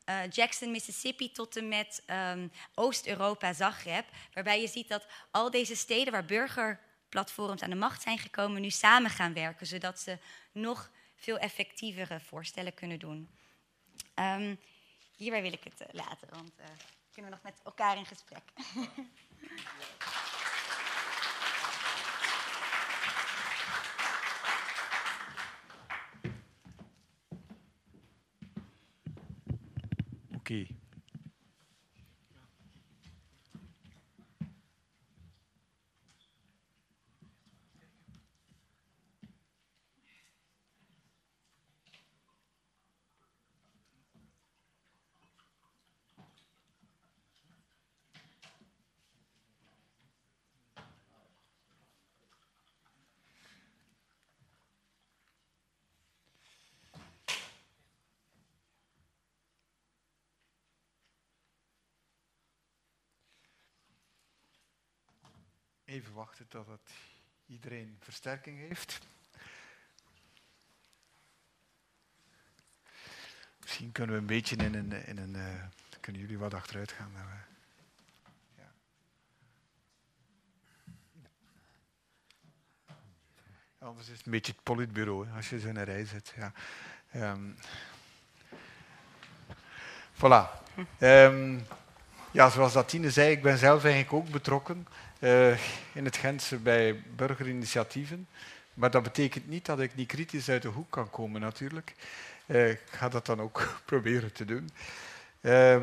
uh, 0.09 0.31
Jackson, 0.31 0.71
Mississippi 0.71 1.33
tot 1.33 1.57
en 1.57 1.69
met 1.69 2.03
um, 2.07 2.53
Oost-Europa, 2.75 3.53
Zagreb. 3.53 4.07
Waarbij 4.33 4.61
je 4.61 4.69
ziet 4.69 4.89
dat 4.89 5.07
al 5.31 5.51
deze 5.51 5.77
steden 5.77 6.13
waar 6.13 6.25
burgerplatforms 6.25 7.63
aan 7.63 7.71
de 7.71 7.77
macht 7.77 8.03
zijn 8.03 8.19
gekomen, 8.19 8.61
nu 8.61 8.71
samen 8.71 9.11
gaan 9.11 9.33
werken. 9.33 9.67
Zodat 9.67 10.01
ze 10.01 10.19
nog 10.53 10.91
veel 11.17 11.39
effectievere 11.39 12.21
voorstellen 12.21 12.75
kunnen 12.75 12.99
doen. 12.99 13.38
Um, 14.19 14.59
hierbij 15.17 15.43
wil 15.43 15.53
ik 15.53 15.65
het 15.65 15.81
uh, 15.81 15.87
laten, 15.93 16.29
want 16.31 16.53
uh, 16.61 16.67
kunnen 17.13 17.31
we 17.31 17.37
nog 17.37 17.43
met 17.43 17.61
elkaar 17.65 17.97
in 17.97 18.07
gesprek. 18.07 18.43
Oké. 30.35 30.53
Okay. 30.53 30.79
Even 65.99 66.13
wachten 66.13 66.49
totdat 66.49 66.81
iedereen 67.47 67.97
versterking 68.01 68.59
heeft. 68.59 69.01
Misschien 73.61 73.93
kunnen 73.93 74.15
we 74.15 74.21
een 74.21 74.27
beetje 74.27 74.57
in 74.57 74.75
een. 74.75 74.93
In 74.93 75.19
een 75.19 75.35
uh, 75.35 75.65
kunnen 76.01 76.21
jullie 76.21 76.39
wat 76.39 76.55
achteruit 76.55 76.93
gaan? 76.93 77.13
Uh, 77.15 77.23
ja. 78.57 78.73
Anders 83.79 84.09
is 84.09 84.17
het 84.17 84.27
een 84.27 84.33
beetje 84.33 84.53
het 84.53 84.63
politbureau 84.63 85.31
als 85.31 85.51
je 85.51 85.61
zo 85.61 85.69
in 85.69 85.77
een 85.77 85.85
rij 85.85 86.05
zit. 86.05 86.35
Ja. 86.37 86.53
Um, 87.33 87.57
voilà. 90.15 90.63
Um, 91.01 91.67
ja, 92.31 92.51
zoals 92.51 92.73
Datine 92.73 93.11
zei, 93.11 93.31
ik 93.31 93.43
ben 93.43 93.59
zelf 93.59 93.85
eigenlijk 93.85 94.13
ook 94.13 94.31
betrokken 94.31 94.87
uh, 95.19 95.51
in 95.93 96.05
het 96.05 96.17
Gentse 96.17 96.57
bij 96.57 97.03
burgerinitiatieven. 97.17 98.29
Maar 98.75 98.91
dat 98.91 99.03
betekent 99.03 99.49
niet 99.49 99.67
dat 99.67 99.81
ik 99.81 99.95
niet 99.95 100.09
kritisch 100.09 100.49
uit 100.49 100.63
de 100.63 100.69
hoek 100.69 100.91
kan 100.91 101.11
komen, 101.11 101.41
natuurlijk. 101.41 101.95
Uh, 102.47 102.71
ik 102.71 102.81
ga 102.91 103.09
dat 103.09 103.27
dan 103.27 103.41
ook 103.41 103.69
proberen 103.85 104.33
te 104.33 104.45
doen. 104.45 104.71
Uh, 105.41 105.77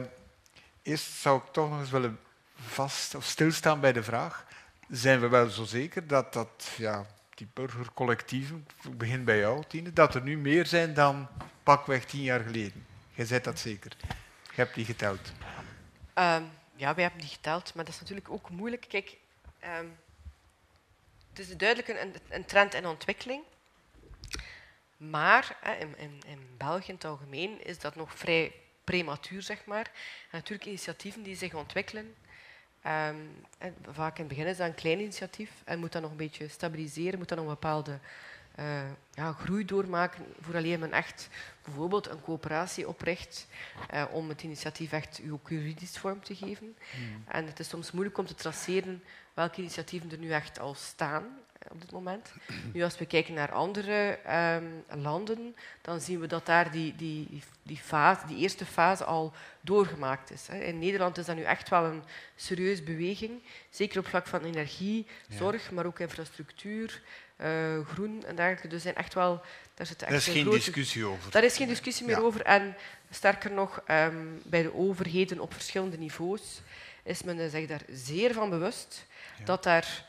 eerst 0.82 1.12
zou 1.12 1.38
ik 1.38 1.52
toch 1.52 1.70
nog 1.70 1.80
eens 1.80 1.89
willen 1.89 2.20
vast 2.56 3.16
of 3.16 3.24
stilstaan 3.24 3.80
bij 3.80 3.93
de 3.93 4.04
vraag: 4.04 4.46
zijn 4.89 5.20
we 5.20 5.28
wel 5.28 5.50
zo 5.50 5.64
zeker 5.64 6.08
dat, 6.08 6.34
dat 6.34 6.70
ja, 6.78 7.06
die 7.36 7.48
burgercollectieven, 7.54 8.68
ik 8.84 8.98
begin 8.98 9.24
bij 9.24 9.38
jou, 9.39 9.64
Tine, 9.68 9.93
dat 9.93 10.16
er 10.16 10.22
nu 10.22 10.38
meer 10.38 10.66
zijn 10.66 10.93
dan 10.93 11.28
pakweg 11.64 12.06
tien 12.06 12.22
jaar 12.22 12.39
geleden? 12.39 12.86
Jij 13.14 13.26
zei 13.26 13.41
dat 13.41 13.60
zeker. 13.60 13.91
Je 14.43 14.62
hebt 14.62 14.76
die 14.76 14.86
geteld. 14.86 15.32
Um, 16.20 16.51
ja, 16.76 16.93
wij 16.93 17.03
hebben 17.03 17.22
die 17.22 17.30
geteld, 17.30 17.74
maar 17.74 17.86
dat 17.86 17.93
is 17.93 17.99
natuurlijk 17.99 18.30
ook 18.30 18.49
moeilijk. 18.49 18.86
Kijk, 18.89 19.18
het 21.30 21.39
is 21.39 21.57
duidelijk 21.57 21.88
een, 21.88 22.16
een, 22.30 22.45
trend 22.45 22.74
en 22.74 22.86
ontwikkeling. 22.86 23.43
Maar 24.97 25.57
in, 25.80 25.97
in, 25.97 26.22
in, 26.28 26.39
België 26.57 26.89
in 26.89 26.95
het 26.95 27.05
algemeen 27.05 27.66
is 27.66 27.80
dat 27.80 27.95
nog 27.95 28.18
vrij 28.18 28.53
prematuur, 28.84 29.41
zeg 29.41 29.66
maar. 29.66 29.91
Natuurlijk 30.32 30.66
initiatieven 30.66 31.24
die 31.24 31.36
zich 31.36 31.53
ontwikkelen. 31.53 32.16
Um, 32.88 33.45
vaak 33.91 34.18
in 34.18 34.26
het 34.26 34.28
begin 34.28 34.47
is 34.47 34.57
dat 34.57 34.68
een 34.68 34.76
klein 34.76 34.99
initiatief 34.99 35.51
en 35.63 35.80
moet 35.80 35.91
dat 35.91 36.01
nog 36.01 36.11
een 36.11 36.18
beetje 36.18 36.47
stabiliseren, 36.47 37.20
moet 37.20 37.28
dat 37.30 37.38
nog 37.38 37.47
een 37.47 37.53
bepaalde 37.53 37.99
uh, 38.60 38.66
ja, 39.14 39.32
groei 39.32 39.66
doormaken 39.66 40.26
vooraleer 40.41 40.80
men 40.80 40.91
echt 40.91 41.30
bijvoorbeeld 41.64 42.10
een 42.10 42.22
coöperatie 42.22 42.88
opricht 42.88 43.47
uh, 43.93 44.03
om 44.12 44.30
het 44.30 44.43
initiatief 44.43 44.91
echt 44.91 45.22
ook 45.32 45.49
juridisch 45.49 45.97
vorm 45.97 46.24
te 46.24 46.36
geven. 46.36 46.76
Mm. 46.97 47.24
En 47.28 47.45
het 47.45 47.60
is 47.60 47.70
soms 47.70 47.91
moeilijk 47.91 48.18
om 48.18 48.26
te 48.26 48.36
traceren 48.36 49.03
welke 49.34 49.60
initiatieven 49.60 50.12
er 50.12 50.18
nu 50.18 50.32
echt 50.32 50.60
al 50.60 50.74
staan 50.74 51.24
uh, 51.24 51.72
op 51.72 51.82
dit 51.82 51.91
moment. 51.91 52.34
Nu, 52.74 52.84
als 52.84 52.97
we 52.97 53.06
kijken 53.06 53.34
naar 53.34 53.51
andere 53.51 54.20
um, 54.93 55.01
landen, 55.01 55.56
dan 55.82 56.01
zien 56.01 56.20
we 56.20 56.28
dat 56.28 56.45
daar 56.45 56.72
die, 56.72 56.95
die, 56.95 57.41
die, 57.64 57.78
fase, 57.78 58.28
die 58.28 58.38
eerste 58.38 58.66
fase 58.66 59.03
al 59.03 59.34
doorgemaakt 59.62 60.32
is. 60.32 60.47
Hè. 60.47 60.58
In 60.58 60.80
Nederland 60.80 61.18
is 61.18 61.26
dat 61.26 61.36
nu 61.36 61.43
echt 61.43 61.70
wel 61.70 61.86
een 61.86 62.03
serieuze 62.36 62.84
beweging, 62.84 63.41
zeker 63.70 63.99
op 63.99 64.08
vlak 64.08 64.28
van 64.28 64.43
energie, 64.43 65.08
zorg, 65.30 65.72
maar 65.72 65.86
ook 65.86 65.99
infrastructuur 65.99 67.01
uh, 67.42 67.88
groen 67.88 68.24
en 68.26 68.36
dergelijke. 68.36 68.68
Dus 68.68 68.82
zijn 68.82 68.96
echt 68.96 69.14
wel, 69.14 69.42
daar 69.74 69.86
zit 69.86 70.02
echt 70.02 70.12
Daar 70.12 70.20
is 70.20 70.28
geen 70.28 70.42
grote... 70.42 70.58
discussie 70.58 71.06
over. 71.06 71.32
Daar 71.32 71.44
is 71.44 71.58
geen 71.58 71.68
discussie 71.68 72.06
meer 72.06 72.16
ja. 72.16 72.22
over. 72.22 72.42
En 72.42 72.76
sterker 73.10 73.52
nog, 73.52 73.84
um, 73.92 74.42
bij 74.44 74.62
de 74.62 74.76
overheden 74.76 75.40
op 75.40 75.54
verschillende 75.54 75.98
niveaus 75.98 76.62
is 77.04 77.24
men 77.24 77.50
zich 77.50 77.68
daar 77.68 77.84
zeer 77.90 78.34
van 78.34 78.50
bewust 78.50 79.06
ja. 79.38 79.46
dat, 79.46 79.64
daar, 79.64 80.06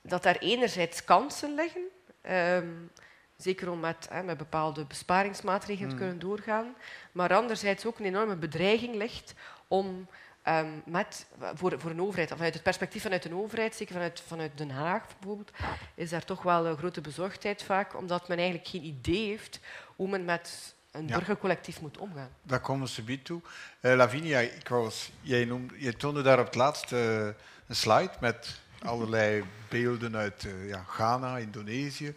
dat 0.00 0.22
daar 0.22 0.36
enerzijds 0.36 1.04
kansen 1.04 1.54
liggen, 1.54 1.82
um, 2.30 2.90
zeker 3.36 3.70
om 3.70 3.80
met, 3.80 4.06
hè, 4.10 4.22
met 4.22 4.36
bepaalde 4.36 4.84
besparingsmaatregelen 4.84 5.90
te 5.90 5.96
kunnen 5.96 6.18
doorgaan, 6.18 6.74
maar 7.12 7.34
anderzijds 7.34 7.86
ook 7.86 7.98
een 7.98 8.04
enorme 8.04 8.36
bedreiging 8.36 8.94
ligt 8.94 9.34
om 9.68 10.06
Um, 10.48 10.82
met, 10.84 11.26
voor, 11.54 11.80
voor 11.80 11.90
een 11.90 12.00
overheid, 12.00 12.28
vanuit 12.28 12.54
het 12.54 12.62
perspectief 12.62 13.02
vanuit 13.02 13.24
een 13.24 13.34
overheid, 13.34 13.74
zeker 13.74 13.94
vanuit, 13.94 14.22
vanuit 14.26 14.58
Den 14.58 14.70
Haag 14.70 15.02
bijvoorbeeld, 15.18 15.50
is 15.94 16.10
daar 16.10 16.24
toch 16.24 16.42
wel 16.42 16.66
een 16.66 16.76
grote 16.76 17.00
bezorgdheid 17.00 17.62
vaak, 17.62 17.96
omdat 17.96 18.28
men 18.28 18.36
eigenlijk 18.36 18.68
geen 18.68 18.84
idee 18.84 19.26
heeft 19.26 19.60
hoe 19.96 20.08
men 20.08 20.24
met 20.24 20.74
een 20.90 21.08
ja. 21.08 21.16
burgercollectief 21.16 21.80
moet 21.80 21.98
omgaan. 21.98 22.30
Daar 22.42 22.60
komen 22.60 22.88
ze 22.88 23.02
bij 23.02 23.16
toe. 23.16 23.40
Uh, 23.80 23.94
Lavinia, 23.94 24.38
ik 24.38 24.68
was, 24.68 25.12
jij, 25.20 25.44
noemde, 25.44 25.78
jij 25.78 25.92
toonde 25.92 26.22
daar 26.22 26.38
op 26.38 26.46
het 26.46 26.54
laatst 26.54 26.92
uh, 26.92 27.26
een 27.66 27.76
slide 27.76 28.12
met 28.20 28.60
allerlei 28.82 29.44
beelden 29.68 30.16
uit 30.16 30.44
uh, 30.44 30.68
ja, 30.68 30.84
Ghana, 30.88 31.36
Indonesië. 31.36 32.14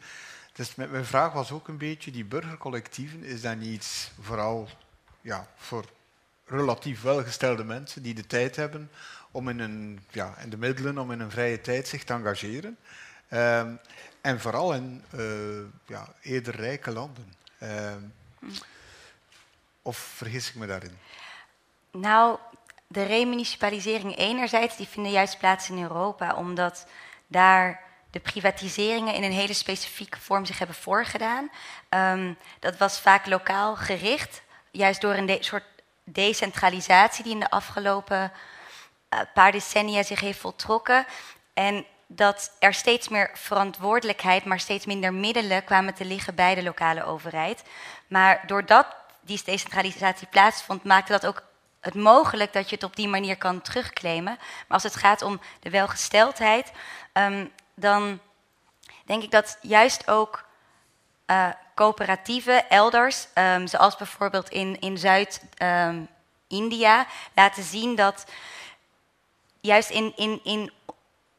Dus 0.54 0.76
mijn 0.76 1.06
vraag 1.06 1.34
was 1.34 1.52
ook 1.52 1.68
een 1.68 1.78
beetje, 1.78 2.12
die 2.12 2.26
burgercollectieven, 2.26 3.24
is 3.24 3.42
dat 3.42 3.56
niet 3.56 3.74
iets 3.74 4.12
vooral 4.20 4.70
ja, 5.22 5.48
voor 5.56 5.86
relatief 6.50 7.02
welgestelde 7.02 7.64
mensen 7.64 8.02
die 8.02 8.14
de 8.14 8.28
tijd 8.28 8.56
hebben 8.56 8.92
om 9.32 9.50
in, 9.50 9.60
een, 9.60 10.00
ja, 10.12 10.38
in 10.38 10.50
de 10.50 10.58
middelen 10.58 10.98
om 10.98 11.12
in 11.12 11.20
een 11.20 11.32
vrije 11.32 11.62
tijd 11.62 11.88
zich 11.88 12.04
te 12.04 12.14
engageren. 12.14 12.78
Um, 13.30 13.80
en 14.22 14.40
vooral 14.40 14.74
in 14.74 15.04
uh, 15.16 15.66
ja, 15.86 16.14
eerder 16.22 16.56
rijke 16.56 16.92
landen. 16.92 17.34
Um, 17.64 18.14
of 19.82 19.98
vergis 19.98 20.50
ik 20.50 20.56
me 20.56 20.68
daarin? 20.68 20.98
Nou, 21.92 22.38
de 22.88 23.04
remunicipalisering 23.04 24.18
enerzijds, 24.18 24.78
die 24.78 24.88
vinden 24.88 25.12
juist 25.12 25.38
plaats 25.38 25.70
in 25.70 25.82
Europa, 25.82 26.36
omdat 26.36 26.86
daar 27.28 27.84
de 28.12 28.20
privatiseringen 28.20 29.14
in 29.14 29.24
een 29.24 29.32
hele 29.32 29.54
specifieke 29.54 30.20
vorm 30.20 30.46
zich 30.46 30.58
hebben 30.58 30.76
voorgedaan. 30.76 31.50
Um, 31.90 32.38
dat 32.60 32.78
was 32.78 33.00
vaak 33.00 33.26
lokaal 33.26 33.76
gericht, 33.76 34.42
juist 34.72 35.02
door 35.02 35.14
een 35.14 35.38
soort 35.40 35.64
decentralisatie 36.12 37.24
die 37.24 37.34
in 37.34 37.40
de 37.40 37.50
afgelopen 37.50 38.32
uh, 39.10 39.20
paar 39.34 39.52
decennia 39.52 40.04
zich 40.04 40.20
heeft 40.20 40.40
voltrokken. 40.40 41.06
En 41.54 41.86
dat 42.08 42.56
er 42.60 42.74
steeds 42.74 43.10
meer 43.10 43.30
verantwoordelijkheid, 43.34 44.46
maar 44.46 44.60
steeds 44.60 44.86
minder 44.86 45.14
middelen 45.14 45.64
kwamen 45.64 45.94
te 45.94 46.06
liggen 46.06 46.36
bij 46.36 46.56
de 46.56 46.64
lokale 46.64 47.04
overheid. 47.04 47.64
Maar 48.08 48.44
doordat 48.48 48.88
die 49.22 49.42
decentralisatie 49.46 50.28
plaatsvond, 50.28 50.84
maakte 50.84 51.12
dat 51.12 51.26
ook 51.26 51.44
het 51.80 51.94
mogelijk 51.94 52.54
dat 52.54 52.70
je 52.70 52.76
het 52.76 52.84
op 52.84 52.96
die 52.96 53.08
manier 53.08 53.38
kan 53.38 53.62
terugclaimen. 53.62 54.38
Maar 54.38 54.68
als 54.68 54.84
het 54.84 54.96
gaat 54.96 55.22
om 55.22 55.40
de 55.60 55.70
welgesteldheid, 55.70 56.72
um, 57.14 57.52
dan 57.76 58.20
denk 59.06 59.24
ik 59.24 59.32
dat 59.32 59.58
juist 59.62 60.08
ook 60.08 60.49
uh, 61.30 61.50
coöperatieven 61.76 62.70
elders, 62.70 63.28
um, 63.36 63.68
zoals 63.68 63.96
bijvoorbeeld 63.96 64.50
in, 64.50 64.80
in 64.80 64.98
Zuid-India, 64.98 67.00
um, 67.00 67.06
laten 67.36 67.64
zien 67.64 67.96
dat 67.96 68.26
juist 69.62 69.90
in, 69.90 70.14
in, 70.16 70.40
in 70.44 70.72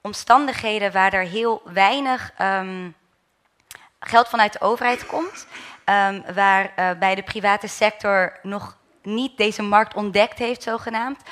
omstandigheden 0.00 0.92
waar 0.92 1.12
er 1.12 1.24
heel 1.24 1.62
weinig 1.64 2.32
um, 2.40 2.94
geld 4.00 4.28
vanuit 4.28 4.52
de 4.52 4.60
overheid 4.60 5.06
komt, 5.06 5.46
waar 6.34 6.72
uh, 6.78 6.90
bij 6.98 7.14
de 7.14 7.22
private 7.22 7.66
sector 7.66 8.38
nog 8.42 8.78
niet 9.02 9.36
deze 9.36 9.62
markt 9.62 9.94
ontdekt 9.94 10.38
heeft, 10.38 10.62
zogenaamd, 10.62 11.22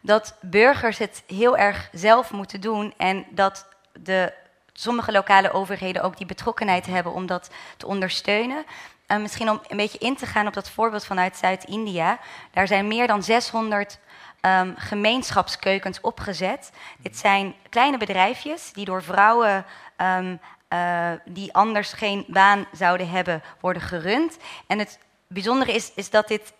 dat 0.00 0.34
burgers 0.40 0.98
het 0.98 1.22
heel 1.26 1.56
erg 1.56 1.88
zelf 1.92 2.30
moeten 2.30 2.60
doen 2.60 2.94
en 2.96 3.26
dat 3.30 3.66
de, 3.92 4.32
sommige 4.76 5.12
lokale 5.12 5.52
overheden 5.52 6.02
ook 6.02 6.16
die 6.16 6.26
betrokkenheid 6.26 6.86
hebben 6.86 7.12
om 7.12 7.26
dat 7.26 7.50
te 7.76 7.86
ondersteunen. 7.86 8.64
Uh, 9.08 9.16
misschien 9.16 9.50
om 9.50 9.60
een 9.68 9.76
beetje 9.76 9.98
in 9.98 10.16
te 10.16 10.26
gaan 10.26 10.46
op 10.46 10.54
dat 10.54 10.70
voorbeeld 10.70 11.04
vanuit 11.04 11.36
Zuid-India. 11.36 12.18
Daar 12.50 12.66
zijn 12.66 12.88
meer 12.88 13.06
dan 13.06 13.22
600 13.22 13.98
um, 14.40 14.74
gemeenschapskeukens 14.76 16.00
opgezet. 16.00 16.70
Dit 16.98 17.16
zijn 17.16 17.54
kleine 17.68 17.98
bedrijfjes 17.98 18.72
die 18.72 18.84
door 18.84 19.02
vrouwen 19.02 19.64
um, 19.96 20.40
uh, 20.72 21.10
die 21.24 21.54
anders 21.54 21.92
geen 21.92 22.24
baan 22.28 22.66
zouden 22.72 23.08
hebben, 23.08 23.42
worden 23.60 23.82
gerund. 23.82 24.36
En 24.66 24.78
het 24.78 24.98
bijzondere 25.26 25.72
is, 25.72 25.92
is 25.94 26.10
dat 26.10 26.28
dit 26.28 26.52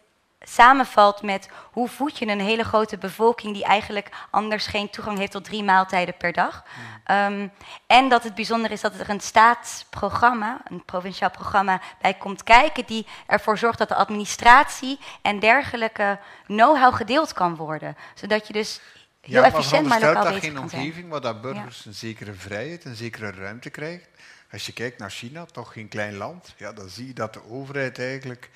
samenvalt 0.49 1.23
met 1.23 1.49
hoe 1.73 1.89
voed 1.89 2.19
je 2.19 2.27
een 2.27 2.41
hele 2.41 2.65
grote 2.65 2.99
bevolking 2.99 3.55
die 3.55 3.65
eigenlijk 3.65 4.09
anders 4.31 4.67
geen 4.67 4.91
toegang 4.91 5.19
heeft 5.19 5.33
tot 5.33 5.45
drie 5.45 5.65
maaltijden 5.65 6.17
per 6.17 6.33
dag. 6.33 6.65
Um, 7.11 7.53
en 7.87 8.09
dat 8.09 8.23
het 8.23 8.35
bijzonder 8.35 8.71
is 8.71 8.81
dat 8.81 8.99
er 8.99 9.11
een 9.11 9.21
staatsprogramma, 9.21 10.61
een 10.65 10.85
provinciaal 10.85 11.31
programma, 11.31 11.81
bij 12.01 12.15
komt 12.15 12.43
kijken 12.43 12.87
die 12.87 13.07
ervoor 13.27 13.59
zorgt 13.59 13.79
dat 13.79 13.89
de 13.89 13.95
administratie 13.95 14.99
en 15.23 15.39
dergelijke 15.39 16.19
know-how 16.47 16.95
gedeeld 16.95 17.33
kan 17.33 17.57
worden. 17.57 17.97
Zodat 18.15 18.47
je 18.47 18.53
dus 18.53 18.81
heel 19.21 19.41
ja, 19.41 19.47
efficiënt 19.47 19.87
maar 19.87 20.01
lokaal 20.01 20.25
bezig 20.25 20.41
geen 20.41 20.59
omgeving 20.59 21.09
waar 21.09 21.21
dat 21.21 21.41
burgers 21.41 21.83
ja. 21.83 21.91
een 21.91 21.97
zekere 21.97 22.33
vrijheid, 22.33 22.85
een 22.85 22.97
zekere 22.97 23.31
ruimte 23.31 23.71
krijgen. 23.71 24.07
Als 24.53 24.67
je 24.67 24.73
kijkt 24.73 24.99
naar 24.99 25.11
China, 25.11 25.45
toch 25.45 25.73
geen 25.73 25.89
klein 25.89 26.17
land, 26.17 26.55
ja, 26.57 26.73
dan 26.73 26.89
zie 26.89 27.07
je 27.07 27.13
dat 27.13 27.33
de 27.33 27.49
overheid 27.51 27.99
eigenlijk 27.99 28.51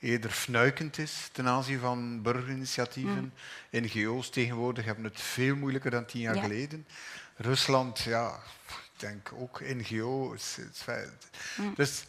eerder 0.00 0.30
fnuikend 0.30 0.98
is 0.98 1.28
ten 1.32 1.48
aanzien 1.48 1.78
van 1.78 2.22
burgerinitiatieven. 2.22 3.32
Mm. 3.70 3.82
NGO's 3.82 4.30
tegenwoordig 4.30 4.84
hebben 4.84 5.04
het 5.04 5.20
veel 5.20 5.56
moeilijker 5.56 5.90
dan 5.90 6.04
tien 6.04 6.20
jaar 6.20 6.34
ja. 6.34 6.42
geleden. 6.42 6.86
Rusland, 7.36 7.98
ja, 7.98 8.40
ik 8.66 8.90
denk 8.96 9.32
ook 9.34 9.60
NGO. 9.60 10.32
Is, 10.32 10.58
is 10.58 10.84
mm. 11.56 11.72
Dus 11.74 12.00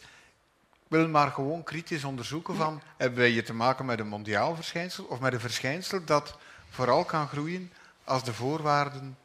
ik 0.72 0.96
wil 0.96 1.08
maar 1.08 1.30
gewoon 1.30 1.62
kritisch 1.62 2.04
onderzoeken 2.04 2.56
van, 2.56 2.82
hebben 2.96 3.18
wij 3.18 3.28
hier 3.28 3.44
te 3.44 3.54
maken 3.54 3.86
met 3.86 3.98
een 3.98 4.08
mondiaal 4.08 4.54
verschijnsel 4.54 5.04
of 5.04 5.20
met 5.20 5.32
een 5.32 5.40
verschijnsel 5.40 6.04
dat 6.04 6.38
vooral 6.70 7.04
kan 7.04 7.28
groeien 7.28 7.72
als 8.04 8.24
de 8.24 8.32
voorwaarden 8.32 9.18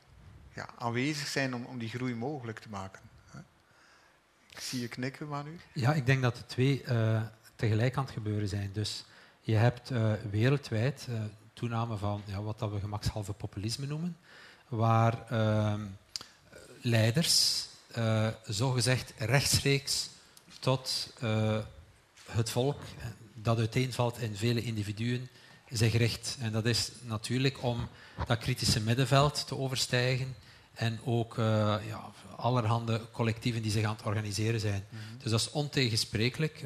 ja, 0.53 0.67
aanwezig 0.77 1.27
zijn 1.27 1.55
om, 1.55 1.65
om 1.65 1.77
die 1.77 1.89
groei 1.89 2.15
mogelijk 2.15 2.59
te 2.59 2.69
maken. 2.69 3.01
Ik 4.49 4.61
zie 4.61 4.81
je 4.81 4.87
knikken, 4.87 5.27
Manu. 5.27 5.59
Ja, 5.73 5.93
ik 5.93 6.05
denk 6.05 6.21
dat 6.21 6.35
de 6.35 6.45
twee 6.45 6.83
uh, 6.87 7.21
tegelijk 7.55 7.97
aan 7.97 8.03
het 8.03 8.13
gebeuren 8.13 8.47
zijn. 8.47 8.69
Dus 8.73 9.03
je 9.41 9.55
hebt 9.55 9.91
uh, 9.91 10.13
wereldwijd 10.29 11.07
uh, 11.09 11.19
toename 11.53 11.97
van 11.97 12.21
ja, 12.25 12.41
wat 12.41 12.59
dat 12.59 12.71
we 12.71 12.79
gemakshalve 12.79 13.33
populisme 13.33 13.85
noemen, 13.85 14.17
waar 14.67 15.25
uh, 15.31 15.73
leiders 16.81 17.65
uh, 17.97 18.27
zogezegd 18.43 19.13
rechtstreeks 19.17 20.09
tot 20.59 21.13
het 22.25 22.49
volk, 22.49 22.81
dat 23.33 23.57
uiteenvalt 23.57 24.19
in 24.19 24.35
vele 24.35 24.63
individuen, 24.63 25.29
zich 25.69 25.93
richt. 25.93 26.37
En 26.39 26.51
dat 26.51 26.65
is 26.65 26.91
natuurlijk 27.01 27.63
om 27.63 27.87
dat 28.27 28.37
kritische 28.37 28.81
middenveld 28.81 29.47
te 29.47 29.57
overstijgen 29.57 30.35
en 30.73 30.99
ook 31.03 31.35
ja, 31.87 32.11
allerhande 32.35 33.01
collectieven 33.11 33.61
die 33.61 33.71
zich 33.71 33.85
aan 33.85 33.95
het 33.95 34.05
organiseren 34.05 34.59
zijn. 34.59 34.85
Mm 34.89 34.99
-hmm. 34.99 35.17
Dus 35.17 35.31
dat 35.31 35.39
is 35.39 35.51
ontegensprekelijk 35.51 36.63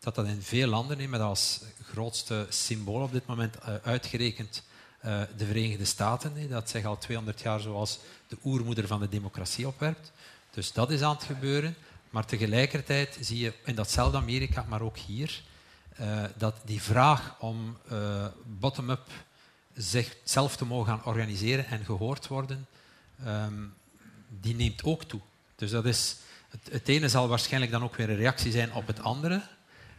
dat 0.00 0.14
dat 0.14 0.26
in 0.26 0.42
veel 0.42 0.68
landen, 0.68 1.10
met 1.10 1.20
als 1.20 1.60
grootste 1.82 2.46
symbool 2.48 3.02
op 3.02 3.12
dit 3.12 3.26
moment 3.26 3.56
uh, 3.56 3.74
uitgerekend 3.82 4.62
uh, 5.04 5.20
de 5.36 5.46
Verenigde 5.46 5.84
Staten, 5.84 6.48
dat 6.48 6.70
zich 6.70 6.84
al 6.84 6.98
200 6.98 7.40
jaar 7.40 7.60
zoals 7.60 7.98
de 8.28 8.36
oermoeder 8.44 8.86
van 8.86 9.00
de 9.00 9.08
democratie 9.08 9.66
opwerpt. 9.66 10.12
Dus 10.50 10.72
dat 10.72 10.90
is 10.90 11.02
aan 11.02 11.14
het 11.14 11.24
gebeuren. 11.24 11.74
Maar 12.10 12.26
tegelijkertijd 12.26 13.18
zie 13.20 13.38
je 13.38 13.52
in 13.64 13.74
datzelfde 13.74 14.16
Amerika, 14.16 14.64
maar 14.68 14.82
ook 14.82 14.98
hier, 14.98 15.42
uh, 16.00 16.24
dat 16.36 16.54
die 16.64 16.82
vraag 16.82 17.36
om 17.38 17.76
bottom-up 18.44 19.10
zichzelf 19.74 20.56
te 20.56 20.64
mogen 20.64 20.86
gaan 20.86 21.04
organiseren 21.04 21.66
en 21.66 21.84
gehoord 21.84 22.26
worden, 22.26 22.66
um, 23.26 23.74
die 24.28 24.54
neemt 24.54 24.84
ook 24.84 25.04
toe. 25.04 25.20
Dus 25.56 25.70
dat 25.70 25.84
is, 25.84 26.16
het 26.70 26.88
ene 26.88 27.08
zal 27.08 27.28
waarschijnlijk 27.28 27.72
dan 27.72 27.82
ook 27.82 27.96
weer 27.96 28.10
een 28.10 28.16
reactie 28.16 28.52
zijn 28.52 28.72
op 28.74 28.86
het 28.86 29.00
andere. 29.00 29.42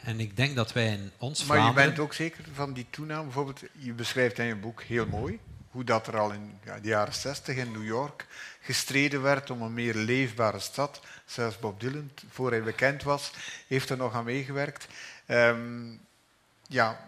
En 0.04 0.20
ik 0.20 0.38
denk 0.38 0.56
dat 0.56 0.74
wij 0.74 0.88
in 0.88 1.12
ons 1.18 1.46
Maar 1.46 1.58
Vlaanderen... 1.58 1.84
je 1.84 1.90
bent 1.90 2.00
ook 2.00 2.14
zeker 2.14 2.44
van 2.54 2.74
die 2.74 2.86
toename. 2.90 3.24
Bijvoorbeeld, 3.24 3.62
je 3.72 3.94
beschrijft 3.94 4.40
in 4.40 4.46
je 4.46 4.56
boek 4.56 4.82
heel 4.82 5.06
mooi 5.06 5.40
hoe 5.72 5.84
dat 5.84 6.08
er 6.08 6.18
al 6.18 6.32
in 6.32 6.60
ja, 6.66 6.80
de 6.80 6.88
jaren 6.88 7.14
60 7.14 7.56
in 7.56 7.72
New 7.72 7.86
York 7.86 8.26
gestreden 8.62 9.22
werd 9.22 9.50
om 9.50 9.62
een 9.62 9.74
meer 9.74 9.96
leefbare 9.96 10.60
stad. 10.60 11.00
Zelfs 11.26 11.60
Bob 11.60 11.80
Dylan, 11.80 12.12
voor 12.30 12.52
hij 12.52 12.64
bekend 12.64 13.04
was, 13.04 13.32
heeft 13.68 13.90
er 13.90 13.98
nog 13.98 14.14
aan 14.14 14.24
meegewerkt. 14.24 14.88
Um, 15.28 16.00
ja, 16.68 17.06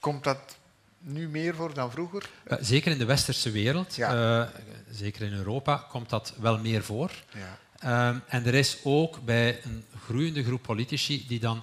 komt 0.00 0.24
dat 0.24 0.56
nu 0.98 1.28
meer 1.28 1.54
voor 1.54 1.74
dan 1.74 1.90
vroeger? 1.90 2.30
Zeker 2.60 2.92
in 2.92 2.98
de 2.98 3.04
westerse 3.04 3.50
wereld, 3.50 3.94
ja. 3.94 4.40
uh, 4.40 4.48
zeker 4.90 5.22
in 5.22 5.32
Europa, 5.32 5.86
komt 5.90 6.10
dat 6.10 6.34
wel 6.38 6.58
meer 6.58 6.84
voor. 6.84 7.10
Ja. 7.34 8.08
Um, 8.10 8.22
en 8.26 8.46
er 8.46 8.54
is 8.54 8.78
ook 8.84 9.24
bij 9.24 9.60
een 9.64 9.84
groeiende 10.04 10.44
groep 10.44 10.62
politici 10.62 11.26
die 11.26 11.40
dan 11.40 11.62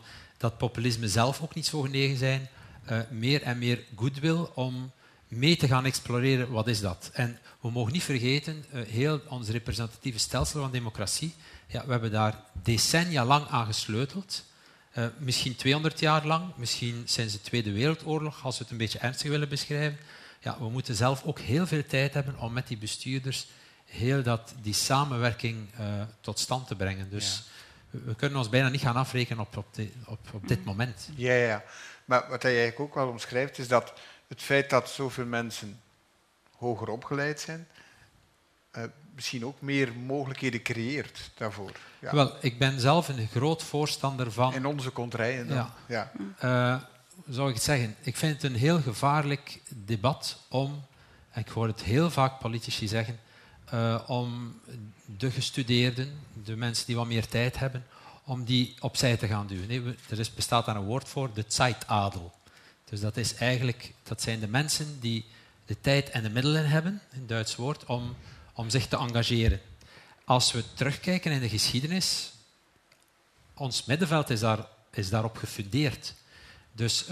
dat 0.50 0.58
populisme 0.58 1.08
zelf 1.08 1.42
ook 1.42 1.56
niet 1.56 1.66
zo 1.66 1.82
genegen 1.82 2.18
zijn, 2.18 2.50
uh, 2.90 3.00
meer 3.10 3.42
en 3.42 3.58
meer 3.58 3.84
goodwill 3.96 4.48
om 4.54 4.92
mee 5.28 5.58
te 5.58 5.68
gaan 5.68 5.86
exploreren 5.86 6.52
wat 6.52 6.68
is 6.68 6.80
dat. 6.80 7.10
En 7.14 7.40
we 7.62 7.72
mogen 7.72 7.94
niet 7.94 8.04
vergeten, 8.04 8.66
uh, 8.74 8.82
heel 8.88 9.22
ons 9.28 9.50
representatieve 9.50 10.20
stelsel 10.20 10.62
van 10.62 10.72
democratie, 10.72 11.34
ja, 11.68 11.86
we 11.86 11.92
hebben 11.92 12.12
daar 12.12 12.44
decennia 12.64 13.26
lang 13.26 13.48
aan 13.48 13.66
gesleuteld. 13.66 14.44
Uh, 14.98 15.06
misschien 15.18 15.56
200 15.56 16.00
jaar 16.00 16.26
lang, 16.26 16.56
misschien 16.56 17.02
sinds 17.06 17.34
de 17.34 17.42
Tweede 17.42 17.72
Wereldoorlog, 17.72 18.44
als 18.44 18.58
we 18.58 18.64
het 18.64 18.72
een 18.72 18.78
beetje 18.78 19.00
ernstig 19.00 19.30
willen 19.30 19.50
beschrijven. 19.50 20.00
Ja, 20.40 20.58
we 20.60 20.70
moeten 20.70 20.96
zelf 20.96 21.24
ook 21.24 21.40
heel 21.40 21.68
veel 21.68 21.86
tijd 21.86 22.14
hebben 22.14 22.40
om 22.40 22.54
met 22.54 22.68
die 22.68 22.78
bestuurders 22.78 23.48
heel 23.86 24.24
dat, 24.24 24.54
die 24.62 24.74
samenwerking 24.74 25.70
tot 26.22 26.40
stand 26.40 26.68
te 26.68 26.76
brengen. 26.76 27.10
Dus 27.10 27.44
we 28.06 28.16
kunnen 28.16 28.38
ons 28.38 28.50
bijna 28.50 28.70
niet 28.70 28.82
gaan 28.82 28.96
afrekenen 28.96 29.44
op, 29.44 29.58
op, 29.58 29.74
de, 29.74 29.92
op, 30.06 30.20
op 30.34 30.48
dit 30.48 30.66
moment. 30.66 31.10
Ja, 31.16 31.34
ja, 31.34 31.64
maar 32.06 32.26
wat 32.30 32.44
hij 32.44 32.52
eigenlijk 32.52 32.80
ook 32.80 32.96
wel 32.96 33.08
omschrijft, 33.08 33.58
is 33.58 33.68
dat 33.68 33.94
het 34.28 34.42
feit 34.42 34.70
dat 34.70 34.90
zoveel 34.90 35.26
mensen 35.26 35.80
hoger 36.58 36.88
opgeleid 36.88 37.40
zijn, 37.40 37.68
uh, 38.78 38.84
misschien 39.14 39.46
ook 39.46 39.62
meer 39.62 39.94
mogelijkheden 39.94 40.62
creëert 40.62 41.32
daarvoor. 41.38 41.72
Ja. 42.00 42.12
Wel, 42.12 42.36
ik 42.42 42.60
ben 42.60 42.80
zelf 42.80 43.08
een 43.08 43.28
groot 43.28 43.64
voorstander 43.64 44.32
van... 44.32 44.54
In 44.54 44.66
onze 44.66 44.92
contraien 44.92 45.48
dan. 45.48 45.72
Ja. 45.88 46.12
ja. 46.42 46.76
Uh, 46.76 46.82
zou 47.34 47.48
ik 47.50 47.56
het 47.56 47.64
zeggen? 47.64 47.96
Ik 48.02 48.18
vind 48.18 48.34
het 48.34 48.52
een 48.52 48.58
heel 48.58 48.82
gevaarlijk 48.82 49.62
debat 49.70 50.40
om, 50.50 50.86
ik 51.34 51.48
hoor 51.48 51.68
het 51.68 51.84
heel 51.84 52.12
vaak 52.12 52.40
politici 52.40 52.88
zeggen, 52.88 53.20
uh, 53.74 54.00
om 54.08 54.60
de 55.06 55.32
gestudeerden, 55.32 56.20
de 56.44 56.56
mensen 56.56 56.86
die 56.86 56.96
wat 56.96 57.08
meer 57.08 57.28
tijd 57.28 57.60
hebben, 57.60 57.86
om 58.24 58.44
die 58.44 58.76
opzij 58.80 59.18
te 59.18 59.28
gaan 59.28 59.48
duwen. 59.48 59.98
Er 60.10 60.20
is, 60.20 60.34
bestaat 60.34 60.66
daar 60.66 60.76
een 60.76 60.84
woord 60.84 61.08
voor, 61.10 61.34
de 61.34 61.46
Zeitadel. 61.48 62.34
Dus 62.86 63.00
dat, 63.00 63.18
is 63.18 63.36
eigenlijk, 63.36 63.94
dat 64.04 64.22
zijn 64.22 64.40
de 64.40 64.48
mensen 64.48 65.00
die 65.00 65.26
de 65.66 65.82
tijd 65.82 66.10
en 66.10 66.24
de 66.24 66.30
middelen 66.30 66.70
hebben, 66.70 67.02
een 67.12 67.28
Duits 67.28 67.56
woord, 67.56 67.86
om, 67.86 68.16
om 68.54 68.70
zich 68.70 68.88
te 68.88 68.98
engageren. 68.98 69.62
Als 70.26 70.52
we 70.52 70.64
terugkijken 70.74 71.32
in 71.32 71.40
de 71.40 71.50
geschiedenis, 71.50 72.32
ons 73.54 73.86
middenveld 73.86 74.30
is, 74.30 74.40
daar, 74.40 74.68
is 74.92 75.10
daarop 75.10 75.38
gefundeerd. 75.38 76.14
Dus 76.72 77.04
uh, 77.04 77.08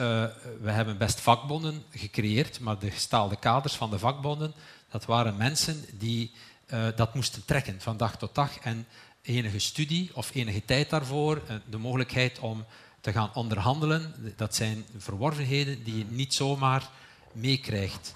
we 0.62 0.72
hebben 0.72 0.98
best 0.98 1.20
vakbonden 1.20 1.84
gecreëerd, 1.90 2.60
maar 2.60 2.80
de 2.80 2.92
gestaalde 2.92 3.36
kaders 3.36 3.74
van 3.74 3.90
de 3.90 4.00
vakbonden, 4.00 4.54
dat 4.94 5.06
waren 5.06 5.38
mensen 5.38 5.86
die 5.92 6.32
uh, 6.74 6.88
dat 6.96 7.14
moesten 7.14 7.46
trekken 7.46 7.82
van 7.82 7.98
dag 7.98 8.18
tot 8.18 8.36
dag. 8.36 8.58
En 8.58 8.88
enige 9.22 9.60
studie 9.60 10.10
of 10.14 10.36
enige 10.36 10.66
tijd 10.66 10.90
daarvoor, 10.90 11.36
uh, 11.36 11.56
de 11.70 11.78
mogelijkheid 11.78 12.40
om 12.40 12.66
te 13.02 13.12
gaan 13.12 13.34
onderhandelen, 13.34 14.34
dat 14.36 14.56
zijn 14.56 14.86
verworvenheden 14.98 15.84
die 15.84 15.98
je 15.98 16.06
niet 16.10 16.34
zomaar 16.34 16.90
meekrijgt. 17.32 18.14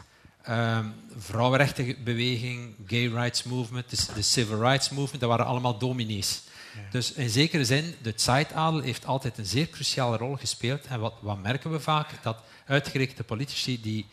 Um, 0.49 0.93
vrouwenrechtenbeweging, 1.17 2.73
gay 2.85 3.07
rights 3.07 3.43
movement, 3.43 3.89
de, 3.89 4.13
de, 4.13 4.21
civil 4.21 4.59
rights 4.59 4.89
movement, 4.89 5.19
dat 5.19 5.29
waren 5.29 5.45
allemaal 5.45 5.77
dominees. 5.77 6.41
Ja. 6.75 6.81
Dus 6.91 7.13
in 7.13 7.29
zekere 7.29 7.65
zin, 7.65 7.95
de 8.01 8.13
Zeitadel 8.15 8.79
heeft 8.81 9.05
altijd 9.05 9.37
een 9.37 9.45
zeer 9.45 9.69
cruciale 9.69 10.17
rol 10.17 10.35
gespeeld. 10.35 10.85
En 10.85 10.99
wat, 10.99 11.13
wat 11.21 11.41
merken 11.41 11.71
we 11.71 11.79
vaak? 11.79 12.23
Dat 12.23 12.37
uitgerekende 12.65 13.23
politici 13.23 13.81
die, 13.81 14.05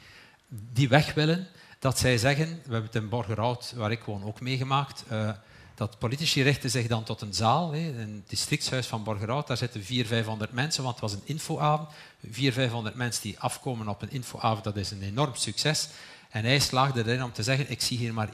die 0.48 0.88
weg 0.88 1.14
willen, 1.14 1.48
dat 1.84 1.98
zij 1.98 2.18
zeggen, 2.18 2.46
we 2.46 2.72
hebben 2.72 2.90
het 2.92 2.94
in 2.94 3.08
Borgerhout, 3.08 3.72
waar 3.76 3.90
ik 3.90 4.02
woon, 4.02 4.24
ook 4.24 4.40
meegemaakt, 4.40 5.04
uh, 5.12 5.30
dat 5.74 5.98
politici 5.98 6.42
richten 6.42 6.70
zich 6.70 6.86
dan 6.86 7.04
tot 7.04 7.20
een 7.20 7.34
zaal, 7.34 7.72
hè, 7.72 7.78
een 7.78 8.24
districtshuis 8.26 8.86
van 8.86 9.04
Borgerhout, 9.04 9.46
daar 9.46 9.56
zitten 9.56 9.84
400, 9.84 10.08
500 10.08 10.52
mensen, 10.52 10.82
want 10.82 10.94
het 10.94 11.10
was 11.10 11.12
een 11.12 11.22
infoavond. 11.24 11.88
400, 12.20 12.54
500 12.54 12.94
mensen 12.94 13.22
die 13.22 13.38
afkomen 13.38 13.88
op 13.88 14.02
een 14.02 14.10
infoavond, 14.10 14.64
dat 14.64 14.76
is 14.76 14.90
een 14.90 15.02
enorm 15.02 15.34
succes. 15.34 15.88
En 16.30 16.44
hij 16.44 16.58
slaagde 16.58 17.00
erin 17.00 17.24
om 17.24 17.32
te 17.32 17.42
zeggen, 17.42 17.70
ik 17.70 17.80
zie 17.80 17.98
hier 17.98 18.14
maar 18.14 18.28
1% 18.28 18.32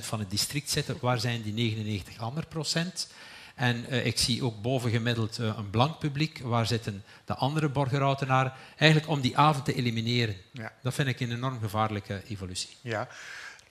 van 0.00 0.18
het 0.18 0.30
district 0.30 0.70
zitten, 0.70 0.96
waar 1.00 1.20
zijn 1.20 1.42
die 1.42 1.52
99 1.52 2.18
andere 2.18 2.46
procent? 2.46 3.08
En 3.56 3.84
uh, 3.88 4.06
ik 4.06 4.18
zie 4.18 4.44
ook 4.44 4.62
bovengemiddeld 4.62 5.38
uh, 5.38 5.54
een 5.56 5.70
blank 5.70 5.98
publiek. 5.98 6.38
Waar 6.38 6.66
zitten 6.66 7.04
de 7.24 7.34
andere 7.34 7.68
borgerhoutenaren? 7.68 8.52
Eigenlijk 8.76 9.10
om 9.10 9.20
die 9.20 9.38
avond 9.38 9.64
te 9.64 9.74
elimineren. 9.74 10.36
Ja. 10.52 10.72
Dat 10.82 10.94
vind 10.94 11.08
ik 11.08 11.20
een 11.20 11.32
enorm 11.32 11.60
gevaarlijke 11.60 12.22
evolutie. 12.28 12.76
Ja. 12.80 13.08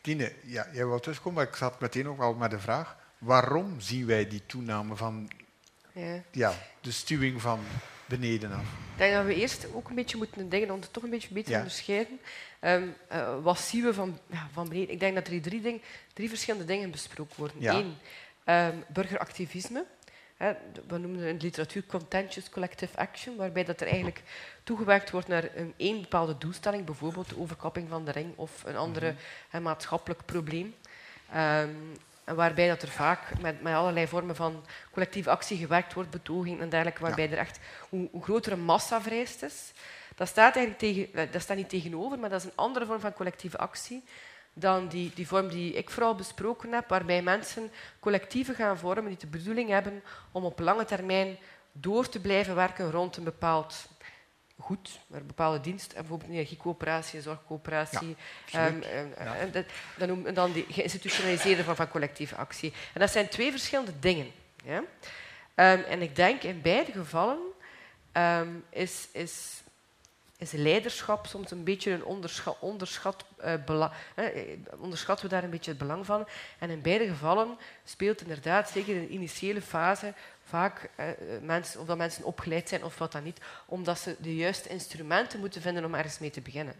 Tine, 0.01 0.33
ja, 0.43 0.67
jij 0.73 0.85
wou 0.85 1.01
terugkomen, 1.01 1.33
maar 1.33 1.47
ik 1.47 1.55
zat 1.55 1.79
meteen 1.79 2.07
ook 2.07 2.21
al 2.21 2.33
met 2.33 2.51
de 2.51 2.59
vraag. 2.59 2.95
Waarom 3.17 3.79
zien 3.79 4.05
wij 4.05 4.27
die 4.27 4.41
toename 4.45 4.95
van 4.95 5.29
ja. 5.91 6.21
Ja, 6.31 6.53
de 6.81 6.91
stuwing 6.91 7.41
van 7.41 7.59
beneden 8.05 8.51
af? 8.51 8.61
Ik 8.61 8.97
denk 8.97 9.13
dat 9.13 9.25
we 9.25 9.35
eerst 9.35 9.67
ook 9.73 9.89
een 9.89 9.95
beetje 9.95 10.17
moeten 10.17 10.49
denken 10.49 10.73
om 10.73 10.79
het 10.79 10.93
toch 10.93 11.03
een 11.03 11.09
beetje 11.09 11.33
beter 11.33 11.51
te 11.51 11.57
onderscheiden. 11.57 12.19
Um, 12.61 12.93
uh, 13.11 13.43
wat 13.43 13.59
zien 13.59 13.83
we 13.83 13.93
van, 13.93 14.19
ja, 14.31 14.49
van 14.53 14.69
beneden? 14.69 14.93
Ik 14.93 14.99
denk 14.99 15.15
dat 15.15 15.27
er 15.27 15.41
drie, 15.41 15.61
ding, 15.61 15.81
drie 16.13 16.29
verschillende 16.29 16.65
dingen 16.65 16.91
besproken 16.91 17.35
worden. 17.37 17.75
Eén, 17.75 17.95
um, 18.45 18.83
burgeractivisme. 18.87 19.85
We 20.87 20.97
noemen 20.97 21.19
in 21.19 21.37
de 21.37 21.43
literatuur 21.43 21.85
contentious 21.85 22.49
collective 22.49 22.97
action, 22.97 23.35
waarbij 23.35 23.63
dat 23.63 23.81
er 23.81 23.87
eigenlijk 23.87 24.21
toegewerkt 24.63 25.11
wordt 25.11 25.27
naar 25.27 25.49
een 25.55 25.73
één 25.77 26.01
bepaalde 26.01 26.37
doelstelling, 26.37 26.85
bijvoorbeeld 26.85 27.29
de 27.29 27.39
overkapping 27.39 27.89
van 27.89 28.05
de 28.05 28.11
ring 28.11 28.37
of 28.37 28.63
een 28.65 28.77
andere 28.77 29.11
mm 29.11 29.17
-hmm. 29.49 29.61
maatschappelijk 29.61 30.25
probleem. 30.25 30.75
Um, 31.35 31.97
en 32.25 32.35
waarbij 32.35 32.67
dat 32.67 32.81
er 32.81 32.87
vaak 32.87 33.39
met, 33.41 33.61
met 33.61 33.73
allerlei 33.73 34.07
vormen 34.07 34.35
van 34.35 34.65
collectieve 34.91 35.29
actie 35.29 35.57
gewerkt 35.57 35.93
wordt, 35.93 36.09
betoging 36.09 36.61
en 36.61 36.69
dergelijke, 36.69 37.01
waarbij 37.01 37.25
ja. 37.25 37.31
er 37.31 37.37
echt 37.37 37.59
hoe, 37.89 38.07
hoe 38.11 38.23
grotere 38.23 38.55
massa 38.55 39.01
vereist 39.01 39.43
is. 39.43 39.71
Dat 40.15 40.27
staat, 40.27 40.55
eigenlijk 40.55 40.77
tegen, 40.77 41.31
dat 41.31 41.41
staat 41.41 41.57
niet 41.57 41.69
tegenover, 41.69 42.19
maar 42.19 42.29
dat 42.29 42.39
is 42.39 42.45
een 42.45 42.55
andere 42.55 42.85
vorm 42.85 42.99
van 42.99 43.13
collectieve 43.13 43.57
actie 43.57 44.03
dan 44.57 44.87
die, 44.87 45.11
die 45.15 45.27
vorm 45.27 45.47
die 45.47 45.73
ik 45.73 45.89
vooral 45.89 46.15
besproken 46.15 46.73
heb, 46.73 46.89
waarbij 46.89 47.21
mensen 47.21 47.71
collectieven 47.99 48.55
gaan 48.55 48.77
vormen 48.77 49.05
die 49.05 49.17
de 49.17 49.27
bedoeling 49.27 49.69
hebben 49.69 50.03
om 50.31 50.45
op 50.45 50.59
lange 50.59 50.85
termijn 50.85 51.37
door 51.71 52.09
te 52.09 52.19
blijven 52.19 52.55
werken 52.55 52.91
rond 52.91 53.17
een 53.17 53.23
bepaald 53.23 53.87
goed, 54.57 54.99
een 55.11 55.27
bepaalde 55.27 55.61
dienst, 55.61 55.93
bijvoorbeeld 55.93 56.29
een 56.29 56.35
energiecoöperatie, 56.35 57.17
een 57.17 57.23
zorgcoöperatie, 57.23 58.15
ja, 58.45 58.67
um, 58.67 58.81
ja. 58.81 59.35
en, 59.35 59.51
dat, 59.51 59.65
dan, 60.33 60.51
die 60.51 60.65
geïnstitutionaliseerde 60.69 61.63
vorm 61.63 61.75
van 61.75 61.89
collectieve 61.89 62.35
actie. 62.35 62.73
En 62.93 62.99
dat 62.99 63.11
zijn 63.11 63.29
twee 63.29 63.51
verschillende 63.51 63.99
dingen. 63.99 64.31
Ja? 64.63 64.77
Um, 64.77 65.83
en 65.83 66.01
ik 66.01 66.15
denk 66.15 66.43
in 66.43 66.61
beide 66.61 66.91
gevallen 66.91 67.39
is, 68.69 69.07
is 69.11 69.63
is 70.45 70.59
leiderschap 70.61 71.25
soms 71.25 71.51
een 71.51 71.63
beetje 71.63 71.91
een 71.91 72.05
onderschat, 72.05 72.57
onderschat 72.59 73.25
eh, 73.37 73.53
onderschatten 74.77 75.25
we 75.25 75.31
daar 75.31 75.43
een 75.43 75.49
beetje 75.49 75.71
het 75.71 75.79
belang 75.79 76.05
van. 76.05 76.27
En 76.59 76.69
in 76.69 76.81
beide 76.81 77.07
gevallen 77.07 77.57
speelt 77.83 78.21
inderdaad, 78.21 78.69
zeker 78.69 78.95
in 78.95 79.01
de 79.01 79.13
initiële 79.13 79.61
fase, 79.61 80.13
vaak 80.43 80.89
eh, 80.95 81.07
mensen, 81.41 81.79
of 81.79 81.87
dat 81.87 81.97
mensen 81.97 82.23
opgeleid 82.23 82.69
zijn 82.69 82.83
of 82.83 82.97
wat 82.97 83.11
dan 83.11 83.23
niet, 83.23 83.39
omdat 83.65 83.99
ze 83.99 84.15
de 84.19 84.35
juiste 84.35 84.69
instrumenten 84.69 85.39
moeten 85.39 85.61
vinden 85.61 85.85
om 85.85 85.95
ergens 85.95 86.19
mee 86.19 86.31
te 86.31 86.41
beginnen. 86.41 86.75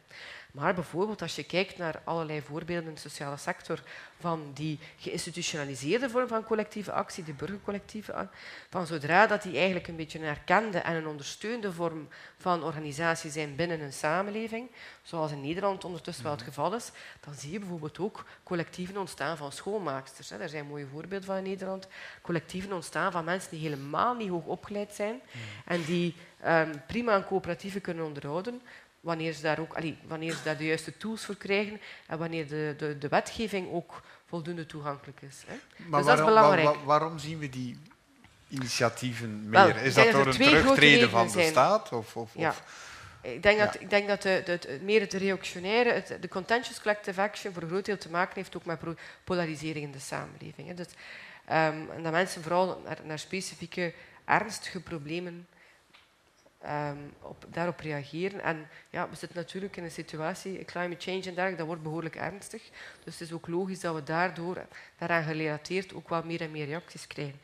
Maar 0.56 0.74
bijvoorbeeld 0.74 1.22
als 1.22 1.36
je 1.36 1.44
kijkt 1.44 1.78
naar 1.78 2.02
allerlei 2.04 2.42
voorbeelden 2.42 2.88
in 2.88 2.94
de 2.94 3.00
sociale 3.00 3.38
sector 3.38 3.82
van 4.20 4.52
die 4.54 4.80
geïnstitutionaliseerde 4.98 6.10
vorm 6.10 6.28
van 6.28 6.44
collectieve 6.44 6.92
actie, 6.92 7.24
de 7.24 7.34
burgercollectieve, 7.34 8.28
van 8.70 8.88
zodra 8.88 9.28
dat 9.28 9.42
die 9.42 9.56
eigenlijk 9.56 9.88
een 9.88 9.96
beetje 9.96 10.20
een 10.20 10.26
erkende 10.26 10.78
en 10.78 10.96
een 10.96 11.08
ondersteunde 11.08 11.74
vorm 11.74 12.08
van 12.38 12.64
organisatie 12.64 13.32
zijn 13.32 13.56
binnen 13.56 13.82
een 13.82 13.94
samenleving, 13.94 14.70
zoals 15.04 15.32
in 15.32 15.42
Nederland 15.42 15.86
ondertussen 15.86 16.24
wel 16.24 16.34
het 16.34 16.42
mhm. 16.42 16.50
geval 16.50 16.76
is, 16.76 16.92
dan 17.20 17.34
zie 17.34 17.52
je 17.52 17.60
bijvoorbeeld 17.60 18.00
ook 18.00 18.26
collectieven 18.44 18.98
ontstaan 18.98 19.38
van 19.38 19.52
schoonmaaksters. 19.52 20.28
Daar 20.28 20.50
zijn 20.50 20.68
mooie 20.68 20.88
voorbeelden 20.88 21.28
van 21.28 21.38
in 21.38 21.44
Nederland. 21.44 21.88
Collectieven 22.22 22.74
ontstaan 22.74 23.12
van 23.12 23.24
mensen 23.24 23.50
die 23.50 23.60
helemaal 23.60 24.14
niet 24.14 24.30
hoog 24.30 24.46
opgeleid 24.46 24.94
zijn 24.94 25.22
mhm. 25.26 25.74
en 25.74 25.84
die 25.84 26.16
um, 26.46 26.86
prima 26.88 27.16
een 27.16 27.26
coöperatieve 27.26 27.80
kunnen 27.80 28.06
onderhouden, 28.06 28.62
wanneer 29.06 29.34
ze 29.34 29.42
daar, 29.42 29.60
ook, 29.60 29.74
allee, 29.74 29.98
wanneer 30.08 30.34
ze 30.34 30.44
daar 30.44 30.58
de 30.58 30.66
juiste 30.66 30.98
tools 30.98 31.26
voor 31.26 31.36
krijgen 31.36 31.82
en 32.08 32.18
wanneer 32.18 32.48
de, 32.48 32.76
de, 32.78 32.98
de 32.98 33.08
wetgeving 33.08 33.72
ook 33.72 34.02
voldoende 34.26 34.66
toegankelijk 34.66 35.22
is. 35.22 35.44
Hè. 35.48 35.56
Maar 35.88 36.00
dus 36.00 36.08
waarom, 36.08 36.08
dat 36.08 36.18
is 36.20 36.26
belangrijk. 36.26 36.66
Waar, 36.66 36.86
waarom 36.86 37.20
zien 37.20 37.40
we 37.40 37.50
die 37.50 37.80
initiatieven 38.50 39.50
meer? 39.50 39.74
Wel, 39.74 39.84
is 39.84 39.94
dat 39.94 40.12
door 40.12 40.28
een 40.28 40.32
terugtreden 40.32 41.10
van 41.10 41.26
de 41.26 41.32
zijn. 41.32 41.48
staat? 41.48 41.92
Of, 41.92 42.16
of, 42.16 42.32
ja. 42.36 42.50
of? 42.50 42.64
Ik 43.22 43.44
denk 43.44 43.60
dat, 43.60 43.82
ik 43.82 43.90
denk 43.90 44.08
dat 44.08 44.22
de, 44.22 44.42
de, 44.46 44.58
de, 44.58 44.80
meer 44.84 45.02
het 45.02 45.14
reactionaire, 45.14 45.92
het, 45.92 46.18
de 46.22 46.28
contentious 46.28 46.82
collective 46.82 47.22
action, 47.22 47.54
voor 47.54 47.62
een 47.62 47.70
groot 47.70 47.86
deel 47.86 47.98
te 47.98 48.10
maken 48.10 48.36
heeft 48.36 48.56
ook 48.56 48.66
met 48.66 48.80
polarisering 49.24 49.86
in 49.86 49.92
de 49.92 50.00
samenleving. 50.00 50.68
Hè. 50.68 50.74
Dus, 50.74 50.88
um, 50.88 51.90
en 51.92 52.04
dat 52.04 52.12
mensen 52.12 52.42
vooral 52.42 52.82
naar, 52.86 53.00
naar 53.04 53.20
specifieke 53.20 53.94
ernstige 54.26 54.80
problemen 54.80 55.48
um, 56.70 57.14
op, 57.22 57.46
daarop 57.50 57.80
reageren. 57.80 58.42
En 58.42 58.68
ja, 58.90 59.10
we 59.10 59.16
zitten 59.16 59.38
natuurlijk 59.38 59.78
in 59.78 59.84
een 59.84 59.92
situatie, 59.92 60.66
climate 60.66 61.02
change 61.02 61.18
en 61.18 61.24
dergelijke, 61.24 61.58
dat 61.58 61.66
wordt 61.66 61.84
behoorlijk 61.84 62.16
ernstig. 62.16 62.62
Dus 63.04 63.20
het 63.20 63.28
is 63.28 63.34
ook 63.34 63.48
logisch 63.48 63.80
dat 63.80 63.96
we 63.96 64.04
daardoor, 64.04 64.66
daaraan 64.98 65.24
gerelateerd, 65.24 65.94
ook 65.94 66.10
wel 66.10 66.24
meer 66.24 66.42
en 66.42 66.52
meer 66.52 66.66
reacties 66.66 67.08
krijgen. 67.08 67.40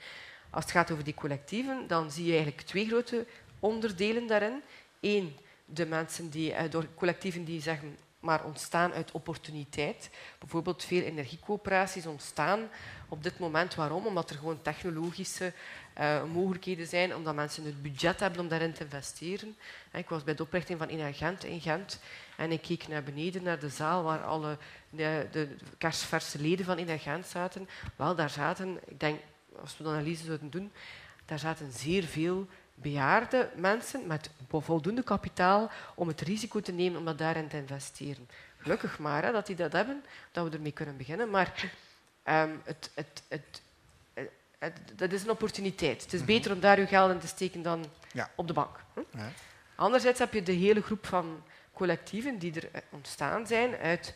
Als 0.50 0.64
het 0.64 0.74
gaat 0.74 0.92
over 0.92 1.04
die 1.04 1.14
collectieven, 1.14 1.88
dan 1.88 2.12
zie 2.12 2.26
je 2.26 2.34
eigenlijk 2.34 2.62
twee 2.62 2.88
grote 2.88 3.26
onderdelen 3.60 4.28
daarin. 4.28 4.62
Eén, 5.00 5.38
de 5.66 5.86
mensen 5.86 6.30
die, 6.30 6.54
eh, 6.54 6.72
door 6.72 6.88
collectieven 6.96 7.44
die 7.44 7.62
zeggen 7.62 7.98
maar 8.22 8.44
ontstaan 8.44 8.94
uit 8.94 9.12
opportuniteit. 9.12 10.10
Bijvoorbeeld 10.40 10.84
veel 10.84 11.02
energiecoöperaties 11.02 12.06
ontstaan 12.06 12.70
op 13.10 13.24
dit 13.24 13.40
moment. 13.40 13.76
Waarom? 13.76 14.06
Omdat 14.06 14.30
er 14.30 14.36
gewoon 14.36 14.62
technologische 14.62 15.54
uh, 16.00 16.24
mogelijkheden 16.24 16.88
zijn, 16.88 17.16
omdat 17.16 17.36
mensen 17.36 17.66
het 17.66 17.82
budget 17.82 18.20
hebben 18.20 18.40
om 18.40 18.48
daarin 18.48 18.74
te 18.74 18.84
investeren. 18.84 19.56
Ik 19.92 20.10
was 20.10 20.24
bij 20.24 20.36
de 20.36 20.44
oprichting 20.44 20.80
van 20.80 20.90
Inagent 20.90 21.44
in 21.44 21.62
Gent 21.62 22.00
en 22.38 22.52
ik 22.52 22.62
keek 22.62 22.88
naar 22.88 23.04
beneden, 23.04 23.44
naar 23.44 23.60
de 23.60 23.70
zaal 23.70 24.04
waar 24.04 24.24
alle 24.24 24.58
de, 24.90 25.28
de 25.32 25.56
kersverse 25.78 26.40
leden 26.40 26.66
van 26.66 26.78
Inagent 26.78 27.28
zaten. 27.28 27.70
Wel, 27.96 28.16
daar 28.16 28.30
zaten, 28.30 28.80
ik 28.88 29.00
denk, 29.00 29.20
als 29.62 29.78
we 29.78 29.84
de 29.84 29.90
analyse 29.90 30.26
zouden 30.26 30.50
doen, 30.50 30.72
daar 31.26 31.40
zaten 31.40 31.72
zeer 31.72 32.04
veel 32.04 32.48
bejaarde 32.82 33.50
mensen 33.56 34.08
met 34.08 34.30
voldoende 34.50 35.04
kapitaal 35.04 35.72
om 35.96 36.08
het 36.08 36.22
risico 36.22 36.60
te 36.60 36.72
nemen 36.72 37.00
om 37.00 37.06
dat 37.06 37.18
daarin 37.18 37.48
te 37.48 37.58
investeren. 37.58 38.30
Gelukkig 38.58 39.00
maar 39.00 39.24
hè, 39.24 39.32
dat 39.32 39.46
die 39.46 39.56
dat 39.56 39.72
hebben, 39.72 40.04
dat 40.32 40.50
we 40.50 40.56
ermee 40.56 40.72
kunnen 40.72 40.98
beginnen. 40.98 41.30
Maar 41.30 41.72
um, 42.26 42.62
het, 42.64 42.92
het, 42.94 43.24
het, 43.28 43.62
dat 44.96 45.12
is 45.12 45.24
een 45.24 45.30
opportuniteit. 45.30 46.02
Het 46.02 46.14
is 46.14 46.20
mhm. 46.20 46.28
beter 46.28 46.52
om 46.52 46.60
daar 46.60 46.78
uw 46.78 46.86
geld 46.86 47.12
in 47.12 47.20
te 47.20 47.28
steken 47.28 47.62
dan 47.62 47.86
ja. 48.14 48.32
op 48.36 48.48
de 48.48 48.54
bank. 48.54 48.84
Hm? 48.94 49.18
Ja. 49.18 49.32
Anderzijds 49.76 50.20
heb 50.20 50.34
je 50.34 50.44
de 50.44 50.52
hele 50.52 50.82
groep 50.82 51.06
van 51.06 51.44
collectieven 51.74 52.38
die 52.38 52.54
er 52.54 52.70
eh, 52.72 52.82
ontstaan 52.90 53.48
zijn 53.48 53.76
uit 53.76 54.14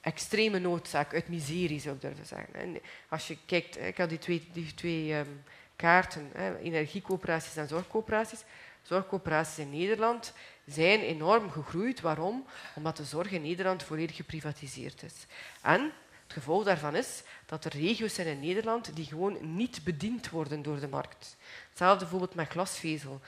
extreme 0.00 0.58
noodzaak, 0.58 1.14
uit 1.14 1.28
miserie 1.28 1.80
zou 1.80 1.94
ik 1.94 2.00
durven 2.00 2.26
zeggen. 2.26 2.54
En 2.54 2.80
als 3.08 3.28
je 3.28 3.36
kijkt, 3.46 3.78
ik 3.78 3.96
had 3.96 4.08
die 4.08 4.18
twee, 4.18 4.48
die 4.52 4.74
twee 4.74 5.14
um, 5.14 5.42
kaarten, 5.78 6.32
energiecoöperaties 6.62 7.56
en 7.56 7.68
zorgcoöperaties. 7.68 8.44
Zorgcoöperaties 8.82 9.58
in 9.58 9.70
Nederland 9.70 10.32
zijn 10.66 11.00
enorm 11.00 11.50
gegroeid. 11.50 12.00
Waarom? 12.00 12.44
Omdat 12.74 12.96
de 12.96 13.04
zorg 13.04 13.30
in 13.30 13.42
Nederland 13.42 13.82
volledig 13.82 14.16
geprivatiseerd 14.16 15.02
is. 15.02 15.26
En 15.62 15.92
Het 16.28 16.36
gevolg 16.36 16.64
daarvan 16.64 16.94
is 16.96 17.22
dat 17.46 17.64
er 17.64 17.76
regio's 17.76 18.14
zijn 18.14 18.26
in 18.26 18.40
Nederland 18.40 18.96
die 18.96 19.04
gewoon 19.04 19.56
niet 19.56 19.80
bediend 19.84 20.30
worden 20.30 20.62
door 20.62 20.80
de 20.80 20.88
markt. 20.88 21.36
Hetzelfde 21.68 21.98
bijvoorbeeld 21.98 22.34
met 22.34 22.48
glasvezel. 22.48 23.20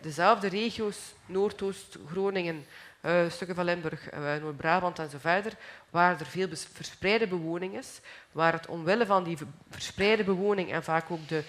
Dezelfde 0.00 0.48
regio's, 0.48 0.96
Noordoost, 1.26 1.98
Groningen, 2.06 2.66
uh, 3.02 3.30
stukken 3.30 3.56
van 3.56 3.64
Limburg, 3.64 4.12
uh, 4.12 4.34
Noord-Brabant 4.34 4.98
en 4.98 5.10
zo 5.10 5.18
verder, 5.20 5.52
waar 5.90 6.20
er 6.20 6.26
veel 6.26 6.48
verspreide 6.72 7.26
bewoning 7.26 7.78
is, 7.78 8.00
waar 8.32 8.52
het 8.52 8.66
omwille 8.66 9.06
van 9.06 9.24
die 9.24 9.38
verspreide 9.70 10.24
bewoning 10.24 10.72
en 10.72 10.84
vaak 10.84 11.10
ook 11.10 11.28
de 11.28 11.42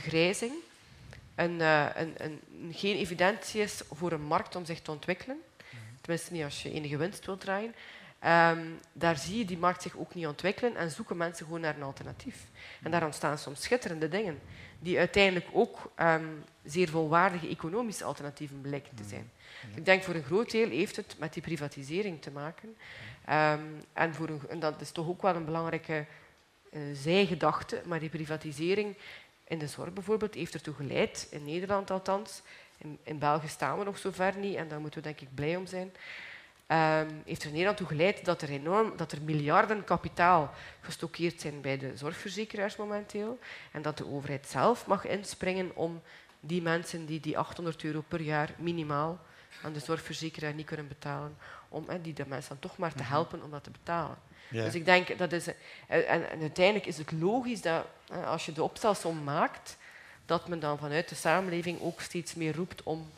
vergrijzing 0.00 0.52
een, 1.34 1.60
uh, 1.60 1.86
een, 1.94 2.14
een, 2.16 2.40
geen 2.72 2.96
evidentie 2.96 3.60
is 3.60 3.82
voor 3.92 4.12
een 4.12 4.22
markt 4.22 4.56
om 4.56 4.64
zich 4.64 4.80
te 4.80 4.90
ontwikkelen. 4.90 5.42
Tenminste 6.00 6.32
niet 6.32 6.44
als 6.44 6.62
je 6.62 6.72
enige 6.72 6.96
winst 6.96 7.26
wilt 7.26 7.40
draaien. 7.40 7.74
Um, 8.24 8.78
daar 8.92 9.18
zie 9.18 9.38
je 9.38 9.44
die 9.44 9.58
markt 9.58 9.82
zich 9.82 9.96
ook 9.96 10.14
niet 10.14 10.26
ontwikkelen 10.26 10.76
en 10.76 10.90
zoeken 10.90 11.16
mensen 11.16 11.46
gewoon 11.46 11.60
naar 11.60 11.76
een 11.76 11.82
alternatief. 11.82 12.36
En 12.82 12.90
daar 12.90 13.04
ontstaan 13.04 13.38
soms 13.38 13.62
schitterende 13.62 14.08
dingen, 14.08 14.40
die 14.78 14.98
uiteindelijk 14.98 15.46
ook 15.52 15.92
um, 16.00 16.44
zeer 16.64 16.88
volwaardige 16.88 17.48
economische 17.48 18.04
alternatieven 18.04 18.60
blijken 18.60 18.94
te 18.96 19.04
zijn. 19.04 19.30
Ik 19.74 19.84
denk 19.84 20.02
voor 20.02 20.14
een 20.14 20.22
groot 20.22 20.50
deel 20.50 20.68
heeft 20.68 20.96
het 20.96 21.16
met 21.18 21.32
die 21.32 21.42
privatisering 21.42 22.22
te 22.22 22.30
maken. 22.30 22.76
Um, 23.30 23.82
en, 23.92 24.14
voor 24.14 24.28
een, 24.28 24.40
en, 24.48 24.60
dat 24.60 24.80
is 24.80 24.90
toch 24.90 25.08
ook 25.08 25.22
wel 25.22 25.34
een 25.34 25.44
belangrijke 25.44 26.06
uh, 26.72 26.80
zijgedachte, 26.92 27.82
maar 27.84 28.00
die 28.00 28.08
privatisering 28.08 28.96
in 29.44 29.58
de 29.58 29.66
zorg 29.66 29.92
bijvoorbeeld 29.92 30.34
heeft 30.34 30.54
ertoe 30.54 30.74
geleid, 30.74 31.26
in 31.30 31.44
Nederland 31.44 31.90
althans, 31.90 32.42
in, 32.78 32.98
in 33.02 33.18
België 33.18 33.48
staan 33.48 33.78
we 33.78 33.84
nog 33.84 33.98
zo 33.98 34.10
ver 34.10 34.36
niet 34.36 34.56
en 34.56 34.68
daar 34.68 34.80
moeten 34.80 35.02
we 35.02 35.06
denk 35.06 35.20
ik 35.20 35.34
blij 35.34 35.56
om 35.56 35.66
zijn, 35.66 35.86
um, 35.86 37.22
heeft 37.24 37.40
er 37.40 37.46
in 37.46 37.52
Nederland 37.52 37.76
toe 37.76 37.86
geleid 37.86 38.24
dat 38.24 38.42
er, 38.42 38.48
enorm, 38.48 38.96
dat 38.96 39.12
er 39.12 39.22
miljarden 39.22 39.84
kapitaal 39.84 40.52
gestockeerd 40.80 41.40
zijn 41.40 41.60
bij 41.60 41.78
de 41.78 41.96
zorgverzekeraars 41.96 42.76
momenteel 42.76 43.38
en 43.72 43.82
dat 43.82 43.98
de 43.98 44.06
overheid 44.06 44.46
zelf 44.46 44.86
mag 44.86 45.06
inspringen 45.06 45.76
om 45.76 46.02
die 46.40 46.62
mensen 46.62 47.06
die 47.06 47.20
die 47.20 47.38
800 47.38 47.84
euro 47.84 48.04
per 48.08 48.20
jaar 48.20 48.50
minimaal 48.58 49.20
aan 49.62 49.72
de 49.72 49.78
zorgverzekeraar 49.78 50.54
niet 50.54 50.66
kunnen 50.66 50.88
betalen, 50.88 51.36
om 51.68 51.86
die 52.02 52.12
de 52.12 52.24
mensen 52.26 52.48
dan 52.48 52.70
toch 52.70 52.78
maar 52.78 52.92
te 52.92 53.02
mhm. 53.02 53.12
helpen 53.12 53.42
om 53.42 53.50
dat 53.50 53.64
te 53.64 53.70
betalen. 53.70 54.16
Dus 54.50 54.74
ik 54.74 54.84
denk 54.84 55.18
dat 55.18 55.32
is. 55.32 55.46
En, 55.86 56.06
en, 56.08 56.40
uiteindelijk 56.40 56.86
is 56.86 56.98
het 56.98 57.12
logisch 57.12 57.60
dat 57.60 57.86
als 58.24 58.46
je 58.46 58.52
de 58.52 58.62
opstelsom 58.62 59.24
maakt, 59.24 59.76
dat 60.26 60.48
men 60.48 60.60
dan 60.60 60.78
vanuit 60.78 61.08
de 61.08 61.14
samenleving 61.14 61.80
ook 61.80 62.00
steeds 62.00 62.34
meer 62.34 62.56
roept 62.56 62.82
om 62.82 63.10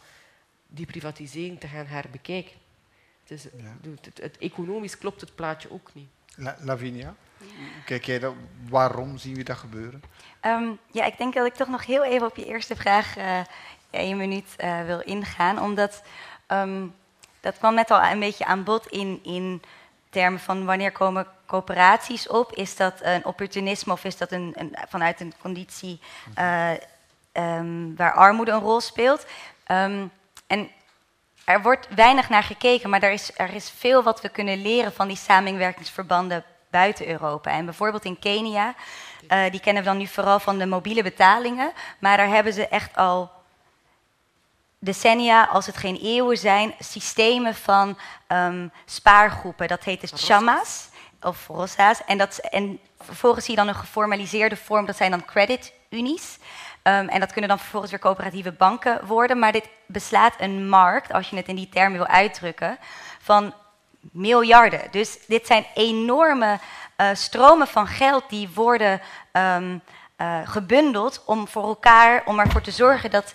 die 0.67 0.87
privatisering 0.87 1.61
te 1.61 1.67
gaan 1.67 1.87
herbekijken. 1.87 2.57
Het, 3.23 3.31
is, 3.31 3.45
het, 4.03 4.19
het, 4.23 4.39
economisch 4.39 4.99
klopt 4.99 5.21
het 5.21 5.35
plaatje 5.35 5.71
ook 5.71 5.91
niet. 5.93 6.09
Lavinia, 6.59 7.15
kijk 7.85 8.05
jij 8.05 8.19
dat, 8.19 8.35
waarom 8.69 9.19
zien 9.19 9.35
we 9.35 9.43
dat 9.43 9.57
gebeuren? 9.57 10.03
Ehm, 10.41 10.69
ja, 10.91 11.05
ik 11.05 11.19
denk 11.19 11.35
dat 11.35 11.47
ik 11.47 11.55
toch 11.55 11.69
nog 11.69 11.87
heel 11.87 12.05
even 12.05 12.27
op 12.27 12.37
je 12.37 12.47
eerste 12.47 12.77
vraag 12.77 13.17
uh, 13.17 13.41
één 13.91 14.17
minuut 14.17 14.55
uh, 14.59 14.85
wil 14.85 15.01
ingaan. 15.01 15.61
Omdat 15.61 16.03
um, 16.49 16.95
dat 17.41 17.59
kwam 17.59 17.75
net 17.75 17.91
al 17.91 18.03
een 18.03 18.21
beetje 18.21 18.45
aan 18.45 18.65
bod 18.65 18.87
in, 18.87 19.21
in 19.23 19.63
termen 20.17 20.41
van 20.41 20.65
wanneer 20.65 20.93
komen 20.93 21.27
coöperaties 21.47 22.29
op? 22.29 22.53
Is 22.53 22.77
dat 22.77 22.95
een 23.03 23.25
opportunisme 23.25 23.93
of 23.93 24.05
is 24.05 24.17
dat 24.17 24.33
een, 24.33 24.53
een 24.55 24.77
vanuit 24.89 25.21
een 25.21 25.33
conditie 25.41 26.01
uh, 26.39 26.71
um, 27.33 27.97
waar 27.97 28.13
armoede 28.13 28.51
een 28.51 28.61
rol 28.61 28.81
speelt? 28.81 29.27
Um, 29.71 30.11
en 30.47 30.71
er 31.45 31.63
wordt 31.63 31.89
weinig 31.95 32.29
naar 32.29 32.43
gekeken, 32.43 32.91
maar 32.91 33.03
er 33.03 33.13
is, 33.13 33.31
er 33.37 33.55
is 33.55 33.71
veel 33.71 34.03
wat 34.03 34.21
we 34.21 34.29
kunnen 34.29 34.63
leren 34.63 34.93
van 34.93 35.09
die 35.09 35.17
samenwerkingsverbanden 35.17 36.45
buiten 36.71 37.09
Europa. 37.09 37.51
En 37.51 37.65
bijvoorbeeld 37.65 38.05
in 38.05 38.19
Kenia, 38.19 38.75
uh, 39.29 39.51
die 39.51 39.61
kennen 39.61 39.83
we 39.83 39.89
dan 39.89 39.99
nu 39.99 40.07
vooral 40.07 40.41
van 40.41 40.59
de 40.59 40.67
mobiele 40.67 41.03
betalingen, 41.03 41.73
maar 41.99 42.17
daar 42.17 42.29
hebben 42.29 42.53
ze 42.53 42.69
echt 42.69 42.97
al 42.97 43.31
decennia, 44.87 45.45
als 45.45 45.67
het 45.67 45.77
geen 45.77 45.99
eeuwen 46.03 46.39
zijn, 46.39 46.75
systemen 46.79 47.55
van 47.55 47.99
um, 48.29 48.73
spaargroepen. 48.85 49.69
Dat 49.69 49.85
heet 49.85 50.01
dus 50.01 50.13
chama's 50.15 50.89
of 51.21 51.47
rosa's. 51.47 52.05
En, 52.05 52.19
dat, 52.19 52.37
en 52.37 52.79
vervolgens 53.01 53.45
zie 53.45 53.55
je 53.55 53.61
dan 53.61 53.69
een 53.69 53.81
geformaliseerde 53.81 54.57
vorm, 54.57 54.87
dat 54.87 54.97
zijn 54.97 55.11
dan 55.11 55.25
creditunies. 55.25 56.39
Um, 56.83 57.09
en 57.09 57.21
dat 57.21 57.33
kunnen 57.33 57.51
dan 57.51 57.59
vervolgens 57.59 57.91
weer 57.93 58.01
coöperatieve 58.01 58.53
banken 58.53 59.07
worden. 59.07 59.39
Maar 59.39 59.53
dit 59.53 59.69
beslaat 59.87 60.35
een 60.39 60.69
markt, 60.69 61.13
als 61.13 61.31
je 61.31 61.37
het 61.37 61.49
in 61.49 61.57
die 61.57 61.69
termen 61.69 61.99
wil 61.99 62.07
uitdrukken, 62.07 62.79
van 63.21 63.55
miljarden. 64.01 64.81
Dus 64.91 65.19
dit 65.27 65.47
zijn 65.47 65.67
enorme 65.75 66.59
uh, 66.97 67.09
stromen 67.13 67.67
van 67.67 67.87
geld 67.87 68.25
die 68.29 68.49
worden 68.55 69.01
um, 69.33 69.83
uh, 70.19 70.39
gebundeld 70.45 71.23
om 71.25 71.49
voor 71.49 71.65
elkaar, 71.65 72.23
om 72.25 72.39
ervoor 72.39 72.61
te 72.61 72.71
zorgen 72.71 73.11
dat 73.11 73.35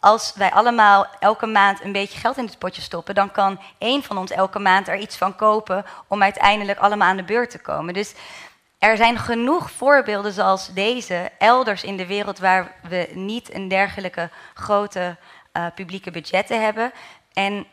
als 0.00 0.32
wij 0.34 0.50
allemaal 0.52 1.06
elke 1.18 1.46
maand 1.46 1.84
een 1.84 1.92
beetje 1.92 2.18
geld 2.18 2.36
in 2.36 2.44
het 2.44 2.58
potje 2.58 2.82
stoppen, 2.82 3.14
dan 3.14 3.30
kan 3.30 3.60
één 3.78 4.02
van 4.02 4.18
ons 4.18 4.30
elke 4.30 4.58
maand 4.58 4.88
er 4.88 4.98
iets 4.98 5.16
van 5.16 5.36
kopen 5.36 5.84
om 6.06 6.22
uiteindelijk 6.22 6.78
allemaal 6.78 7.08
aan 7.08 7.16
de 7.16 7.22
beurt 7.24 7.50
te 7.50 7.58
komen. 7.58 7.94
Dus 7.94 8.14
er 8.78 8.96
zijn 8.96 9.18
genoeg 9.18 9.70
voorbeelden 9.70 10.32
zoals 10.32 10.72
deze 10.72 11.30
elders 11.38 11.82
in 11.82 11.96
de 11.96 12.06
wereld 12.06 12.38
waar 12.38 12.72
we 12.88 13.08
niet 13.12 13.54
een 13.54 13.68
dergelijke 13.68 14.30
grote 14.54 15.16
uh, 15.52 15.66
publieke 15.74 16.10
budgetten 16.10 16.62
hebben. 16.62 16.92
En 17.32 17.66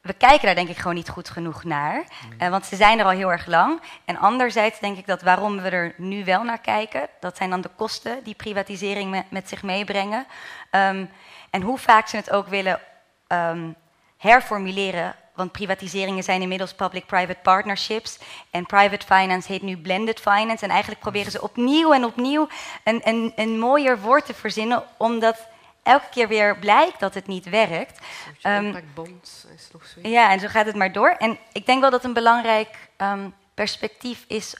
we 0.00 0.12
kijken 0.12 0.46
daar 0.46 0.54
denk 0.54 0.68
ik 0.68 0.76
gewoon 0.76 0.94
niet 0.94 1.08
goed 1.08 1.30
genoeg 1.30 1.64
naar, 1.64 2.04
uh, 2.38 2.48
want 2.48 2.66
ze 2.66 2.76
zijn 2.76 2.98
er 2.98 3.04
al 3.04 3.10
heel 3.10 3.32
erg 3.32 3.46
lang. 3.46 3.80
En 4.04 4.18
anderzijds 4.18 4.80
denk 4.80 4.98
ik 4.98 5.06
dat 5.06 5.22
waarom 5.22 5.60
we 5.60 5.68
er 5.68 5.94
nu 5.96 6.24
wel 6.24 6.42
naar 6.42 6.60
kijken, 6.60 7.08
dat 7.20 7.36
zijn 7.36 7.50
dan 7.50 7.60
de 7.60 7.70
kosten 7.76 8.24
die 8.24 8.34
privatisering 8.34 9.24
met, 9.28 9.48
zich 9.48 9.62
meebrengen. 9.62 10.26
Um, 10.70 11.10
en 11.50 11.62
hoe 11.62 11.78
vaak 11.78 12.08
ze 12.08 12.16
het 12.16 12.30
ook 12.30 12.46
willen 12.46 12.80
um, 13.28 13.74
herformuleren. 14.16 15.14
Want 15.34 15.52
privatiseringen 15.52 16.22
zijn 16.22 16.42
inmiddels 16.42 16.74
public-private 16.74 17.38
partnerships. 17.42 18.18
En 18.50 18.66
private 18.66 19.06
finance 19.06 19.52
heet 19.52 19.62
nu 19.62 19.76
blended 19.76 20.20
finance. 20.20 20.64
En 20.64 20.70
eigenlijk 20.70 21.00
proberen 21.00 21.32
ze 21.32 21.42
opnieuw 21.42 21.92
en 21.92 22.04
opnieuw 22.04 22.48
een, 22.84 23.00
een, 23.08 23.32
een 23.36 23.58
mooier 23.58 24.00
woord 24.00 24.26
te 24.26 24.34
verzinnen. 24.34 24.84
Omdat 24.96 25.46
elke 25.82 26.08
keer 26.10 26.28
weer 26.28 26.58
blijkt 26.58 27.00
dat 27.00 27.14
het 27.14 27.26
niet 27.26 27.48
werkt. 27.48 27.98
Um, 28.42 28.80
bonds 28.94 29.46
is 29.56 29.68
nog 29.72 29.86
zo. 29.86 30.08
Ja, 30.08 30.30
en 30.30 30.40
zo 30.40 30.48
gaat 30.48 30.66
het 30.66 30.76
maar 30.76 30.92
door. 30.92 31.10
En 31.10 31.38
ik 31.52 31.66
denk 31.66 31.80
wel 31.80 31.90
dat 31.90 32.04
een 32.04 32.12
belangrijk 32.12 32.88
um, 32.96 33.34
perspectief 33.54 34.24
is. 34.28 34.54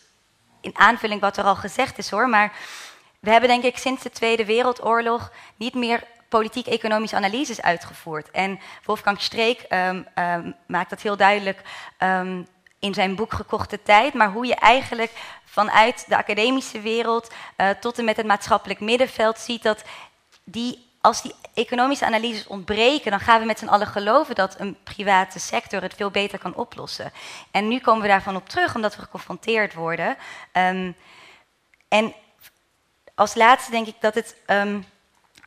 In 0.61 0.79
aanvulling 0.79 1.21
wat 1.21 1.37
er 1.37 1.45
al 1.45 1.57
gezegd 1.57 1.99
is 1.99 2.11
hoor. 2.11 2.29
Maar 2.29 2.53
we 3.21 3.31
hebben 3.31 3.49
denk 3.49 3.65
ik 3.65 3.79
sinds 3.79 4.03
de 4.03 4.11
Tweede 4.11 4.45
Wereldoorlog 4.45 5.33
niet 5.57 5.75
meer 5.75 6.03
politiek-economische 6.31 7.17
analyses 7.17 7.63
uitgevoerd. 7.63 8.31
En 8.31 8.61
Wolfgang 8.85 9.21
Streek 9.21 9.67
um, 9.69 10.07
um, 10.15 10.55
maakt 10.67 10.91
dat 10.91 11.03
heel 11.03 11.17
duidelijk 11.17 11.63
um, 11.99 12.47
in 12.79 12.95
zijn 12.95 13.15
boek 13.15 13.33
Gekochte 13.33 13.83
Tijd. 13.83 14.15
Maar 14.15 14.31
hoe 14.31 14.47
je 14.47 14.55
eigenlijk 14.55 15.13
vanuit 15.45 16.05
de 16.09 16.17
academische 16.17 16.81
wereld 16.81 17.31
uh, 17.57 17.69
tot 17.71 17.99
en 17.99 18.05
met 18.05 18.17
het 18.17 18.27
maatschappelijk 18.27 18.81
middenveld 18.81 19.39
ziet 19.39 19.63
dat 19.63 19.85
die 20.45 20.89
als 21.01 21.23
die 21.23 21.35
economische 21.55 22.07
analyses 22.07 22.47
ontbreken, 22.47 23.11
dan 23.11 23.21
gaan 23.21 23.41
we 23.41 23.47
met 23.47 23.59
z'n 23.59 23.69
allen 23.69 23.87
geloven 23.87 24.35
dat 24.35 24.61
een 24.61 24.77
private 24.83 25.39
sector 25.39 25.83
het 25.83 25.95
veel 25.95 26.11
beter 26.11 26.39
kan 26.39 26.55
oplossen. 26.55 27.13
En 27.51 27.69
nu 27.69 27.79
komen 27.79 28.03
we 28.03 28.09
daarvan 28.09 28.37
op 28.37 28.49
terug, 28.49 28.75
omdat 28.75 28.97
we 28.97 29.03
geconfronteerd 29.03 29.75
worden. 29.75 30.17
En 31.89 32.15
als 33.15 33.35
laatste 33.35 33.71
denk 33.71 33.87
ik 33.87 34.01
dat 34.01 34.15
het 34.15 34.37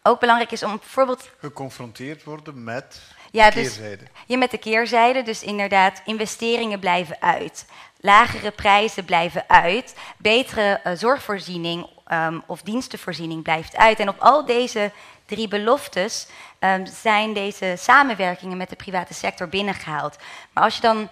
ook 0.03 0.19
belangrijk 0.19 0.51
is 0.51 0.63
om 0.63 0.77
bijvoorbeeld... 0.77 1.29
Geconfronteerd 1.39 2.23
worden 2.23 2.63
met 2.63 3.01
ja, 3.31 3.49
de 3.49 3.55
dus 3.55 3.63
keerzijde. 3.63 4.03
ja, 4.25 4.37
met 4.37 4.51
de 4.51 4.57
keerzijde. 4.57 5.23
Dus 5.23 5.43
inderdaad, 5.43 6.01
investeringen 6.05 6.79
blijven 6.79 7.21
uit. 7.21 7.65
Lagere 7.99 8.51
prijzen 8.51 9.05
blijven 9.05 9.43
uit. 9.47 9.95
Betere 10.17 10.81
uh, 10.83 10.93
zorgvoorziening 10.95 11.87
um, 12.11 12.43
of 12.47 12.61
dienstenvoorziening 12.61 13.43
blijft 13.43 13.75
uit. 13.75 13.99
En 13.99 14.09
op 14.09 14.19
al 14.19 14.45
deze 14.45 14.91
drie 15.25 15.47
beloftes 15.47 16.27
um, 16.59 16.85
zijn 16.85 17.33
deze 17.33 17.75
samenwerkingen 17.77 18.57
met 18.57 18.69
de 18.69 18.75
private 18.75 19.13
sector 19.13 19.49
binnengehaald. 19.49 20.17
Maar 20.51 20.63
als 20.63 20.75
je 20.75 20.81
dan 20.81 21.09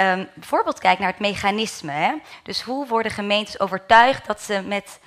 um, 0.00 0.28
bijvoorbeeld 0.34 0.78
kijkt 0.78 1.00
naar 1.00 1.10
het 1.10 1.20
mechanisme. 1.20 1.92
Hè? 1.92 2.14
Dus 2.42 2.62
hoe 2.62 2.86
worden 2.86 3.12
gemeentes 3.12 3.60
overtuigd 3.60 4.26
dat 4.26 4.40
ze 4.40 4.62
met 4.66 4.98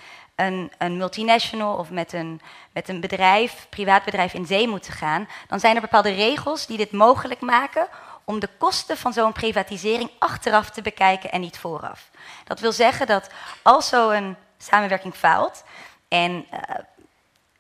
een, 0.77 0.97
multinational 0.97 1.77
of 1.77 1.89
met 1.89 2.13
een, 2.13 2.41
met 2.71 2.89
een 2.89 2.99
bedrijf, 2.99 3.67
privaat 3.69 4.03
bedrijf 4.03 4.33
in 4.33 4.45
zee 4.45 4.67
moeten 4.67 4.93
gaan, 4.93 5.27
dan 5.47 5.59
zijn 5.59 5.75
er 5.75 5.81
bepaalde 5.81 6.13
regels 6.13 6.65
die 6.65 6.77
dit 6.77 6.91
mogelijk 6.91 7.41
maken 7.41 7.87
om 8.23 8.39
de 8.39 8.49
kosten 8.57 8.97
van 8.97 9.13
zo'n 9.13 9.31
privatisering 9.31 10.09
achteraf 10.19 10.69
te 10.69 10.81
bekijken 10.81 11.31
en 11.31 11.41
niet 11.41 11.57
vooraf. 11.57 12.09
Dat 12.43 12.59
wil 12.59 12.71
zeggen 12.71 13.07
dat 13.07 13.29
als 13.61 13.87
zo'n 13.89 14.35
samenwerking 14.57 15.15
faalt 15.15 15.63
en 16.07 16.45
uh, 16.53 16.59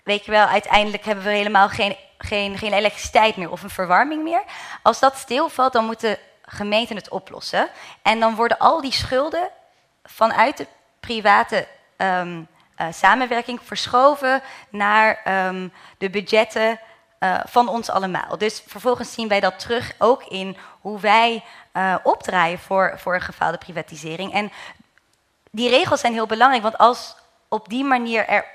weet 0.03 0.25
je 0.25 0.31
wel, 0.31 0.45
uiteindelijk 0.45 1.05
hebben 1.05 1.23
we 1.23 1.29
helemaal 1.29 1.69
geen, 1.69 1.95
geen, 2.17 2.57
geen 2.57 2.73
elektriciteit 2.73 3.35
meer 3.35 3.51
of 3.51 3.63
een 3.63 3.69
verwarming 3.69 4.23
meer. 4.23 4.43
Als 4.81 4.99
dat 4.99 5.17
stilvalt, 5.17 5.73
dan 5.73 5.85
moeten 5.85 6.17
gemeenten 6.45 6.95
het 6.95 7.09
oplossen. 7.09 7.69
En 8.01 8.19
dan 8.19 8.35
worden 8.35 8.57
al 8.57 8.81
die 8.81 8.91
schulden 8.91 9.49
vanuit 10.03 10.57
de 10.57 10.67
private 10.99 11.67
ehm, 11.97 12.37
eh, 12.37 12.60
samenwerking 12.91 13.59
verschoven 13.63 14.41
naar 14.69 15.21
ehm, 15.23 15.67
de 15.97 16.09
budgetten 16.09 16.79
eh, 17.19 17.39
van 17.45 17.67
ons 17.67 17.89
allemaal. 17.89 18.37
Dus 18.37 18.63
vervolgens 18.67 19.13
zien 19.13 19.27
wij 19.27 19.39
dat 19.39 19.59
terug 19.59 19.93
ook 19.97 20.23
in 20.23 20.57
hoe 20.81 20.99
wij 20.99 21.43
uh, 21.73 21.95
opdraaien 22.03 22.59
voor, 22.59 22.93
voor 22.97 23.15
een 23.15 23.21
gefaalde 23.21 23.57
privatisering. 23.57 24.33
En 24.33 24.51
die 25.51 25.69
regels 25.69 25.99
zijn 25.99 26.13
heel 26.13 26.25
belangrijk, 26.25 26.63
want 26.63 26.77
als 26.77 27.15
op 27.47 27.69
die 27.69 27.83
manier 27.83 28.27
er 28.27 28.45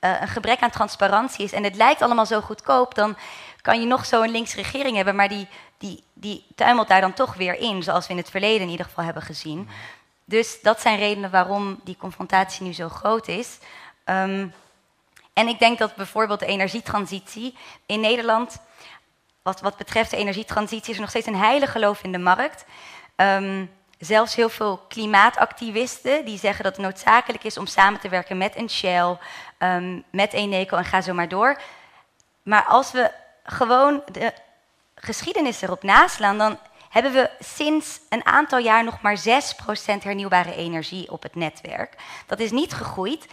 een 0.00 0.28
gebrek 0.28 0.60
aan 0.60 0.70
transparantie 0.70 1.44
is 1.44 1.52
en 1.52 1.64
het 1.64 1.76
lijkt 1.76 2.02
allemaal 2.02 2.26
zo 2.26 2.40
goedkoop, 2.40 2.94
dan 2.94 3.16
kan 3.62 3.80
je 3.80 3.86
nog 3.86 4.06
zo'n 4.06 4.30
links 4.30 4.54
regering 4.54 4.96
hebben, 4.96 5.16
maar 5.16 5.28
die, 5.28 5.48
die, 5.78 6.04
die 6.12 6.46
tuimelt 6.54 6.88
daar 6.88 7.00
dan 7.00 7.12
toch 7.12 7.34
weer 7.34 7.54
in, 7.54 7.82
zoals 7.82 8.06
we 8.06 8.12
in 8.12 8.18
het 8.18 8.30
verleden 8.30 8.62
in 8.62 8.68
ieder 8.68 8.86
geval 8.86 9.04
hebben 9.04 9.22
gezien. 9.22 9.68
Dus 10.30 10.60
dat 10.60 10.80
zijn 10.80 10.98
redenen 10.98 11.30
waarom 11.30 11.80
die 11.84 11.96
confrontatie 11.96 12.66
nu 12.66 12.72
zo 12.72 12.88
groot 12.88 13.28
is. 13.28 13.58
Ehm, 14.04 14.48
en 15.32 15.48
ik 15.48 15.58
denk 15.58 15.78
dat 15.78 15.94
bijvoorbeeld 15.94 16.40
de 16.40 16.46
energietransitie 16.46 17.56
in 17.86 18.00
Nederland, 18.00 18.60
wat, 19.42 19.60
wat 19.60 19.76
betreft 19.76 20.10
de 20.10 20.16
energietransitie, 20.16 20.90
is 20.90 20.94
er 20.94 21.00
nog 21.00 21.10
steeds 21.10 21.26
een 21.26 21.36
heilig 21.36 21.72
geloof 21.72 22.02
in 22.02 22.12
de 22.12 22.18
markt. 22.18 22.64
Um, 23.16 23.70
zelfs 23.98 24.34
heel 24.34 24.48
veel 24.48 24.76
klimaatactivisten 24.88 26.24
die 26.24 26.38
zeggen 26.38 26.64
dat 26.64 26.76
het 26.76 26.84
noodzakelijk 26.84 27.44
is 27.44 27.58
om 27.58 27.66
samen 27.66 28.00
te 28.00 28.08
werken 28.08 28.38
met 28.38 28.56
een 28.56 28.70
Shell, 28.70 29.16
um, 29.58 30.04
met 30.10 30.32
Eneco 30.32 30.76
en 30.76 30.84
ga 30.84 31.00
zo 31.00 31.14
maar 31.14 31.28
door. 31.28 31.60
Maar 32.42 32.64
als 32.64 32.92
we 32.92 33.10
gewoon 33.44 34.02
de 34.12 34.32
geschiedenis 34.94 35.62
erop 35.62 35.82
naslaan, 35.82 36.38
dan 36.38 36.58
hebben 36.90 37.12
we 37.12 37.30
sinds 37.38 38.00
een 38.08 38.26
aantal 38.26 38.58
jaar 38.58 38.84
nog 38.84 39.00
maar 39.00 39.18
6% 39.18 39.22
hernieuwbare 40.02 40.54
energie 40.54 41.10
op 41.10 41.22
het 41.22 41.34
netwerk. 41.34 41.94
Dat 42.26 42.40
is 42.40 42.50
niet 42.50 42.72
gegroeid. 42.72 43.26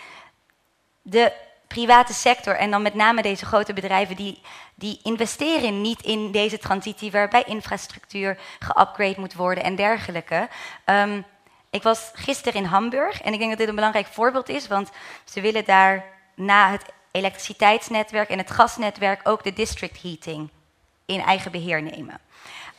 De 1.02 1.34
private 1.68 2.14
sector 2.14 2.56
en 2.56 2.72
dan 2.72 2.82
met 2.82 2.94
name 2.94 3.22
deze 3.22 3.46
grote 3.46 3.74
bedrijven, 3.74 4.16
die, 4.16 4.42
die 4.76 5.00
investeren 5.04 5.82
niet 5.82 6.02
in 6.02 6.32
deze 6.32 6.58
transitie 6.58 7.12
waarbij 7.12 7.44
infrastructuur 7.44 8.38
geupgrade 8.60 9.20
moet 9.20 9.34
worden 9.34 9.64
en 9.64 9.76
dergelijke. 9.76 10.50
Um, 10.86 11.26
ik 11.70 11.84
was 11.84 12.12
gisteren 12.14 12.62
in 12.62 12.68
Hamburg 12.68 13.22
en 13.22 13.34
ik 13.34 13.40
denk 13.40 13.50
dat 13.50 13.60
dit 13.60 13.70
een 13.70 13.76
belangrijk 13.76 14.08
voorbeeld 14.08 14.50
is, 14.50 14.68
want 14.68 14.90
ze 15.24 15.42
willen 15.42 15.66
daar 15.66 16.06
na 16.36 16.72
het 16.72 16.86
elektriciteitsnetwerk 17.12 18.30
en 18.30 18.38
het 18.38 18.52
gasnetwerk 18.52 19.22
ook 19.24 19.44
de 19.44 19.54
district 19.54 20.02
heating 20.02 20.50
in 21.06 21.22
eigen 21.22 21.52
beheer 21.52 21.82
nemen. 21.82 22.20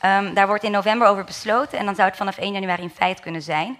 Um, 0.05 0.33
daar 0.33 0.47
wordt 0.47 0.63
in 0.63 0.71
november 0.71 1.07
over 1.07 1.23
besloten 1.23 1.79
en 1.79 1.85
dan 1.85 1.95
zou 1.95 2.07
het 2.07 2.17
vanaf 2.17 2.37
1 2.37 2.53
januari 2.53 2.81
in 2.81 2.89
feit 2.89 3.19
kunnen 3.19 3.41
zijn. 3.41 3.79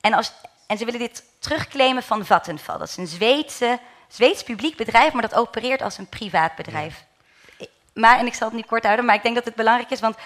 En, 0.00 0.12
als, 0.12 0.32
en 0.66 0.78
ze 0.78 0.84
willen 0.84 1.00
dit 1.00 1.24
terugclaimen 1.38 2.02
van 2.02 2.26
Vattenfall. 2.26 2.78
Dat 2.78 2.88
is 2.88 2.96
een 2.96 3.06
Zweedse, 3.06 3.78
Zweeds 4.12 4.42
publiek 4.42 4.76
bedrijf, 4.76 5.12
maar 5.12 5.22
dat 5.22 5.34
opereert 5.34 5.82
als 5.82 5.98
een 5.98 6.08
privaat 6.08 6.54
bedrijf. 6.54 7.04
Maar, 7.94 8.18
en 8.18 8.26
ik 8.26 8.34
zal 8.34 8.46
het 8.46 8.56
niet 8.56 8.66
kort 8.66 8.84
houden, 8.84 9.04
maar 9.04 9.14
ik 9.14 9.22
denk 9.22 9.34
dat 9.34 9.44
het 9.44 9.54
belangrijk 9.54 9.90
is, 9.90 10.00
want 10.00 10.16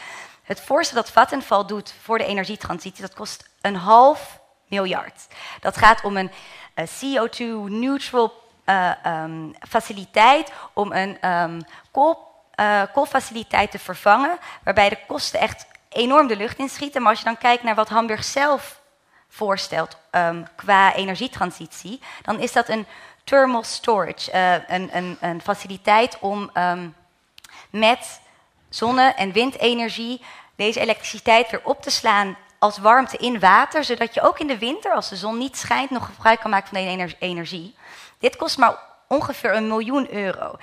het 0.42 0.60
voorstel 0.60 0.96
dat 0.96 1.10
Vattenfall 1.10 1.64
doet 1.64 1.94
voor 2.02 2.18
de 2.18 2.24
energietransitie, 2.24 3.02
dat 3.02 3.14
kost 3.14 3.48
een 3.60 3.76
half 3.76 4.40
miljard. 4.66 5.26
Dat 5.60 5.76
gaat 5.76 6.04
om 6.04 6.16
een 6.16 6.30
CO2-neutral 6.74 8.32
uh, 8.64 8.90
um, 9.06 9.54
faciliteit 9.68 10.52
om 10.72 10.92
een 10.92 11.30
um, 11.30 11.60
kool, 11.90 12.35
uh, 12.56 12.82
koolfaciliteit 12.92 13.70
te 13.70 13.78
vervangen, 13.78 14.38
waarbij 14.62 14.88
de 14.88 14.98
kosten 15.06 15.40
echt 15.40 15.66
enorm 15.88 16.26
de 16.26 16.36
lucht 16.36 16.58
inschieten. 16.58 17.02
Maar 17.02 17.10
als 17.10 17.18
je 17.18 17.24
dan 17.24 17.38
kijkt 17.38 17.62
naar 17.62 17.74
wat 17.74 17.88
Hamburg 17.88 18.24
zelf 18.24 18.80
voorstelt 19.28 19.96
um, 20.10 20.46
qua 20.56 20.94
energietransitie, 20.94 22.00
dan 22.22 22.40
is 22.40 22.52
dat 22.52 22.68
een 22.68 22.86
thermal 23.24 23.62
storage, 23.62 24.32
uh, 24.32 24.76
een, 24.76 25.16
een, 25.20 25.40
faciliteit 25.40 26.18
om 26.20 26.50
met 27.70 28.20
zonne- 28.68 29.14
en 29.16 29.32
windenergie 29.32 30.20
deze 30.56 30.80
elektriciteit 30.80 31.50
weer 31.50 31.60
op 31.64 31.82
te 31.82 31.90
slaan 31.90 32.36
als 32.58 32.78
warmte 32.78 33.16
in 33.16 33.40
water, 33.40 33.84
zodat 33.84 34.14
je 34.14 34.20
ook 34.22 34.38
in 34.38 34.46
de 34.46 34.58
winter, 34.58 34.92
als 34.92 35.08
de 35.08 35.16
zon 35.16 35.38
niet 35.38 35.56
schijnt, 35.56 35.90
nog 35.90 36.06
gebruik 36.06 36.40
kan 36.40 36.50
maken 36.50 36.68
van 36.68 36.82
de 36.82 37.16
energie. 37.18 37.74
Dit 38.18 38.36
kost 38.36 38.58
maar 38.58 38.78
ongeveer 39.08 39.54
een 39.54 39.68
miljoen 39.68 40.12
euro. 40.12 40.58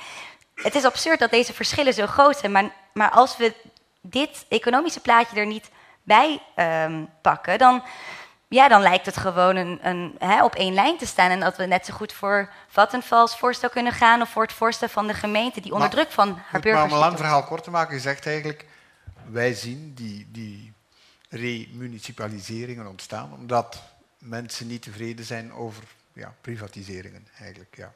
Het 0.56 0.76
is 0.76 0.86
absurd 0.86 1.20
dat 1.20 1.32
deze 1.32 1.54
verschillen 1.54 1.94
zo 1.94 2.06
groot 2.06 2.38
zijn, 2.38 2.52
maar, 2.52 2.72
maar 2.94 3.10
als 3.10 3.38
we 3.38 3.54
dit 4.02 4.46
economische 4.50 5.00
plaatje 5.00 5.40
er 5.40 5.46
niet 5.46 5.70
bij 6.04 6.42
um, 6.86 7.10
pakken, 7.22 7.58
dan, 7.58 7.84
ja, 8.48 8.68
dan 8.68 8.82
lijkt 8.82 9.06
het 9.06 9.18
gewoon 9.18 9.56
een, 9.56 9.80
een, 9.82 10.16
hè, 10.20 10.44
op 10.44 10.56
één 10.56 10.74
lijn 10.74 10.98
te 10.98 11.06
staan. 11.06 11.32
En 11.32 11.40
dat 11.40 11.58
we 11.58 11.66
net 11.66 11.86
zo 11.86 11.94
goed 11.94 12.14
voor 12.14 12.50
Vattenfalls 12.68 13.38
voorstel 13.38 13.70
kunnen 13.70 13.94
gaan 13.94 14.22
of 14.22 14.30
voor 14.30 14.44
het 14.44 14.54
voorstel 14.54 14.88
van 14.88 15.08
de 15.08 15.14
gemeente 15.14 15.62
die 15.62 15.74
onder 15.74 15.90
druk 15.90 16.12
van 16.12 16.40
haar 16.50 16.62
burgers. 16.62 16.74
Maar 16.74 16.84
om 16.84 16.92
een 16.92 17.08
lang 17.10 17.18
verhaal 17.18 17.44
kort 17.44 17.64
te 17.64 17.72
maken, 17.72 17.96
je 17.96 18.02
zegt 18.02 18.26
eigenlijk, 18.26 18.66
wij 19.30 19.54
zien 19.54 19.94
die, 19.94 20.28
die 20.32 20.74
remunicipaliseringen 21.30 22.88
ontstaan 22.88 23.34
omdat 23.34 23.82
mensen 24.18 24.68
niet 24.68 24.82
tevreden 24.82 25.26
zijn 25.26 25.54
over 25.54 25.84
ja, 26.14 26.34
privatiseringen 26.42 27.28
eigenlijk. 27.40 27.76
Ja. 27.76 27.94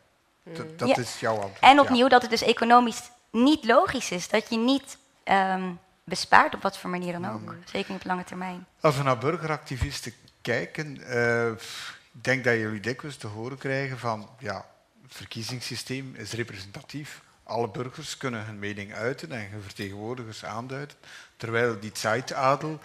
Dat, 0.53 0.79
dat 0.79 0.97
is 0.97 1.19
jouw 1.19 1.33
antwoord. 1.33 1.59
En 1.59 1.79
opnieuw 1.79 2.07
dat 2.07 2.21
het 2.21 2.31
dus 2.31 2.41
economisch 2.41 3.01
niet 3.31 3.65
logisch 3.65 4.11
is 4.11 4.27
dat 4.27 4.49
je 4.49 4.57
niet 4.57 4.97
um, 5.25 5.79
bespaart 6.03 6.55
op 6.55 6.61
wat 6.61 6.77
voor 6.77 6.89
manier 6.89 7.11
dan 7.11 7.29
ook. 7.29 7.41
Mm. 7.41 7.61
Zeker 7.65 7.91
niet 7.91 8.01
op 8.01 8.07
lange 8.07 8.23
termijn. 8.23 8.65
Als 8.79 8.97
we 8.97 9.03
naar 9.03 9.17
burgeractivisten 9.17 10.13
kijken, 10.41 10.97
uh, 10.97 11.49
ik 11.51 12.23
denk 12.23 12.43
dat 12.43 12.53
jullie 12.53 12.79
dikwijls 12.79 13.17
te 13.17 13.27
horen 13.27 13.57
krijgen 13.57 13.99
van 13.99 14.29
ja, 14.39 14.65
het 15.03 15.13
verkiezingssysteem 15.13 16.15
is 16.15 16.31
representatief. 16.31 17.21
Alle 17.43 17.69
burgers 17.69 18.17
kunnen 18.17 18.45
hun 18.45 18.59
mening 18.59 18.93
uiten 18.93 19.31
en 19.31 19.49
hun 19.51 19.61
vertegenwoordigers 19.61 20.45
aanduiden. 20.45 20.97
Terwijl 21.37 21.79
die 21.79 21.91
Zeitadel 21.93 22.79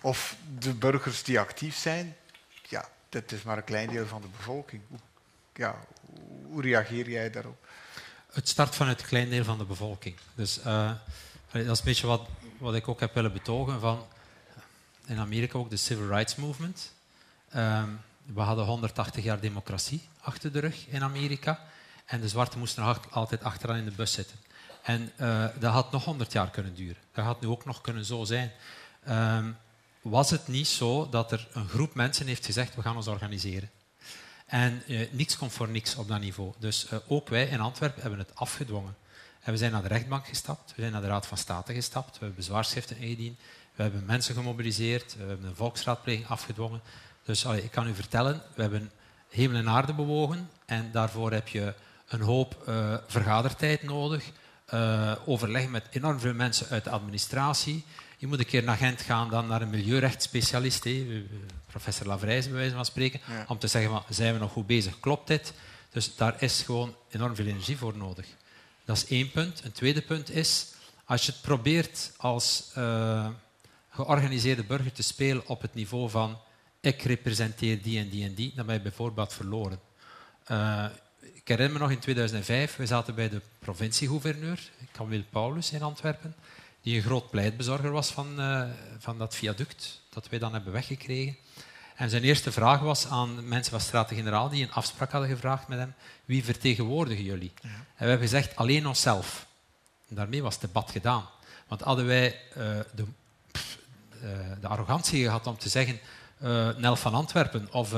of 0.00 0.36
de 0.58 0.74
burgers 0.74 1.22
die 1.22 1.40
actief 1.40 1.76
zijn, 1.76 2.16
dat 3.12 3.32
is 3.32 3.42
maar 3.42 3.56
een 3.56 3.64
klein 3.64 3.88
deel 3.88 4.06
van 4.06 4.20
de 4.20 4.28
bevolking. 4.36 4.82
Ja, 5.54 5.78
hoe 6.52 6.62
reageer 6.62 7.10
jij 7.10 7.30
daarop? 7.30 7.66
Het 8.32 8.48
start 8.48 8.74
van 8.74 8.88
het 8.88 9.02
klein 9.02 9.30
deel 9.30 9.44
van 9.44 9.58
de 9.58 9.64
bevolking. 9.64 10.16
Dus 10.34 10.58
uh, 10.58 10.90
dat 11.52 11.62
is 11.62 11.78
een 11.78 11.84
beetje 11.84 12.06
wat, 12.06 12.28
wat 12.58 12.74
ik 12.74 12.88
ook 12.88 13.00
heb 13.00 13.14
willen 13.14 13.32
betogen 13.32 13.80
van 13.80 14.06
in 15.06 15.18
Amerika 15.18 15.58
ook 15.58 15.70
de 15.70 15.76
Civil 15.76 16.06
Rights 16.06 16.36
Movement. 16.36 16.92
Um, 17.56 18.00
we 18.24 18.40
hadden 18.40 18.64
180 18.64 19.24
jaar 19.24 19.40
democratie 19.40 20.08
achter 20.20 20.52
de 20.52 20.58
rug 20.58 20.86
in 20.86 21.02
Amerika. 21.02 21.60
En 22.04 22.20
de 22.20 22.28
zwarten 22.28 22.58
moesten 22.58 22.84
nog 22.84 23.00
altijd 23.10 23.44
achteraan 23.44 23.76
in 23.76 23.84
de 23.84 23.90
bus 23.90 24.12
zitten. 24.12 24.36
En 24.82 25.12
uh, 25.20 25.46
dat 25.58 25.72
had 25.72 25.92
nog 25.92 26.04
100 26.04 26.32
jaar 26.32 26.50
kunnen 26.50 26.74
duren. 26.74 27.02
Dat 27.12 27.24
had 27.24 27.40
nu 27.40 27.48
ook 27.48 27.64
nog 27.64 27.80
kunnen 27.80 28.04
zo 28.04 28.24
zijn. 28.24 28.52
Um, 29.08 29.56
was 30.02 30.30
het 30.30 30.48
niet 30.48 30.66
zo 30.66 31.08
dat 31.08 31.32
er 31.32 31.48
een 31.52 31.68
groep 31.68 31.94
mensen 31.94 32.26
heeft 32.26 32.46
gezegd, 32.46 32.74
we 32.74 32.82
gaan 32.82 32.96
ons 32.96 33.06
organiseren. 33.06 33.70
En 34.52 34.82
eh, 34.86 35.06
niks 35.10 35.36
komt 35.36 35.52
voor 35.52 35.68
niks 35.68 35.94
op 35.94 36.08
dat 36.08 36.20
niveau. 36.20 36.52
Dus 36.58 36.88
eh, 36.88 36.98
ook 37.06 37.28
wij 37.28 37.46
in 37.46 37.60
Antwerpen 37.60 38.00
hebben 38.00 38.18
het 38.18 38.34
afgedwongen. 38.34 38.96
En 39.40 39.52
we 39.52 39.58
zijn 39.58 39.72
naar 39.72 39.82
de 39.82 39.88
rechtbank 39.88 40.26
gestapt, 40.26 40.72
we 40.74 40.80
zijn 40.80 40.92
naar 40.92 41.00
de 41.00 41.06
Raad 41.06 41.26
van 41.26 41.36
State 41.36 41.74
gestapt, 41.74 42.12
we 42.12 42.18
hebben 42.18 42.34
bezwaarschriften 42.34 42.96
ingediend, 42.96 43.38
we 43.74 43.82
hebben 43.82 44.04
mensen 44.04 44.34
gemobiliseerd, 44.34 45.16
we 45.16 45.24
hebben 45.24 45.46
een 45.46 45.56
volksraadpleging 45.56 46.26
afgedwongen. 46.26 46.80
Dus 47.24 47.44
ik 47.44 47.70
kan 47.70 47.88
u 47.88 47.94
vertellen, 47.94 48.42
we 48.54 48.62
hebben 48.62 48.90
hemel 49.28 49.56
en 49.56 49.68
aarde 49.68 49.92
bewogen 49.94 50.50
en 50.66 50.90
daarvoor 50.92 51.32
heb 51.32 51.48
je 51.48 51.74
een 52.08 52.20
hoop 52.20 52.64
uh, 52.68 52.96
vergadertijd 53.06 53.82
nodig, 53.82 54.30
uh, 54.74 55.12
overleg 55.26 55.68
met 55.68 55.86
enorm 55.90 56.20
veel 56.20 56.34
mensen 56.34 56.68
uit 56.68 56.84
de 56.84 56.90
administratie, 56.90 57.84
je 58.18 58.26
moet 58.26 58.38
een 58.38 58.46
keer 58.46 58.62
naar 58.62 58.76
Gent 58.76 59.00
gaan, 59.00 59.30
dan 59.30 59.46
naar 59.46 59.62
een 59.62 59.70
milieurechtsspecialist, 59.70 60.84
professor 61.72 62.06
Lavrijs 62.06 62.46
bij 62.46 62.54
wijze 62.54 62.74
van 62.74 62.84
spreken, 62.84 63.20
om 63.46 63.58
te 63.58 63.66
zeggen, 63.66 63.90
van, 63.90 64.02
zijn 64.08 64.32
we 64.32 64.38
nog 64.38 64.52
goed 64.52 64.66
bezig, 64.66 65.00
klopt 65.00 65.26
dit? 65.26 65.52
Dus 65.90 66.16
daar 66.16 66.42
is 66.42 66.62
gewoon 66.62 66.94
enorm 67.10 67.34
veel 67.34 67.46
energie 67.46 67.76
voor 67.76 67.96
nodig. 67.96 68.26
Dat 68.84 68.96
is 68.96 69.06
één 69.06 69.30
punt. 69.30 69.64
Een 69.64 69.72
tweede 69.72 70.02
punt 70.02 70.30
is, 70.30 70.66
als 71.04 71.26
je 71.26 71.32
het 71.32 71.40
probeert 71.40 72.12
als 72.16 72.70
uh, 72.78 73.28
georganiseerde 73.90 74.64
burger 74.64 74.92
te 74.92 75.02
spelen 75.02 75.46
op 75.46 75.62
het 75.62 75.74
niveau 75.74 76.10
van 76.10 76.38
ik 76.80 77.02
representeer 77.02 77.82
die 77.82 77.98
en 77.98 78.08
die 78.08 78.24
en 78.24 78.34
die, 78.34 78.52
dan 78.54 78.66
ben 78.66 78.74
je 78.74 78.80
bijvoorbeeld 78.80 79.32
verloren. 79.32 79.80
Uh, 80.50 80.84
ik 81.34 81.48
herinner 81.48 81.72
me 81.72 81.78
nog 81.78 81.90
in 81.90 81.98
2005, 81.98 82.76
we 82.76 82.86
zaten 82.86 83.14
bij 83.14 83.28
de 83.28 83.40
provinciegouverneur, 83.58 84.70
Camille 84.92 85.24
Paulus 85.30 85.72
in 85.72 85.82
Antwerpen 85.82 86.34
die 86.82 86.96
een 86.96 87.02
groot 87.02 87.30
pleitbezorger 87.30 87.90
was 87.90 88.10
van, 88.10 88.40
uh, 88.40 88.64
van 88.98 89.18
dat 89.18 89.34
viaduct 89.34 90.01
dat 90.14 90.28
wij 90.28 90.38
dan 90.38 90.52
hebben 90.52 90.72
weggekregen. 90.72 91.36
En 91.94 92.10
zijn 92.10 92.22
eerste 92.22 92.52
vraag 92.52 92.80
was 92.80 93.06
aan 93.06 93.48
mensen 93.48 93.70
van 93.72 93.80
Straten-Generaal 93.80 94.48
die 94.48 94.62
een 94.62 94.72
afspraak 94.72 95.10
hadden 95.10 95.30
gevraagd 95.30 95.68
met 95.68 95.78
hem, 95.78 95.94
wie 96.24 96.44
vertegenwoordigen 96.44 97.24
jullie? 97.24 97.52
Ja. 97.62 97.68
En 97.68 98.04
we 98.04 98.08
hebben 98.08 98.28
gezegd, 98.28 98.56
alleen 98.56 98.86
onszelf. 98.86 99.46
En 100.08 100.14
daarmee 100.14 100.42
was 100.42 100.52
het 100.52 100.62
debat 100.62 100.90
gedaan. 100.90 101.24
Want 101.68 101.80
hadden 101.80 102.06
wij 102.06 102.40
uh, 102.50 102.56
de, 102.94 103.04
pff, 103.50 103.78
uh, 104.14 104.22
de, 104.60 104.66
arrogantie 104.66 105.24
gehad 105.24 105.46
om 105.46 105.58
te 105.58 105.68
zeggen, 105.68 106.00
uh, 106.42 106.76
Nel 106.76 106.96
van 106.96 107.14
Antwerpen 107.14 107.68
of 107.72 107.88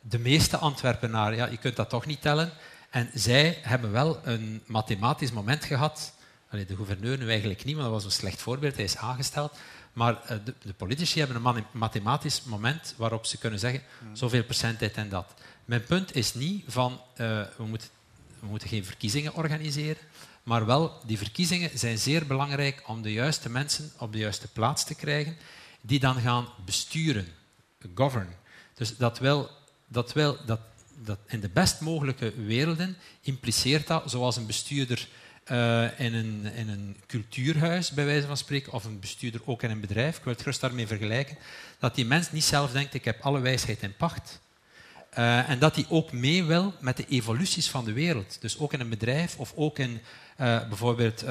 de 0.00 0.18
meeste 0.18 0.56
Antwerpenaren. 0.56 1.36
Ja, 1.36 1.46
je 1.46 1.56
kunt 1.56 1.76
dat 1.76 1.88
toch 1.88 2.06
niet 2.06 2.22
tellen. 2.22 2.52
En 2.90 3.10
zij 3.14 3.58
hebben 3.62 3.92
wel 3.92 4.20
een 4.24 4.62
mathematisch 4.66 5.32
moment 5.32 5.64
gehad. 5.64 6.12
Allee, 6.50 6.66
de 6.66 6.76
gouverneur 6.76 7.18
nu 7.18 7.28
eigenlijk 7.28 7.64
niet, 7.64 7.74
maar 7.74 7.84
dat 7.84 7.92
was 7.92 8.04
een 8.04 8.10
slecht 8.10 8.42
voorbeeld. 8.42 8.74
Hij 8.74 8.84
is 8.84 8.96
aangesteld. 8.96 9.58
Maar 9.92 10.12
uh, 10.22 10.28
de, 10.44 10.54
de, 10.62 10.72
politici 10.72 11.18
hebben 11.18 11.44
een 11.44 11.64
mathematisch 11.72 12.42
moment 12.42 12.94
waarop 12.96 13.26
ze 13.26 13.38
kunnen 13.38 13.58
zeggen 13.58 13.82
hmm. 13.98 14.16
zoveel 14.16 14.44
procent 14.44 14.78
dit 14.78 14.94
en 14.94 15.08
dat. 15.08 15.34
Mijn 15.64 15.84
punt 15.84 16.14
is 16.14 16.34
niet 16.34 16.64
van 16.66 17.00
we, 17.16 17.46
moeten, 17.58 17.88
we 18.40 18.46
moeten 18.46 18.68
geen 18.68 18.84
verkiezingen 18.84 19.34
organiseren. 19.34 20.02
Maar 20.42 20.66
wel, 20.66 21.00
die 21.06 21.18
verkiezingen 21.18 21.78
zijn 21.78 21.98
zeer 21.98 22.26
belangrijk 22.26 22.82
om 22.86 23.02
de 23.02 23.12
juiste 23.12 23.50
mensen 23.50 23.92
op 23.98 24.12
de 24.12 24.18
juiste 24.18 24.48
plaats 24.48 24.84
te 24.84 24.94
krijgen, 24.94 25.36
die 25.80 26.00
dan 26.00 26.20
gaan 26.20 26.48
besturen, 26.64 27.26
govern. 27.94 28.28
Dus 28.74 28.96
dat 28.96 29.18
wil, 29.18 29.50
dat 29.88 30.12
wil 30.12 30.36
dat, 30.46 30.60
dat 30.94 31.18
in 31.26 31.40
de 31.40 31.48
best 31.48 31.80
mogelijke 31.80 32.32
werelden 32.34 32.96
impliceert 33.20 33.86
dat, 33.86 34.10
zoals 34.10 34.36
een 34.36 34.46
bestuurder 34.46 35.08
in, 35.96 36.14
een, 36.14 36.52
in 36.54 36.68
een 36.68 36.96
cultuurhuis, 37.06 37.90
bij 37.90 38.04
wijze 38.04 38.26
van 38.26 38.36
spreken, 38.36 38.72
of 38.72 38.84
een 38.84 39.00
bestuurder 39.00 39.40
ook 39.44 39.62
in 39.62 39.70
een 39.70 39.80
bedrijf, 39.80 40.16
ik 40.16 40.24
wil 40.24 40.32
het 40.32 40.42
gerust 40.42 40.60
daarmee 40.60 40.86
vergelijken, 40.86 41.36
dat 41.78 41.94
die 41.94 42.04
mens 42.04 42.32
niet 42.32 42.44
zelf 42.44 42.72
denkt, 42.72 42.94
ik 42.94 43.04
heb 43.04 43.20
alle 43.20 43.40
wijsheid 43.40 43.82
in 43.82 43.96
pacht. 43.96 44.40
Uh, 45.18 45.48
en 45.48 45.58
dat 45.58 45.74
hij 45.74 45.86
ook 45.88 46.12
mee 46.12 46.44
wil 46.44 46.74
met 46.80 46.96
de 46.96 47.06
evoluties 47.08 47.70
van 47.70 47.84
de 47.84 47.92
wereld. 47.92 48.36
Dus 48.40 48.58
ook 48.58 48.72
in 48.72 48.80
een 48.80 48.88
bedrijf 48.88 49.36
of 49.36 49.52
ook 49.56 49.78
in 49.78 50.00
uh, 50.40 50.68
bijvoorbeeld, 50.68 51.22
uh, 51.22 51.28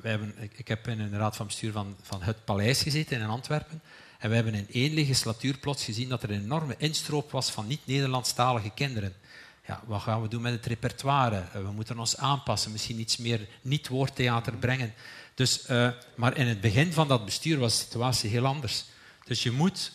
wij 0.00 0.10
hebben, 0.10 0.34
ik, 0.38 0.52
ik, 0.56 0.68
heb 0.68 0.88
in 0.88 1.00
een 1.00 1.16
raad 1.16 1.36
van 1.36 1.46
bestuur 1.46 1.72
van, 1.72 1.96
van 2.02 2.22
het 2.22 2.44
paleis 2.44 2.82
gezeten 2.82 3.20
in 3.20 3.26
Antwerpen. 3.26 3.82
En 4.18 4.28
we 4.28 4.34
hebben 4.34 4.54
in 4.54 4.66
één 4.70 4.94
legislatuur 4.94 5.58
plots 5.58 5.84
gezien 5.84 6.08
dat 6.08 6.22
er 6.22 6.30
een 6.30 6.42
enorme 6.42 6.74
instroop 6.78 7.30
was 7.30 7.50
van 7.50 7.66
niet-Nederlandstalige 7.66 8.70
kinderen. 8.74 9.14
Ja, 9.66 9.82
wat 9.86 10.02
gaan 10.02 10.22
we 10.22 10.28
doen 10.28 10.42
met 10.42 10.52
het 10.52 10.66
repertoire? 10.66 11.36
Uh, 11.36 11.52
we 11.52 11.72
moeten 11.72 11.98
ons 11.98 12.16
aanpassen, 12.16 12.72
misschien 12.72 13.00
iets 13.00 13.16
meer 13.16 13.48
niet-woordtheater 13.62 14.56
brengen. 14.56 14.94
Dus, 15.34 15.66
maar 16.14 16.36
in 16.36 16.46
het 16.46 16.60
begin 16.60 16.92
van 16.92 17.08
dat 17.08 17.24
bestuur 17.24 17.58
was 17.58 17.78
de 17.78 17.84
situatie 17.84 18.30
heel 18.30 18.46
anders. 18.46 18.84
Dus 19.24 19.42
je 19.42 19.50
moet, 19.50 19.92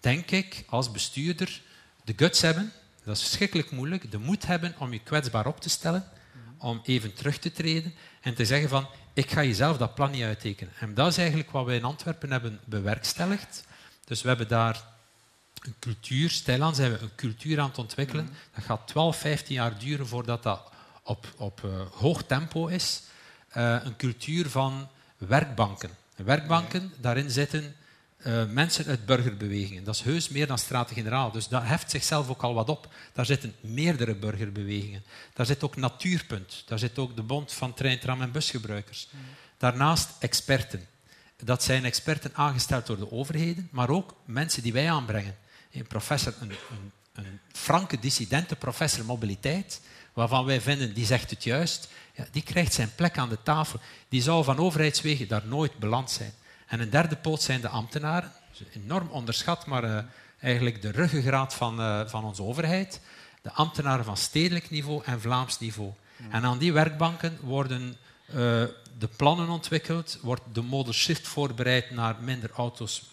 denk 0.00 0.30
ik, 0.30 0.64
als 0.68 0.90
bestuurder 0.90 1.60
de 2.04 2.12
guts 2.16 2.40
hebben, 2.40 2.72
dat 3.04 3.16
is 3.16 3.22
verschrikkelijk 3.22 3.70
moeilijk, 3.70 4.10
de 4.10 4.18
moed 4.18 4.46
hebben 4.46 4.74
om 4.78 4.92
je 4.92 4.98
kwetsbaar 4.98 5.46
op 5.46 5.60
te 5.60 5.68
stellen 5.68 6.08
om 6.62 6.80
even 6.84 7.14
terug 7.14 7.38
te 7.38 7.52
treden 7.52 7.94
en 8.20 8.34
te 8.34 8.44
zeggen 8.44 8.68
van 8.68 8.86
ik 9.12 9.30
ga 9.30 9.42
jezelf 9.42 9.76
dat 9.76 9.94
plan 9.94 10.10
niet 10.10 10.22
uittekenen. 10.22 10.72
En 10.78 10.94
dat 10.94 11.08
is 11.08 11.18
eigenlijk 11.18 11.50
wat 11.50 11.64
wij 11.64 11.76
in 11.76 11.84
Antwerpen 11.84 12.30
hebben 12.30 12.60
bewerkstelligd. 12.64 13.64
Dus 14.04 14.22
we 14.22 14.28
hebben 14.28 14.48
daar 14.48 14.84
een 15.66 15.74
cultuur, 15.78 16.30
stilaan 16.30 16.74
zijn 16.74 16.92
we 16.92 16.98
een 16.98 17.14
cultuur 17.16 17.60
aan 17.60 17.68
het 17.68 17.78
ontwikkelen. 17.78 18.24
Mhm. 18.24 18.34
Dat 18.54 18.64
gaat 18.64 18.86
12, 18.86 19.16
15 19.16 19.54
jaar 19.54 19.78
duren 19.78 20.06
voordat 20.06 20.42
dat 20.42 20.62
op, 21.02 21.26
op 21.36 21.62
uh, 21.64 21.80
hoog 21.92 22.22
tempo 22.22 22.66
is. 22.66 23.02
Uh, 23.56 23.76
een 23.82 23.96
cultuur 23.96 24.50
van 24.50 24.88
werkbanken. 25.18 25.90
Werkbanken, 26.16 26.92
daarin 27.00 27.30
zitten 27.30 27.76
uh, 28.26 28.44
mensen 28.46 28.86
uit 28.86 29.06
burgerbewegingen. 29.06 29.84
Dat 29.84 29.94
is 29.94 30.00
heus 30.00 30.28
meer 30.28 30.46
dan 30.46 30.58
Straten-Generaal. 30.58 31.30
Dus 31.30 31.48
dat 31.48 31.62
heft 31.62 31.90
zichzelf 31.90 32.28
ook 32.28 32.42
al 32.42 32.54
wat 32.54 32.68
op. 32.68 32.88
Daar 33.12 33.26
zitten 33.26 33.54
meerdere 33.60 34.14
burgerbewegingen. 34.14 35.02
Daar 35.34 35.46
zit 35.46 35.64
ook 35.64 35.76
Natuurpunt. 35.76 36.62
Daar 36.66 36.78
zit 36.78 36.98
ook 36.98 37.16
de 37.16 37.22
Bond 37.22 37.52
van 37.52 37.74
trein, 37.74 37.98
tram- 37.98 38.22
en 38.22 38.32
busgebruikers. 38.32 39.08
Daarnaast 39.58 40.10
experten. 40.18 40.86
Dat 41.44 41.62
zijn 41.62 41.84
experten 41.84 42.30
aangesteld 42.34 42.86
door 42.86 42.96
de 42.96 43.12
overheden, 43.12 43.68
maar 43.70 43.88
ook 43.88 44.14
mensen 44.24 44.62
die 44.62 44.72
wij 44.72 44.90
aanbrengen. 44.90 45.36
Een 45.72 45.86
professor, 45.86 46.34
een, 46.40 46.50
een, 46.50 46.92
een 47.12 47.40
franke 47.52 47.98
dissidente 47.98 48.56
professor 48.56 49.04
mobiliteit, 49.04 49.80
waarvan 50.12 50.44
wij 50.44 50.60
vinden, 50.60 50.94
die 50.94 51.06
zegt 51.06 51.30
het 51.30 51.44
juist, 51.44 51.88
ja, 52.14 52.26
die 52.32 52.42
krijgt 52.42 52.72
zijn 52.72 52.94
plek 52.94 53.18
aan 53.18 53.28
de 53.28 53.42
tafel. 53.42 53.80
Die 54.08 54.22
zou 54.22 54.44
van 54.44 54.58
overheidswegen 54.58 55.28
daar 55.28 55.46
nooit 55.46 55.78
beland 55.78 56.10
zijn. 56.10 56.32
En 56.66 56.80
een 56.80 56.90
derde 56.90 57.16
poot 57.16 57.42
zijn 57.42 57.60
de 57.60 57.68
ambtenaren. 57.68 58.32
Enorm 58.72 59.08
onderschat, 59.08 59.66
maar 59.66 59.84
uh, 59.84 59.98
eigenlijk 60.40 60.82
de 60.82 60.90
ruggengraat 60.90 61.54
van, 61.54 61.80
uh, 61.80 62.06
van 62.06 62.24
onze 62.24 62.42
overheid. 62.42 63.00
De 63.42 63.52
ambtenaren 63.52 64.04
van 64.04 64.16
stedelijk 64.16 64.70
niveau 64.70 65.02
en 65.04 65.20
Vlaams 65.20 65.58
niveau. 65.58 65.92
En 66.30 66.44
aan 66.44 66.58
die 66.58 66.72
werkbanken 66.72 67.38
worden 67.40 67.96
uh, 68.28 68.34
de 68.98 69.08
plannen 69.16 69.48
ontwikkeld, 69.48 70.18
wordt 70.22 70.42
de 70.52 70.62
model 70.62 70.92
shift 70.92 71.28
voorbereid 71.28 71.90
naar 71.90 72.16
minder 72.20 72.50
auto's. 72.50 73.10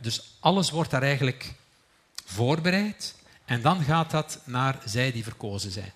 Dus 0.00 0.36
alles 0.40 0.70
wordt 0.70 0.90
daar 0.90 1.02
eigenlijk 1.02 1.52
voorbereid. 2.24 3.14
En 3.44 3.62
dan 3.62 3.82
gaat 3.82 4.10
dat 4.10 4.40
naar 4.44 4.78
zij 4.84 5.12
die 5.12 5.22
verkozen 5.22 5.70
zijn. 5.70 5.92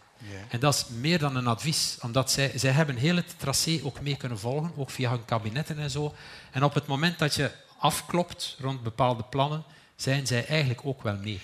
En 0.48 0.60
dat 0.60 0.74
is 0.74 0.86
meer 0.88 1.18
dan 1.18 1.36
een 1.36 1.46
advies, 1.46 1.98
omdat 2.00 2.30
zij, 2.30 2.52
zij 2.58 2.70
hebben 2.70 2.96
heel 2.96 3.16
het 3.16 3.38
tracé 3.38 3.80
ook 3.82 4.00
mee 4.00 4.16
kunnen 4.16 4.38
volgen, 4.38 4.72
ook 4.76 4.90
via 4.90 5.10
hun 5.10 5.24
kabinetten 5.24 5.78
en 5.78 5.90
zo. 5.90 6.14
En 6.50 6.64
op 6.64 6.74
het 6.74 6.86
moment 6.86 7.18
dat 7.18 7.34
je 7.34 7.50
afklopt 7.78 8.56
rond 8.60 8.82
bepaalde 8.82 9.22
plannen, 9.22 9.64
zijn 9.96 10.26
zij 10.26 10.46
eigenlijk 10.46 10.80
ook 10.84 11.02
wel 11.02 11.16
mee. 11.16 11.40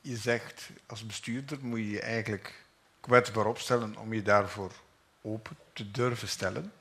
Je 0.00 0.16
zegt, 0.16 0.70
als 0.86 1.06
bestuurder 1.06 1.58
moet 1.60 1.78
je 1.78 1.90
je 1.90 2.00
eigenlijk 2.00 2.64
kwetsbaar 3.00 3.46
opstellen 3.46 3.96
om 3.96 4.12
je 4.12 4.22
daarvoor 4.22 4.72
open 5.22 5.56
te 5.72 5.90
durven 5.90 6.28
stellen. 6.28 6.72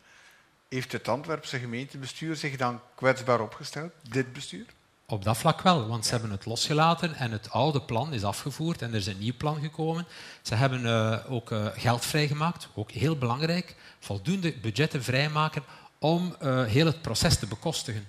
Heeft 0.69 0.91
het 0.91 1.07
Antwerpse 1.07 1.59
gemeentebestuur 1.59 2.35
zich 2.35 2.57
dan 2.57 2.81
kwetsbaar 2.95 3.41
opgesteld, 3.41 3.91
dit 4.09 4.33
bestuur? 4.33 4.65
Op 5.07 5.23
dat 5.23 5.37
vlak 5.37 5.61
wel, 5.61 5.87
want 5.87 6.05
ze 6.05 6.11
hebben 6.11 6.31
het 6.31 6.45
losgelaten 6.45 7.15
en 7.15 7.31
het 7.31 7.49
oude 7.49 7.81
plan 7.81 8.13
is 8.13 8.23
afgevoerd 8.23 8.81
en 8.81 8.89
er 8.89 8.95
is 8.95 9.07
een 9.07 9.19
nieuw 9.19 9.33
plan 9.37 9.59
gekomen. 9.61 10.05
Ze 10.41 10.55
hebben 10.55 10.81
uh, 10.81 11.17
ook 11.29 11.51
uh, 11.51 11.65
geld 11.75 12.05
vrijgemaakt, 12.05 12.67
ook 12.73 12.91
heel 12.91 13.17
belangrijk, 13.17 13.75
voldoende 13.99 14.53
budgetten 14.53 15.03
vrijmaken 15.03 15.63
om 15.99 16.35
uh, 16.41 16.63
heel 16.63 16.85
het 16.85 17.01
proces 17.01 17.39
te 17.39 17.47
bekostigen. 17.47 18.07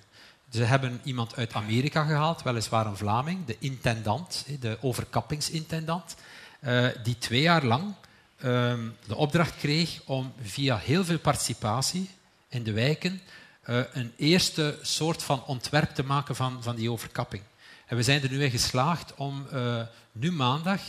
Ze 0.51 0.63
hebben 0.63 1.01
iemand 1.03 1.35
uit 1.35 1.53
Amerika 1.53 2.03
gehaald, 2.03 2.43
weliswaar 2.43 2.85
een 2.85 2.97
Vlaming, 2.97 3.45
de 3.45 3.55
intendant, 3.59 4.45
de 4.59 4.77
overkappingsintendant, 4.81 6.15
die 7.03 7.17
twee 7.17 7.41
jaar 7.41 7.63
lang 7.63 7.93
ehm, 8.37 8.79
de 9.07 9.15
opdracht 9.15 9.57
kreeg 9.57 10.01
om 10.05 10.33
via 10.41 10.77
heel 10.77 11.05
veel 11.05 11.19
participatie 11.19 12.09
in 12.49 12.63
de 12.63 12.71
wijken 12.71 13.21
uh, 13.69 13.83
een 13.93 14.13
eerste 14.17 14.77
soort 14.81 15.23
van 15.23 15.43
ontwerp 15.45 15.95
te 15.95 16.03
maken 16.03 16.35
van, 16.35 16.63
van 16.63 16.75
die 16.75 16.91
overkapping. 16.91 17.43
En 17.85 17.95
we 17.95 18.03
zijn 18.03 18.23
er 18.23 18.29
nu 18.29 18.43
in 18.43 18.51
geslaagd 18.51 19.13
om 19.15 19.47
uh, 19.53 19.81
nu 20.11 20.31
maandag 20.31 20.81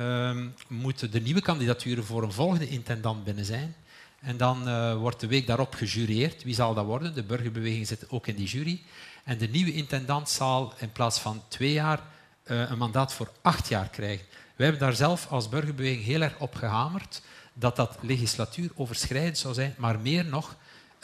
uh, 0.00 0.36
moeten 0.68 1.10
de 1.10 1.20
nieuwe 1.20 1.40
kandidaturen 1.40 2.04
voor 2.04 2.22
een 2.22 2.32
volgende 2.32 2.68
intendant 2.68 3.24
binnen 3.24 3.44
zijn. 3.44 3.74
En 4.20 4.36
dan 4.36 4.68
uh, 4.68 4.96
wordt 4.96 5.20
de 5.20 5.26
week 5.26 5.46
daarop 5.46 5.74
gejureerd. 5.74 6.42
Wie 6.42 6.54
zal 6.54 6.74
dat 6.74 6.84
worden? 6.84 7.14
De 7.14 7.22
burgerbeweging 7.22 7.86
zit 7.86 8.10
ook 8.10 8.26
in 8.26 8.36
die 8.36 8.46
jury. 8.46 8.82
En 9.24 9.38
de 9.38 9.48
nieuwe 9.48 9.72
intendant 9.72 10.28
zal 10.28 10.72
in 10.78 10.92
plaats 10.92 11.18
van 11.18 11.42
twee 11.48 11.72
jaar 11.72 12.00
een 12.44 12.78
mandaat 12.78 13.12
voor 13.12 13.30
acht 13.42 13.68
jaar 13.68 13.88
krijgen. 13.88 14.26
Wij 14.56 14.66
hebben 14.66 14.86
daar 14.86 14.96
zelf 14.96 15.26
als 15.30 15.48
burgerbeweging 15.48 16.04
heel 16.04 16.20
erg 16.20 16.38
op 16.38 16.54
gehamerd 16.54 17.22
dat 17.52 17.76
dat 17.76 17.98
legislatuur 18.00 18.70
overschrijdend 18.74 19.38
zou 19.38 19.54
zijn, 19.54 19.74
maar 19.78 19.98
meer 19.98 20.24
nog 20.24 20.56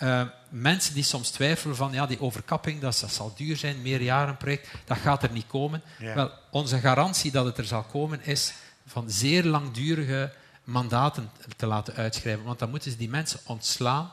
uh, 0.02 0.22
mensen 0.48 0.94
die 0.94 1.02
soms 1.02 1.31
twijfelen 1.31 1.77
van 1.77 1.93
ja, 1.93 2.06
die 2.06 2.20
overkapping, 2.20 2.81
dat, 2.81 2.98
dat 3.01 3.12
zal 3.12 3.35
duur 3.36 3.56
zijn, 3.56 3.82
meerjarenproject, 3.82 4.68
dat 4.85 4.98
gaat 4.98 5.22
er 5.22 5.31
niet 5.31 5.47
komen. 5.47 5.82
Wel, 5.98 6.32
onze 6.51 6.78
garantie 6.78 7.31
dat 7.31 7.44
het 7.44 7.59
er 7.59 7.64
zal 7.64 7.82
komen 7.82 8.24
is 8.24 8.52
van 8.86 9.10
zeer 9.10 9.44
langdurige 9.44 10.32
mandaten 10.64 11.31
te 11.56 11.66
laten 11.66 11.94
uitschrijven. 11.94 12.44
Want 12.44 12.59
dan 12.59 12.70
moeten 12.70 12.90
ze 12.90 12.97
die 12.97 13.09
mensen 13.09 13.40
ontslaan 13.44 14.10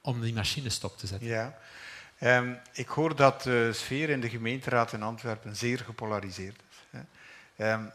om 0.00 0.20
die 0.20 0.34
machine 0.34 0.68
stop 0.68 0.98
te 0.98 1.06
zetten. 1.06 1.28
Ja. 1.28 1.58
Um, 2.22 2.58
ik 2.72 2.88
hoor 2.88 3.16
dat 3.16 3.42
de 3.42 3.70
sfeer 3.72 4.10
in 4.10 4.20
de 4.20 4.28
gemeenteraad 4.28 4.92
in 4.92 5.02
Antwerpen 5.02 5.56
zeer 5.56 5.78
gepolariseerd 5.78 6.60
is. 6.70 7.00
Hè. 7.56 7.72
Um, 7.72 7.90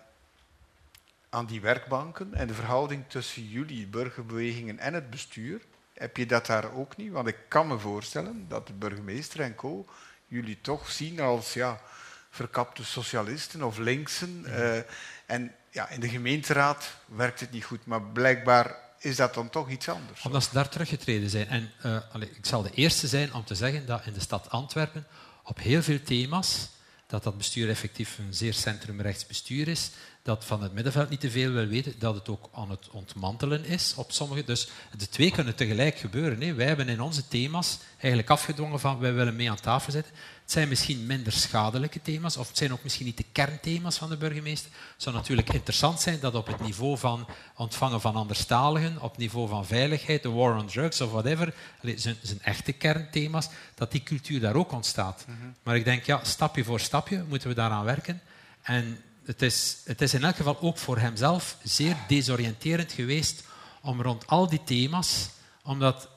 aan 1.29 1.45
die 1.45 1.61
werkbanken 1.61 2.33
en 2.33 2.47
de 2.47 2.53
verhouding 2.53 3.03
tussen 3.07 3.49
jullie, 3.49 3.87
burgerbewegingen 3.87 4.79
en 4.79 4.93
het 4.93 5.09
bestuur, 5.09 5.61
heb 5.95 6.17
je 6.17 6.25
dat 6.25 6.45
daar 6.45 6.73
ook 6.73 6.97
niet? 6.97 7.11
Want 7.11 7.27
ik 7.27 7.37
kan 7.47 7.67
me 7.67 7.79
voorstellen 7.79 8.45
dat 8.47 8.67
de 8.67 8.73
burgemeester 8.73 9.39
en 9.39 9.55
co. 9.55 9.85
jullie 10.27 10.61
toch 10.61 10.91
zien 10.91 11.19
als 11.19 11.53
ja, 11.53 11.81
verkapte 12.29 12.83
socialisten 12.83 13.63
of 13.63 13.77
linksen. 13.77 14.43
Uh, 14.47 14.77
en 15.25 15.55
ja, 15.71 15.89
in 15.89 15.99
de 15.99 16.09
gemeenteraad 16.09 16.97
werkt 17.05 17.39
het 17.39 17.51
niet 17.51 17.63
goed, 17.63 17.85
maar 17.85 18.01
blijkbaar 18.01 18.75
is 18.99 19.15
dat 19.15 19.33
dan 19.33 19.49
toch 19.49 19.69
iets 19.69 19.89
anders. 19.89 20.21
Omdat 20.21 20.43
ze 20.43 20.49
daar 20.51 20.69
teruggetreden 20.69 21.29
zijn. 21.29 21.47
En 21.47 21.71
uh, 21.85 21.97
allez, 22.11 22.29
ik 22.29 22.45
zal 22.45 22.61
de 22.61 22.71
eerste 22.73 23.07
zijn 23.07 23.33
om 23.33 23.43
te 23.43 23.55
zeggen 23.55 23.85
dat 23.85 24.05
in 24.05 24.13
de 24.13 24.19
stad 24.19 24.49
Antwerpen 24.49 25.07
op 25.43 25.59
heel 25.59 25.83
veel 25.83 26.03
thema's, 26.03 26.69
dat 27.07 27.23
dat 27.23 27.37
bestuur 27.37 27.69
effectief 27.69 28.17
een 28.17 28.33
zeer 28.33 28.53
centrumrechts 28.53 29.27
bestuur 29.27 29.67
is, 29.67 29.91
dat 30.21 30.45
van 30.45 30.63
het 30.63 30.73
middenveld 30.73 31.09
niet 31.09 31.19
te 31.19 31.31
veel 31.31 31.51
wil 31.51 31.65
weten, 31.65 31.93
dat 31.99 32.15
het 32.15 32.29
ook 32.29 32.49
aan 32.53 32.69
het 32.69 32.89
ontmantelen 32.89 33.65
is 33.65 33.93
op 33.95 34.11
sommige. 34.11 34.43
Dus 34.43 34.67
de 34.97 35.09
twee 35.09 35.31
kunnen 35.31 35.55
tegelijk 35.55 35.97
gebeuren. 35.97 36.41
Hè. 36.41 36.53
Wij 36.53 36.65
hebben 36.65 36.89
in 36.89 37.01
onze 37.01 37.27
thema's 37.27 37.77
eigenlijk 37.97 38.29
afgedwongen 38.29 38.79
van 38.79 38.99
wij 38.99 39.13
willen 39.13 39.35
mee 39.35 39.49
aan 39.49 39.59
tafel 39.59 39.91
zitten. 39.91 40.13
Het 40.45 40.53
zijn 40.53 40.69
misschien 40.69 41.05
minder 41.05 41.33
schadelijke 41.33 42.01
thema's, 42.01 42.37
of 42.37 42.47
het 42.47 42.57
zijn 42.57 42.73
ook 42.73 42.83
misschien 42.83 43.05
niet 43.05 43.17
de 43.17 43.25
kernthema's 43.31 43.97
van 43.97 44.09
de 44.09 44.17
burgemeester. 44.17 44.71
Het 44.93 45.03
zou 45.03 45.15
natuurlijk 45.15 45.53
interessant 45.53 46.01
zijn 46.01 46.19
dat 46.19 46.35
op 46.35 46.47
het 46.47 46.59
niveau 46.59 46.97
van 46.97 47.27
ontvangen 47.55 48.01
van 48.01 48.15
anderstaligen, 48.15 49.01
op 49.01 49.09
het 49.09 49.19
niveau 49.19 49.47
van 49.47 49.65
veiligheid, 49.65 50.23
de 50.23 50.29
war 50.29 50.57
on 50.57 50.67
drugs 50.67 51.01
of 51.01 51.11
whatever, 51.11 51.53
zijn, 51.81 52.15
zijn 52.21 52.41
echte 52.41 52.71
kernthema's, 52.71 53.49
dat 53.75 53.91
die 53.91 54.03
cultuur 54.03 54.39
daar 54.39 54.55
ook 54.55 54.71
ontstaat. 54.71 55.25
Mhm. 55.27 55.47
Maar 55.63 55.75
ik 55.75 55.83
denk, 55.83 56.03
ja, 56.03 56.23
stapje 56.23 56.63
voor 56.63 56.79
stapje 56.79 57.23
moeten 57.27 57.49
we 57.49 57.55
daaraan 57.55 57.85
werken. 57.85 58.21
En 58.61 59.01
het 59.25 59.41
is, 59.41 59.77
het 59.85 60.01
is 60.01 60.13
in 60.13 60.23
elk 60.23 60.35
geval 60.35 60.61
ook 60.61 60.77
voor 60.77 60.97
hemzelf 60.97 61.57
zeer 61.63 61.95
desoriënterend 62.07 62.91
geweest 62.91 63.43
om 63.81 64.01
rond 64.01 64.27
al 64.27 64.49
die 64.49 64.63
thema's, 64.63 65.29
om 65.63 65.79
dat 65.79 66.09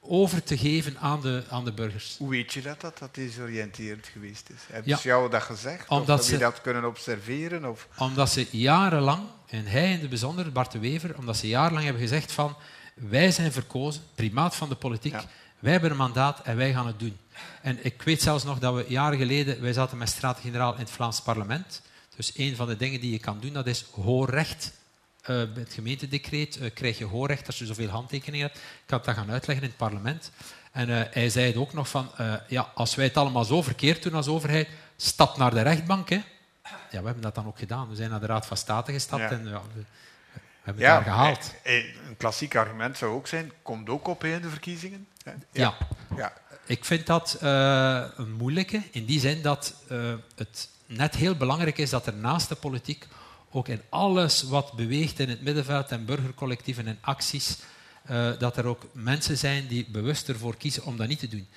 over 0.00 0.42
te 0.42 0.58
geven 0.58 0.98
aan 0.98 1.20
de, 1.20 1.42
aan 1.50 1.64
de 1.64 1.72
burgers. 1.72 2.14
Hoe 2.18 2.30
weet 2.30 2.52
je 2.52 2.62
dat 2.62 2.80
dat, 2.80 2.98
dat 2.98 3.14
desoriënterend 3.14 4.06
geweest 4.06 4.50
is? 4.50 4.60
Hebben 4.72 4.90
Ja. 4.90 4.96
ze 4.98 5.08
jou 5.08 5.30
dat 5.30 5.42
gezegd? 5.42 5.88
Omdat 5.88 6.18
of 6.18 6.24
heb 6.24 6.30
je 6.34 6.44
ze- 6.44 6.50
dat 6.50 6.60
kunnen 6.60 6.84
observeren? 6.84 7.64
Of... 7.70 7.88
Omdat 7.98 8.30
ze 8.30 8.46
jarenlang, 8.50 9.20
en 9.46 9.66
hij 9.66 9.92
in 9.92 10.00
het 10.00 10.08
bijzonder, 10.08 10.52
Bart 10.52 10.72
de 10.72 10.78
Wever, 10.78 11.18
omdat 11.18 11.36
ze 11.36 11.48
jarenlang 11.48 11.84
hebben 11.84 12.02
gezegd 12.02 12.32
van 12.32 12.56
wij 12.94 13.30
zijn 13.30 13.52
verkozen, 13.52 14.02
primaat 14.14 14.56
van 14.56 14.68
de 14.68 14.74
politiek, 14.74 15.12
Ja. 15.12 15.24
wij 15.58 15.72
hebben 15.72 15.90
een 15.90 15.96
mandaat 15.96 16.42
en 16.42 16.56
wij 16.56 16.72
gaan 16.72 16.86
het 16.86 16.98
doen. 16.98 17.16
En 17.62 17.78
ik 17.84 18.02
weet 18.02 18.22
zelfs 18.22 18.44
nog 18.44 18.58
dat 18.58 18.74
we 18.74 18.84
jaren 18.88 19.18
geleden, 19.18 19.60
wij 19.60 19.72
zaten 19.72 19.98
met 19.98 20.08
Staten-Generaal 20.08 20.72
in 20.72 20.78
het 20.80 20.90
Vlaams 20.90 21.20
parlement. 21.22 21.82
Dus 22.16 22.32
een 22.36 22.56
van 22.56 22.66
de 22.66 22.76
dingen 22.76 23.00
die 23.00 23.10
je 23.12 23.18
kan 23.18 23.40
doen, 23.40 23.52
dat 23.52 23.66
is 23.66 23.84
hoorrecht. 23.94 24.72
Eh, 25.20 25.26
bij 25.26 25.62
het 25.62 25.72
gemeentedecreet 25.72 26.56
eh, 26.56 26.70
krijg 26.74 26.98
je 26.98 27.04
hoorrecht 27.04 27.46
als 27.46 27.58
je 27.58 27.66
zoveel 27.66 27.88
handtekeningen 27.88 28.46
hebt. 28.46 28.58
Ik 28.58 28.90
had 28.90 29.04
dat 29.04 29.14
gaan 29.14 29.30
uitleggen 29.30 29.64
in 29.64 29.70
het 29.70 29.78
parlement. 29.78 30.30
En 30.72 30.90
eh, 30.98 31.12
hij 31.12 31.28
zei 31.30 31.46
het 31.46 31.56
ook 31.56 31.72
nog 31.72 31.88
van, 31.88 32.10
ja, 32.48 32.70
als 32.74 32.94
wij 32.94 33.04
het 33.04 33.16
allemaal 33.16 33.44
zo 33.44 33.62
verkeerd 33.62 34.02
doen 34.02 34.14
als 34.14 34.28
overheid, 34.28 34.68
stap 34.96 35.36
naar 35.36 35.50
de 35.50 35.62
rechtbank. 35.62 36.08
Hè. 36.08 36.20
Ja, 36.90 36.98
we 37.00 37.04
hebben 37.04 37.20
dat 37.20 37.34
dan 37.34 37.46
ook 37.46 37.58
gedaan. 37.58 37.88
We 37.88 37.94
zijn 37.94 38.10
naar 38.10 38.20
de 38.20 38.26
Raad 38.26 38.46
van 38.46 38.56
State 38.56 38.92
gestapt 38.92 39.22
Ja. 39.22 39.30
en 39.30 39.48
ja, 39.48 39.60
we, 39.74 39.82
hebben 40.62 40.84
het 40.84 40.92
daar 40.92 41.02
gehaald. 41.02 41.54
eh, 41.62 41.76
eh, 41.78 41.84
Een 42.08 42.16
klassiek 42.16 42.56
argument 42.56 42.98
zou 42.98 43.12
ook 43.12 43.26
zijn, 43.26 43.52
komt 43.62 43.88
ook 43.88 44.06
op 44.08 44.24
in 44.24 44.40
de 44.42 44.48
verkiezingen. 44.50 45.06
Ja. 45.52 45.74
ja. 46.16 46.32
Ik 46.66 46.84
vind 46.84 47.06
dat 47.06 47.36
een 47.40 48.32
moeilijke, 48.32 48.82
in 48.90 49.04
die 49.04 49.20
zin 49.20 49.42
dat 49.42 49.74
het 50.34 50.68
net 50.86 51.14
heel 51.14 51.36
belangrijk 51.36 51.78
is 51.78 51.90
dat 51.90 52.06
er 52.06 52.14
naast 52.14 52.48
de 52.48 52.54
politiek 52.54 53.06
ook 53.50 53.68
in 53.68 53.82
alles 53.88 54.42
wat 54.42 54.72
beweegt 54.72 55.18
in 55.18 55.28
het 55.28 55.42
middenveld 55.42 55.90
en 55.90 56.04
burgercollectieven 56.04 56.86
en 56.86 56.98
acties, 57.00 57.58
eh, 58.02 58.30
dat 58.38 58.56
er 58.56 58.64
ook 58.66 58.82
mensen 58.92 59.36
zijn 59.38 59.66
die 59.66 59.86
bewust 59.90 60.28
ervoor 60.28 60.56
kiezen 60.56 60.84
om 60.84 60.96
dat 60.96 61.08
niet 61.08 61.18
te 61.18 61.28
doen. 61.28 61.48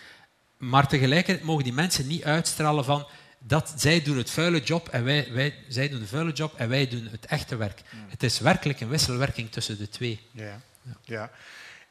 Maar 0.58 0.88
tegelijkertijd 0.88 1.46
mogen 1.46 1.64
die 1.64 1.74
mensen 1.74 2.08
niet 2.08 2.24
uitstralen 2.24 2.86
van 2.86 3.08
dat 3.40 3.74
zij 3.78 4.02
doen 4.02 4.18
het 4.18 4.30
vuile 4.30 4.60
job 4.62 4.88
en 4.88 5.04
wij, 5.04 5.28
wij, 5.34 5.56
zij 5.68 5.90
doen 5.90 6.00
de 6.00 6.08
vuile 6.08 6.32
job 6.32 6.54
en 6.58 6.70
wij 6.70 6.88
doen 6.88 7.08
het 7.12 7.26
echte 7.26 7.56
werk. 7.56 7.82
Het 8.08 8.24
is 8.24 8.40
werkelijk 8.40 8.80
een 8.82 8.88
wisselwerking 8.90 9.52
tussen 9.52 9.78
de 9.78 9.90
twee. 9.90 10.20
Ja. 10.32 10.62
Ja. 11.04 11.32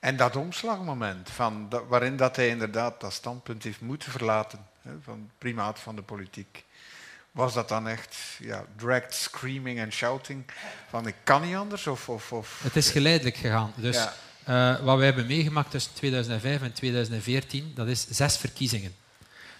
En 0.00 0.16
dat 0.16 0.36
omslagmoment, 0.36 1.30
van, 1.30 1.68
dat- 1.68 1.84
waarin 1.88 2.16
dat 2.16 2.36
hij 2.36 2.48
inderdaad 2.48 3.00
dat 3.00 3.12
standpunt 3.12 3.62
heeft 3.62 3.80
moeten 3.80 4.10
verlaten, 4.12 4.66
hè, 4.82 4.90
van 5.02 5.30
primaat 5.38 5.78
van 5.80 5.96
de 5.96 6.02
politiek, 6.02 6.64
was 7.32 7.54
dat 7.54 7.68
dan 7.68 7.88
echt 7.88 8.16
ja, 8.38 8.64
dragged 8.76 9.14
screaming 9.14 9.78
en 9.78 9.92
shouting 9.92 10.44
van 10.88 11.06
ik 11.06 11.14
kan 11.24 11.42
niet 11.42 11.54
anders? 11.56 11.86
Of, 11.86 12.08
of, 12.08 12.32
of, 12.32 12.60
Het 12.62 12.76
is 12.76 12.90
geleidelijk 12.90 13.36
gegaan. 13.36 13.72
Dus 13.76 13.96
Ja. 13.96 14.14
eh, 14.74 14.84
wat 14.84 14.96
wij 14.96 15.06
hebben 15.06 15.26
meegemaakt 15.26 15.70
tussen 15.70 15.92
2005 15.94 16.62
en 16.62 16.72
2014, 16.72 17.72
dat 17.74 17.86
is 17.88 18.06
zes 18.10 18.36
verkiezingen. 18.36 18.94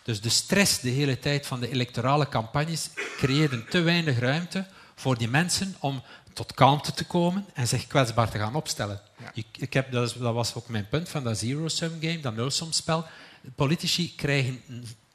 Dus 0.02 0.20
de 0.20 0.28
stress 0.28 0.80
de 0.80 0.88
hele 0.90 1.18
tijd 1.18 1.46
van 1.46 1.60
de 1.60 1.70
electorale 1.70 2.28
campagnes 2.28 2.90
creëerde 3.16 3.64
te 3.64 3.80
weinig 3.80 4.18
ruimte 4.18 4.66
voor 4.94 5.18
die 5.18 5.28
mensen 5.28 5.76
om 5.78 6.02
tot 6.32 6.54
kalmte 6.54 6.92
te 6.92 7.04
komen 7.04 7.46
en 7.54 7.68
zich 7.68 7.86
kwetsbaar 7.86 8.30
te 8.30 8.38
gaan 8.38 8.54
opstellen. 8.54 9.00
Ja. 9.18 9.30
Ik, 9.34 9.46
ik 9.58 9.72
heb, 9.72 9.92
dat 9.92 10.14
was 10.14 10.54
ook 10.54 10.68
mijn 10.68 10.88
punt 10.88 11.08
van 11.08 11.24
dat 11.24 11.38
zero-sum 11.38 11.98
game, 12.00 12.20
dat 12.20 12.34
nulsomspel. 12.34 13.06
Politici 13.54 14.14
krijgen 14.14 14.62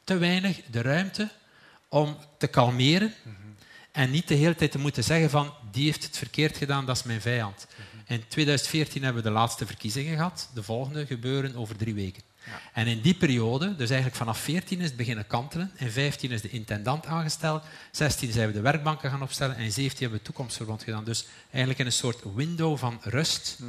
te 0.03 0.17
weinig 0.17 0.61
de 0.71 0.81
ruimte 0.81 1.29
om 1.89 2.17
te 2.37 2.47
kalmeren 2.47 3.13
en 3.91 4.11
niet 4.11 4.27
de 4.27 4.35
hele 4.35 4.55
tijd 4.55 4.71
te 4.71 4.79
moeten 4.79 5.03
zeggen 5.03 5.29
van 5.29 5.53
die 5.71 5.85
heeft 5.85 6.03
het 6.03 6.17
verkeerd 6.17 6.57
gedaan, 6.57 6.85
dat 6.85 6.95
is 6.97 7.03
mijn 7.03 7.21
vijand. 7.21 7.67
In 8.05 8.23
2014 8.27 9.03
hebben 9.03 9.23
we 9.23 9.29
de 9.29 9.33
laatste 9.35 9.65
verkiezingen 9.65 10.15
gehad. 10.15 10.49
De 10.53 10.63
volgende 10.63 11.05
gebeuren 11.05 11.55
over 11.55 11.75
drie 11.75 11.93
weken. 11.93 12.23
Ja. 12.45 12.59
En 12.73 12.87
in 12.87 13.01
die 13.01 13.13
periode, 13.13 13.75
dus 13.75 13.87
eigenlijk 13.87 14.17
vanaf 14.17 14.37
14 14.39 14.79
is 14.79 14.85
het 14.85 14.95
beginnen 14.95 15.27
kantelen. 15.27 15.71
In 15.75 15.91
15 15.91 16.31
is 16.31 16.41
de 16.41 16.49
intendant 16.49 17.05
aangesteld. 17.05 17.63
16 17.91 18.31
zijn 18.31 18.47
we 18.47 18.53
de 18.53 18.61
werkbanken 18.61 19.09
gaan 19.09 19.21
opstellen. 19.21 19.55
En 19.55 19.71
17 19.71 19.83
hebben 19.89 20.09
we 20.09 20.15
het 20.15 20.23
toekomstverband 20.23 20.83
gedaan. 20.83 21.03
Dus 21.03 21.25
eigenlijk 21.49 21.79
in 21.79 21.85
een 21.85 21.91
soort 21.91 22.21
window 22.35 22.77
van 22.77 22.99
rust 23.03 23.59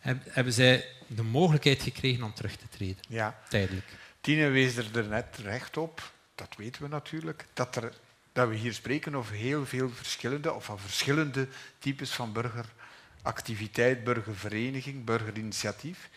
heb- 0.00 0.22
hebben 0.28 0.52
zij 0.52 0.84
de 1.06 1.22
mogelijkheid 1.22 1.82
gekregen 1.82 2.22
om 2.24 2.34
terug 2.34 2.56
te 2.56 2.68
treden. 2.70 2.98
Ja. 3.08 3.38
Tijdelijk. 3.48 3.86
Tine 4.20 4.48
wees 4.48 4.76
er 4.76 4.86
er 4.98 5.08
net 5.08 5.38
recht 5.42 5.76
op, 5.76 6.12
dat 6.38 6.56
weten 6.56 6.82
we 6.82 6.88
natuurlijk, 6.88 7.46
dat, 7.52 7.76
er, 7.76 7.92
dat 8.32 8.48
we 8.48 8.54
hier 8.54 8.74
spreken 8.74 9.14
over 9.14 9.34
heel 9.34 9.66
veel 9.66 9.90
verschillende, 9.90 10.52
of 10.52 10.64
van 10.64 10.78
verschillende 10.78 11.48
types 11.78 12.10
van 12.14 12.32
burgeractiviteit, 12.32 14.04
burgervereniging, 14.04 15.04
burgerinitiatief. 15.04 16.08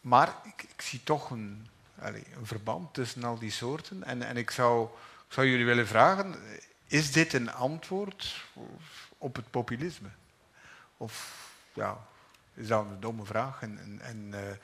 Maar 0.00 0.34
ik, 0.44 0.62
ik 0.62 0.80
zie 0.82 1.00
toch 1.04 1.30
een, 1.30 1.68
allee, 1.98 2.24
een 2.36 2.46
verband 2.46 2.94
tussen 2.94 3.24
al 3.24 3.38
die 3.38 3.50
soorten. 3.50 4.04
En, 4.04 4.22
en 4.22 4.36
ik, 4.36 4.50
zou, 4.50 4.88
ik 5.28 5.32
zou 5.32 5.46
jullie 5.46 5.64
willen 5.66 5.86
vragen, 5.86 6.36
is 6.86 7.12
dit 7.12 7.32
een 7.32 7.52
antwoord 7.52 8.44
op 9.18 9.36
het 9.36 9.50
populisme? 9.50 10.08
Of 10.96 11.46
ja, 11.72 12.06
is 12.54 12.66
dat 12.66 12.84
een 12.84 13.00
domme 13.00 13.24
vraag? 13.24 13.62
En, 13.62 13.98
en, 14.02 14.28
eh, 14.32 14.56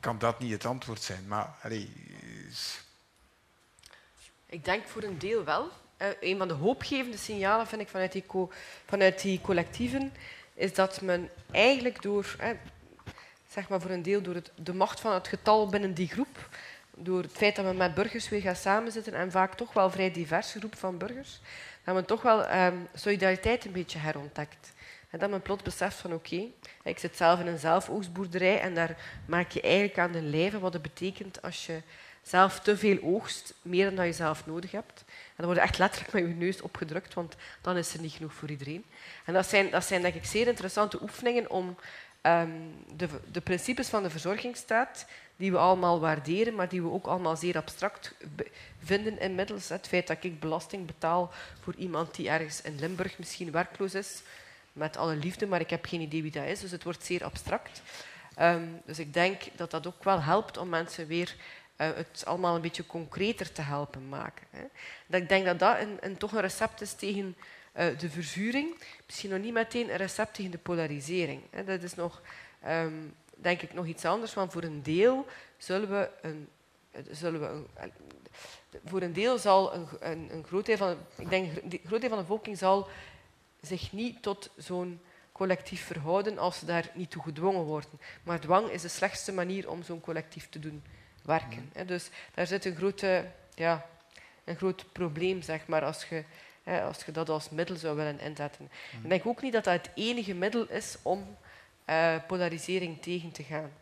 kan 0.00 0.18
dat 0.18 0.38
niet 0.38 0.52
het 0.52 0.64
antwoord 0.64 1.02
zijn? 1.02 1.28
Maar 1.28 1.54
allee, 1.62 1.92
is- 2.48 2.80
Ik 4.50 4.64
denk 4.64 4.86
voor 4.86 5.02
een 5.02 5.18
deel 5.18 5.44
wel. 5.44 5.68
Eh, 5.96 6.08
een 6.20 6.38
van 6.38 6.48
de 6.48 6.54
hoopgevende 6.54 7.16
signalen 7.16 7.66
vind 7.66 7.80
ik 7.80 7.88
vanuit 7.88 8.12
die, 8.12 8.24
vanuit 8.86 9.22
die 9.22 9.40
collectieven 9.40 10.12
is 10.54 10.74
dat 10.74 11.00
men 11.00 11.30
eigenlijk 11.50 12.02
door, 12.02 12.36
eh, 12.38 12.48
zeg 13.48 13.68
maar 13.68 13.80
voor 13.80 13.90
een 13.90 14.02
deel 14.02 14.22
door 14.22 14.34
het, 14.34 14.50
de 14.54 14.74
macht 14.74 15.00
van 15.00 15.12
het 15.12 15.28
getal 15.28 15.66
binnen 15.68 15.94
die 15.94 16.08
groep, 16.08 16.48
door 16.96 17.22
het 17.22 17.32
feit 17.32 17.56
dat 17.56 17.64
we 17.64 17.72
met 17.72 17.94
burgers 17.94 18.28
weer 18.28 18.40
gaan 18.40 18.56
samenzitten 18.56 19.14
en 19.14 19.30
vaak 19.30 19.54
toch 19.54 19.72
wel 19.72 19.90
vrij 19.90 20.12
diverse 20.12 20.58
groep 20.58 20.76
van 20.76 20.98
burgers, 20.98 21.40
dat 21.84 21.94
men 21.94 22.04
toch 22.04 22.22
wel 22.22 22.44
ehm, 22.44 22.76
solidariteit 22.94 23.64
een 23.64 23.72
beetje 23.72 23.98
herontdekt. 23.98 24.72
En 25.10 25.18
dat 25.18 25.30
men 25.30 25.42
plots 25.42 25.62
beseft 25.62 25.96
van 25.96 26.14
oké, 26.14 26.46
ik 26.82 26.98
zit 26.98 27.16
zelf 27.16 27.40
in 27.40 27.46
een 27.46 27.58
zelfoogstboerderij 27.58 28.60
en 28.60 28.74
daar 28.74 28.96
maak 29.26 29.50
je 29.50 29.60
eigenlijk 29.60 29.98
aan 29.98 30.12
de 30.12 30.22
lijve 30.22 30.58
wat 30.58 30.72
het 30.72 30.82
betekent 30.82 31.42
als 31.42 31.66
je 31.66 31.82
zelf 32.30 32.60
te 32.60 32.76
veel 32.76 32.98
oogst, 33.02 33.54
meer 33.62 33.94
dan 33.94 34.06
je 34.06 34.12
zelf 34.12 34.46
nodig 34.46 34.70
hebt. 34.70 35.04
En 35.06 35.36
dan 35.36 35.46
word 35.46 35.58
je 35.58 35.64
echt 35.64 35.78
letterlijk 35.78 36.12
met 36.12 36.22
je 36.22 36.28
neus 36.28 36.60
opgedrukt, 36.60 37.14
want 37.14 37.36
dan 37.60 37.76
is 37.76 37.94
er 37.94 38.00
niet 38.00 38.12
genoeg 38.12 38.34
voor 38.34 38.50
iedereen. 38.50 38.84
En 39.24 39.34
dat 39.34 39.46
zijn, 39.46 39.70
dat 39.70 39.84
zijn 39.84 40.02
denk 40.02 40.14
ik 40.14 40.24
zeer 40.24 40.46
interessante 40.46 41.02
oefeningen 41.02 41.50
om 41.50 41.76
ehm, 42.20 42.50
de, 42.96 43.08
de 43.32 43.40
principes 43.40 43.88
van 43.88 44.02
de 44.02 44.10
verzorgingsstaat, 44.10 45.06
die 45.36 45.52
we 45.52 45.58
allemaal 45.58 46.00
waarderen, 46.00 46.54
maar 46.54 46.68
die 46.68 46.82
we 46.82 46.90
ook 46.90 47.06
allemaal 47.06 47.36
zeer 47.36 47.56
abstract 47.56 48.14
vinden 48.84 49.20
inmiddels. 49.20 49.68
Het 49.68 49.88
feit 49.88 50.06
dat 50.06 50.24
ik 50.24 50.40
belasting 50.40 50.86
betaal 50.86 51.32
voor 51.60 51.74
iemand 51.74 52.14
die 52.14 52.28
ergens 52.28 52.62
in 52.62 52.78
Limburg 52.78 53.18
misschien 53.18 53.50
werkloos 53.50 53.94
is, 53.94 54.22
met 54.72 54.96
alle 54.96 55.16
liefde, 55.16 55.46
maar 55.46 55.60
ik 55.60 55.70
heb 55.70 55.86
geen 55.86 56.00
idee 56.00 56.22
wie 56.22 56.30
dat 56.32 56.46
is, 56.46 56.60
dus 56.60 56.70
het 56.70 56.84
wordt 56.84 57.04
zeer 57.04 57.24
abstract. 57.24 57.82
Ehm, 58.34 58.64
dus 58.84 58.98
ik 58.98 59.12
denk 59.12 59.42
dat 59.56 59.70
dat 59.70 59.86
ook 59.86 60.04
wel 60.04 60.22
helpt 60.22 60.56
om 60.56 60.68
mensen 60.68 61.06
weer 61.06 61.34
het 61.86 62.22
allemaal 62.26 62.54
een 62.54 62.60
beetje 62.60 62.86
concreter 62.86 63.52
te 63.52 63.62
helpen 63.62 64.08
maken. 64.08 64.46
Hè. 64.50 64.62
Dat 65.06 65.20
ik 65.20 65.28
denk 65.28 65.44
dat 65.44 65.58
dat 65.58 65.78
een, 65.80 65.96
een, 66.00 66.16
toch 66.16 66.32
een 66.32 66.40
recept 66.40 66.80
is 66.80 66.92
tegen 66.92 67.36
eh, 67.72 67.98
de 67.98 68.10
verzuring. 68.10 68.74
Misschien 69.06 69.30
nog 69.30 69.40
niet 69.40 69.52
meteen 69.52 69.90
een 69.90 69.96
recept 69.96 70.34
tegen 70.34 70.50
de 70.50 70.58
polarisering. 70.58 71.42
Hè. 71.50 71.64
Dat 71.64 71.82
is 71.82 71.94
nog, 71.94 72.22
ehm, 72.62 72.92
denk 73.36 73.62
ik, 73.62 73.72
nog 73.74 73.86
iets 73.86 74.04
anders, 74.04 74.34
want 74.34 74.52
voor 74.52 74.62
een 74.62 74.82
deel 74.82 75.26
zullen 75.56 75.90
we 75.90 76.10
een... 76.22 76.48
eh, 76.90 77.02
Zullen 77.10 77.40
we 77.40 77.62
eh, 77.74 77.88
voor 78.84 79.02
een 79.02 79.12
deel 79.12 79.38
zal 79.38 79.74
een, 79.74 79.88
een, 80.30 80.44
groot 80.44 80.66
deel 80.66 80.76
van, 80.76 80.96
ik 81.16 81.30
denk, 81.30 81.52
groot 81.84 82.00
deel 82.00 82.08
van 82.08 82.18
de 82.18 82.24
bevolking 82.24 82.58
zal 82.58 82.88
zich 83.60 83.92
niet 83.92 84.22
tot 84.22 84.50
zo'n 84.56 85.00
collectief 85.32 85.84
verhouden 85.86 86.38
als 86.38 86.58
ze 86.58 86.64
daar 86.64 86.90
niet 86.94 87.10
toe 87.10 87.22
gedwongen 87.22 87.62
worden. 87.62 87.90
Maar 88.22 88.40
dwang 88.40 88.68
is 88.70 88.82
de 88.82 88.88
slechtste 88.88 89.32
manier 89.32 89.70
om 89.70 89.82
zo'n 89.82 90.00
collectief 90.00 90.48
te 90.48 90.58
doen 90.58 90.82
werken. 91.22 91.70
hè. 91.72 91.84
Dus 91.84 92.10
daar 92.34 92.46
zit 92.46 92.64
een, 92.64 92.76
grote, 92.76 93.26
ja, 93.54 93.86
een 94.44 94.56
groot 94.56 94.92
probleem, 94.92 95.42
zeg 95.42 95.66
maar, 95.66 95.84
als 95.84 96.04
je 96.04 96.24
als 96.64 97.04
je 97.04 97.12
dat 97.12 97.28
als 97.28 97.50
middel 97.50 97.76
zou 97.76 97.96
willen 97.96 98.20
inzetten. 98.20 98.70
Ik 99.02 99.08
denk 99.08 99.26
ook 99.26 99.42
niet 99.42 99.52
dat 99.52 99.64
dat 99.64 99.72
het 99.72 99.90
enige 99.94 100.34
middel 100.34 100.68
is 100.68 100.96
om 101.02 101.36
uh, 101.86 102.16
polarisering 102.26 103.02
tegen 103.02 103.32
te 103.32 103.42
gaan. 103.42 103.72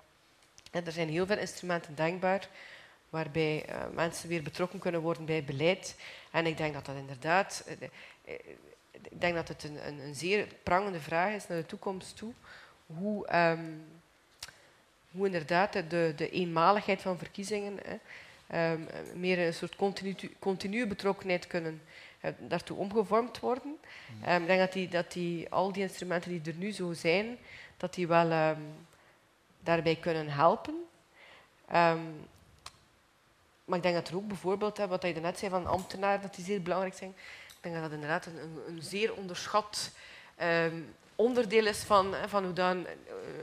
En 0.70 0.86
er 0.86 0.92
zijn 0.92 1.08
heel 1.08 1.26
veel 1.26 1.38
instrumenten 1.38 1.94
denkbaar 1.94 2.48
waarbij 3.10 3.68
uh, 3.68 3.76
mensen 3.94 4.28
weer 4.28 4.42
betrokken 4.42 4.78
kunnen 4.78 5.00
worden 5.00 5.24
bij 5.24 5.44
beleid. 5.44 5.96
En 6.30 6.46
ik 6.46 6.56
denk 6.56 6.74
dat 6.74 6.86
dat 6.86 6.96
inderdaad... 6.96 7.64
Uh, 7.68 7.88
ik 8.92 9.20
denk 9.20 9.34
dat 9.34 9.48
het 9.48 9.64
een, 9.64 9.86
een, 9.86 9.98
een, 9.98 10.14
zeer 10.14 10.46
prangende 10.62 11.00
vraag 11.00 11.34
is 11.34 11.46
naar 11.46 11.58
de 11.58 11.66
toekomst 11.66 12.16
toe. 12.16 12.32
Hoe, 12.86 13.36
um, 13.36 13.84
hoe 15.10 15.26
inderdaad 15.26 15.72
de, 15.72 16.12
de 16.16 16.30
eenmaligheid 16.30 17.02
van 17.02 17.18
verkiezingen... 17.18 17.78
Hè, 17.84 17.96
um, 18.54 18.86
meer 19.14 19.38
een 19.38 19.54
soort 19.54 19.76
continu, 19.76 20.14
continue 20.38 20.86
betrokkenheid 20.86 21.46
kunnen 21.46 21.82
uh, 22.20 22.30
daartoe 22.38 22.76
omgevormd 22.76 23.40
worden. 23.40 23.78
Um, 24.28 24.40
ik 24.40 24.46
denk 24.46 24.60
dat, 24.60 24.72
die, 24.72 24.88
dat 24.88 25.12
die, 25.12 25.50
al 25.50 25.72
die 25.72 25.82
instrumenten 25.82 26.30
die 26.30 26.52
er 26.52 26.58
nu 26.58 26.72
zo 26.72 26.92
zijn, 26.92 27.38
dat 27.76 27.94
die 27.94 28.06
wel 28.06 28.32
um, 28.32 28.86
daarbij 29.60 29.96
kunnen 29.96 30.28
helpen. 30.28 30.74
maar 33.64 33.76
ik 33.76 33.82
denk 33.82 33.94
dat 33.94 34.08
er 34.08 34.16
ook 34.16 34.28
bijvoorbeeld, 34.28 34.76
hè, 34.76 34.86
wat 34.86 35.02
je 35.02 35.14
net 35.14 35.38
zei 35.38 35.50
van 35.50 35.66
ambtenaren, 35.66 36.22
dat 36.22 36.34
die 36.34 36.44
zeer 36.44 36.62
belangrijk 36.62 36.94
zijn. 36.94 37.14
Ik 37.46 37.56
denk 37.60 37.74
dat 37.74 37.84
dat 37.84 37.92
inderdaad 37.92 38.26
een, 38.26 38.38
een, 38.38 38.58
een 38.66 38.82
zeer 38.82 39.14
onderschat 39.14 39.90
onderdeel 41.14 41.66
is 41.66 41.82
van, 41.82 42.14
van 42.26 42.44
hoe 42.44 42.52
dan 42.52 42.86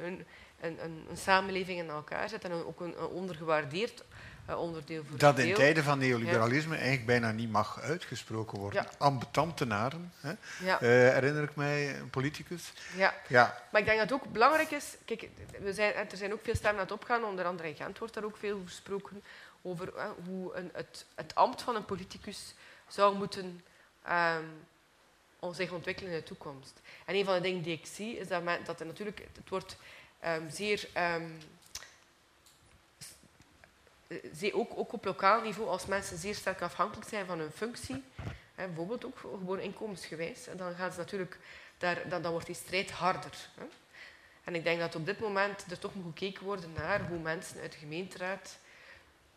een, 0.04 0.26
een, 0.66 0.80
een, 1.10 1.18
samenleving 1.18 1.80
in 1.80 1.90
elkaar 1.90 2.30
zit 2.30 2.44
en 2.44 2.52
ook 2.52 2.80
een, 2.80 2.98
ondergewaardeerd 2.98 4.04
uh, 4.50 4.60
onderdeel 4.60 5.04
voor 5.04 5.18
Dat 5.18 5.40
in 5.40 5.54
tijden 5.54 5.84
van 5.84 6.00
neoliberalisme 6.00 6.74
ja. 6.74 6.80
eigenlijk 6.80 7.08
bijna 7.08 7.32
niet 7.32 7.52
mag 7.52 7.82
uitgesproken 7.82 8.60
worden. 8.60 8.84
Ja. 8.84 8.90
Ambetantenaren, 8.98 10.14
hè? 10.20 10.34
Ja. 10.66 10.82
Uh, 10.82 10.90
herinner 10.90 11.44
ik 11.44 11.56
mij, 11.56 12.00
een 12.00 12.10
politicus. 12.10 12.74
Ja. 12.96 13.14
ja, 13.28 13.64
maar 13.72 13.82
ik 13.82 13.88
denk 13.88 14.00
dat 14.00 14.10
het 14.10 14.20
ook 14.20 14.32
belangrijk 14.32 14.72
is... 14.72 14.96
Kijk, 15.06 15.30
we 15.60 15.74
zijn, 15.74 15.94
er 15.94 16.18
zijn 16.18 16.34
ook 16.34 16.44
veel 16.44 16.56
stemmen 16.56 16.80
aan 16.80 16.88
het 16.88 16.96
opgaan, 16.96 17.24
onder 17.24 17.46
andere 17.46 17.70
in 17.70 17.76
Gent 17.76 17.98
wordt 17.98 18.14
daar 18.14 18.24
ook 18.24 18.38
veel 18.38 18.56
over 18.56 18.68
gesproken, 18.68 19.24
over 19.62 19.94
uh, 19.96 20.06
hoe 20.26 20.56
een, 20.56 20.70
het, 20.74 21.06
het 21.16 21.36
ambt 21.36 21.62
van 21.62 21.76
een 21.76 21.86
politicus 21.86 22.54
zou 22.88 23.16
moeten 23.16 23.64
um, 24.10 25.54
zich 25.54 25.72
ontwikkelen 25.72 26.12
in 26.12 26.18
de 26.18 26.24
toekomst. 26.24 26.82
En 27.06 27.16
een 27.16 27.26
van 27.26 27.34
de 27.34 27.42
dingen 27.42 27.62
die 27.62 27.78
ik 27.78 27.86
zie, 27.86 28.18
is 28.18 28.28
dat, 28.28 28.44
men, 28.44 28.64
dat 28.64 28.80
er 28.80 28.86
natuurlijk... 28.86 29.28
Het 29.36 29.50
wordt 29.50 29.78
um, 30.26 30.50
zeer... 30.50 30.88
Um, 30.98 31.38
ook, 34.54 34.78
ook 34.78 34.94
op 34.94 35.06
lokaal 35.06 35.42
niveau, 35.42 35.70
als 35.70 35.86
mensen 35.86 36.18
zeer 36.18 36.36
sterk 36.36 36.62
afhankelijk 36.62 37.10
zijn 37.10 37.26
van 37.26 37.40
hun 37.40 37.52
functie, 37.52 38.04
hè, 38.56 38.66
bijvoorbeeld 38.66 39.06
ook 39.06 39.18
gewoon 39.18 39.60
inkomensgewijs, 39.60 40.48
dan, 40.56 40.76
gaan 40.76 40.92
ze 40.92 40.98
natuurlijk 40.98 41.38
daar, 41.78 42.10
dan, 42.10 42.22
dan 42.22 42.32
wordt 42.32 42.46
die 42.46 42.56
strijd 42.56 42.92
harder. 42.92 43.50
Hè. 43.56 43.66
En 44.44 44.56
ik 44.56 44.64
denk 44.64 44.80
dat 44.80 44.96
op 44.96 45.06
dit 45.06 45.20
moment 45.20 45.66
er 45.72 45.80
toch 45.80 45.96
moet 45.96 46.06
gekeken 46.06 46.44
worden 46.44 46.74
naar 46.74 47.08
hoe 47.08 47.20
mensen 47.20 47.62
uit 47.62 47.72
de 47.72 47.78
gemeenteraad 47.78 48.58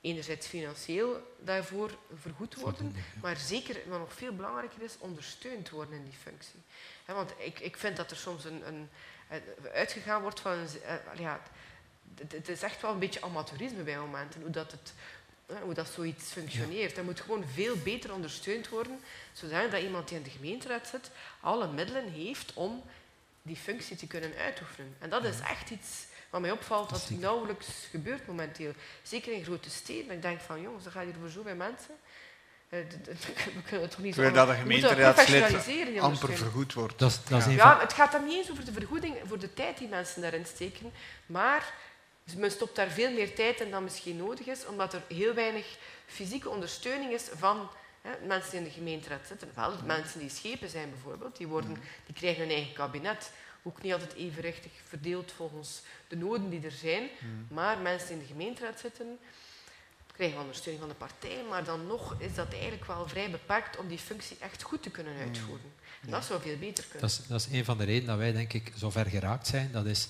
enerzijds 0.01 0.47
financieel 0.47 1.35
daarvoor 1.39 1.99
vergoed 2.15 2.55
worden, 2.55 2.95
maar 3.23 3.37
zeker, 3.37 3.77
wat 3.87 3.99
nog 3.99 4.13
veel 4.13 4.35
belangrijker 4.35 4.83
is, 4.83 4.97
ondersteund 4.99 5.71
worden 5.71 5.95
in 5.95 6.05
die 6.05 6.19
functie. 6.23 6.61
want 7.07 7.33
ik, 7.39 7.61
ik 7.61 7.77
vind 7.77 7.97
dat 7.97 8.11
er 8.11 8.17
soms 8.17 8.45
een, 8.45 8.67
een, 8.67 8.91
uitgegaan 9.73 10.23
wordt 10.23 10.41
van... 10.41 10.67
Eh, 10.85 10.95
ja, 11.19 11.41
het 12.31 12.49
is 12.49 12.63
echt 12.63 12.81
wel 12.81 12.93
een 12.93 12.99
beetje 12.99 13.23
amateurisme 13.23 13.83
bij 13.83 13.99
momenten, 13.99 14.41
hoe 14.41 14.51
dat, 14.51 14.71
het, 14.71 14.93
hoe 15.63 15.75
dat 15.75 15.89
zoiets 15.89 16.33
functioneert. 16.33 16.95
Dat 16.95 17.05
moet 17.05 17.21
gewoon 17.21 17.45
veel 17.55 17.77
beter 17.77 18.13
ondersteund 18.13 18.69
worden, 18.69 19.01
zodat 19.33 19.83
iemand 19.83 20.09
die 20.09 20.17
in 20.17 20.23
de 20.23 20.31
gemeenteraad 20.31 20.87
zit 20.87 21.11
alle 21.41 21.73
middelen 21.73 22.13
heeft 22.13 22.53
om 22.55 22.83
die 23.43 23.57
functie 23.57 23.97
te 23.97 24.07
kunnen 24.07 24.35
uitoefenen. 24.37 24.97
En 24.99 25.11
dat 25.11 25.25
is 25.25 25.41
echt 25.41 25.71
iets 25.71 26.07
wat 26.31 26.41
mij 26.41 26.51
opvalt, 26.51 26.91
dat 26.91 27.11
nauwelijks 27.11 27.67
gebeurt 27.91 28.27
momenteel. 28.27 28.73
Zeker 29.03 29.33
in 29.33 29.45
grote 29.45 29.71
steden. 29.71 30.11
Ik 30.11 30.23
denk 30.23 30.41
van, 30.41 30.61
jongens, 30.61 30.85
dat 30.85 30.93
gaat 30.93 31.05
hier 31.05 31.15
voor 31.21 31.29
zoveel 31.29 31.55
mensen. 31.55 31.95
Eh, 32.69 32.81
we 33.57 33.63
kunnen 33.69 33.91
toch 33.91 33.99
niet 33.99 34.15
zo... 34.15 34.31
dat 34.31 34.49
de 34.49 34.55
gemeenteraadslid 34.55 35.99
amper 35.99 36.37
vergoed 36.37 36.73
wordt. 36.73 36.99
Dat 36.99 37.21
dat 37.29 37.39
is 37.39 37.47
ja. 37.47 37.53
ja, 37.53 37.81
het 37.81 37.93
gaat 37.93 38.13
dan 38.13 38.25
niet 38.25 38.37
eens 38.37 38.51
over 38.51 38.65
de 38.65 38.73
vergoeding 38.73 39.17
voor 39.25 39.39
de 39.39 39.55
tijd 39.55 39.79
die 39.79 39.89
mensen 39.89 40.23
daarin 40.23 40.47
steken, 40.47 40.93
maar 41.27 41.75
men 42.37 42.51
stopt 42.51 42.77
daar 42.77 42.91
veel 42.91 43.11
meer 43.13 43.35
tijd 43.35 43.61
in 43.61 43.71
dan 43.71 43.85
misschien 43.85 44.17
nodig 44.17 44.47
is, 44.47 44.67
omdat 44.67 44.95
er 44.95 45.03
heel 45.09 45.35
weinig 45.35 45.79
fysieke 46.07 46.49
ondersteuning 46.49 47.13
is 47.13 47.29
van 47.37 47.69
hè, 48.03 48.11
mensen 48.27 48.51
die 48.51 48.59
in 48.59 48.65
de 48.65 48.71
gemeenteraad 48.71 49.27
zitten. 49.27 49.51
Wel, 49.55 49.73
mensen 49.85 50.21
die 50.21 50.31
schepen 50.31 50.69
zijn 50.69 50.91
bijvoorbeeld, 50.91 51.37
die, 51.37 51.47
worden, 51.47 51.77
die 52.07 52.15
krijgen 52.15 52.43
hun 52.43 52.53
eigen 52.53 52.73
kabinet. 52.73 53.33
Ook 53.63 53.83
niet 53.83 53.93
altijd 53.93 54.15
evenrechtig 54.15 54.73
verdeeld 54.85 55.33
volgens 55.33 55.83
de 56.09 56.17
noden 56.17 56.51
die 56.51 56.65
er 56.65 56.71
zijn. 56.71 57.09
Maar 57.51 57.79
mensen 57.79 58.09
die 58.09 58.17
in 58.17 58.23
de 58.23 58.33
gemeenteraad 58.33 58.81
zitten, 58.81 59.19
krijgen 60.19 60.41
ondersteuning 60.41 60.85
van 60.85 60.93
de 60.93 61.05
partij, 61.07 61.45
maar 61.49 61.65
dan 61.65 61.87
nog 61.87 62.15
is 62.19 62.35
dat 62.35 62.53
eigenlijk 62.53 62.85
wel 62.85 63.09
vrij 63.09 63.31
beperkt 63.31 63.79
om 63.79 63.89
die 63.89 63.99
functie 63.99 64.37
echt 64.41 64.63
goed 64.63 64.83
te 64.83 64.91
kunnen 64.91 65.17
uitvoeren. 65.17 65.73
En 66.03 66.11
dat 66.11 66.25
zou 66.25 66.41
veel 66.41 66.59
beter 66.59 66.85
kunnen. 66.85 67.01
Dat 67.01 67.11
is, 67.11 67.27
dat 67.27 67.41
is 67.41 67.59
een 67.59 67.65
van 67.65 67.79
de 67.79 67.85
redenen 67.85 68.07
dat 68.07 68.19
wij, 68.19 68.33
denk 68.33 68.53
ik, 68.53 68.73
zo 68.77 68.91
ver 68.91 69.07
geraakt 69.07 69.47
zijn. 69.47 69.73
Dat 69.73 69.87
is 69.87 70.09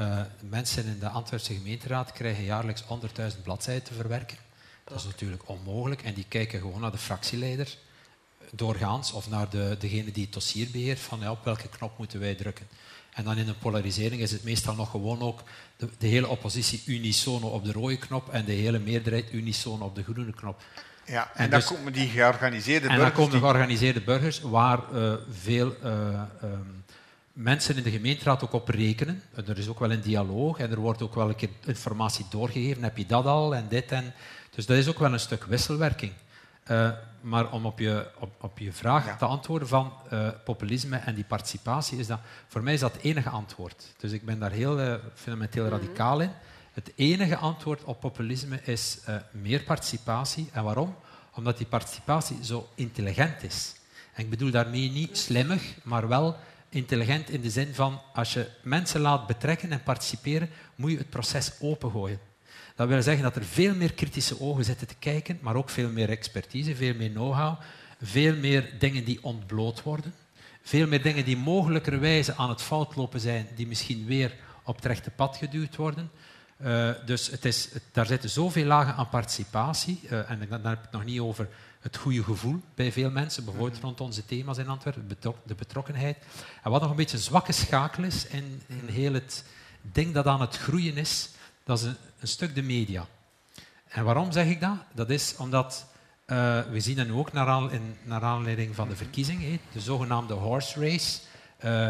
uh, 0.00 0.20
mensen 0.40 0.84
in 0.84 0.98
de 0.98 1.08
Antwerpse 1.08 1.54
gemeenteraad 1.54 2.12
krijgen 2.12 2.44
jaarlijks 2.44 2.82
100.000 2.82 3.42
bladzijden 3.42 3.84
te 3.84 3.94
verwerken. 3.94 4.38
Dat 4.84 4.98
is 4.98 5.04
natuurlijk 5.04 5.48
onmogelijk. 5.48 6.02
En 6.02 6.14
die 6.14 6.26
kijken 6.28 6.60
gewoon 6.60 6.80
naar 6.80 6.90
de 6.90 6.98
fractieleider 6.98 7.76
doorgaans 8.50 9.12
of 9.12 9.28
naar 9.28 9.50
de, 9.50 9.76
degene 9.78 10.10
die 10.12 10.24
het 10.24 10.32
dossier 10.32 10.70
beheert 10.70 10.98
van 10.98 11.20
ja, 11.20 11.30
op 11.30 11.44
welke 11.44 11.68
knop 11.68 11.98
moeten 11.98 12.20
wij 12.20 12.34
drukken. 12.34 12.68
En 13.16 13.24
dan 13.24 13.36
in 13.36 13.48
een 13.48 13.58
polarisering 13.58 14.22
is 14.22 14.30
het 14.30 14.44
meestal 14.44 14.74
nog 14.74 14.90
gewoon 14.90 15.20
ook 15.20 15.42
de, 15.76 15.88
de 15.98 16.06
hele 16.06 16.28
oppositie 16.28 16.82
unisono 16.86 17.48
op 17.48 17.64
de 17.64 17.72
rode 17.72 17.96
knop 17.96 18.28
en 18.28 18.44
de 18.44 18.52
hele 18.52 18.78
meerderheid 18.78 19.32
unisono 19.32 19.84
op 19.84 19.94
de 19.94 20.02
groene 20.02 20.32
knop. 20.32 20.62
Ja, 21.04 21.30
en, 21.34 21.44
en 21.44 21.50
dan 21.50 21.60
dus- 21.60 21.68
komen 21.68 21.92
die 21.92 22.08
georganiseerde 22.08 22.86
burgers. 22.86 22.98
En 22.98 23.06
dan 23.06 23.12
komen 23.12 23.30
de 23.30 23.38
georganiseerde 23.38 24.00
burgers 24.00 24.40
waar 24.40 24.80
uh, 24.94 25.14
veel 25.30 25.76
uh, 25.84 26.22
um, 26.42 26.84
mensen 27.32 27.76
in 27.76 27.82
de 27.82 27.90
gemeenteraad 27.90 28.42
ook 28.42 28.52
op 28.52 28.68
rekenen. 28.68 29.22
Er 29.34 29.58
is 29.58 29.68
ook 29.68 29.78
wel 29.78 29.92
een 29.92 30.00
dialoog 30.00 30.58
en 30.58 30.70
er 30.70 30.80
wordt 30.80 31.02
ook 31.02 31.14
wel 31.14 31.28
een 31.28 31.36
keer 31.36 31.50
informatie 31.64 32.26
doorgegeven. 32.30 32.82
Heb 32.82 32.96
je 32.96 33.06
dat 33.06 33.24
al 33.24 33.54
en 33.54 33.66
dit 33.68 33.92
en... 33.92 34.14
Dus 34.54 34.66
dat 34.66 34.76
is 34.76 34.88
ook 34.88 34.98
wel 34.98 35.12
een 35.12 35.20
stuk 35.20 35.44
wisselwerking. 35.44 36.12
Uh, 36.70 36.90
maar 37.20 37.52
om 37.52 37.66
op 37.66 37.78
je, 37.78 38.10
op, 38.18 38.34
op 38.40 38.58
je 38.58 38.72
vraag 38.72 39.18
te 39.18 39.24
antwoorden 39.24 39.68
van 39.68 39.92
uh, 40.12 40.28
populisme 40.44 40.96
en 40.96 41.14
die 41.14 41.24
participatie, 41.24 41.98
is 41.98 42.06
dat, 42.06 42.20
voor 42.46 42.62
mij 42.62 42.74
is 42.74 42.80
dat 42.80 42.92
het 42.92 43.02
enige 43.02 43.28
antwoord. 43.28 43.94
Dus 43.96 44.12
ik 44.12 44.24
ben 44.24 44.38
daar 44.38 44.50
heel 44.50 44.80
uh, 44.80 44.94
fundamenteel 45.14 45.64
mm 45.64 45.70
radicaal 45.70 46.20
in. 46.20 46.30
Het 46.72 46.92
enige 46.94 47.36
antwoord 47.36 47.84
op 47.84 48.00
populisme 48.00 48.60
is 48.62 48.98
meer 49.30 49.62
participatie. 49.62 50.48
En 50.52 50.64
waarom? 50.64 50.94
Omdat 51.34 51.58
die 51.58 51.66
participatie 51.66 52.44
zo 52.44 52.68
intelligent 52.74 53.42
is. 53.42 53.74
En 54.14 54.24
ik 54.24 54.30
bedoel 54.30 54.50
daarmee 54.50 54.90
niet 54.90 55.18
slimmig, 55.18 55.74
maar 55.82 56.08
wel 56.08 56.36
intelligent 56.68 57.30
in 57.30 57.40
de 57.40 57.50
zin 57.50 57.74
van 57.74 58.00
als 58.14 58.32
je 58.32 58.50
mensen 58.62 59.00
laat 59.00 59.26
betrekken 59.26 59.72
en 59.72 59.82
participeren, 59.82 60.50
moet 60.74 60.90
je 60.90 60.98
het 60.98 61.10
proces 61.10 61.52
opengooien. 61.60 62.20
Dat 62.76 62.88
wil 62.88 63.02
zeggen 63.02 63.22
dat 63.22 63.36
er 63.36 63.44
veel 63.44 63.74
meer 63.74 63.92
kritische 63.92 64.40
ogen 64.40 64.64
zitten 64.64 64.86
te 64.86 64.94
kijken, 64.98 65.38
maar 65.40 65.54
ook 65.54 65.70
veel 65.70 65.88
meer 65.88 66.08
expertise, 66.08 66.76
veel 66.76 66.94
meer 66.94 67.10
know-how, 67.10 67.60
veel 68.02 68.36
meer 68.36 68.74
dingen 68.78 69.04
die 69.04 69.24
ontbloot 69.24 69.82
worden, 69.82 70.14
veel 70.62 70.86
meer 70.86 71.02
dingen 71.02 71.24
die 71.24 71.36
mogelijkerwijze 71.36 72.34
aan 72.34 72.48
het 72.48 72.62
fout 72.62 72.96
lopen 72.96 73.20
zijn, 73.20 73.48
die 73.54 73.66
misschien 73.66 74.06
weer 74.06 74.34
op 74.62 74.76
het 74.76 74.84
rechte 74.84 75.10
pad 75.10 75.36
geduwd 75.36 75.76
worden. 75.76 76.10
Uh, 76.62 76.90
dus 77.06 77.30
het 77.30 77.44
is, 77.44 77.72
het, 77.72 77.82
daar 77.92 78.06
zitten 78.06 78.30
zoveel 78.30 78.64
lagen 78.64 78.94
aan 78.94 79.08
participatie, 79.08 80.00
uh, 80.04 80.30
en 80.30 80.46
dan 80.48 80.64
heb 80.64 80.78
ik 80.78 80.82
het 80.82 80.92
nog 80.92 81.04
niet 81.04 81.20
over 81.20 81.48
het 81.80 81.96
goede 81.96 82.22
gevoel 82.22 82.60
bij 82.74 82.92
veel 82.92 83.10
mensen, 83.10 83.44
bijvoorbeeld 83.44 83.82
rond 83.82 84.00
onze 84.00 84.24
thema's 84.24 84.58
in 84.58 84.68
Antwerpen, 84.68 85.08
de 85.44 85.54
betrokkenheid. 85.54 86.16
En 86.62 86.70
wat 86.70 86.80
nog 86.80 86.90
een 86.90 86.96
beetje 86.96 87.16
een 87.16 87.22
zwakke 87.22 87.52
schakel 87.52 88.04
is 88.04 88.26
in, 88.26 88.62
in 88.66 88.88
heel 88.88 89.12
het 89.12 89.44
ding 89.82 90.14
dat 90.14 90.26
aan 90.26 90.40
het 90.40 90.56
groeien 90.56 90.96
is, 90.96 91.28
dat 91.64 91.78
is 91.78 91.84
een, 91.84 91.96
een 92.26 92.32
stuk 92.32 92.54
de 92.54 92.62
media. 92.62 93.06
En 93.88 94.04
waarom 94.04 94.32
zeg 94.32 94.46
ik 94.46 94.60
dat? 94.60 94.76
Dat 94.92 95.10
is 95.10 95.34
omdat 95.36 95.86
uh, 96.26 96.60
we 96.60 96.80
zien 96.80 96.96
dat 96.96 97.06
nu 97.06 97.12
ook 97.12 97.32
naar, 97.32 97.46
aan, 97.46 97.72
in, 97.72 97.96
naar 98.02 98.22
aanleiding 98.22 98.74
van 98.74 98.88
de 98.88 98.96
verkiezing, 98.96 99.60
de 99.72 99.80
zogenaamde 99.80 100.34
horse 100.34 100.80
race. 100.80 101.20
Uh, 101.64 101.88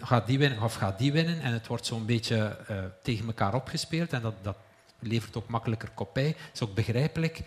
gaat 0.00 0.26
die 0.26 0.38
winnen 0.38 0.62
of 0.62 0.74
gaat 0.74 0.98
die 0.98 1.12
winnen? 1.12 1.40
En 1.40 1.52
het 1.52 1.66
wordt 1.66 1.86
zo'n 1.86 2.06
beetje 2.06 2.58
uh, 2.70 2.78
tegen 3.02 3.26
elkaar 3.26 3.54
opgespeeld 3.54 4.12
en 4.12 4.22
dat, 4.22 4.34
dat 4.42 4.56
levert 4.98 5.36
ook 5.36 5.48
makkelijker 5.48 5.90
kopij. 5.94 6.32
Dat 6.32 6.54
is 6.54 6.62
ook 6.62 6.74
begrijpelijk. 6.74 7.40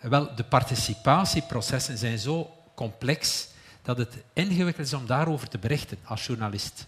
Wel, 0.00 0.34
de 0.34 0.44
participatieprocessen 0.44 1.98
zijn 1.98 2.18
zo 2.18 2.50
complex 2.74 3.48
dat 3.82 3.98
het 3.98 4.16
ingewikkeld 4.32 4.86
is 4.86 4.94
om 4.94 5.06
daarover 5.06 5.48
te 5.48 5.58
berichten 5.58 5.98
als 6.04 6.26
journalist. 6.26 6.86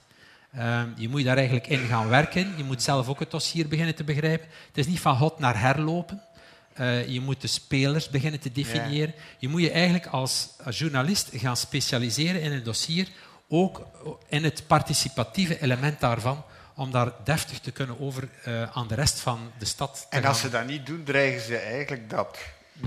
Uh, 0.57 0.83
je 0.97 1.09
moet 1.09 1.25
daar 1.25 1.37
eigenlijk 1.37 1.67
in 1.67 1.87
gaan 1.87 2.09
werken. 2.09 2.55
Je 2.57 2.65
moet 2.65 2.83
zelf 2.83 3.09
ook 3.09 3.21
het 3.21 3.31
dossier 3.31 3.69
beginnen 3.69 3.95
te 3.95 4.05
begrijpen. 4.05 4.49
Het 4.67 4.79
is 4.79 4.87
niet 4.87 5.01
van 5.01 5.17
hot 5.17 5.39
naar 5.39 5.61
herlopen. 5.61 6.23
Eh, 6.75 7.09
je 7.09 7.21
moet 7.21 7.41
de 7.41 7.47
spelers 7.47 8.09
beginnen 8.09 8.41
te 8.41 8.53
definiëren. 8.53 9.15
Je 9.39 9.49
moet 9.49 9.61
je 9.61 9.71
eigenlijk 9.71 10.07
als, 10.07 10.49
als 10.65 10.79
journalist 10.79 11.29
gaan 11.33 11.57
specialiseren 11.57 12.41
in 12.41 12.53
een 12.53 12.63
dossier, 12.63 13.09
ook 13.49 13.87
in 14.29 14.45
het 14.45 14.67
participatieve 14.67 15.63
element 15.63 16.01
daarvan, 16.01 16.45
om 16.75 16.91
daar 16.91 17.13
deftig 17.25 17.59
te 17.59 17.71
kunnen 17.71 18.01
over 18.01 18.29
uh, 18.49 18.63
aan 18.77 18.89
de 18.89 18.95
rest 18.95 19.21
van 19.21 19.53
de 19.59 19.65
stad 19.65 20.07
te 20.11 20.17
En 20.17 20.25
als 20.25 20.41
ze 20.41 20.51
dat 20.51 20.67
niet 20.67 20.87
doen, 20.87 21.05
dreigen 21.05 21.41
ze 21.41 21.57
eigenlijk 21.57 22.11
dat 22.11 22.39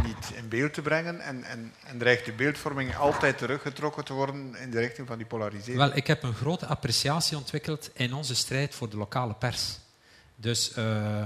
niet 0.03 0.31
in 0.35 0.49
beeld 0.49 0.73
te 0.73 0.81
brengen 0.81 1.19
en, 1.19 1.43
en, 1.43 1.73
en 1.85 1.97
dreigt 1.97 2.25
de 2.25 2.33
beeldvorming 2.33 2.95
altijd 2.95 3.37
teruggetrokken 3.37 4.05
te 4.05 4.13
worden 4.13 4.55
in 4.55 4.71
de 4.71 4.79
richting 4.79 5.07
van 5.07 5.17
die 5.17 5.25
polarisering? 5.25 5.77
Wel, 5.77 5.95
ik 5.95 6.07
heb 6.07 6.23
een 6.23 6.33
grote 6.33 6.65
appreciatie 6.65 7.37
ontwikkeld 7.37 7.89
in 7.93 8.13
onze 8.13 8.35
strijd 8.35 8.75
voor 8.75 8.89
de 8.89 8.97
lokale 8.97 9.33
pers. 9.33 9.77
Dus 10.35 10.77
uh, 10.77 11.23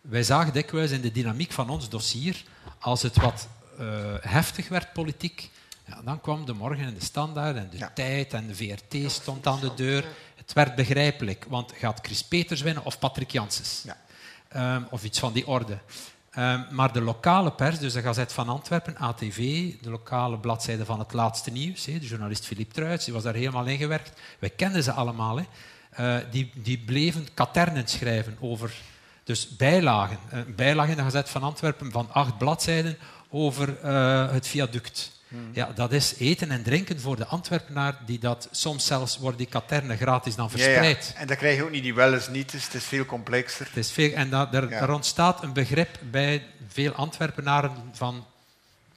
wij 0.00 0.22
zagen 0.22 0.52
dikwijls 0.52 0.90
in 0.90 1.00
de 1.00 1.12
dynamiek 1.12 1.52
van 1.52 1.70
ons 1.70 1.88
dossier, 1.88 2.44
als 2.78 3.02
het 3.02 3.16
wat 3.16 3.48
uh, 3.80 4.14
heftig 4.20 4.68
werd 4.68 4.92
politiek, 4.92 5.50
ja, 5.86 6.02
dan 6.02 6.20
kwam 6.20 6.46
de 6.46 6.52
morgen 6.52 6.86
in 6.86 6.94
de 6.94 7.04
standaard 7.04 7.56
en 7.56 7.68
de 7.70 7.78
ja. 7.78 7.90
tijd 7.94 8.32
en 8.32 8.46
de 8.46 8.54
VRT 8.54 9.10
stond 9.10 9.46
aan 9.46 9.60
de 9.60 9.74
deur. 9.74 10.04
Het 10.36 10.52
werd 10.52 10.74
begrijpelijk, 10.74 11.44
want 11.48 11.72
gaat 11.76 11.98
Chris 12.02 12.24
Peters 12.24 12.60
winnen 12.60 12.84
of 12.84 12.98
Patrick 12.98 13.30
Janssens? 13.30 13.84
Ja. 13.84 13.96
Um, 14.76 14.86
of 14.90 15.04
iets 15.04 15.18
van 15.18 15.32
die 15.32 15.46
orde. 15.46 15.78
Um, 16.38 16.66
maar 16.70 16.92
de 16.92 17.00
lokale 17.00 17.52
pers, 17.52 17.78
dus 17.78 17.92
de 17.92 18.02
Gazet 18.02 18.32
van 18.32 18.48
Antwerpen, 18.48 18.96
ATV, 18.96 19.36
de 19.80 19.90
lokale 19.90 20.38
bladzijde 20.38 20.84
van 20.84 20.98
het 20.98 21.12
laatste 21.12 21.50
nieuws, 21.50 21.84
de 21.84 21.98
journalist 21.98 22.46
Philippe 22.46 22.74
Truits, 22.74 23.04
die 23.04 23.14
was 23.14 23.22
daar 23.22 23.34
helemaal 23.34 23.66
ingewerkt. 23.66 24.20
Wij 24.38 24.50
kenden 24.50 24.82
ze 24.82 24.92
allemaal. 24.92 25.38
Uh, 26.00 26.16
die, 26.30 26.50
die 26.54 26.78
bleven 26.78 27.26
katernen 27.34 27.88
schrijven 27.88 28.36
over 28.40 28.74
dus 29.24 29.56
bijlagen. 29.56 30.18
Een 30.30 30.54
bijlage 30.54 30.90
in 30.90 30.96
de 30.96 31.02
Gazet 31.02 31.28
van 31.28 31.42
Antwerpen 31.42 31.92
van 31.92 32.08
acht 32.12 32.38
bladzijden 32.38 32.98
over 33.30 33.76
uh, 33.84 34.30
het 34.32 34.46
viaduct. 34.46 35.15
Ja, 35.52 35.72
dat 35.74 35.92
is 35.92 36.14
eten 36.18 36.50
en 36.50 36.62
drinken 36.62 37.00
voor 37.00 37.16
de 37.16 37.26
Antwerpenaar, 37.26 37.98
die 38.06 38.18
dat 38.18 38.48
soms 38.50 38.86
zelfs 38.86 39.18
worden 39.18 39.38
die 39.38 39.46
katernen 39.46 39.96
gratis 39.96 40.34
dan 40.34 40.50
verspreid. 40.50 41.04
Ja, 41.04 41.12
ja. 41.14 41.20
En 41.20 41.26
dan 41.26 41.36
krijg 41.36 41.56
je 41.56 41.64
ook 41.64 41.70
niet 41.70 41.82
die 41.82 41.94
wel 41.94 42.14
eens 42.14 42.28
niet, 42.28 42.50
dus 42.50 42.64
het 42.64 42.74
is 42.74 42.84
veel 42.84 43.04
complexer. 43.04 43.66
Het 43.66 43.76
is 43.76 43.90
veel, 43.90 44.12
en 44.12 44.30
dat, 44.30 44.54
er, 44.54 44.72
er, 44.72 44.90
ontstaat 44.90 45.42
een 45.42 45.52
begrip 45.52 45.98
bij 46.10 46.46
veel 46.68 46.92
Antwerpenaren 46.92 47.72
van 47.92 48.26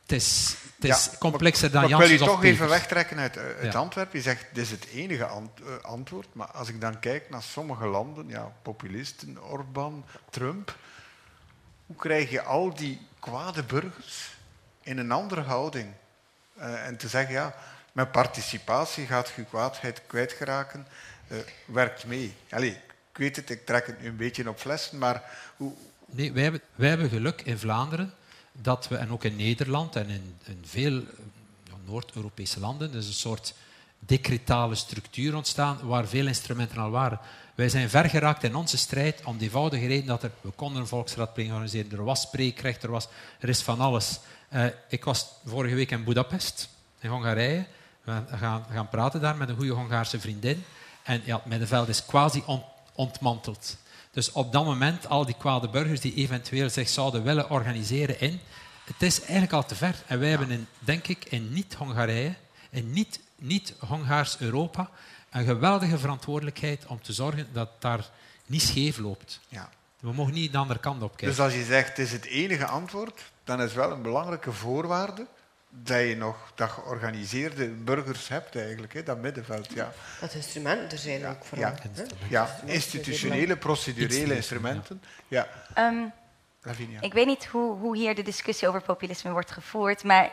het 0.02 0.12
is, 0.12 0.56
het 0.76 0.90
is 0.90 1.10
complexer 1.20 1.72
dan 1.72 1.88
Janssens 1.88 2.12
Ik 2.12 2.18
wil 2.18 2.28
je 2.28 2.34
toch 2.34 2.44
even 2.44 2.68
wegtrekken 2.68 3.18
uit, 3.18 3.38
uit 3.38 3.76
Antwerpen. 3.76 4.18
Je 4.18 4.24
zegt, 4.24 4.46
dit 4.54 4.64
is 4.64 4.72
het 4.72 4.88
enige 4.88 5.26
ant, 5.26 5.50
uh, 5.60 5.68
antwoord, 5.82 6.28
maar 6.34 6.48
als 6.48 6.70
ik 6.70 6.82
dan 6.82 7.00
kijk 7.00 7.30
naar 7.30 7.44
sommige 7.44 7.88
landen, 7.88 8.28
ja, 8.28 8.52
populisten, 8.62 9.44
Orbán, 9.44 10.06
Trump, 10.30 10.76
hoe 11.86 11.96
krijg 11.96 12.30
je 12.30 12.42
al 12.42 12.74
die 12.74 13.00
kwade 13.20 13.64
burgers 13.64 14.30
in 14.82 14.98
een 14.98 15.12
andere 15.12 15.42
houding? 15.42 15.94
Uh, 16.60 16.86
en 16.86 16.98
te 16.98 17.08
zeggen, 17.08 17.34
ja, 17.34 17.56
met 17.92 18.12
participatie 18.12 19.06
gaat 19.06 19.32
je 19.36 19.44
kwaadheid 19.44 20.02
kwijtgeraken, 20.08 20.88
uh, 21.28 21.38
werkt 21.66 22.06
mee. 22.06 22.34
Allee, 22.50 22.78
ik 23.12 23.18
weet 23.18 23.36
het, 23.36 23.50
ik 23.50 23.66
trek 23.66 23.88
het 23.88 24.02
nu 24.02 24.08
een 24.08 24.18
beetje 24.18 24.50
op 24.50 24.60
flessen, 24.60 24.98
maar 24.98 25.24
hoe... 25.58 25.74
Nee, 26.06 26.32
wij 26.32 26.44
hebben, 26.44 26.62
wij 26.76 26.90
hebben 26.90 27.10
geluk 27.10 27.42
in 27.42 27.58
Vlaanderen 27.58 28.14
dat 28.52 28.88
we, 28.88 28.96
en 28.96 29.12
ook 29.12 29.24
in 29.24 29.36
Nederland 29.36 29.96
en 29.96 30.10
in, 30.10 30.64
veel 30.66 31.04
Noord-Europese 31.86 32.60
landen, 32.60 32.92
dus 32.92 33.08
een 33.08 33.14
soort 33.14 33.54
decretale 34.00 34.76
structuur 34.76 35.36
ontstaan 35.36 35.80
waar 35.82 36.08
veel 36.08 36.28
instrumenten 36.28 36.78
al 36.78 36.90
waren. 36.90 37.20
Wij 37.56 37.70
zijn 37.70 37.90
ver 37.90 38.10
geraakt 38.10 38.44
in 38.44 38.56
onze 38.56 38.78
strijd 38.78 39.22
om 39.24 39.38
de 39.38 39.44
eenvoudige 39.44 39.88
reden 39.88 40.08
dat 40.08 40.24
er, 40.24 40.32
we 40.42 40.50
konden 40.50 40.82
een 40.82 40.88
volksraadpleging 40.88 41.54
organiseren, 41.54 41.92
er 41.92 42.04
was 42.04 42.22
spreekrecht, 42.22 42.84
er, 42.84 42.92
was, 42.92 43.08
er 43.40 43.50
is 43.50 43.62
van 43.62 43.80
alles. 43.80 44.20
Uh, 44.54 44.66
ik 44.88 45.04
was 45.04 45.28
vorige 45.46 45.76
week 45.76 45.92
in 45.92 46.04
Budapest, 46.04 46.70
in 47.00 47.10
Hongarije. 47.10 47.66
We 48.04 48.22
gaan, 48.32 48.66
gaan 48.72 48.90
praten 48.90 49.22
daar 49.22 49.36
met 49.36 49.50
een 49.50 49.56
goede 49.56 49.74
Hongaarse 49.74 50.20
vriendin. 50.20 50.64
En 51.04 51.22
ja, 51.26 51.36
het 51.36 51.46
middenveld 51.46 51.88
is 51.88 52.06
quasi 52.06 52.44
on, 52.46 52.64
ontmanteld. 52.94 53.78
Dus 54.12 54.32
op 54.32 54.52
dat 54.52 54.66
moment, 54.66 55.08
al 55.08 55.26
die 55.26 55.36
kwade 55.38 55.70
burgers 55.70 56.00
die 56.00 56.14
eventueel 56.14 56.70
zich 56.70 56.90
zouden 56.90 57.24
willen 57.24 57.50
organiseren 57.50 58.20
in, 58.20 58.40
het 58.84 59.02
is 59.02 59.20
eigenlijk 59.20 59.54
al 59.54 59.66
te 59.66 59.76
ver. 59.76 59.96
En 60.08 60.20
wij 60.20 60.30
hebben, 60.30 60.52
in, 60.52 60.68
denk 60.80 61.08
ik, 61.08 61.26
in 61.26 61.54
niet-Hongarije, 61.54 62.36
in 62.70 63.08
niet-Hongaars 63.36 64.32
niet 64.32 64.42
Europa, 64.42 64.90
een 65.30 65.46
geweldige 65.46 65.98
verantwoordelijkheid 65.98 66.86
om 66.86 67.02
te 67.02 67.14
zorgen 67.14 67.48
dat 67.54 67.70
daar 67.80 68.10
niet 68.46 68.62
scheef 68.62 68.98
loopt. 68.98 69.40
Ja. 69.48 69.70
We 70.00 70.14
mogen 70.14 70.34
niet 70.34 70.52
de 70.52 70.58
andere 70.58 70.80
kant 70.80 71.02
op 71.02 71.10
kijken. 71.10 71.28
Dus 71.28 71.40
als 71.40 71.54
je 71.54 71.64
zegt, 71.64 71.88
het 71.88 71.98
is 71.98 72.12
het 72.12 72.26
enige 72.26 72.66
antwoord, 72.66 73.32
dan 73.50 73.62
is 73.62 73.74
wel 73.74 73.92
een 73.92 74.02
belangrijke 74.02 74.52
voorwaarde 74.52 75.28
dat 75.70 76.00
je 76.00 76.16
nog 76.16 76.52
dat 76.56 76.70
georganiseerde 76.70 77.68
burgers 77.68 78.28
hebt 78.28 78.56
eigenlijk, 78.56 78.94
hè, 78.94 79.04
dat 79.04 79.18
middenveld. 79.18 79.74
Ja. 79.74 79.92
Dat 80.20 80.34
instrumenten 80.34 80.90
er 80.92 80.98
zijn 80.98 81.26
ook 81.26 81.46
vooral. 81.46 81.72
Ja, 81.72 81.78
ja. 82.30 82.60
institutionele, 82.66 83.58
procedurele 83.58 84.36
instrumenten. 84.36 85.02
Ja. 85.28 85.48
Um, 85.78 86.12
ik 87.00 87.14
weet 87.14 87.26
niet 87.26 87.46
hoe, 87.46 87.78
hoe 87.78 87.98
hier 87.98 88.16
de 88.16 88.22
discussie 88.22 88.68
over 88.68 88.82
populisme 88.82 89.32
wordt 89.32 89.52
gevoerd, 89.52 90.04
maar 90.04 90.32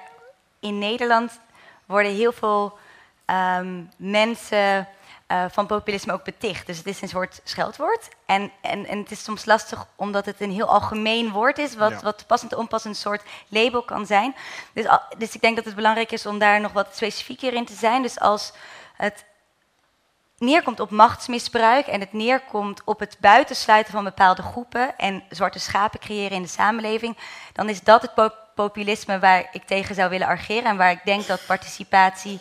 in 0.61 0.79
Nederland 0.79 1.41
worden 1.87 2.15
heel 2.15 2.33
veel 2.33 2.79
um, 3.27 3.89
mensen 3.97 4.89
uh, 5.29 5.45
van 5.51 5.67
populisme 5.67 6.13
ook 6.13 6.25
beticht. 6.25 6.67
Dus 6.67 6.79
het 6.79 6.87
is 6.87 7.03
een 7.03 7.09
soort 7.09 7.41
scheldwoord. 7.45 8.09
En, 8.27 8.51
en, 8.61 8.87
en 8.87 8.99
het 8.99 9.11
is 9.11 9.25
soms 9.25 9.45
lastig 9.45 9.87
omdat 9.97 10.27
het 10.27 10.41
een 10.41 10.53
heel 10.53 10.69
algemeen 10.69 11.31
woord 11.31 11.59
is, 11.59 11.75
wat, 11.75 12.03
wat 12.03 12.27
passend 12.27 12.53
en 12.53 12.59
onpassend 12.59 12.97
soort 12.97 13.23
label 13.49 13.83
kan 13.83 14.07
zijn. 14.07 14.35
Dus, 14.73 14.87
dus 15.19 15.35
ik 15.35 15.41
denk 15.41 15.57
dat 15.57 15.65
het 15.65 15.75
belangrijk 15.75 16.13
is 16.13 16.27
om 16.27 16.39
daar 16.39 16.61
nog 16.61 16.73
wat 16.73 16.97
specifieker 16.97 17.53
in 17.53 17.65
te 17.65 17.75
zijn. 17.75 18.03
Dus 18.03 18.21
als 18.21 18.53
het 18.97 19.25
neerkomt 20.39 20.81
op 20.81 20.91
machtsmisbruik 20.91 21.87
en 21.87 22.01
het 22.01 22.13
neerkomt 22.13 22.85
op 22.85 23.01
het 23.01 23.17
buitensluiten 23.21 23.93
van 23.93 24.05
bepaalde 24.05 24.43
groepen 24.43 24.99
en 24.99 25.23
zwarte 25.31 25.59
schapen 25.59 26.01
creëren 26.01 26.37
in 26.37 26.43
de 26.43 26.49
samenleving, 26.49 27.17
dan 27.53 27.69
is 27.69 27.81
dat 27.81 28.03
het 28.03 28.33
populisme 28.55 29.19
waar 29.19 29.49
ik 29.53 29.65
tegen 29.65 29.95
zou 29.95 30.11
willen 30.11 30.27
argeren 30.27 30.65
en 30.65 30.77
waar 30.77 30.91
ik 30.91 31.05
denk 31.05 31.27
dat 31.27 31.47
participatie 31.47 32.41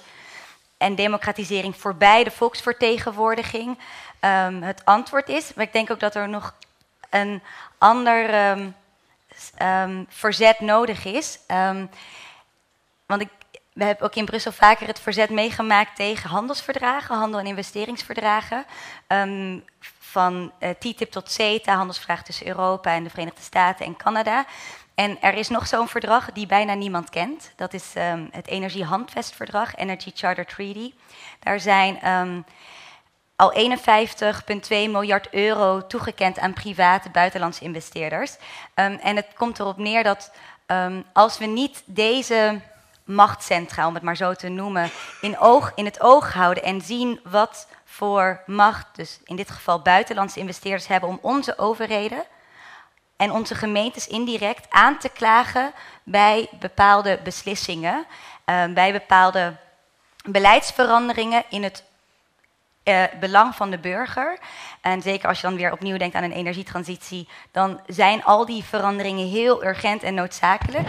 en 0.78 0.96
democratisering 0.96 1.76
voorbij 1.78 2.24
de 2.24 2.32
volksvertegenwoordiging 2.32 3.78
um, 4.22 4.64
het 4.64 4.86
antwoord 4.86 5.30
is. 5.30 5.54
Maar 5.54 5.66
ik 5.66 5.74
denk 5.74 5.92
ook 5.92 6.00
dat 6.00 6.16
er 6.16 6.30
nog 6.30 6.54
een 7.10 7.42
ander 7.78 8.50
um, 8.50 8.76
um, 9.62 10.06
verzet 10.10 10.60
nodig 10.60 11.06
is. 11.06 11.40
want 13.06 13.22
ik, 13.22 13.30
we 13.74 13.84
hebben 13.84 14.06
ook 14.06 14.16
in 14.16 14.26
Brussel 14.26 14.52
vaker 14.52 14.88
het 14.88 15.00
verzet 15.00 15.30
meegemaakt 15.30 15.96
tegen 15.96 16.30
handelsverdragen, 16.30 17.16
handel- 17.16 17.40
en 17.40 17.46
investeringsverdragen. 17.46 18.66
van 20.00 20.52
uh, 20.60 20.70
TTIP 20.70 21.12
tot 21.12 21.32
CETA, 21.32 21.76
handelsverdrag 21.76 22.24
tussen 22.24 22.48
Europa 22.48 22.92
en 22.92 23.04
de 23.04 23.10
Verenigde 23.10 23.42
Staten 23.42 23.86
en 23.86 23.98
Canada. 23.98 24.46
En 24.96 25.22
er 25.22 25.34
is 25.34 25.50
nog 25.50 25.68
zo'n 25.68 25.88
verdrag 25.88 26.32
die 26.32 26.46
bijna 26.46 26.74
niemand 26.74 27.10
kent. 27.10 27.52
Dat 27.56 27.74
is 27.74 27.94
um, 27.98 28.30
het 28.32 28.48
Energiehandvestverdrag, 28.48 29.76
Energy 29.76 30.12
Charter 30.16 30.46
Treaty. 30.46 30.94
Daar 31.40 31.60
zijn 31.60 32.10
um, 32.10 32.46
al 33.36 33.54
51,2 33.54 34.68
miljard 34.68 35.34
euro 35.34 35.88
toegekend 35.88 36.40
aan 36.40 36.54
private 36.54 37.10
buitenlandse 37.10 37.64
investeerders. 37.64 38.36
Um, 38.76 38.94
en 38.94 39.16
het 39.16 39.28
komt 39.36 39.60
erop 39.60 39.78
neer 39.78 40.04
dat 40.04 40.32
als 41.14 41.38
we 41.38 41.46
niet 41.46 41.84
deze 41.86 42.62
machtscentra, 43.04 43.88
om 43.88 43.94
het 43.94 44.04
maar 44.04 44.16
zo 44.16 44.34
te 44.34 44.48
noemen, 44.48 44.90
in, 45.22 45.40
oog, 45.40 45.72
in 45.76 45.86
het 45.86 46.02
oog 46.02 46.34
houden 46.34 46.64
en 46.64 46.82
zien 46.82 47.20
wat 47.24 47.68
voor 47.86 48.42
macht, 48.46 48.88
dus 48.96 49.20
in 49.24 49.36
dit 49.36 49.52
geval 49.52 49.82
buitenlandse 49.82 50.40
investeerders 50.40 50.88
hebben 50.88 51.10
om 51.10 51.20
onze 51.22 51.58
overheden 51.58 52.24
en 53.18 53.32
onze 53.32 53.56
gemeentes 53.56 54.08
indirect 54.08 54.66
aan 54.70 54.98
te 54.98 55.10
klagen 55.10 55.72
bij 56.04 56.48
bepaalde 56.60 57.20
beslissingen, 57.24 58.06
uh, 58.46 58.66
bij 58.66 58.92
bepaalde 58.92 59.56
beleidsveranderingen 60.26 61.44
in 61.50 61.64
het 61.64 61.84
uh, 62.84 63.04
belang 63.20 63.56
van 63.56 63.70
de 63.70 63.78
burger. 63.78 64.38
En 64.82 65.02
zeker 65.02 65.28
als 65.28 65.42
je 65.42 65.48
dan 65.48 65.56
weer 65.56 65.72
opnieuw 65.72 65.98
denkt 65.98 66.16
aan 66.16 66.24
een 66.24 66.32
energietransitie, 66.32 67.30
dan 67.52 67.80
zijn 67.88 68.24
al 68.24 68.46
die 68.46 68.64
veranderingen 68.64 69.28
heel 69.28 69.66
urgent 69.66 70.04
en 70.04 70.14
noodzakelijk. 70.14 70.88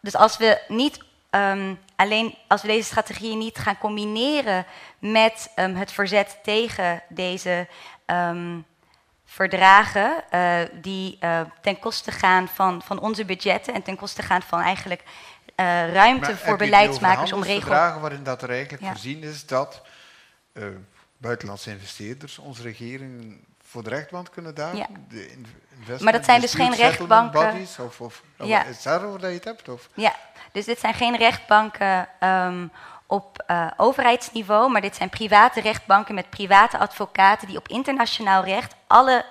Dus 0.00 0.14
als 0.16 0.36
we 0.36 0.60
niet 0.68 0.98
um, 1.30 1.80
alleen 1.96 2.34
als 2.48 2.62
we 2.62 2.68
deze 2.68 2.86
strategieën 2.86 3.38
niet 3.38 3.58
gaan 3.58 3.78
combineren 3.78 4.66
met 4.98 5.52
um, 5.56 5.76
het 5.76 5.92
verzet 5.92 6.38
tegen 6.42 7.02
deze 7.08 7.68
verdragen 9.30 10.24
uh, 10.34 10.60
die 10.72 11.18
uh, 11.20 11.40
ten 11.60 11.78
koste 11.78 12.12
gaan 12.12 12.48
van, 12.48 12.82
van 12.82 13.00
onze 13.00 13.24
budgetten 13.24 13.74
en 13.74 13.82
ten 13.82 13.96
koste 13.96 14.22
gaan 14.22 14.42
van 14.42 14.60
eigenlijk 14.60 15.02
uh, 15.02 15.92
ruimte 15.92 16.36
voor 16.36 16.56
beleidsmakers 16.56 17.32
om 17.32 17.42
regels. 17.42 17.64
Verdragen 17.64 18.00
waarin 18.00 18.22
dat 18.22 18.42
er 18.42 18.50
eigenlijk 18.50 18.84
voorzien 18.84 19.22
is 19.22 19.46
dat 19.46 19.82
buitenlandse 21.16 21.70
investeerders 21.70 22.38
onze 22.38 22.62
regeringen 22.62 23.44
voor 23.62 23.82
de 23.82 23.90
rechtbank 23.90 24.28
kunnen 24.30 24.54
daar. 24.54 24.76
Ja. 24.76 24.86
Maar 26.00 26.12
dat 26.12 26.24
zijn 26.24 26.40
dus 26.40 26.54
geen 26.54 26.74
rechtbanken. 26.74 27.50
Bodies, 27.50 27.78
of, 27.78 28.00
of, 28.00 28.22
Ja. 28.36 28.64
Is 28.64 28.82
daarover 28.82 29.20
dat 29.20 29.30
je 29.30 29.36
het 29.36 29.44
hebt? 29.44 29.68
Of? 29.68 29.88
Ja, 29.94 30.14
dus 30.52 30.64
dit 30.64 30.78
zijn 30.78 30.94
geen 30.94 31.16
rechtbanken 31.16 32.08
ehm, 32.20 32.66
op 33.10 33.42
eh, 33.46 33.66
overheidsniveau, 33.76 34.70
maar 34.70 34.80
dit 34.80 34.96
zijn 34.96 35.08
private 35.08 35.60
rechtbanken 35.60 36.14
met 36.14 36.30
private 36.30 36.78
advocaten 36.78 37.48
die 37.48 37.56
op 37.56 37.68
internationaal 37.68 38.44
recht 38.44 38.74
alle 38.86 39.24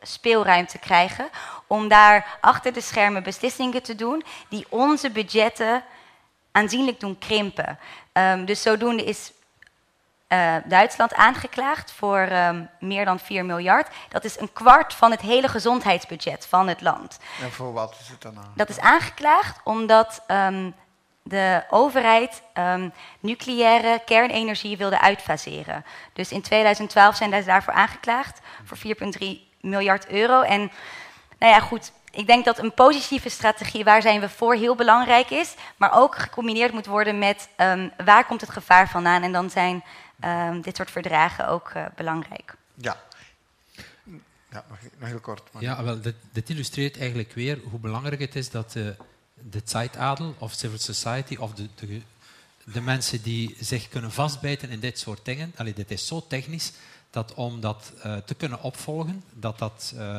speelruimte 0.00 0.78
krijgen 0.78 1.28
om 1.66 1.88
daar 1.88 2.38
achter 2.40 2.72
de 2.72 2.80
schermen 2.80 3.22
beslissingen 3.22 3.82
te 3.82 3.94
doen 3.94 4.24
die 4.48 4.66
onze 4.68 5.10
budgetten 5.10 5.82
aanzienlijk 6.52 7.00
doen 7.00 7.18
krimpen. 7.18 7.78
Ehm, 8.12 8.44
dus 8.44 8.62
zodoende 8.62 9.04
is 9.04 9.32
eh, 10.26 10.54
Duitsland 10.64 11.14
aangeklaagd 11.14 11.92
voor 11.92 12.18
ehm, 12.18 12.64
meer 12.80 13.04
dan 13.04 13.18
4 13.18 13.44
miljard. 13.44 13.88
Dat 14.08 14.24
is 14.24 14.40
een 14.40 14.52
kwart 14.52 14.94
van 14.94 15.10
het 15.10 15.20
hele 15.20 15.48
gezondheidsbudget 15.48 16.46
van 16.46 16.68
het 16.68 16.80
land. 16.80 17.18
En 17.42 17.52
voor 17.52 17.72
wat 17.72 17.96
is 18.00 18.08
het 18.08 18.22
dan 18.22 18.38
aan? 18.38 18.52
Dat 18.54 18.68
is 18.68 18.78
aangeklaagd 18.78 19.60
omdat 19.64 20.22
ehm, 20.26 20.70
de 21.28 21.62
overheid 21.70 22.42
ehm, 22.52 22.88
nucleaire 23.20 24.02
kernenergie 24.04 24.76
wilde 24.76 25.00
uitfaseren. 25.00 25.84
Dus 26.12 26.32
in 26.32 26.42
2012 26.42 27.16
zijn 27.16 27.30
ze 27.32 27.44
daarvoor 27.44 27.72
aangeklaagd 27.72 28.40
voor 28.64 28.78
4,3 29.22 29.26
miljard 29.60 30.08
euro. 30.08 30.40
En 30.42 30.60
nou 31.38 31.52
ja, 31.52 31.60
goed. 31.60 31.92
Ik 32.10 32.26
denk 32.26 32.44
dat 32.44 32.58
een 32.58 32.74
positieve 32.74 33.28
strategie, 33.28 33.84
waar 33.84 34.02
zijn 34.02 34.20
we 34.20 34.28
voor, 34.28 34.54
heel 34.54 34.74
belangrijk 34.74 35.30
is. 35.30 35.54
Maar 35.76 35.92
ook 35.92 36.16
gecombineerd 36.16 36.72
moet 36.72 36.86
worden 36.86 37.18
met 37.18 37.48
ehm, 37.56 37.88
waar 38.04 38.24
komt 38.26 38.40
het 38.40 38.50
gevaar 38.50 38.88
vandaan. 38.88 39.22
En 39.22 39.32
dan 39.32 39.50
zijn 39.50 39.84
ehm, 40.20 40.60
dit 40.60 40.76
soort 40.76 40.90
verdragen 40.90 41.48
ook 41.48 41.70
eh, 41.74 41.84
belangrijk. 41.96 42.54
Ja. 42.74 42.96
Ja, 44.50 44.64
nog, 44.68 44.78
heel 44.98 45.20
kort. 45.20 45.42
maar- 45.52 45.62
Ja, 45.62 45.82
wel, 45.84 46.00
dit, 46.00 46.14
dit 46.32 46.50
illustreert 46.50 46.98
eigenlijk 46.98 47.32
weer 47.32 47.58
hoe 47.70 47.80
belangrijk 47.80 48.20
het 48.20 48.36
is 48.36 48.50
dat 48.50 48.72
de, 48.72 48.96
de 49.50 49.60
Zeitadel 49.64 50.34
of 50.38 50.52
civil 50.52 50.78
society 50.78 51.36
of 51.36 51.54
de, 51.54 51.68
de, 51.74 52.00
de 52.64 52.80
mensen 52.80 53.22
die 53.22 53.56
zich 53.60 53.88
kunnen 53.88 54.12
vastbijten 54.12 54.70
in 54.70 54.80
dit 54.80 54.98
soort 54.98 55.24
dingen, 55.24 55.52
allee, 55.56 55.74
dit 55.74 55.90
is 55.90 56.06
zo 56.06 56.24
technisch, 56.28 56.72
dat 57.10 57.34
om 57.34 57.60
dat 57.60 57.92
eh, 58.02 58.16
te 58.16 58.34
kunnen 58.34 58.62
opvolgen, 58.62 59.22
dat 59.32 59.58
dat... 59.58 59.92
eh, 59.96 60.18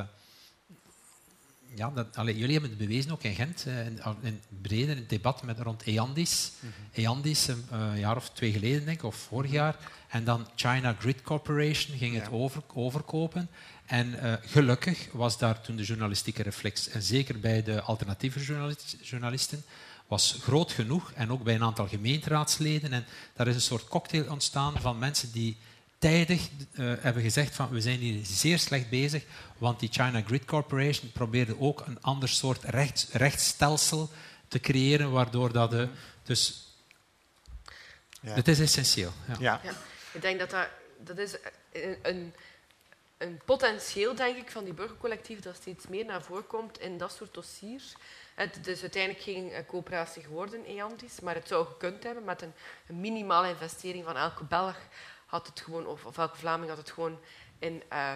ja, 1.76 1.90
dat, 1.90 2.16
allee, 2.16 2.38
jullie 2.38 2.52
hebben 2.52 2.70
het 2.70 2.80
bewezen 2.80 3.12
ook 3.12 3.24
in 3.24 3.36
Gent, 3.36 3.64
eh, 3.68 3.86
in, 3.86 3.99
in 4.22 4.41
het 4.49 4.62
brede 4.62 4.91
in 4.91 4.98
het 4.98 5.10
debat 5.10 5.44
met, 5.44 5.60
rond 5.60 5.84
EANDIS. 5.84 6.52
EANDIS, 6.94 7.48
een 7.48 7.99
jaar 7.99 8.16
of 8.16 8.30
twee 8.30 8.52
geleden, 8.52 8.86
denk 8.86 8.98
ik, 8.98 9.04
of 9.04 9.16
vorig 9.16 9.52
jaar. 9.52 9.76
En 10.08 10.24
dan 10.24 10.48
China 10.56 10.95
Grid 10.99 11.22
Corporation 11.22 11.98
ging 11.98 12.16
het 12.16 12.32
over, 12.32 12.62
overkopen. 12.74 13.49
En 13.88 14.20
eh, 14.20 14.34
gelukkig 14.46 15.08
was 15.12 15.38
daar 15.38 15.62
toen 15.62 15.76
de 15.76 15.84
journalistieke 15.84 16.44
reflex, 16.44 16.88
en 16.90 17.02
zeker 17.02 17.40
bij 17.40 17.64
de 17.64 17.82
alternatieve 17.82 18.40
journalis- 18.40 18.96
journalisten, 19.02 19.64
was 20.08 20.38
groot 20.42 20.72
genoeg. 20.72 21.12
En 21.12 21.32
ook 21.32 21.44
bij 21.44 21.56
een 21.56 21.64
aantal 21.64 21.88
gemeenteraadsleden. 21.88 22.94
En 22.94 23.06
daar 23.34 23.48
is 23.48 23.56
een 23.56 23.62
soort 23.62 23.88
cocktail 23.88 24.30
ontstaan 24.32 24.82
van 24.82 25.00
mensen 25.00 25.32
die 25.32 25.58
tijdig 26.00 26.42
eh, 26.74 26.94
hebben 27.00 27.24
gezegd 27.24 27.56
van 27.56 27.70
we 27.70 27.82
zijn 27.82 28.00
hier 28.00 28.26
zeer 28.26 28.60
slecht 28.60 28.90
bezig, 28.90 29.24
want 29.58 29.80
die 29.80 29.90
China 29.92 30.22
Grid 30.22 30.46
Corporation 30.46 31.12
probeerde 31.12 31.60
ook 31.60 31.84
een 31.86 32.02
ander 32.02 32.30
soort 32.30 32.64
rechts, 32.64 33.08
rechtsstelsel 33.12 34.10
te 34.48 34.60
creëren, 34.60 35.12
waardoor 35.12 35.52
dat 35.52 35.72
de... 35.72 35.88
Dus 36.24 36.62
Ja. 38.22 38.34
het 38.34 38.48
is 38.48 38.60
essentieel. 38.60 39.14
Ja. 39.28 39.36
Ja. 39.40 39.62
Ja, 39.64 39.72
ik 40.12 40.22
denk 40.22 40.40
dat 40.40 40.50
dat, 40.50 40.68
dat 41.04 41.18
is 41.18 41.36
een, 41.74 41.98
een, 42.02 42.34
een 43.18 43.41
potentieel, 43.45 44.15
denk 44.15 44.38
ik, 44.38 44.52
van 44.52 44.64
die 44.64 44.73
burgercollectief 44.73 45.39
dat 45.39 45.56
steeds 45.56 45.88
meer 45.88 46.06
naar 46.06 46.22
voren 46.22 46.48
komt 46.48 46.80
in 46.80 46.98
dat 46.98 47.11
soort 47.11 47.34
dossiers. 47.34 47.95
Het 48.35 48.68
is 48.68 48.81
uiteindelijk 48.81 49.23
geen 49.23 49.52
eh, 49.52 49.65
coöperatie 49.68 50.23
geworden, 50.23 50.65
EANTIS, 50.65 51.19
maar 51.19 51.35
het 51.35 51.48
zou 51.48 51.65
gekund 51.65 52.03
hebben 52.03 52.23
met 52.23 52.41
een, 52.41 52.53
een 52.88 52.99
minimale 52.99 53.49
investering 53.49 54.03
van 54.03 54.18
elke 54.18 54.44
Belg 54.44 54.77
had 55.26 55.48
het 55.48 55.60
gewoon, 55.60 55.88
of, 55.88 56.06
of 56.06 56.18
elke 56.18 56.38
Vlaming 56.38 56.69
had 56.69 56.77
het 56.77 56.91
gewoon 56.91 57.19
in... 57.60 57.84
eh, 57.89 58.14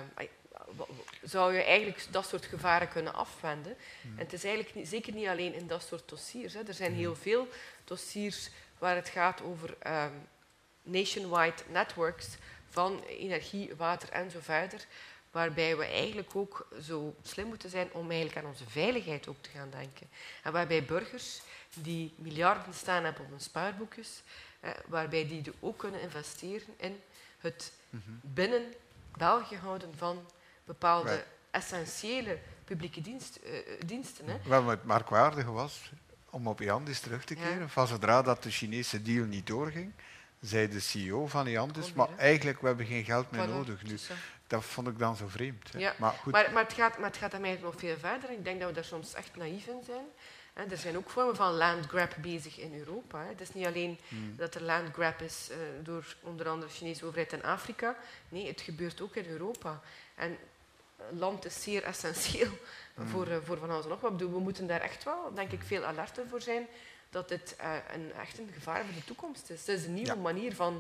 zou 1.24 1.54
je 1.54 1.64
eigenlijk 1.64 2.06
dat 2.12 2.28
soort 2.28 2.46
gevaren 2.46 2.90
kunnen 2.90 3.14
afwenden. 3.14 3.78
En 4.04 4.18
het 4.18 4.34
is 4.34 4.44
eigenlijk 4.44 4.76
niet, 4.76 4.88
zeker 4.88 5.14
niet 5.14 5.28
alleen 5.28 5.54
in 5.54 5.68
dat 5.68 5.84
soort 5.84 6.10
dossiers. 6.10 6.54
Hè. 6.54 6.62
Er 6.68 6.74
zijn 6.74 6.94
heel 6.94 7.16
veel 7.16 7.48
dossiers 7.84 8.50
waar 8.78 8.96
het 8.96 9.10
gaat 9.10 9.42
over 9.42 9.76
ehm, 9.80 10.14
nationwide 10.82 11.64
networks 11.68 12.28
van 12.72 13.04
energie, 13.04 13.76
water 13.78 14.10
en 14.10 14.32
zo 14.32 14.40
verder. 14.42 14.86
Waarbij 15.32 15.78
we 15.78 15.86
eigenlijk 15.86 16.36
ook 16.36 16.68
zo 16.82 17.16
slim 17.22 17.48
moeten 17.48 17.70
zijn 17.70 17.94
om 17.94 18.10
eigenlijk 18.10 18.38
aan 18.40 18.52
onze 18.52 18.70
veiligheid 18.70 19.28
ook 19.28 19.42
te 19.42 19.50
gaan 19.50 19.70
denken. 19.70 20.08
En 20.44 20.52
waarbij 20.52 20.86
burgers 20.86 21.42
die 21.74 22.14
miljarden 22.18 22.74
staan 22.74 23.04
hebben 23.04 23.24
op 23.24 23.30
hun 23.30 23.40
spaarboekjes, 23.40 24.24
eh, 24.60 24.70
waarbij 24.88 25.28
die 25.28 25.44
ook 25.60 25.78
kunnen 25.78 26.02
investeren 26.02 26.74
in 26.78 27.02
het 27.40 27.72
binnen 28.22 28.74
België 29.18 29.56
houden 29.56 29.98
van 29.98 30.26
bepaalde 30.66 31.10
Right. 31.10 31.26
essentiële 31.52 32.40
publieke 32.66 33.02
dienst, 33.02 33.36
eh, 33.36 33.58
eh, 33.58 33.64
diensten. 33.86 34.26
Hè. 34.28 34.38
Wel, 34.50 34.68
het 34.68 34.84
merkwaardige 34.84 35.52
was, 35.52 35.92
om 36.30 36.48
op 36.48 36.62
Iandis 36.62 37.00
terug 37.00 37.24
te 37.26 37.36
Ja. 37.36 37.42
keren, 37.48 37.70
van 37.70 37.88
zodra 37.88 38.22
dat 38.22 38.44
de 38.44 38.52
Chinese 38.52 39.02
deal 39.02 39.26
niet 39.26 39.48
doorging, 39.48 39.94
zei 40.42 40.68
de 40.68 40.80
CEO 40.80 41.28
van 41.28 41.48
Iandis, 41.48 41.86
Kom 41.86 41.94
maar 41.96 42.18
eigenlijk, 42.18 42.62
we 42.62 42.68
hebben 42.68 42.86
geen 42.86 43.04
geld 43.04 43.32
meer 43.32 43.48
nodig 43.48 43.84
nu. 43.84 43.94
eh, 43.94 44.16
Dat 44.48 44.64
vond 44.64 44.88
ik 44.88 45.00
dan 45.00 45.16
zo 45.16 45.28
vreemd. 45.28 45.72
hè. 45.74 45.80
Ja, 45.80 45.94
Maar 45.98 46.12
goed, 46.12 46.32
Maar, 46.34 46.52
maar, 46.52 46.64
het 46.64 46.74
gaat, 46.74 46.98
maar 46.98 47.10
het 47.10 47.18
gaat 47.18 47.40
nog 47.62 47.74
veel 47.78 47.98
verder. 47.98 48.32
Ik 48.32 48.44
denk 48.44 48.60
dat 48.60 48.70
we 48.70 48.76
daar 48.76 48.84
soms 48.84 49.14
echt 49.14 49.36
naïef 49.36 49.68
in 49.68 49.82
zijn. 49.86 50.06
Er 50.70 50.78
zijn 50.78 50.98
ook 50.98 51.10
vormen 51.10 51.36
van 51.36 51.54
land 51.54 51.86
grab 51.86 52.16
bezig 52.22 52.60
in 52.60 52.74
Europa. 52.80 53.26
Het 53.26 53.42
is 53.42 53.54
niet 53.54 53.66
alleen 53.66 53.98
Hmm. 54.08 54.34
dat 54.38 54.56
er 54.56 54.62
land 54.62 54.94
grab 54.94 55.22
is 55.22 55.48
eh, 55.52 55.58
door 55.84 56.16
onder 56.22 56.48
andere 56.50 56.72
de 56.72 56.78
Chinese 56.78 57.06
overheid 57.06 57.34
in 57.34 57.44
Afrika. 57.44 57.96
Nee, 58.30 58.48
het 58.48 58.62
gebeurt 58.62 59.02
ook 59.02 59.16
in 59.16 59.26
Europa. 59.26 59.82
En 60.16 60.38
land 61.10 61.46
is 61.46 61.62
zeer 61.64 61.84
essentieel 61.84 62.50
Hmm. 62.94 63.08
voor, 63.08 63.28
eh, 63.28 63.38
voor 63.44 63.58
van 63.58 63.70
alles 63.70 63.84
en 63.84 63.90
nog 63.90 64.02
wat. 64.02 64.12
We 64.20 64.40
moeten 64.40 64.68
daar 64.68 64.82
echt 64.82 65.04
wel, 65.04 65.32
denk 65.34 65.52
ik, 65.52 65.62
veel 65.64 65.84
alerter 65.84 66.28
voor 66.28 66.42
zijn 66.42 66.68
dat 67.12 67.30
dit 67.30 67.56
eh, 67.56 67.72
een, 67.94 68.14
echt 68.14 68.40
een 68.40 68.50
gevaar 68.54 68.86
voor 68.86 68.94
de 68.94 69.04
toekomst 69.04 69.50
is. 69.50 69.60
Het 69.60 69.68
is 69.80 69.86
een 69.86 69.94
nieuwe 69.94 70.10
Ja. 70.10 70.16
manier 70.16 70.56
van, 70.56 70.74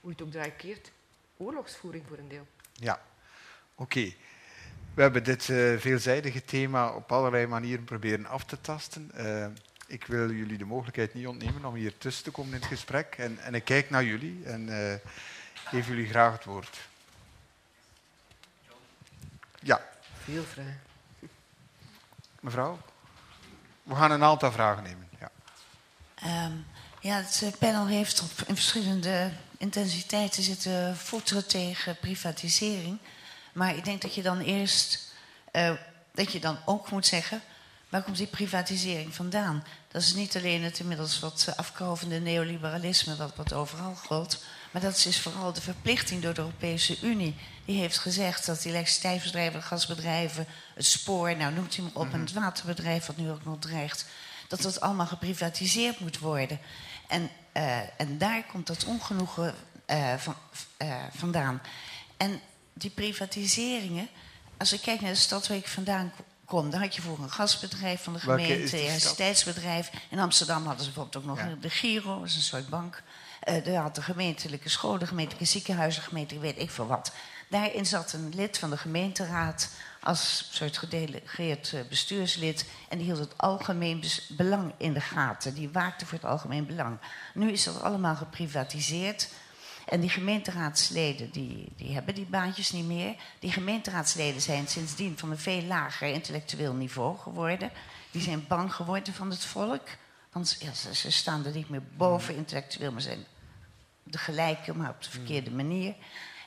hoe 0.00 0.10
je 0.10 0.16
het 0.16 0.22
ook 0.22 0.30
draait 0.30 0.56
keert, 0.56 0.90
oorlogsvoering 1.36 2.04
voor 2.08 2.18
een 2.18 2.28
deel. 2.28 2.46
ja. 2.72 3.00
Oké. 3.74 4.12
We 4.94 5.02
hebben 5.02 5.24
dit 5.24 5.48
eh, 5.48 5.76
veelzijdige 5.78 6.44
thema 6.44 6.92
op 6.94 7.12
allerlei 7.12 7.46
manieren 7.46 7.84
proberen 7.84 8.26
af 8.26 8.44
te 8.44 8.60
tasten. 8.60 9.10
Eh, 9.14 9.46
ik 9.86 10.04
wil 10.06 10.30
jullie 10.30 10.58
de 10.58 10.64
mogelijkheid 10.64 11.14
niet 11.14 11.26
ontnemen 11.26 11.64
om 11.64 11.74
hier 11.74 11.98
tussen 11.98 12.24
te 12.24 12.30
komen 12.30 12.52
in 12.54 12.58
het 12.60 12.68
gesprek. 12.68 13.14
En, 13.18 13.38
en 13.38 13.54
ik 13.54 13.64
kijk 13.64 13.90
naar 13.90 14.04
jullie 14.04 14.44
en 14.44 14.68
geef 15.54 15.86
jullie 15.86 16.06
graag 16.08 16.32
het 16.32 16.44
woord. 16.44 16.78
Ja, 19.60 19.88
Veel 20.24 20.42
vragen. 20.42 20.80
mevrouw. 22.40 22.78
We 23.82 23.94
gaan 23.94 24.10
een 24.10 24.22
aantal 24.22 24.52
vragen 24.52 24.82
nemen. 24.82 25.05
Ja. 26.22 26.26
Ehm, 26.26 26.52
ja, 27.00 27.16
het 27.16 27.40
eh, 27.42 27.58
panel 27.58 27.86
heeft 27.86 28.22
op 28.22 28.48
in 28.48 28.54
verschillende 28.54 29.30
intensiteiten 29.58 30.42
zitten 30.42 30.96
voeteren 30.96 31.46
tegen 31.46 31.96
privatisering. 31.98 32.98
Maar 33.52 33.76
ik 33.76 33.84
denk 33.84 34.02
dat 34.02 34.14
je 34.14 34.22
dan 34.22 34.40
eerst, 34.40 35.12
eh, 35.52 35.72
dat 36.14 36.32
je 36.32 36.40
dan 36.40 36.58
ook 36.64 36.90
moet 36.90 37.06
zeggen, 37.06 37.40
waar 37.88 38.02
komt 38.02 38.16
die 38.16 38.26
privatisering 38.26 39.14
vandaan? 39.14 39.64
Dat 39.88 40.02
is 40.02 40.14
niet 40.14 40.36
alleen 40.36 40.62
het 40.62 40.78
inmiddels 40.78 41.18
wat 41.18 41.52
afkovende 41.56 42.20
neoliberalisme 42.20 43.16
dat 43.16 43.36
wat 43.36 43.52
overal 43.52 43.94
groot, 43.94 44.44
maar 44.70 44.82
dat 44.82 45.04
is 45.06 45.20
vooral 45.20 45.52
de 45.52 45.60
verplichting 45.60 46.22
door 46.22 46.34
de 46.34 46.40
Europese 46.40 47.00
Unie. 47.02 47.36
Die 47.64 47.78
heeft 47.78 47.98
gezegd 47.98 48.46
dat 48.46 48.62
die 48.62 48.72
elektriciteitsbedrijven, 48.72 49.62
gasbedrijven, 49.62 50.46
het 50.74 50.86
spoor, 50.86 51.36
nou 51.36 51.54
noemt 51.54 51.76
u 51.76 51.82
maar 51.82 51.90
op, 51.94 52.12
en 52.12 52.20
het 52.20 52.32
waterbedrijf 52.32 53.06
wat 53.06 53.16
nu 53.16 53.30
ook 53.30 53.44
nog 53.44 53.58
dreigt, 53.58 54.06
dat 54.48 54.62
dat 54.62 54.80
allemaal 54.80 55.06
geprivatiseerd 55.06 56.00
moet 56.00 56.18
worden. 56.18 56.58
En, 57.08 57.30
eh, 57.52 58.00
en 58.00 58.18
daar 58.18 58.42
komt 58.52 58.66
dat 58.66 58.84
ongenoegen 58.84 59.54
eh, 59.86 60.14
van, 60.14 60.34
eh, 60.76 60.96
vandaan. 61.16 61.60
En 62.16 62.40
die 62.72 62.90
privatiseringen, 62.90 64.08
als 64.56 64.72
ik 64.72 64.80
kijk 64.80 65.00
naar 65.00 65.10
de 65.12 65.16
stad 65.18 65.46
waar 65.48 65.56
ik 65.56 65.68
vandaan 65.68 66.12
ko- 66.16 66.24
kom, 66.44 66.70
dan 66.70 66.80
had 66.80 66.94
je 66.94 67.02
vroeger 67.02 67.24
een 67.24 67.30
gasbedrijf 67.30 68.02
van 68.02 68.12
de 68.12 68.18
gemeente, 68.18 68.52
een 68.52 68.68
stad? 68.68 68.80
elektriciteitsbedrijf. 68.80 69.90
In 70.10 70.18
Amsterdam 70.18 70.66
hadden 70.66 70.84
ze 70.84 70.90
bijvoorbeeld 70.92 71.16
ook 71.24 71.30
nog 71.36 71.38
Ja. 71.38 71.54
de 71.60 71.70
Giro, 71.70 72.18
dat 72.18 72.28
is 72.28 72.34
een 72.36 72.42
soort 72.42 72.68
bank. 72.68 73.02
Er 73.40 73.76
had 73.76 73.94
de 73.94 74.02
gemeentelijke 74.02 74.68
scholen, 74.68 74.98
de 74.98 75.06
gemeentelijke 75.06 75.44
ziekenhuizen, 75.48 76.02
gemeentelijke 76.02 76.46
weet 76.52 76.58
ik 76.62 76.70
veel 76.70 76.86
wat. 76.86 77.12
Daarin 77.48 77.86
zat 77.86 78.12
een 78.12 78.34
lid 78.34 78.58
van 78.58 78.70
de 78.70 78.76
gemeenteraad 78.76 79.70
als 80.00 80.48
soort 80.52 80.78
gedelegeerd 80.78 81.72
eh, 81.72 81.80
bestuurslid. 81.88 82.66
En 82.88 82.98
die 82.98 83.06
hield 83.06 83.18
het 83.18 83.38
algemeen 83.38 84.02
belang 84.28 84.72
in 84.76 84.92
de 84.92 85.00
gaten. 85.00 85.54
Die 85.54 85.70
waakte 85.70 86.06
voor 86.06 86.18
het 86.18 86.26
algemeen 86.26 86.66
belang. 86.66 86.98
Nu 87.34 87.50
is 87.50 87.64
dat 87.64 87.82
allemaal 87.82 88.16
geprivatiseerd. 88.16 89.28
En 89.86 90.00
die 90.00 90.10
gemeenteraadsleden 90.10 91.30
die, 91.30 91.72
die 91.76 91.94
hebben 91.94 92.14
die 92.14 92.26
baantjes 92.26 92.72
niet 92.72 92.86
meer. 92.86 93.14
Die 93.38 93.52
gemeenteraadsleden 93.52 94.40
zijn 94.40 94.68
sindsdien 94.68 95.18
van 95.18 95.30
een 95.30 95.38
veel 95.38 95.62
lager 95.62 96.08
intellectueel 96.08 96.72
niveau 96.72 97.18
geworden. 97.18 97.70
Die 98.10 98.22
zijn 98.22 98.46
bang 98.48 98.74
geworden 98.74 99.14
van 99.14 99.30
het 99.30 99.44
volk. 99.44 99.88
Want 100.32 100.56
ja, 100.60 100.72
ze, 100.72 100.94
ze 100.94 101.10
staan 101.10 101.44
er 101.44 101.52
niet 101.52 101.68
meer 101.68 101.82
boven 101.96 102.36
intellectueel, 102.36 102.92
maar 102.92 103.00
zijn 103.00 103.24
de 104.02 104.18
gelijke, 104.18 104.74
maar 104.74 104.90
op 104.90 105.02
de 105.02 105.10
verkeerde 105.10 105.50
manier. 105.50 105.94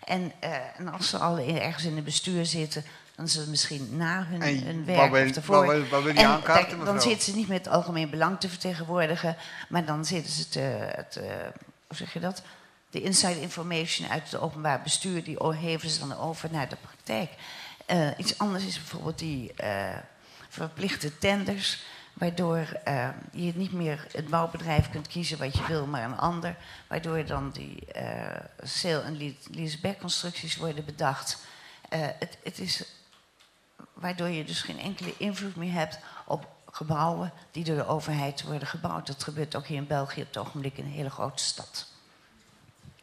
En, 0.10 0.32
eh, 0.40 0.52
en 0.78 0.88
als 0.88 1.10
ze 1.10 1.18
al 1.18 1.38
ergens 1.40 1.86
in 1.86 1.96
het 1.96 2.04
bestuur 2.06 2.46
zitten, 2.46 2.84
dan 3.16 3.26
is 3.26 3.36
het 3.36 3.48
misschien 3.48 3.88
na 3.98 4.26
hun, 4.30 4.42
En 4.42 4.64
hun 4.64 4.86
wat 4.86 4.96
werk 4.96 5.12
wil- 5.12 5.30
of 5.30 5.36
ervoor. 5.36 5.66
wat 5.90 6.04
wil- 6.04 6.14
je 6.14 6.20
En 6.20 6.42
kijk? 6.44 6.86
Dan 6.86 7.02
zitten 7.02 7.22
ze 7.32 7.36
niet 7.36 7.48
met 7.48 7.58
het 7.66 7.74
algemeen 7.74 8.10
belang 8.10 8.40
te 8.40 8.50
vertegenwoordigen, 8.50 9.36
maar 9.70 9.86
dan 9.86 10.06
zitten 10.06 10.32
ze 10.34 10.50
te, 10.50 10.90
te 11.10 11.52
hoe 11.88 11.98
zeg 11.98 12.14
je 12.14 12.20
dat? 12.20 12.42
De 12.90 13.02
inside 13.02 13.42
information 13.42 14.10
uit 14.10 14.32
het 14.32 14.42
openbaar 14.42 14.82
bestuur, 14.82 15.24
die 15.24 15.38
heven 15.56 15.90
ze 15.90 16.00
dan 16.00 16.18
over 16.18 16.50
naar 16.52 16.70
de 16.70 16.78
praktijk. 16.82 17.30
Eh, 17.86 18.08
iets 18.18 18.38
anders 18.38 18.66
is 18.66 18.76
bijvoorbeeld 18.78 19.20
die 19.20 19.54
eh, 19.54 19.98
verplichte 20.50 21.18
tenders, 21.18 21.84
waardoor 22.20 22.58
eh, 22.84 23.10
je 23.32 23.52
niet 23.56 23.72
meer 23.72 24.08
het 24.12 24.28
bouwbedrijf 24.28 24.90
kunt 24.90 25.08
kiezen 25.08 25.38
wat 25.38 25.54
je 25.54 25.66
wil, 25.68 25.86
maar 25.86 26.04
een 26.04 26.18
ander. 26.18 26.56
Waardoor 26.88 27.26
dan 27.26 27.52
die 27.52 27.86
eh 27.86 28.42
sale- 28.64 29.02
en 29.02 29.18
lease- 29.18 29.50
leaseback-constructies 29.52 30.56
worden 30.56 30.86
bedacht. 30.86 31.38
Eh, 31.90 32.00
het, 32.20 32.38
het 32.44 32.60
is 32.60 32.84
waardoor 33.94 34.28
je 34.28 34.44
dus 34.44 34.62
geen 34.62 34.80
enkele 34.80 35.14
invloed 35.18 35.56
meer 35.56 35.74
hebt 35.74 36.00
op 36.26 36.48
gebouwen 36.72 37.32
die 37.52 37.64
door 37.64 37.76
de 37.76 37.88
overheid 37.88 38.44
worden 38.44 38.68
gebouwd. 38.68 39.08
Dat 39.08 39.24
gebeurt 39.24 39.56
ook 39.56 39.66
hier 39.66 39.78
in 39.78 39.88
België 39.88 40.22
op 40.22 40.28
het 40.28 40.38
ogenblik 40.38 40.78
in 40.78 40.86
een 40.86 40.92
hele 40.92 41.10
grote 41.10 41.44
stad. 41.44 41.88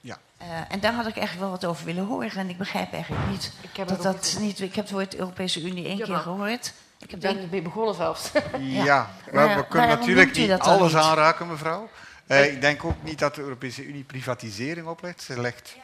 Ja. 0.00 0.18
Eh, 0.36 0.48
en 0.68 0.80
daar 0.80 0.92
had 0.92 1.06
ik 1.06 1.16
eigenlijk 1.16 1.40
wel 1.40 1.50
wat 1.50 1.64
over 1.64 1.84
willen 1.84 2.06
horen. 2.06 2.36
En 2.36 2.48
ik 2.48 2.58
begrijp 2.58 2.92
eigenlijk 2.92 3.28
niet 3.28 3.52
Ik 3.60 3.76
heb 3.76 3.88
dat 3.88 4.02
dat 4.02 4.36
niet... 4.40 4.60
Ik 4.60 4.74
heb 4.74 4.84
het 4.84 4.92
woord 4.94 5.14
Europese 5.14 5.62
Unie 5.62 5.86
één 5.86 5.96
keer 6.02 6.16
gehoord. 6.16 6.72
Ik 7.06 7.12
heb 7.12 7.20
denk, 7.20 7.42
ermee 7.42 7.62
begonnen 7.62 7.94
zelfs. 7.94 8.30
Ja, 8.58 9.10
we, 9.24 9.32
Maar 9.32 9.48
we 9.48 9.54
ja, 9.54 9.62
kunnen 9.62 9.88
natuurlijk 9.88 10.36
niet 10.36 10.50
alles 10.50 10.92
niet? 10.92 11.02
aanraken, 11.02 11.46
mevrouw. 11.48 11.88
Eh, 12.26 12.52
ik 12.52 12.60
denk 12.60 12.84
ook 12.84 13.02
niet 13.02 13.18
dat 13.18 13.34
de 13.34 13.42
Europese 13.42 13.84
Unie 13.84 14.04
privatisering 14.04 14.86
oplegt. 14.86 15.22
Ze 15.22 15.40
legt 15.40 15.76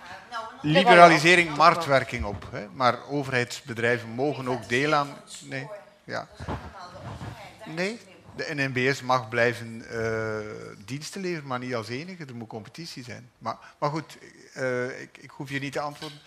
liberalisering, 0.60 1.56
marktwerking 1.56 2.24
op. 2.24 2.48
Hè. 2.50 2.66
Maar 2.72 3.06
overheidsbedrijven 3.08 4.08
mogen 4.08 4.48
ook 4.48 4.68
deel 4.68 4.94
aan... 4.94 5.16
Nee, 5.40 5.68
ja. 6.04 6.28
nee 7.66 8.00
de 8.36 8.54
NNBS 8.54 9.02
mag 9.02 9.28
blijven 9.28 9.88
eh, 9.88 10.74
diensten 10.84 11.20
leveren, 11.20 11.48
maar 11.48 11.58
niet 11.58 11.74
als 11.74 11.88
enige. 11.88 12.24
Er 12.24 12.34
moet 12.34 12.48
competitie 12.48 13.04
zijn. 13.04 13.30
Maar, 13.38 13.56
maar 13.78 13.90
goed, 13.90 14.18
eh, 14.54 15.00
ik, 15.00 15.18
ik 15.18 15.30
hoef 15.30 15.50
je 15.50 15.58
niet 15.58 15.72
te 15.72 15.80
antwoorden. 15.80 16.18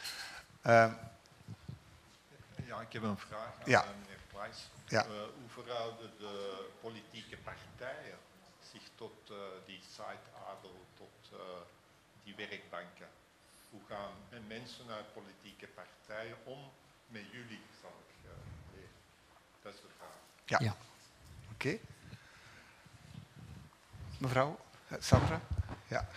Ja, 2.67 2.81
ik 2.81 2.93
heb 2.93 3.03
een 3.03 3.17
vraag 3.17 3.39
aan 3.39 3.63
Ja. 3.65 3.85
meneer 4.01 4.19
Price. 4.33 4.74
Ja. 4.87 5.03
Eh, 5.05 5.09
hoe 5.11 5.49
verhouden 5.49 6.11
de 6.17 6.65
politieke 6.81 7.37
partijen 7.37 8.17
zich 8.71 8.81
tot 8.95 9.29
eh, 9.29 9.35
die 9.65 9.79
site-adel, 9.81 10.85
tot 10.93 11.31
eh, 11.39 11.39
die 12.23 12.35
werkbanken? 12.35 13.07
Hoe 13.69 13.81
gaan 13.87 14.11
mensen 14.47 14.89
uit 14.89 15.13
politieke 15.13 15.67
partijen 15.67 16.37
om 16.43 16.71
met 17.07 17.23
jullie, 17.31 17.61
zal 17.81 17.93
ik 18.07 18.29
eh, 18.29 18.31
leren? 18.75 18.89
Dat 19.61 19.73
is 19.73 19.81
de 19.81 19.87
vraag. 19.97 20.15
ja, 20.45 20.59
Ja. 20.59 20.75
oké. 21.53 21.77
Mevrouw, 24.19 24.59
Sandra? 24.99 25.41
Ja. 25.87 26.07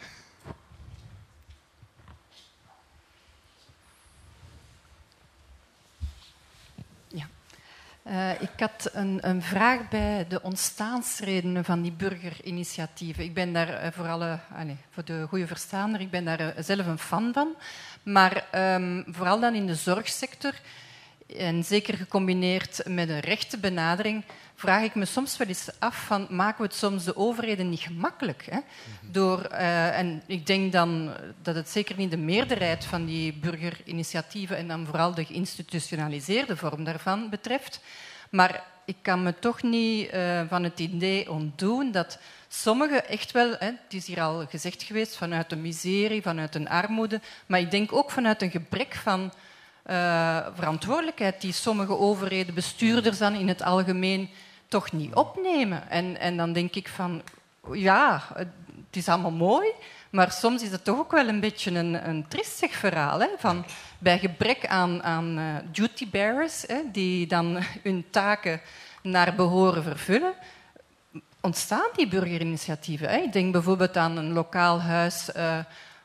Eh, 8.08 8.30
ik 8.40 8.50
had 8.56 8.90
een, 8.92 9.18
een 9.20 9.42
vraag 9.42 9.88
bij 9.88 10.26
de 10.28 10.42
ontstaansredenen 10.42 11.64
van 11.64 11.82
die 11.82 11.92
burgerinitiatieven. 11.92 13.24
Ik 13.24 13.34
ben 13.34 13.52
daar 13.52 13.68
eh, 13.68 13.92
voor, 13.92 14.38
voor 14.90 15.04
de 15.04 15.26
goede 15.28 15.46
verstaander, 15.46 16.00
ik 16.00 16.10
ben 16.10 16.24
daar 16.24 16.40
eh, 16.40 16.62
zelf 16.64 16.86
een 16.86 16.98
fan 16.98 17.32
van. 17.32 17.48
Maar 18.02 18.44
ehm, 18.50 19.02
vooral 19.06 19.40
dan 19.40 19.54
in 19.54 19.66
de 19.66 19.74
zorgsector, 19.74 20.52
en 21.36 21.64
zeker 21.64 21.96
gecombineerd 21.96 22.82
met 22.86 23.08
een 23.08 23.20
rechte 23.20 23.58
benadering, 23.58 24.24
vraag 24.54 24.82
ik 24.82 24.94
me 24.94 25.04
soms 25.04 25.36
wel 25.36 25.48
eens 25.48 25.68
af 25.78 26.04
van, 26.06 26.26
maken 26.30 26.60
we 26.60 26.66
het 26.66 26.74
soms 26.74 27.04
de 27.04 27.16
overheden 27.16 27.68
niet 27.68 27.80
gemakkelijk? 27.80 28.46
Hè? 28.50 28.58
Door, 29.00 29.40
eh, 29.40 29.98
en 29.98 30.22
ik 30.26 30.46
denk 30.46 30.72
dan 30.72 31.12
dat 31.42 31.54
het 31.54 31.68
zeker 31.68 31.96
niet 31.96 32.10
de 32.10 32.16
meerderheid 32.16 32.84
van 32.84 33.04
die 33.04 33.32
burgerinitiatieven 33.32 34.56
en 34.56 34.68
dan 34.68 34.86
vooral 34.86 35.14
de 35.14 35.24
geïnstitutionaliseerde 35.24 36.56
vorm 36.56 36.84
daarvan 36.84 37.30
betreft. 37.30 37.80
Maar 38.30 38.64
ik 38.84 38.96
kan 39.02 39.22
me 39.22 39.38
toch 39.38 39.62
niet 39.62 40.08
eh, 40.08 40.42
van 40.48 40.62
het 40.62 40.80
idee 40.80 41.30
ontdoen 41.30 41.92
dat 41.92 42.18
sommigen 42.48 43.08
echt 43.08 43.30
wel, 43.30 43.50
hè, 43.58 43.66
het 43.66 43.94
is 43.94 44.06
hier 44.06 44.20
al 44.20 44.46
gezegd 44.46 44.82
geweest, 44.82 45.16
vanuit 45.16 45.52
een 45.52 45.60
miserie, 45.60 46.22
vanuit 46.22 46.54
een 46.54 46.68
armoede, 46.68 47.20
maar 47.46 47.60
ik 47.60 47.70
denk 47.70 47.92
ook 47.92 48.10
vanuit 48.10 48.42
een 48.42 48.50
gebrek 48.50 48.94
van 48.94 49.32
eh, 49.88 50.46
verantwoordelijkheid 50.54 51.40
die 51.40 51.52
sommige 51.52 51.98
overheden, 51.98 52.54
bestuurders 52.54 53.18
dan 53.18 53.34
in 53.34 53.48
het 53.48 53.62
algemeen, 53.62 54.30
toch 54.68 54.92
niet 54.92 55.14
opnemen. 55.14 55.90
En, 55.90 56.18
en 56.20 56.36
dan 56.36 56.52
denk 56.52 56.74
ik 56.74 56.88
van, 56.88 57.22
ja, 57.72 58.22
het 58.34 58.96
is 58.96 59.08
allemaal 59.08 59.30
mooi, 59.30 59.68
maar 60.10 60.32
soms 60.32 60.62
is 60.62 60.70
het 60.70 60.84
toch 60.84 60.98
ook 60.98 61.10
wel 61.10 61.28
een 61.28 61.40
beetje 61.40 61.70
een, 61.70 62.08
een 62.08 62.28
triestig 62.28 62.72
verhaal. 62.72 63.20
Hè? 63.20 63.28
Van, 63.38 63.64
bij 63.98 64.18
gebrek 64.18 64.66
aan, 64.66 65.02
aan 65.02 65.38
eh, 65.38 65.44
duty 65.72 66.10
bearers, 66.10 66.64
hè, 66.66 66.80
die 66.92 67.26
dan 67.26 67.58
hun 67.82 68.04
taken 68.10 68.60
naar 69.02 69.34
behoren 69.34 69.82
vervullen, 69.82 70.34
ontstaan 71.40 71.88
die 71.96 72.08
burgerinitiatieven. 72.08 73.22
Ik 73.22 73.32
denk 73.32 73.52
bijvoorbeeld 73.52 73.96
aan 73.96 74.16
een 74.16 74.32
lokaal 74.32 74.80
huis 74.80 75.32
eh, 75.32 75.58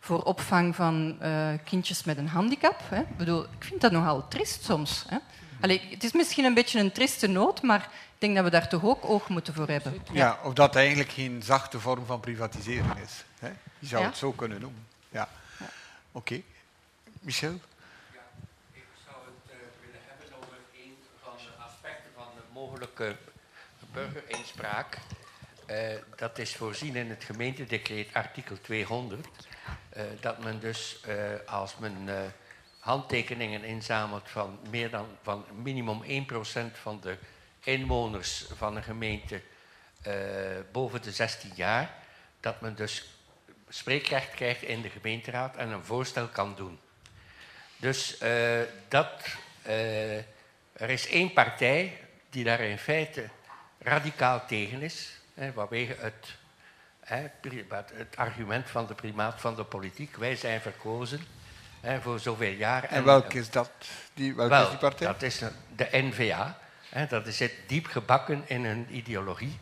voor 0.03 0.23
opvang 0.23 0.75
van 0.75 1.17
eh, 1.21 1.49
kindjes 1.63 2.03
met 2.03 2.17
een 2.17 2.27
handicap. 2.27 2.79
Hè? 2.83 2.99
Ik, 2.99 3.17
bedoel, 3.17 3.43
ik 3.43 3.63
vind 3.63 3.81
dat 3.81 3.91
nogal 3.91 4.27
triest 4.27 4.63
soms. 4.63 5.05
Hè? 5.07 5.17
Allee, 5.61 5.87
het 5.89 6.03
is 6.03 6.11
misschien 6.11 6.45
een 6.45 6.53
beetje 6.53 6.79
een 6.79 6.91
triste 6.91 7.27
noot, 7.27 7.61
maar 7.61 7.79
ik 7.81 8.17
denk 8.17 8.35
dat 8.35 8.43
we 8.43 8.49
daar 8.49 8.69
toch 8.69 8.83
ook 8.83 9.05
oog 9.05 9.29
moeten 9.29 9.53
voor 9.53 9.67
hebben. 9.67 10.01
Ja, 10.11 10.39
of 10.43 10.53
dat 10.53 10.75
eigenlijk 10.75 11.09
geen 11.11 11.41
zachte 11.43 11.79
vorm 11.79 12.05
van 12.05 12.19
privatisering 12.19 12.97
is. 13.03 13.23
Hè? 13.39 13.47
Je 13.79 13.87
zou 13.87 14.01
Ja. 14.01 14.07
het 14.07 14.17
zo 14.17 14.31
kunnen 14.31 14.59
noemen. 14.61 14.87
Ja. 15.09 15.29
Oké. 16.11 16.41
Michel? 17.21 17.59
Ik 18.73 18.83
zou 19.05 19.15
het 19.25 19.51
eh, 19.51 19.57
willen 19.85 20.01
hebben 20.07 20.37
over 20.37 20.57
een 20.83 20.95
van 21.23 21.33
de 21.37 21.63
aspecten 21.63 22.11
van 22.15 22.25
de 22.35 22.41
mogelijke 22.53 23.15
burgerinspraak. 23.93 24.97
Eh, 25.65 25.77
dat 26.15 26.37
is 26.39 26.55
voorzien 26.55 26.95
in 26.95 27.09
het 27.09 27.23
gemeentedecreet 27.23 28.13
artikel 28.13 28.61
200. 28.61 29.27
Eh, 29.89 30.03
dat 30.19 30.43
men 30.43 30.59
dus 30.59 30.99
eh, 31.01 31.15
als 31.45 31.77
men 31.77 32.09
eh, 32.09 32.15
handtekeningen 32.79 33.63
inzamelt 33.63 34.29
van 34.29 34.59
meer 34.69 34.89
dan 34.89 35.07
van 35.21 35.45
minimum 35.61 36.03
1% 36.03 36.77
van 36.81 36.99
de 37.01 37.17
inwoners 37.59 38.45
van 38.55 38.75
een 38.75 38.83
gemeente 38.83 39.41
boven 40.71 41.01
de 41.01 41.11
16 41.11 41.51
jaar, 41.55 41.93
dat 42.39 42.61
men 42.61 42.75
dus 42.75 43.05
spreekrecht 43.69 44.29
krijgt 44.29 44.61
in 44.61 44.81
de 44.81 44.89
gemeenteraad 44.89 45.55
en 45.55 45.69
een 45.69 45.83
voorstel 45.83 46.27
kan 46.27 46.55
doen. 46.55 46.79
Dus 47.77 48.17
dat, 48.87 49.25
er 50.73 50.89
is 50.89 51.07
één 51.07 51.33
partij 51.33 51.97
die 52.29 52.43
daar 52.43 52.59
in 52.59 52.77
feite 52.77 53.29
radicaal 53.79 54.45
tegen 54.45 54.81
is, 54.81 55.19
hè, 55.33 55.53
vanwege 55.53 55.95
het, 55.99 56.35
hè, 57.03 57.27
het 57.93 58.15
argument 58.15 58.69
van 58.69 58.87
de 58.87 58.93
primaat 58.93 59.41
van 59.41 59.55
de 59.55 59.63
politiek. 59.63 60.15
Wij 60.15 60.35
zijn 60.35 60.61
verkozen 60.61 61.19
hè, 61.81 62.01
voor 62.01 62.19
zoveel 62.19 62.51
jaar. 62.51 62.83
En 62.83 63.03
welke 63.03 63.37
is 63.37 63.49
dat? 63.49 63.71
Die, 64.13 64.35
welke 64.35 64.51
Wel, 64.51 64.63
is 64.63 64.69
die 64.69 64.77
partij? 64.77 65.07
dat 65.07 65.21
is 65.21 65.41
de 65.75 65.87
NVA. 65.91 66.57
Hè, 66.89 67.05
dat 67.05 67.27
zit 67.27 67.53
diep 67.67 67.85
gebakken 67.85 68.43
in 68.45 68.65
hun 68.65 68.87
ideologie. 68.89 69.59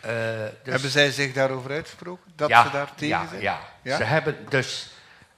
Eh, 0.00 0.12
dus- 0.62 0.72
Hebben 0.72 0.90
zij 0.90 1.10
zich 1.10 1.32
daarover 1.32 1.70
uitgesproken? 1.70 2.32
Dat 2.36 2.48
ja, 2.48 2.64
ze 2.64 2.70
daar 2.70 2.94
tegen 2.94 3.08
ja, 3.08 3.26
zijn? 3.28 3.42
Ja, 3.42 3.60
Ja? 3.82 3.96
ze 3.96 4.04
hebben 4.04 4.46
dus 4.48 4.90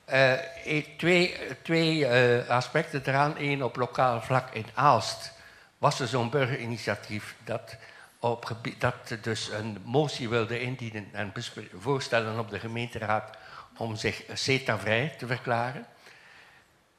eh, 0.05 0.33
eh, 0.79 0.85
twee, 0.97 1.37
twee 1.63 2.07
eh, 2.07 2.49
aspecten 2.49 3.03
eraan. 3.05 3.35
Eén 3.39 3.65
op 3.65 3.77
lokaal 3.77 4.23
vlak 4.23 4.51
in 4.55 4.67
Aalst 4.75 5.33
was 5.79 6.01
er 6.01 6.07
zo'n 6.07 6.31
burgerinitiatief 6.31 7.35
dat, 7.45 7.77
op 8.23 8.57
dat 8.79 9.17
dus 9.23 9.49
een 9.49 9.79
motie 9.85 10.29
wilde 10.29 10.61
indienen 10.61 11.09
en 11.13 11.33
voorstellen 11.79 12.39
op 12.39 12.51
de 12.51 12.59
gemeenteraad 12.59 13.37
om 13.77 13.97
zich 13.97 14.23
CETA-vrij 14.33 15.15
te 15.19 15.27
verklaren. 15.27 15.87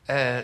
Eh, 0.06 0.38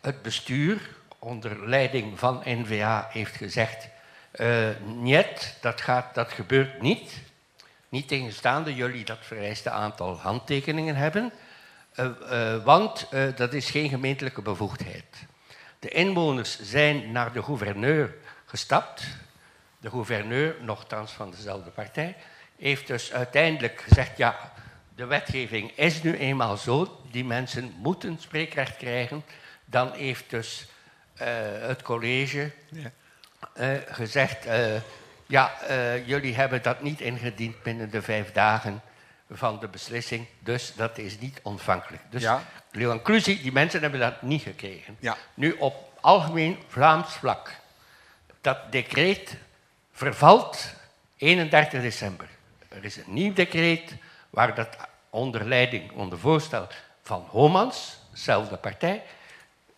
het 0.00 0.22
bestuur, 0.22 0.96
onder 1.18 1.68
leiding 1.68 2.18
van 2.18 2.42
NVA, 2.44 3.08
heeft 3.12 3.36
gezegd... 3.36 3.88
eh 4.30 4.68
niet, 4.84 5.56
dat, 5.60 5.80
gaat, 5.80 6.14
dat 6.14 6.32
gebeurt 6.32 6.82
niet. 6.82 7.12
Niet 7.88 8.08
tegenstaande 8.08 8.74
jullie 8.74 9.04
dat 9.04 9.18
vereiste 9.20 9.70
aantal 9.70 10.16
handtekeningen 10.16 10.96
hebben. 10.96 11.32
Uh, 11.96 12.64
want 12.64 13.08
dat 13.36 13.52
is 13.52 13.70
geen 13.70 13.88
gemeentelijke 13.88 14.42
bevoegdheid. 14.42 15.26
De 15.78 15.88
inwoners 15.88 16.60
zijn 16.60 17.12
naar 17.12 17.32
de 17.32 17.42
gouverneur 17.42 18.14
gestapt. 18.44 19.06
De 19.88 19.94
gouverneur, 19.94 20.54
nogthans 20.60 21.12
van 21.12 21.30
dezelfde 21.30 21.70
partij, 21.70 22.16
heeft 22.58 22.86
dus 22.86 23.12
uiteindelijk 23.12 23.80
gezegd: 23.80 24.16
ja, 24.16 24.52
de 24.94 25.04
wetgeving 25.04 25.72
is 25.76 26.02
nu 26.02 26.16
eenmaal 26.16 26.56
zo, 26.56 27.00
die 27.10 27.24
mensen 27.24 27.74
moeten 27.76 28.18
spreekrecht 28.20 28.76
krijgen. 28.76 29.24
Dan 29.64 29.92
heeft 29.92 30.30
dus 30.30 30.66
uh, 31.14 31.26
het 31.60 31.82
college 31.82 32.50
ja. 32.68 32.90
gezegd: 33.88 34.46
ja, 35.26 35.52
jullie 36.04 36.34
hebben 36.34 36.62
dat 36.62 36.82
niet 36.82 37.00
ingediend 37.00 37.62
binnen 37.62 37.90
de 37.90 38.02
vijf 38.02 38.32
dagen 38.32 38.82
van 39.30 39.58
de 39.60 39.68
beslissing, 39.68 40.26
dus 40.38 40.74
dat 40.74 40.98
is 40.98 41.18
niet 41.18 41.40
ontvankelijk. 41.42 42.02
Dus 42.10 42.22
ja. 42.22 42.42
die 43.24 43.52
mensen 43.52 43.80
hebben 43.80 44.00
dat 44.00 44.22
niet 44.22 44.42
gekregen. 44.42 44.96
Ja. 45.00 45.16
Nu 45.34 45.52
op 45.52 45.98
algemeen 46.00 46.58
Vlaams 46.66 47.12
vlak. 47.12 47.50
Dat 48.40 48.72
decreet 48.72 49.36
vervalt 49.98 50.74
31 51.16 51.82
december. 51.82 52.28
Er 52.68 52.84
is 52.84 52.96
een 52.96 53.12
nieuw 53.12 53.32
decreet 53.32 53.94
waar 54.30 54.54
dat 54.54 54.76
onder 55.10 55.44
leiding, 55.44 55.92
onder 55.92 56.18
voorstel 56.18 56.66
van 57.02 57.26
Homans, 57.28 57.98
dezelfde 58.10 58.56
partij, 58.56 59.02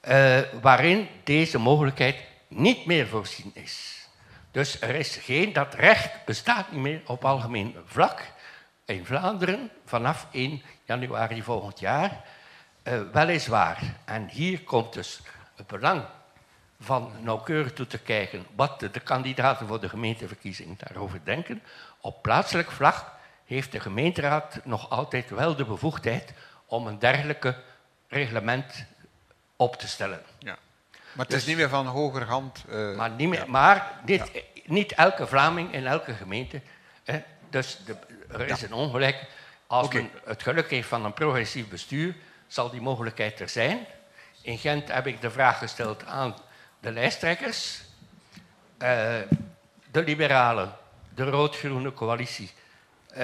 uh, 0.09 0.40
waarin 0.60 1.09
deze 1.24 1.59
mogelijkheid 1.59 2.16
niet 2.48 2.86
meer 2.86 3.06
voorzien 3.06 3.51
is. 3.55 4.06
Dus 4.51 4.80
er 4.80 4.94
is 4.94 5.16
geen, 5.16 5.52
dat 5.52 5.74
recht 5.74 6.24
bestaat 6.24 6.72
niet 6.72 6.80
meer 6.80 7.01
op 7.06 7.24
algemeen 7.24 7.76
vlak 7.84 8.22
in 8.84 9.06
Vlaanderen 9.06 9.70
vanaf 9.84 10.26
1 10.30 10.62
januari 10.84 11.42
volgend 11.42 11.80
jaar. 11.80 12.24
Uh, 12.84 13.01
weliswaar. 13.12 13.78
En 14.05 14.28
hier 14.28 14.62
komt 14.62 14.92
dus 14.92 15.20
het 15.56 15.66
belang 15.66 16.05
van 16.81 17.12
nauwkeurig 17.20 17.73
toe 17.73 17.86
te 17.86 17.98
kijken 17.98 18.47
wat 18.57 18.81
de, 18.81 19.01
kandidaten 19.01 19.66
voor 19.66 19.81
de 19.81 19.89
gemeenteverkiezingen 19.89 20.77
daarover 20.78 21.20
denken. 21.24 21.62
Op 22.01 22.23
plaatselijk 22.23 22.70
vlak 22.70 23.05
heeft 23.44 23.73
de 23.73 23.81
gemeenteraad 23.81 24.61
nog 24.65 24.90
altijd 24.90 25.31
wel 25.31 25.57
de 25.57 25.65
bevoegdheid 25.65 26.32
om 26.66 26.86
een 26.86 26.98
dergelijke 26.98 27.57
reglement 28.09 28.85
op 29.57 29.77
te 29.77 29.89
stellen. 29.89 30.23
Ja. 30.39 30.59
Maar 31.12 31.24
het 31.27 31.35
is 31.35 31.40
dus- 31.40 31.47
niet 31.47 31.57
meer 31.57 31.69
van 31.69 31.86
hogerhand. 31.86 32.65
Uh, 32.69 32.97
maar 32.97 33.11
niet, 33.11 33.28
meer, 33.28 33.51
maar 33.51 33.93
dit, 34.05 34.31
ja. 34.32 34.40
niet 34.65 34.93
elke 34.93 35.27
Vlaming 35.27 35.73
in 35.73 35.86
elke 35.86 36.15
gemeente. 36.15 36.61
Hè, 37.05 37.23
dus 37.51 37.78
de, 37.85 37.97
er 38.28 38.48
is 38.48 38.62
een 38.62 38.73
ongelijk. 38.73 39.27
Als 39.66 39.86
okay. 39.86 40.01
men 40.01 40.11
het 40.24 40.43
geluk 40.43 40.70
heeft 40.70 40.89
van 40.89 41.05
een 41.05 41.15
progressief 41.15 41.69
bestuur, 41.69 42.16
zal 42.47 42.70
die 42.70 42.81
mogelijkheid 42.81 43.40
er 43.40 43.48
zijn. 43.48 43.86
In 44.43 44.59
Gent 44.59 44.93
heb 44.93 45.07
ik 45.07 45.20
de 45.20 45.31
vraag 45.31 45.59
gesteld 45.59 46.05
aan 46.05 46.35
de 46.81 46.93
lijsttrekkers, 46.93 47.81
uh, 48.78 49.19
de 49.90 50.02
liberalen, 50.02 50.77
de 51.15 51.24
rood-groene 51.24 51.93
coalitie, 51.93 52.51
uh, 53.11 53.16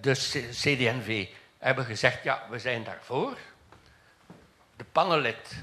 de 0.00 0.12
CD&V 0.50 1.28
hebben 1.58 1.84
gezegd, 1.84 2.22
ja, 2.22 2.42
we 2.50 2.58
zijn 2.58 2.84
daarvoor. 2.84 3.36
De 4.76 4.84
panellid 4.92 5.54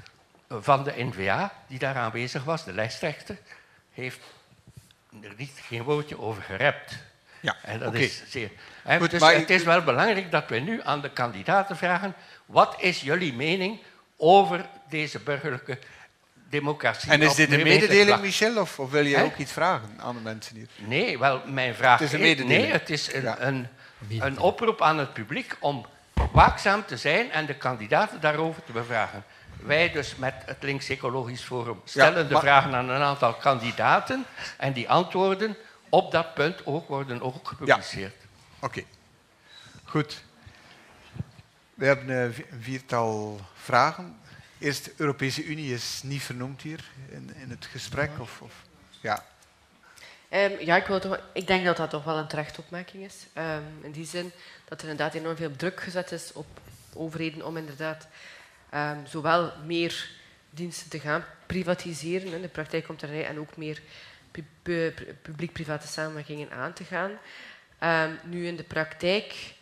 van 0.49 0.83
de 0.83 0.93
NVA, 0.95 1.53
die 1.67 1.79
daar 1.79 1.95
aanwezig 1.95 2.43
was, 2.43 2.65
de 2.65 2.73
lijsttrechter, 2.73 3.37
heeft 3.91 4.19
er 5.21 5.33
niet, 5.37 5.61
geen 5.67 5.83
woordje 5.83 6.19
over 6.19 6.43
gerept. 6.43 6.97
Ja, 7.39 7.55
en 7.61 7.79
dat 7.79 7.87
okay. 7.87 8.01
is 8.01 8.23
zeer. 8.27 8.51
Goed, 8.97 9.11
dus 9.11 9.21
het 9.21 9.49
is 9.49 9.63
wel 9.63 9.83
belangrijk 9.83 10.31
dat 10.31 10.49
we 10.49 10.59
nu 10.59 10.81
aan 10.83 11.01
de 11.01 11.11
kandidaten 11.11 11.77
vragen: 11.77 12.15
wat 12.45 12.75
is 12.79 13.01
jullie 13.01 13.33
mening 13.33 13.81
over 14.17 14.65
deze 14.89 15.19
burgerlijke 15.19 15.79
democratie? 16.59 17.11
En 17.11 17.21
is 17.21 17.35
dit 17.35 17.51
een 17.51 17.63
mededeling, 17.63 18.21
Michel, 18.21 18.57
of, 18.57 18.79
of 18.79 18.91
wil 18.91 19.05
je 19.05 19.23
ook 19.23 19.37
iets 19.37 19.51
vragen 19.51 19.89
aan 19.97 20.15
de 20.15 20.21
mensen 20.21 20.55
hier? 20.55 20.67
Nee, 20.75 21.19
wel, 21.19 21.41
mijn 21.45 21.75
vraag 21.75 21.99
het 21.99 22.07
is. 22.07 22.13
Een 22.13 22.19
mededeling. 22.19 22.61
Nee, 22.61 22.71
het 22.71 22.89
is 22.89 23.13
een, 23.13 23.21
ja. 23.21 23.39
een, 23.39 23.67
een 24.19 24.39
oproep 24.39 24.81
aan 24.81 24.97
het 24.97 25.13
publiek 25.13 25.55
om 25.59 25.85
waakzaam 26.31 26.85
te 26.85 26.97
zijn 26.97 27.31
en 27.31 27.45
de 27.45 27.55
kandidaten 27.55 28.21
daarover 28.21 28.63
te 28.63 28.71
bevragen. 28.71 29.23
Wij 29.63 29.91
dus 29.91 30.15
met 30.15 30.33
het 30.45 30.57
Links 30.63 30.89
Ecologisch 30.89 31.41
Forum 31.41 31.81
stellen 31.83 32.23
ja, 32.23 32.29
de 32.29 32.39
vragen 32.39 32.75
aan 32.75 32.89
een 32.89 33.01
aantal 33.01 33.33
kandidaten 33.33 34.25
en 34.57 34.73
die 34.73 34.89
antwoorden 34.89 35.57
op 35.89 36.11
dat 36.11 36.33
punt 36.33 36.65
ook 36.65 36.87
worden 36.87 37.21
ook 37.21 37.47
gepubliceerd. 37.47 38.15
Ja. 38.19 38.27
Oké. 38.59 38.65
Okay. 38.65 38.85
Goed. 39.83 40.23
We 41.73 41.85
hebben 41.85 42.09
een 42.09 42.33
viertal 42.59 43.39
vragen. 43.53 44.19
Eerst, 44.65 44.85
de 44.85 44.91
Europese 44.97 45.43
Unie 45.43 45.73
is 45.73 46.01
niet 46.03 46.21
vernoemd 46.21 46.61
hier 46.61 46.83
in, 47.09 47.31
in 47.35 47.49
het 47.49 47.65
gesprek. 47.65 48.09
Of, 48.19 48.41
of 48.41 48.53
ja. 49.01 49.25
Um, 50.29 50.59
ja, 50.59 50.75
ik, 50.75 50.85
wil 50.85 50.99
toch, 50.99 51.19
ik 51.33 51.47
denk 51.47 51.65
dat 51.65 51.77
dat 51.77 51.89
toch 51.89 52.03
wel 52.03 52.17
een 52.17 52.27
terechte 52.27 52.61
opmerking 52.61 53.03
is. 53.03 53.15
Um, 53.37 53.63
in 53.81 53.91
die 53.91 54.05
zin 54.05 54.31
dat 54.65 54.81
er 54.81 54.89
inderdaad 54.89 55.13
enorm 55.13 55.35
veel 55.35 55.55
druk 55.55 55.81
gezet 55.81 56.11
is 56.11 56.33
op 56.33 56.45
overheden 56.93 57.45
om 57.45 57.57
inderdaad 57.57 58.07
um, 58.73 59.07
zowel 59.07 59.53
meer 59.65 60.09
diensten 60.49 60.89
te 60.89 60.99
gaan 60.99 61.25
privatiseren, 61.45 62.33
in 62.33 62.41
de 62.41 62.47
praktijk 62.47 62.83
komt 62.83 63.01
erbij, 63.01 63.25
en 63.25 63.39
ook 63.39 63.57
meer 63.57 63.81
publiek-private 65.21 65.87
samenwerkingen 65.87 66.51
aan 66.51 66.73
te 66.73 66.83
gaan. 66.83 67.11
Nu 68.23 68.47
in 68.47 68.55
de 68.55 68.63
praktijk 68.63 69.53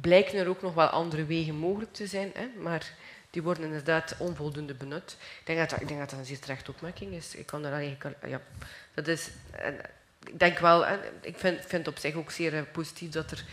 blijken 0.00 0.38
er 0.38 0.48
ook 0.48 0.62
nog 0.62 0.74
wel 0.74 0.86
andere 0.86 1.24
wegen 1.24 1.54
mogelijk 1.54 1.92
te 1.92 2.06
zijn, 2.06 2.30
hè, 2.34 2.48
maar 2.58 2.92
die 3.30 3.42
worden 3.42 3.64
inderdaad 3.64 4.14
onvoldoende 4.18 4.74
benut. 4.74 5.16
Ik 5.40 5.46
denk 5.46 5.70
dat, 5.70 5.80
ik 5.80 5.88
denk 5.88 6.00
dat 6.00 6.10
dat 6.10 6.18
een 6.18 6.24
zeer 6.24 6.38
terechte 6.38 6.70
opmerking 6.70 7.12
is. 7.12 7.34
Ik 7.34 7.46
kan 7.46 7.62
daar 7.62 7.72
eigenlijk, 7.72 8.16
ja, 8.26 8.40
dat 8.94 9.08
is, 9.08 9.28
ik 10.22 10.38
denk 10.38 10.58
wel, 10.58 10.86
ik 11.20 11.38
vind, 11.38 11.60
vind 11.66 11.88
op 11.88 11.98
zich 11.98 12.14
ook 12.14 12.30
zeer 12.30 12.54
uh, 12.54 12.60
positief 12.72 13.10
dat 13.10 13.30
er 13.30 13.44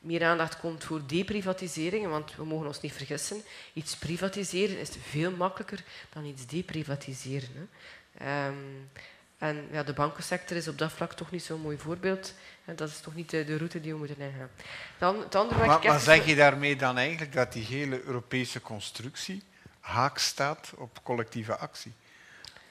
meer 0.00 0.24
aandacht 0.24 0.58
komt 0.60 0.84
voor 0.84 1.06
deprivatisering, 1.06 2.06
want 2.06 2.36
we 2.36 2.44
mogen 2.44 2.66
ons 2.66 2.80
niet 2.80 2.92
vergissen. 2.92 3.42
Iets 3.72 3.96
privatiseren 3.96 4.78
is 4.78 4.90
veel 5.02 5.30
makkelijker 5.30 5.84
dan 6.12 6.24
iets 6.24 6.46
deprivatiseren. 6.46 7.70
Hè. 8.12 8.46
Um, 8.48 8.90
en 9.38 9.68
ja, 9.70 9.82
de 9.82 9.92
bankensector 9.92 10.56
is 10.56 10.68
op 10.68 10.78
dat 10.78 10.92
vlak 10.92 11.12
toch 11.12 11.30
niet 11.30 11.42
zo'n 11.42 11.60
mooi 11.60 11.78
voorbeeld. 11.78 12.34
En 12.68 12.76
dat 12.76 12.88
is 12.88 13.00
toch 13.00 13.14
niet 13.14 13.30
de, 13.30 13.44
de 13.44 13.56
route 13.56 13.80
die 13.80 13.92
we 13.92 13.98
moeten 13.98 14.20
ingaan. 14.20 14.50
Dan, 14.98 15.20
het 15.20 15.34
andere 15.34 15.66
maar, 15.66 15.84
maar 15.84 16.00
zeg 16.00 16.26
je 16.26 16.34
daarmee 16.34 16.76
dan 16.76 16.98
eigenlijk 16.98 17.32
dat 17.32 17.52
die 17.52 17.64
hele 17.64 18.02
Europese 18.04 18.60
constructie 18.60 19.42
haak 19.80 20.18
staat 20.18 20.72
op 20.76 20.98
collectieve 21.02 21.56
actie? 21.56 21.92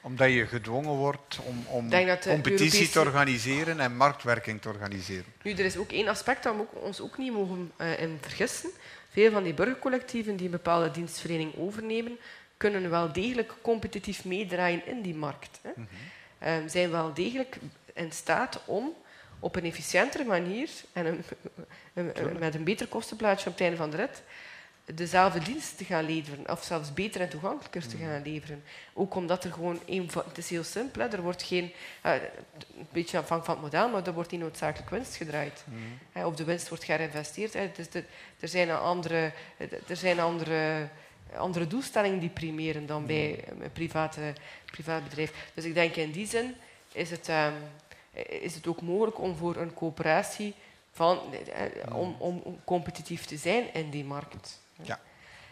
Omdat 0.00 0.32
je 0.32 0.46
gedwongen 0.46 0.94
wordt 0.94 1.38
om, 1.42 1.64
om 1.66 1.90
competitie 1.90 2.32
Europese... 2.32 2.90
te 2.90 3.00
organiseren 3.00 3.80
en 3.80 3.96
marktwerking 3.96 4.60
te 4.60 4.68
organiseren. 4.68 5.32
Nu, 5.42 5.52
er 5.52 5.64
is 5.64 5.76
ook 5.76 5.92
één 5.92 6.08
aspect 6.08 6.42
dat 6.42 6.56
we 6.56 6.78
ons 6.78 7.00
ook 7.00 7.18
niet 7.18 7.32
mogen 7.32 7.72
uh, 7.78 8.00
in 8.00 8.18
vergissen. 8.20 8.70
Veel 9.10 9.30
van 9.30 9.42
die 9.42 9.54
burgercollectieven 9.54 10.36
die 10.36 10.44
een 10.44 10.50
bepaalde 10.50 10.90
dienstverlening 10.90 11.56
overnemen, 11.56 12.18
kunnen 12.56 12.90
wel 12.90 13.12
degelijk 13.12 13.54
competitief 13.62 14.24
meedraaien 14.24 14.86
in 14.86 15.02
die 15.02 15.14
markt. 15.14 15.58
Hè. 15.62 15.70
Mm 15.74 15.88
-hmm. 16.38 16.48
um, 16.48 16.68
zijn 16.68 16.90
wel 16.90 17.14
degelijk 17.14 17.58
in 17.94 18.12
staat 18.12 18.60
om 18.64 18.94
op 19.40 19.56
een 19.56 19.64
efficiëntere 19.64 20.24
manier 20.24 20.70
en 20.92 21.06
een, 21.06 21.24
een, 21.94 22.38
met 22.38 22.54
een 22.54 22.64
beter 22.64 22.86
kostenplaatje 22.86 23.46
op 23.46 23.52
het 23.52 23.60
einde 23.60 23.76
van 23.76 23.90
de 23.90 23.96
rit 23.96 24.22
dezelfde 24.94 25.38
dienst 25.38 25.76
te 25.76 25.84
gaan 25.84 26.04
leveren, 26.04 26.50
of 26.50 26.64
zelfs 26.64 26.92
beter 26.92 27.20
en 27.20 27.28
toegankelijker 27.28 27.86
te 27.86 27.96
gaan 27.96 28.22
leveren. 28.22 28.62
Ook 28.92 29.14
omdat 29.14 29.44
er 29.44 29.52
gewoon, 29.52 29.80
een, 29.86 30.10
het 30.26 30.38
is 30.38 30.50
heel 30.50 30.64
simpel, 30.64 31.02
hè, 31.02 31.08
er 31.08 31.22
wordt 31.22 31.42
geen, 31.42 31.72
uh, 32.06 32.12
een 32.12 32.88
beetje 32.92 33.18
afhankelijk 33.18 33.44
van 33.44 33.54
het 33.54 33.64
model, 33.64 33.88
maar 33.88 34.06
er 34.06 34.12
wordt 34.12 34.30
niet 34.30 34.40
noodzakelijk 34.40 34.90
winst 34.90 35.16
gedraaid. 35.16 35.64
Mm. 35.64 35.98
Hè, 36.12 36.26
of 36.26 36.36
de 36.36 36.44
winst 36.44 36.68
wordt 36.68 36.84
geïnvesteerd. 36.84 37.52
Hè. 37.52 37.70
Dus 37.76 37.90
de, 37.90 38.04
er 38.40 38.48
zijn 38.48 38.70
andere, 38.70 39.32
er 39.88 39.96
zijn 39.96 40.20
andere, 40.20 40.88
andere 41.36 41.66
doelstellingen 41.66 42.18
die 42.18 42.28
primeren 42.28 42.86
dan 42.86 43.06
bij 43.06 43.44
een 43.48 43.72
private, 43.72 44.32
privaat 44.64 45.04
bedrijf. 45.04 45.32
Dus 45.54 45.64
ik 45.64 45.74
denk 45.74 45.96
in 45.96 46.10
die 46.10 46.26
zin 46.26 46.54
is 46.92 47.10
het, 47.10 47.28
um, 47.28 47.54
is 48.26 48.54
het 48.54 48.66
ook 48.66 48.82
mogelijk 48.82 49.18
om 49.18 49.36
voor 49.36 49.56
een 49.56 49.74
coöperatie 49.74 50.54
van, 50.92 51.20
om, 51.92 52.16
om 52.18 52.60
competitief 52.64 53.24
te 53.24 53.36
zijn 53.36 53.74
in 53.74 53.90
die 53.90 54.04
markt. 54.04 54.60
Ja. 54.82 55.00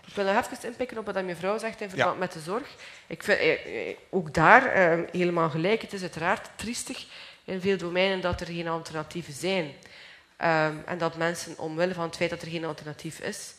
Ik 0.06 0.14
wil 0.14 0.24
nog 0.24 0.44
even 0.44 0.68
inpikken 0.68 0.98
op 0.98 1.06
wat 1.06 1.14
mijn 1.14 1.36
vrouw 1.36 1.59
zegt 1.59 1.80
in 1.80 1.88
verband 1.88 2.12
ja. 2.12 2.18
met 2.18 2.32
de 2.32 2.40
zorg. 2.40 2.74
Ik 3.06 3.22
vind 3.22 3.38
eh, 3.38 3.90
eh, 3.90 3.97
ook 4.10 4.34
daar 4.34 4.66
eh, 4.66 4.98
helemaal 5.12 5.51
gelijk. 5.51 5.82
Het 5.82 5.93
is 5.93 6.02
uiteraard 6.02 6.51
triestig 6.56 7.06
in 7.44 7.60
veel 7.60 7.76
domeinen 7.76 8.20
dat 8.20 8.40
er 8.40 8.47
geen 8.47 8.68
alternatieven 8.68 9.32
zijn. 9.32 9.64
Um, 9.64 10.82
en 10.86 10.98
dat 10.98 11.16
mensen, 11.16 11.59
omwille 11.59 11.94
van 11.94 12.05
het 12.05 12.16
feit 12.16 12.30
dat 12.30 12.43
er 12.43 12.48
geen 12.48 12.64
alternatief 12.64 13.20
is, 13.20 13.55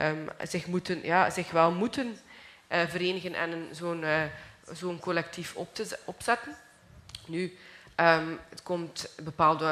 um, 0.00 0.28
zich, 0.42 0.66
moeten, 0.66 1.00
ja, 1.02 1.30
zich 1.30 1.50
wel 1.50 1.72
moeten 1.72 2.18
uh, 2.72 2.80
verenigen 2.88 3.34
en 3.34 3.68
zo'n 3.72 4.02
uh, 4.02 4.22
zo'n 4.72 4.98
collectief 4.98 5.56
op 5.56 5.74
te, 5.74 5.98
opzetten. 6.04 6.56
Nu, 7.26 7.56
um, 7.96 8.38
het 8.48 8.62
komt 8.62 9.08
bepaalde... 9.22 9.64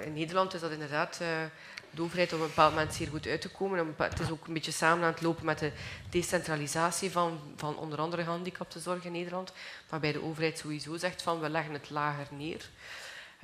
Uh, 0.00 0.06
in 0.06 0.12
Nederland 0.12 0.54
is 0.54 0.60
dat 0.60 0.70
inderdaad 0.70 1.20
de 1.94 2.02
overheid 2.02 2.32
op 2.32 2.40
een 2.40 2.46
bepaald 2.46 2.74
moment 2.74 2.94
zeer 2.94 3.08
goed 3.08 3.26
uit 3.26 3.40
te 3.40 3.48
komen. 3.48 3.94
Het 3.96 4.20
is 4.20 4.30
ook 4.30 4.46
een 4.46 4.52
beetje 4.52 4.72
samen 4.72 5.04
aan 5.04 5.12
het 5.12 5.22
lopen 5.22 5.44
met 5.44 5.58
de 5.58 5.72
decentralisatie 6.10 7.10
van, 7.10 7.40
van 7.56 7.76
onder 7.76 7.98
andere 7.98 8.22
gehandicaptenzorg 8.22 9.04
in 9.04 9.12
Nederland, 9.12 9.52
waarbij 9.88 10.12
de 10.12 10.22
overheid 10.22 10.58
sowieso 10.58 10.96
zegt 10.96 11.22
van 11.22 11.40
we 11.40 11.50
leggen 11.50 11.72
het 11.72 11.90
lager 11.90 12.26
neer. 12.30 12.68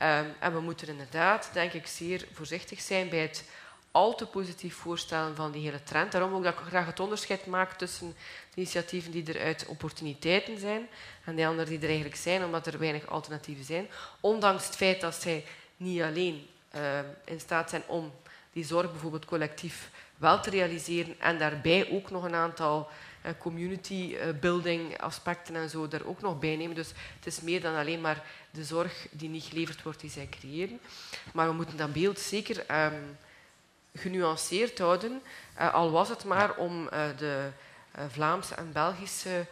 Um, 0.00 0.34
en 0.38 0.52
we 0.52 0.60
moeten 0.60 0.88
inderdaad, 0.88 1.50
denk 1.52 1.72
ik, 1.72 1.86
zeer 1.86 2.26
voorzichtig 2.32 2.80
zijn 2.80 3.08
bij 3.08 3.18
het 3.18 3.44
al 3.90 4.14
te 4.14 4.26
positief 4.26 4.74
voorstellen 4.74 5.36
van 5.36 5.50
die 5.50 5.62
hele 5.62 5.82
trend. 5.82 6.12
Daarom 6.12 6.34
ook 6.34 6.44
dat 6.44 6.52
ik 6.52 6.66
graag 6.66 6.86
het 6.86 7.00
onderscheid 7.00 7.46
maak 7.46 7.72
tussen 7.72 8.14
de 8.54 8.60
initiatieven 8.60 9.10
die 9.10 9.32
er 9.32 9.40
uit 9.40 9.66
opportuniteiten 9.66 10.58
zijn 10.58 10.88
en 11.24 11.34
die 11.34 11.46
andere 11.46 11.68
die 11.68 11.78
er 11.78 11.86
eigenlijk 11.86 12.16
zijn, 12.16 12.44
omdat 12.44 12.66
er 12.66 12.78
weinig 12.78 13.06
alternatieven 13.06 13.64
zijn. 13.64 13.88
Ondanks 14.20 14.66
het 14.66 14.76
feit 14.76 15.00
dat 15.00 15.14
zij 15.14 15.44
niet 15.76 16.02
alleen 16.02 16.46
uh, 16.74 16.98
in 17.24 17.40
staat 17.40 17.70
zijn 17.70 17.82
om 17.86 18.12
die 18.52 18.64
zorg 18.64 18.90
bijvoorbeeld 18.90 19.24
collectief 19.24 19.90
wel 20.16 20.40
te 20.40 20.50
realiseren 20.50 21.20
en 21.20 21.38
daarbij 21.38 21.90
ook 21.90 22.10
nog 22.10 22.24
een 22.24 22.34
aantal 22.34 22.88
uh, 23.26 23.32
community 23.38 24.14
uh, 24.14 24.38
building 24.40 25.00
aspecten 25.00 25.54
en 25.54 25.70
zo 25.70 25.86
er 25.90 26.08
ook 26.08 26.20
nog 26.20 26.38
bij 26.38 26.56
nemen. 26.56 26.74
Dus 26.74 26.88
het 27.16 27.26
is 27.26 27.40
meer 27.40 27.60
dan 27.60 27.76
alleen 27.76 28.00
maar 28.00 28.24
de 28.50 28.64
zorg 28.64 29.06
die 29.10 29.28
niet 29.28 29.44
geleverd 29.44 29.82
wordt 29.82 30.00
die 30.00 30.10
zij 30.10 30.28
creëren. 30.30 30.80
Maar 31.32 31.48
we 31.48 31.54
moeten 31.54 31.76
dat 31.76 31.92
beeld 31.92 32.18
zeker 32.18 32.84
um, 32.84 33.16
genuanceerd 33.98 34.78
houden, 34.78 35.22
uh, 35.60 35.74
al 35.74 35.90
was 35.90 36.08
het 36.08 36.24
maar 36.24 36.56
om 36.56 36.88
de 37.16 37.48
Vlaamse 38.08 38.54
en 38.54 38.72
Belgische 38.72 39.46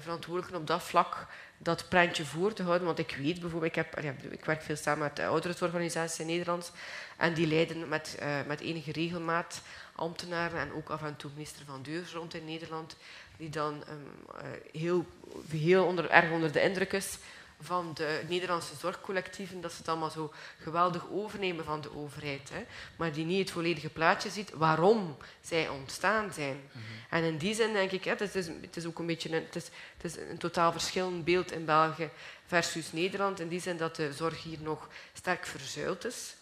verantwoordelijken 0.00 0.60
op 0.60 0.66
dat 0.66 0.82
vlak 0.82 1.26
dat 1.58 1.88
prentje 1.88 2.24
voor 2.24 2.52
te 2.52 2.62
houden. 2.62 2.86
Want 2.86 2.98
ik 2.98 3.16
weet 3.18 3.40
bijvoorbeeld, 3.40 3.76
ik, 3.76 3.84
heb, 3.84 3.98
ik 4.30 4.44
werk 4.44 4.62
veel 4.62 4.76
samen 4.76 5.12
met 5.16 5.16
de 5.16 6.18
in 6.18 6.26
Nederland 6.26 6.72
en 7.16 7.34
die 7.34 7.46
leiden 7.46 7.88
met, 7.88 8.18
met 8.46 8.60
enige 8.60 8.92
regelmaat 8.92 9.62
ambtenaren 9.94 10.60
en 10.60 10.72
ook 10.72 10.90
af 10.90 11.02
en 11.02 11.16
toe 11.16 11.30
minister 11.34 11.64
van 11.66 11.82
Deur 11.82 12.10
rond 12.14 12.34
in 12.34 12.44
Nederland, 12.44 12.96
die 13.36 13.50
dan 13.50 13.84
uh, 13.88 14.44
heel, 14.72 15.06
heel 15.50 15.84
onder, 15.84 16.10
erg 16.10 16.30
onder 16.30 16.52
de 16.52 16.62
indruk 16.62 16.92
is 16.92 17.18
van 17.62 17.90
de 17.94 18.22
Nederlandse 18.28 18.74
zorgcollectieven, 18.76 19.60
dat 19.60 19.70
ze 19.70 19.78
het 19.78 19.88
allemaal 19.88 20.10
zo 20.10 20.32
geweldig 20.58 21.10
overnemen 21.10 21.64
van 21.64 21.80
de 21.80 21.96
overheid. 21.96 22.50
Hè, 22.52 22.64
maar 22.96 23.12
die 23.12 23.24
niet 23.24 23.38
het 23.38 23.50
volledige 23.50 23.88
plaatje 23.88 24.30
ziet 24.30 24.50
waarom 24.50 25.16
zij 25.40 25.68
ontstaan 25.68 26.32
zijn. 26.32 26.56
Mm 26.56 26.70
-hmm. 26.72 26.82
En 27.10 27.24
in 27.24 27.38
die 27.38 27.54
zin 27.54 27.72
denk 27.72 27.90
ik, 27.90 28.04
hè, 28.04 28.14
het, 28.16 28.34
is, 28.34 28.46
het 28.46 28.76
is 28.76 28.86
ook 28.86 28.98
een 28.98 29.06
beetje 29.06 29.28
een, 29.28 29.44
het 29.44 29.56
is, 29.56 29.68
het 29.96 30.04
is 30.04 30.16
een 30.30 30.38
totaal 30.38 30.72
verschillend 30.72 31.24
beeld 31.24 31.52
in 31.52 31.64
België 31.64 32.10
versus 32.46 32.92
Nederland. 32.92 33.40
In 33.40 33.48
die 33.48 33.60
zin 33.60 33.76
dat 33.76 33.96
de 33.96 34.12
zorg 34.12 34.42
hier 34.42 34.60
nog 34.60 34.88
sterk 35.12 35.46
verzuild 35.46 36.04
is. 36.04 36.34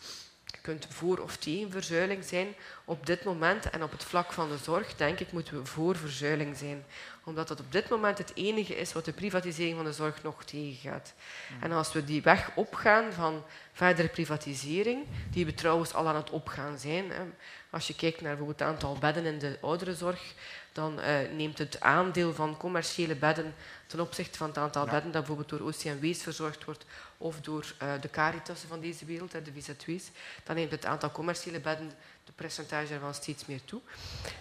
Kunt 0.61 0.87
voor 0.91 1.19
of 1.19 1.37
tegen 1.37 1.71
verzuiling 1.71 2.25
zijn. 2.25 2.55
Op 2.85 3.07
dit 3.07 3.25
moment 3.25 3.71
en 3.71 3.83
op 3.83 3.91
het 3.91 4.05
vlak 4.05 4.33
van 4.33 4.49
de 4.49 4.57
zorg, 4.57 4.97
denk 4.97 5.21
ik, 5.21 5.33
moeten 5.33 5.59
we 5.59 5.67
voor 5.67 5.97
verzuiling 5.97 6.57
zijn 6.57 6.85
omdat 7.25 7.49
dat 7.49 7.61
op 7.61 7.73
dit 7.73 7.89
moment 7.89 8.19
het 8.19 8.33
enige 8.35 8.77
is 8.77 8.93
wat 8.93 9.05
de 9.05 9.13
privatisering 9.13 9.77
van 9.77 9.85
de 9.85 9.93
zorg 9.93 10.23
nog 10.23 10.45
tegengaat. 10.45 11.15
Mm. 11.49 11.63
En 11.63 11.73
als 11.73 11.93
we 11.93 12.05
die 12.05 12.23
weg 12.23 12.51
opgaan 12.55 13.13
van 13.13 13.45
verdere 13.73 14.09
privatisering, 14.09 15.07
die 15.31 15.47
we 15.47 15.55
trouwens 15.55 15.95
al 15.95 16.09
aan 16.09 16.17
het 16.17 16.31
opgaan 16.31 16.79
zijn. 16.79 17.11
Hè. 17.11 17.23
Als 17.71 17.87
je 17.87 17.95
kijkt 17.95 18.21
naar 18.21 18.37
bijvoorbeeld 18.37 18.59
het 18.59 18.69
aantal 18.69 18.97
bedden 18.99 19.25
in 19.25 19.39
de 19.39 19.59
ouderenzorg, 19.61 20.35
dan 20.73 20.99
uh, 20.99 21.07
neemt 21.37 21.59
het 21.59 21.81
aandeel 21.81 22.35
van 22.35 22.57
commerciële 22.57 23.15
bedden 23.15 23.55
ten 23.87 24.01
opzichte 24.01 24.39
van 24.39 24.49
het 24.49 24.59
aantal 24.59 24.85
ja. 24.85 24.91
bedden 24.91 25.13
dat 25.13 25.25
bijvoorbeeld 25.27 25.49
door 25.49 25.69
OCMW's 25.69 26.23
verzorgd 26.23 26.65
wordt 26.65 26.85
of 27.21 27.41
door 27.41 27.75
uh, 27.83 27.93
de 28.01 28.11
Caritas 28.11 28.61
van 28.61 28.81
deze 28.81 29.05
wereld, 29.05 29.31
de 29.31 29.53
VZW's, 29.53 30.11
dan 30.45 30.57
neemt 30.57 30.71
het 30.71 30.85
aantal 30.85 31.11
commerciële 31.11 31.61
bedden 31.61 31.93
de 32.25 32.33
percentage 32.33 32.89
daarvan 32.89 33.15
steeds 33.15 33.47
meer 33.47 33.65
toe. 33.65 33.81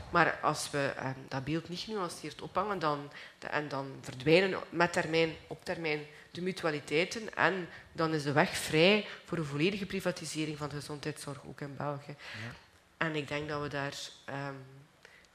Maar 0.10 0.39
als 0.41 0.69
we 0.69 0.93
eh, 0.97 1.10
dat 1.27 1.43
beeld 1.43 1.69
niet 1.69 1.80
genuanceerd 1.80 2.41
ophangen, 2.41 2.80
dan, 2.80 3.11
de, 3.39 3.47
en 3.47 3.68
dan 3.68 3.95
verdwijnen 4.01 4.60
met 4.69 4.93
termijn, 4.93 5.35
op 5.47 5.65
termijn 5.65 6.06
de 6.31 6.41
mutualiteiten 6.41 7.35
en 7.35 7.69
dan 7.91 8.14
is 8.14 8.23
de 8.23 8.31
weg 8.31 8.57
vrij 8.57 9.07
voor 9.26 9.38
een 9.38 9.45
volledige 9.45 9.85
privatisering 9.85 10.57
van 10.57 10.69
de 10.69 10.76
gezondheidszorg, 10.76 11.45
ook 11.45 11.61
in 11.61 11.76
België. 11.76 12.15
Ja. 12.18 12.51
En 12.97 13.15
ik 13.15 13.27
denk 13.27 13.49
dat 13.49 13.61
we 13.61 13.68
daar 13.68 13.97
um, 14.30 14.65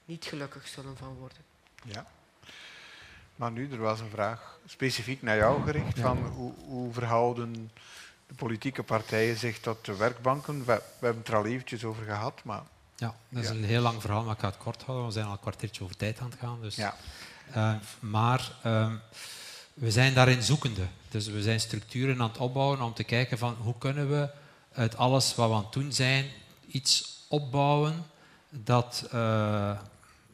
niet 0.04 0.24
gelukkig 0.24 0.66
zullen 0.66 0.96
van 0.96 1.14
worden. 1.14 1.44
Ja. 1.84 2.06
Maar 3.36 3.52
nu, 3.52 3.72
er 3.72 3.78
was 3.78 4.00
een 4.00 4.10
vraag 4.10 4.58
specifiek 4.66 5.22
naar 5.22 5.36
jou 5.36 5.64
gericht. 5.64 6.00
Van 6.00 6.18
hoe, 6.18 6.52
hoe 6.66 6.92
verhouden 6.92 7.70
de 8.26 8.34
politieke 8.34 8.82
partijen 8.82 9.36
zich 9.36 9.60
tot 9.60 9.84
de 9.84 9.96
werkbanken? 9.96 10.58
We, 10.58 10.64
we 10.98 11.04
hebben 11.04 11.22
het 11.22 11.32
er 11.32 11.36
al 11.36 11.46
eventjes 11.46 11.84
over 11.84 12.04
gehad, 12.04 12.40
maar... 12.44 12.62
Ja, 12.96 13.14
dat 13.28 13.42
is 13.42 13.48
ja. 13.48 13.54
een 13.54 13.64
heel 13.64 13.82
lang 13.82 14.00
verhaal, 14.00 14.24
maar 14.24 14.34
ik 14.34 14.40
ga 14.40 14.46
het 14.46 14.56
kort 14.56 14.82
houden. 14.82 15.06
We 15.06 15.12
zijn 15.12 15.26
al 15.26 15.32
een 15.32 15.40
kwartiertje 15.40 15.84
over 15.84 15.96
tijd 15.96 16.18
aan 16.20 16.30
het 16.30 16.38
gaan. 16.38 16.60
Dus. 16.60 16.76
Ja. 16.76 16.94
Uh, 17.56 17.74
maar 18.00 18.52
uh, 18.66 18.92
we 19.74 19.90
zijn 19.90 20.14
daarin 20.14 20.42
zoekende. 20.42 20.86
Dus 21.08 21.26
we 21.26 21.42
zijn 21.42 21.60
structuren 21.60 22.20
aan 22.20 22.28
het 22.28 22.38
opbouwen 22.38 22.82
om 22.82 22.94
te 22.94 23.04
kijken 23.04 23.38
van 23.38 23.54
hoe 23.54 23.74
kunnen 23.78 24.10
we 24.10 24.28
uit 24.72 24.96
alles 24.96 25.34
wat 25.34 25.48
we 25.48 25.54
aan 25.54 25.62
het 25.62 25.72
doen 25.72 25.92
zijn 25.92 26.30
iets 26.66 27.24
opbouwen 27.28 28.06
dat 28.50 29.08
uh, 29.14 29.78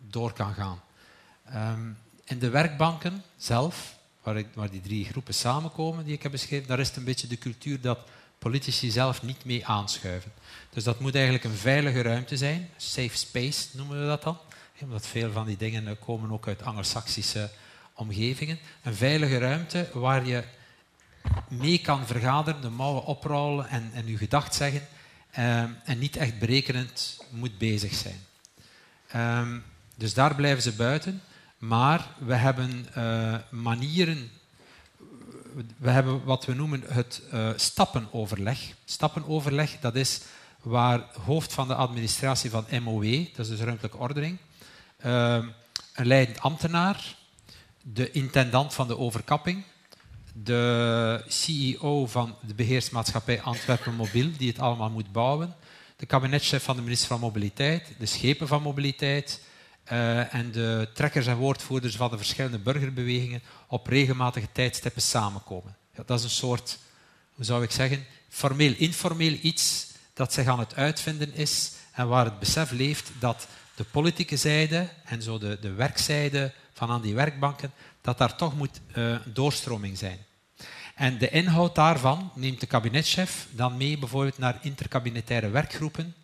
door 0.09 0.33
kan 0.33 0.55
gaan. 0.55 0.81
Um, 1.55 1.99
in 2.31 2.39
de 2.39 2.49
werkbanken 2.49 3.23
zelf, 3.37 3.97
waar, 4.23 4.37
ik, 4.37 4.47
die 4.71 4.81
drie 4.81 5.05
groepen 5.05 5.35
samenkomen 5.35 6.05
die 6.05 6.15
ik 6.15 6.23
heb 6.23 6.33
beschreven, 6.33 6.69
daar 6.69 6.81
is 6.81 6.89
het 6.89 6.97
een 6.97 7.05
beetje 7.05 7.27
de 7.27 7.39
cultuur 7.39 7.81
dat 7.81 7.99
politici 8.39 8.91
zelf 8.91 9.23
niet 9.23 9.45
mee 9.45 9.67
aanschuiven. 9.67 10.33
Dus 10.71 10.85
dat 10.85 11.01
moet 11.01 11.15
eigenlijk 11.15 11.45
een 11.45 11.51
veilige 11.51 12.03
ruimte 12.03 12.37
zijn, 12.37 12.69
safe 12.77 13.17
space 13.17 13.69
noemen 13.73 14.01
we 14.01 14.07
dat 14.07 14.23
dan, 14.23 14.39
omdat 14.81 15.07
veel 15.07 15.33
van 15.33 15.47
die 15.47 15.57
dingen 15.57 15.99
komen 15.99 16.31
ook 16.31 16.47
uit 16.47 16.63
anglo-saxische 16.63 17.51
omgevingen. 17.95 18.59
Een 18.83 18.95
veilige 18.95 19.39
ruimte 19.39 19.89
waar 19.93 20.27
je 20.27 20.45
mee 21.49 21.79
kan 21.79 22.07
vergaderen, 22.07 22.61
de 22.61 22.69
mouwen 22.69 23.05
oprollen 23.05 23.69
en, 23.69 23.91
en 23.95 24.07
je 24.07 24.17
gedacht 24.17 24.55
zeggen 24.55 24.87
um, 25.39 25.77
en 25.85 25.99
niet 25.99 26.17
echt 26.17 26.39
berekenend 26.39 27.25
moet 27.31 27.59
bezig 27.59 27.95
zijn. 27.95 28.21
Um, 29.17 29.65
dus 29.97 30.15
daar 30.15 30.35
blijven 30.35 30.63
ze 30.63 30.73
buiten. 30.73 31.23
Maar 31.61 32.07
we 32.19 32.35
hebben 32.35 32.87
uh, 32.97 33.35
manieren. 33.51 34.31
We 35.77 35.91
hebben 35.91 36.25
wat 36.25 36.45
we 36.45 36.55
noemen 36.55 36.83
het 36.87 37.23
uh, 37.33 37.51
stappenoverleg. 37.57 38.75
Stappenoverleg, 38.85 39.79
dat 39.81 39.95
is 39.95 40.21
waar 40.63 41.05
hoofd 41.25 41.53
van 41.53 41.69
de 41.69 41.75
administratie 41.75 42.51
van 42.51 42.65
MOE, 42.83 43.29
dat 43.37 43.47
is 43.47 43.49
dus 43.49 43.61
ruimtelijke 43.61 43.99
ordening, 43.99 44.39
uh, 45.05 45.45
een 45.95 46.07
leidend 46.07 46.41
ambtenaar, 46.41 47.17
de 47.83 48.11
intendant 48.11 48.75
van 48.75 48.89
de 48.89 48.99
overkapping, 48.99 49.65
de 50.33 51.25
CEO 51.29 52.07
van 52.07 52.37
de 52.47 52.55
beheersmaatschappij 52.55 53.43
Antwerpen 53.43 53.95
Mobiel, 53.95 54.31
die 54.39 54.49
het 54.49 54.59
allemaal 54.59 54.91
moet 54.91 55.13
bouwen, 55.13 55.55
de 55.97 56.07
kabinetchef 56.07 56.63
van 56.63 56.77
de 56.77 56.83
minister 56.83 57.09
van 57.09 57.21
Mobiliteit, 57.21 57.93
de 57.99 58.07
schepen 58.07 58.49
van 58.49 58.63
Mobiliteit, 58.63 59.41
uh, 59.93 60.35
en 60.35 60.53
de 60.53 60.89
trekkers 60.95 61.27
en 61.27 61.37
woordvoerders 61.37 61.97
van 61.97 62.11
de 62.11 62.17
verschillende 62.17 62.59
burgerbewegingen 62.59 63.43
op 63.67 63.87
regelmatige 63.87 64.49
tijdstippen 64.53 65.03
samenkomen. 65.03 65.77
Ja, 65.97 66.03
dat 66.07 66.19
is 66.19 66.25
een 66.25 66.31
soort, 66.31 66.79
hoe 67.35 67.45
zou 67.45 67.63
ik 67.63 67.71
zeggen, 67.71 68.05
formeel-informeel 68.29 69.37
iets 69.41 69.87
dat 70.15 70.33
zich 70.33 70.47
aan 70.47 70.59
het 70.59 70.75
uitvinden 70.75 71.35
is 71.35 71.73
en 71.93 72.09
waar 72.09 72.25
het 72.25 72.39
besef 72.39 72.71
leeft 72.71 73.11
dat 73.19 73.47
de 73.75 73.85
politieke 73.85 74.37
zijde 74.37 74.89
en 75.05 75.23
zo 75.23 75.39
de, 75.39 75.59
de 75.61 75.73
werkzijde 75.73 76.53
van 76.73 76.91
aan 76.91 77.03
die 77.03 77.15
werkbanken, 77.15 77.73
dat 78.01 78.19
daar 78.19 78.37
toch 78.37 78.57
moet 78.57 78.81
uh, 78.97 79.17
doorstroming 79.25 79.99
zijn. 79.99 80.19
En 80.95 81.19
de 81.19 81.29
inhoud 81.29 81.75
daarvan 81.75 82.31
neemt 82.35 82.61
de 82.61 82.67
kabinetchef 82.67 83.47
dan 83.51 83.77
mee 83.77 83.99
bijvoorbeeld 83.99 84.39
naar 84.39 84.59
interkabinetaire 84.63 85.49
werkgroepen 85.49 86.15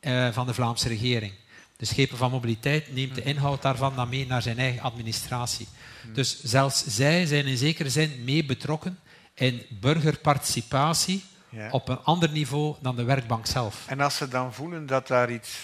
uh, 0.00 0.32
van 0.32 0.46
de 0.46 0.54
Vlaamse 0.54 0.88
regering. 0.88 1.32
De 1.76 1.84
schepen 1.84 2.16
van 2.16 2.30
mobiliteit 2.30 2.94
neemt 2.94 3.14
de 3.14 3.22
inhoud 3.22 3.62
daarvan 3.62 3.96
dan 3.96 4.08
mee 4.08 4.26
naar 4.26 4.42
zijn 4.42 4.58
eigen 4.58 4.82
administratie. 4.82 5.68
Dus 6.12 6.42
zelfs 6.42 6.86
zij 6.86 7.26
zijn 7.26 7.46
in 7.46 7.56
zekere 7.56 7.90
zin 7.90 8.24
mee 8.24 8.44
betrokken 8.44 8.98
in 9.34 9.62
burgerparticipatie 9.80 11.24
ja. 11.48 11.70
op 11.70 11.88
een 11.88 12.02
ander 12.02 12.30
niveau 12.30 12.76
dan 12.80 12.96
de 12.96 13.04
werkbank 13.04 13.46
zelf. 13.46 13.84
En 13.86 14.00
als 14.00 14.16
ze 14.16 14.28
dan 14.28 14.54
voelen 14.54 14.86
dat 14.86 15.06
daar 15.06 15.30
iets 15.30 15.58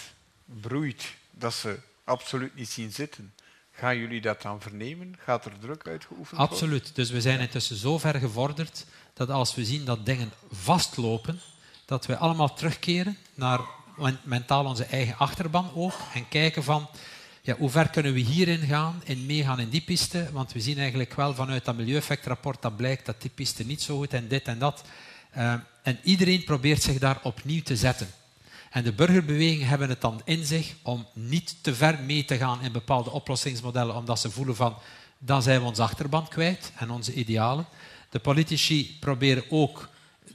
broeit, 0.44 1.14
dat 1.30 1.54
ze 1.54 1.78
absoluut 2.04 2.54
niet 2.54 2.68
zien 2.68 2.92
zitten, 2.92 3.34
gaan 3.72 3.96
jullie 3.96 4.20
dat 4.20 4.42
dan 4.42 4.60
vernemen? 4.60 5.14
Gaat 5.18 5.44
er 5.44 5.52
druk 5.60 5.86
uitgeoefend 5.86 6.38
worden? 6.38 6.48
Absoluut. 6.48 6.94
Dus 6.94 7.10
we 7.10 7.20
zijn 7.20 7.40
intussen 7.40 7.76
zo 7.76 7.98
ver 7.98 8.14
gevorderd 8.14 8.86
dat 9.14 9.30
als 9.30 9.54
we 9.54 9.64
zien 9.64 9.84
dat 9.84 10.06
dingen 10.06 10.32
vastlopen, 10.50 11.40
dat 11.84 12.06
we 12.06 12.16
allemaal 12.16 12.54
terugkeren 12.54 13.16
naar 13.34 13.60
mentaal 14.22 14.64
onze 14.64 14.84
eigen 14.84 15.18
achterban 15.18 15.70
ook 15.74 15.94
en 16.14 16.28
kijken 16.28 16.64
van 16.64 16.88
ja, 17.42 17.56
hoe 17.56 17.70
ver 17.70 17.88
kunnen 17.88 18.12
we 18.12 18.20
hierin 18.20 18.60
gaan 18.60 19.02
en 19.06 19.26
meegaan 19.26 19.60
in 19.60 19.68
die 19.68 19.80
piste, 19.80 20.28
want 20.32 20.52
we 20.52 20.60
zien 20.60 20.78
eigenlijk 20.78 21.14
wel 21.14 21.34
vanuit 21.34 21.64
dat 21.64 21.76
milieueffectrapport 21.76 22.62
dat 22.62 22.76
blijkt 22.76 23.06
dat 23.06 23.22
die 23.22 23.30
piste 23.30 23.64
niet 23.64 23.82
zo 23.82 23.96
goed 23.96 24.12
en 24.12 24.28
dit 24.28 24.46
en 24.46 24.58
dat. 24.58 24.82
Uh, 25.36 25.54
en 25.82 25.98
iedereen 26.02 26.44
probeert 26.44 26.82
zich 26.82 26.98
daar 26.98 27.20
opnieuw 27.22 27.62
te 27.62 27.76
zetten. 27.76 28.10
En 28.70 28.84
de 28.84 28.92
burgerbewegingen 28.92 29.68
hebben 29.68 29.88
het 29.88 30.00
dan 30.00 30.20
in 30.24 30.44
zich 30.44 30.74
om 30.82 31.06
niet 31.12 31.56
te 31.60 31.74
ver 31.74 31.98
mee 32.02 32.24
te 32.24 32.36
gaan 32.36 32.62
in 32.62 32.72
bepaalde 32.72 33.10
oplossingsmodellen, 33.10 33.96
omdat 33.96 34.20
ze 34.20 34.30
voelen 34.30 34.56
van 34.56 34.76
dan 35.24 35.42
zijn 35.42 35.60
we 35.60 35.66
ons 35.66 35.78
achterban 35.78 36.28
kwijt 36.28 36.72
en 36.76 36.90
onze 36.90 37.14
idealen. 37.14 37.66
De 38.10 38.18
politici 38.18 38.96
proberen 39.00 39.44
ook 39.48 39.88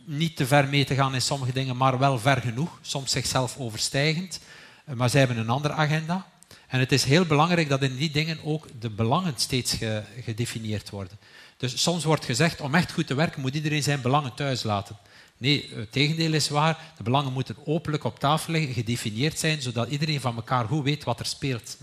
niet 0.08 0.36
te 0.36 0.48
ver 0.48 0.68
mee 0.68 0.86
te 0.86 0.96
gaan 0.96 1.14
in 1.14 1.22
sommige 1.22 1.54
dingen, 1.54 1.78
maar 1.78 2.00
wel 2.00 2.20
ver 2.20 2.42
genoeg, 2.42 2.80
soms 2.82 3.12
zichzelf 3.12 3.58
overstijgend. 3.58 4.40
Eh, 4.86 4.96
maar 4.96 5.10
zij 5.10 5.20
hebben 5.20 5.38
een 5.38 5.50
andere 5.50 5.74
agenda. 5.74 6.28
En 6.68 6.80
het 6.80 6.92
is 6.92 7.04
heel 7.04 7.26
belangrijk 7.26 7.70
dat 7.70 7.82
in 7.82 7.96
die 7.96 8.12
dingen 8.12 8.40
ook 8.44 8.68
de 8.80 8.90
belangen 8.90 9.34
steeds 9.36 9.78
gedefinieerd 10.24 10.90
worden. 10.90 11.18
Dus 11.58 11.82
soms 11.82 12.04
wordt 12.04 12.26
gezegd, 12.26 12.62
om 12.62 12.76
echt 12.76 12.92
goed 12.92 13.08
te 13.08 13.14
werken 13.14 13.42
moet 13.42 13.56
iedereen 13.56 13.84
zijn 13.84 14.02
belangen 14.02 14.34
thuis 14.34 14.64
laten. 14.64 14.98
Nee, 15.38 15.70
het 15.76 15.92
tegendeel 15.92 16.34
is 16.34 16.50
waar. 16.50 16.78
De 16.98 17.04
belangen 17.04 17.34
moeten 17.34 17.56
openlijk 17.66 18.04
op 18.04 18.20
tafel 18.20 18.54
liggen, 18.54 18.74
gedefinieerd 18.74 19.40
zijn, 19.40 19.62
zodat 19.62 19.90
iedereen 19.90 20.22
van 20.22 20.36
elkaar 20.36 20.66
goed 20.66 20.84
weet 20.84 21.04
wat 21.04 21.20
er 21.20 21.26
speelt. 21.26 21.78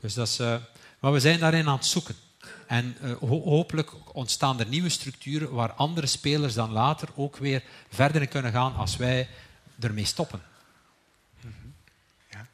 Dus 0.00 0.14
dat 0.14 0.28
is, 0.28 0.40
uh, 0.40 0.56
maar 1.00 1.12
we 1.12 1.20
zijn 1.20 1.38
daarin 1.38 1.68
aan 1.68 1.76
het 1.76 1.86
zoeken. 1.86 2.14
En 2.66 2.96
uh, 3.02 3.16
hopelijk 3.44 3.92
ontstaan 4.12 4.60
er 4.60 4.66
nieuwe 4.66 4.88
structuren 4.88 5.52
waar 5.52 5.72
andere 5.72 6.06
spelers 6.06 6.54
dan 6.54 6.72
later 6.72 7.08
ook 7.16 7.36
weer 7.36 7.62
verder 7.88 8.22
in 8.22 8.28
kunnen 8.28 8.52
gaan 8.52 8.76
als 8.76 8.96
wij 8.96 9.28
ermee 9.80 10.04
stoppen. 10.04 10.42
Ja. 12.30 12.46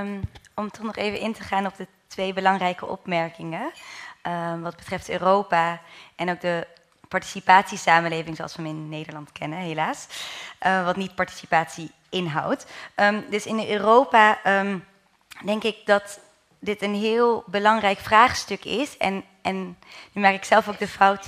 Um, 0.00 0.20
om 0.54 0.70
toch 0.70 0.84
nog 0.84 0.96
even 0.96 1.20
in 1.20 1.32
te 1.32 1.42
gaan 1.42 1.66
op 1.66 1.76
de 1.76 1.86
twee 2.06 2.32
belangrijke 2.32 2.86
opmerkingen. 2.86 3.72
Um, 4.26 4.62
wat 4.62 4.76
betreft 4.76 5.08
Europa 5.08 5.80
en 6.16 6.30
ook 6.30 6.40
de 6.40 6.66
participatiesamenleving 7.08 8.36
zoals 8.36 8.56
we 8.56 8.62
hem 8.62 8.70
in 8.70 8.88
Nederland 8.88 9.32
kennen, 9.32 9.58
helaas. 9.58 10.06
Uh, 10.66 10.84
wat 10.84 10.96
niet 10.96 11.14
participatie 11.14 11.90
inhoudt. 12.08 12.66
Um, 12.96 13.24
dus 13.30 13.46
in 13.46 13.68
Europa 13.68 14.38
um, 14.60 14.84
denk 15.44 15.62
ik 15.62 15.76
dat 15.84 16.20
dit 16.58 16.82
een 16.82 16.94
heel 16.94 17.44
belangrijk 17.46 17.98
vraagstuk 17.98 18.64
is. 18.64 18.96
En, 18.96 19.24
en 19.42 19.78
nu 20.12 20.22
maak 20.22 20.34
ik 20.34 20.44
zelf 20.44 20.68
ook 20.68 20.78
de 20.78 20.88
fout. 20.88 21.26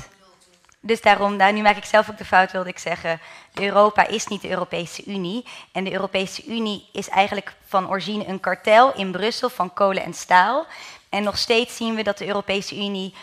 Dus 0.84 1.00
daarom, 1.00 1.36
nu 1.36 1.62
maak 1.62 1.76
ik 1.76 1.84
zelf 1.84 2.10
ook 2.10 2.18
de 2.18 2.24
fout, 2.24 2.52
wilde 2.52 2.68
ik 2.68 2.78
zeggen. 2.78 3.20
Europa 3.54 4.06
is 4.06 4.26
niet 4.26 4.40
de 4.40 4.50
Europese 4.50 5.04
Unie. 5.06 5.44
En 5.72 5.84
de 5.84 5.92
Europese 5.92 6.44
Unie 6.46 6.88
is 6.92 7.08
eigenlijk 7.08 7.54
van 7.66 7.88
origine 7.88 8.26
een 8.26 8.40
kartel 8.40 8.94
in 8.94 9.12
Brussel 9.12 9.48
van 9.48 9.72
kolen 9.72 10.02
en 10.04 10.14
staal. 10.14 10.66
En 11.08 11.22
nog 11.22 11.38
steeds 11.38 11.76
zien 11.76 11.94
we 11.94 12.02
dat 12.02 12.18
de 12.18 12.26
Europese 12.26 12.76
Unie 12.76 13.14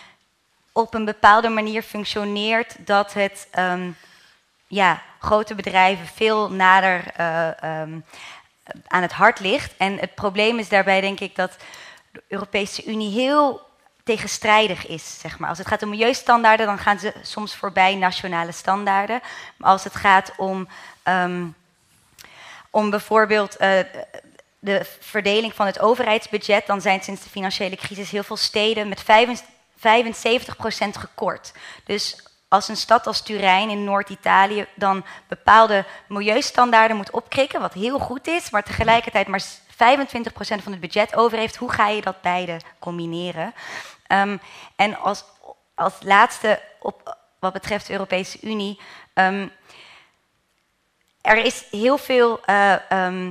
op 0.71 0.93
een 0.93 1.05
bepaalde 1.05 1.49
manier 1.49 1.81
functioneert 1.81 2.75
dat 2.87 3.13
het 3.13 3.47
um, 3.59 3.97
ja, 4.67 5.01
grote 5.19 5.55
bedrijven 5.55 6.07
veel 6.07 6.51
nader 6.51 7.03
uh, 7.19 7.81
um, 7.81 8.05
aan 8.87 9.01
het 9.01 9.11
hart 9.11 9.39
ligt. 9.39 9.77
En 9.77 9.97
het 9.97 10.15
probleem 10.15 10.59
is 10.59 10.69
daarbij, 10.69 11.01
denk 11.01 11.19
ik, 11.19 11.35
dat 11.35 11.57
de 12.11 12.23
Europese 12.27 12.85
Unie 12.85 13.11
heel 13.11 13.68
tegenstrijdig 14.15 14.87
is. 14.87 15.19
Zeg 15.19 15.39
maar. 15.39 15.49
Als 15.49 15.57
het 15.57 15.67
gaat 15.67 15.83
om 15.83 15.89
milieustandaarden, 15.89 16.65
dan 16.65 16.77
gaan 16.77 16.99
ze 16.99 17.13
soms 17.21 17.55
voorbij 17.55 17.95
nationale 17.95 18.51
standaarden. 18.51 19.21
Maar 19.57 19.69
als 19.69 19.83
het 19.83 19.95
gaat 19.95 20.31
om, 20.37 20.67
um, 21.03 21.55
om 22.69 22.89
bijvoorbeeld 22.89 23.61
uh, 23.61 23.79
de 24.59 24.85
verdeling 24.99 25.53
van 25.53 25.65
het 25.65 25.79
overheidsbudget, 25.79 26.67
dan 26.67 26.81
zijn 26.81 27.03
sinds 27.03 27.23
de 27.23 27.29
financiële 27.29 27.75
crisis 27.75 28.11
heel 28.11 28.23
veel 28.23 28.37
steden 28.37 28.87
met 28.87 29.03
75% 29.03 29.05
gekort. 30.99 31.51
Dus 31.83 32.23
als 32.47 32.67
een 32.67 32.77
stad 32.77 33.07
als 33.07 33.21
Turijn 33.21 33.69
in 33.69 33.83
Noord-Italië 33.83 34.65
dan 34.75 35.05
bepaalde 35.27 35.85
milieustandaarden 36.07 36.97
moet 36.97 37.11
opkrikken, 37.11 37.61
wat 37.61 37.73
heel 37.73 37.99
goed 37.99 38.27
is, 38.27 38.49
maar 38.49 38.63
tegelijkertijd 38.63 39.27
maar 39.27 39.43
25% 39.43 40.63
van 40.63 40.71
het 40.71 40.79
budget 40.79 41.15
over 41.15 41.37
heeft, 41.37 41.55
hoe 41.55 41.71
ga 41.71 41.87
je 41.87 42.01
dat 42.01 42.21
beide 42.21 42.59
combineren? 42.79 43.53
Um, 44.11 44.41
en 44.75 44.97
als, 44.97 45.23
als 45.75 45.93
laatste 45.99 46.61
op 46.79 47.17
wat 47.39 47.53
betreft 47.53 47.87
de 47.87 47.93
Europese 47.93 48.37
Unie. 48.41 48.79
Um, 49.13 49.51
er 51.21 51.37
is 51.37 51.65
heel 51.71 51.97
veel 51.97 52.39
uh, 52.45 52.75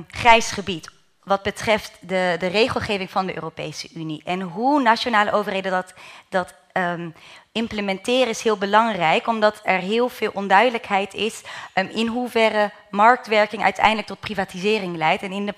grijs 0.07 0.51
gebied 0.51 0.89
wat 1.23 1.43
betreft 1.43 1.91
de, 1.99 2.35
de 2.39 2.47
regelgeving 2.47 3.09
van 3.09 3.25
de 3.25 3.35
Europese 3.35 3.89
Unie. 3.93 4.21
En 4.25 4.41
hoe 4.41 4.81
nationale 4.81 5.31
overheden 5.31 5.71
dat, 5.71 5.93
dat 6.29 6.53
implementeren 7.51 8.27
is 8.27 8.41
heel 8.41 8.57
belangrijk, 8.57 9.27
omdat 9.27 9.59
er 9.63 9.79
heel 9.79 10.09
veel 10.09 10.31
onduidelijkheid 10.33 11.13
is 11.13 11.41
in 11.73 12.07
hoeverre 12.07 12.71
marktwerking 12.89 13.63
uiteindelijk 13.63 14.07
tot 14.07 14.19
privatisering 14.19 14.97
leidt. 14.97 15.23
En 15.23 15.31
in 15.31 15.45
de, 15.45 15.53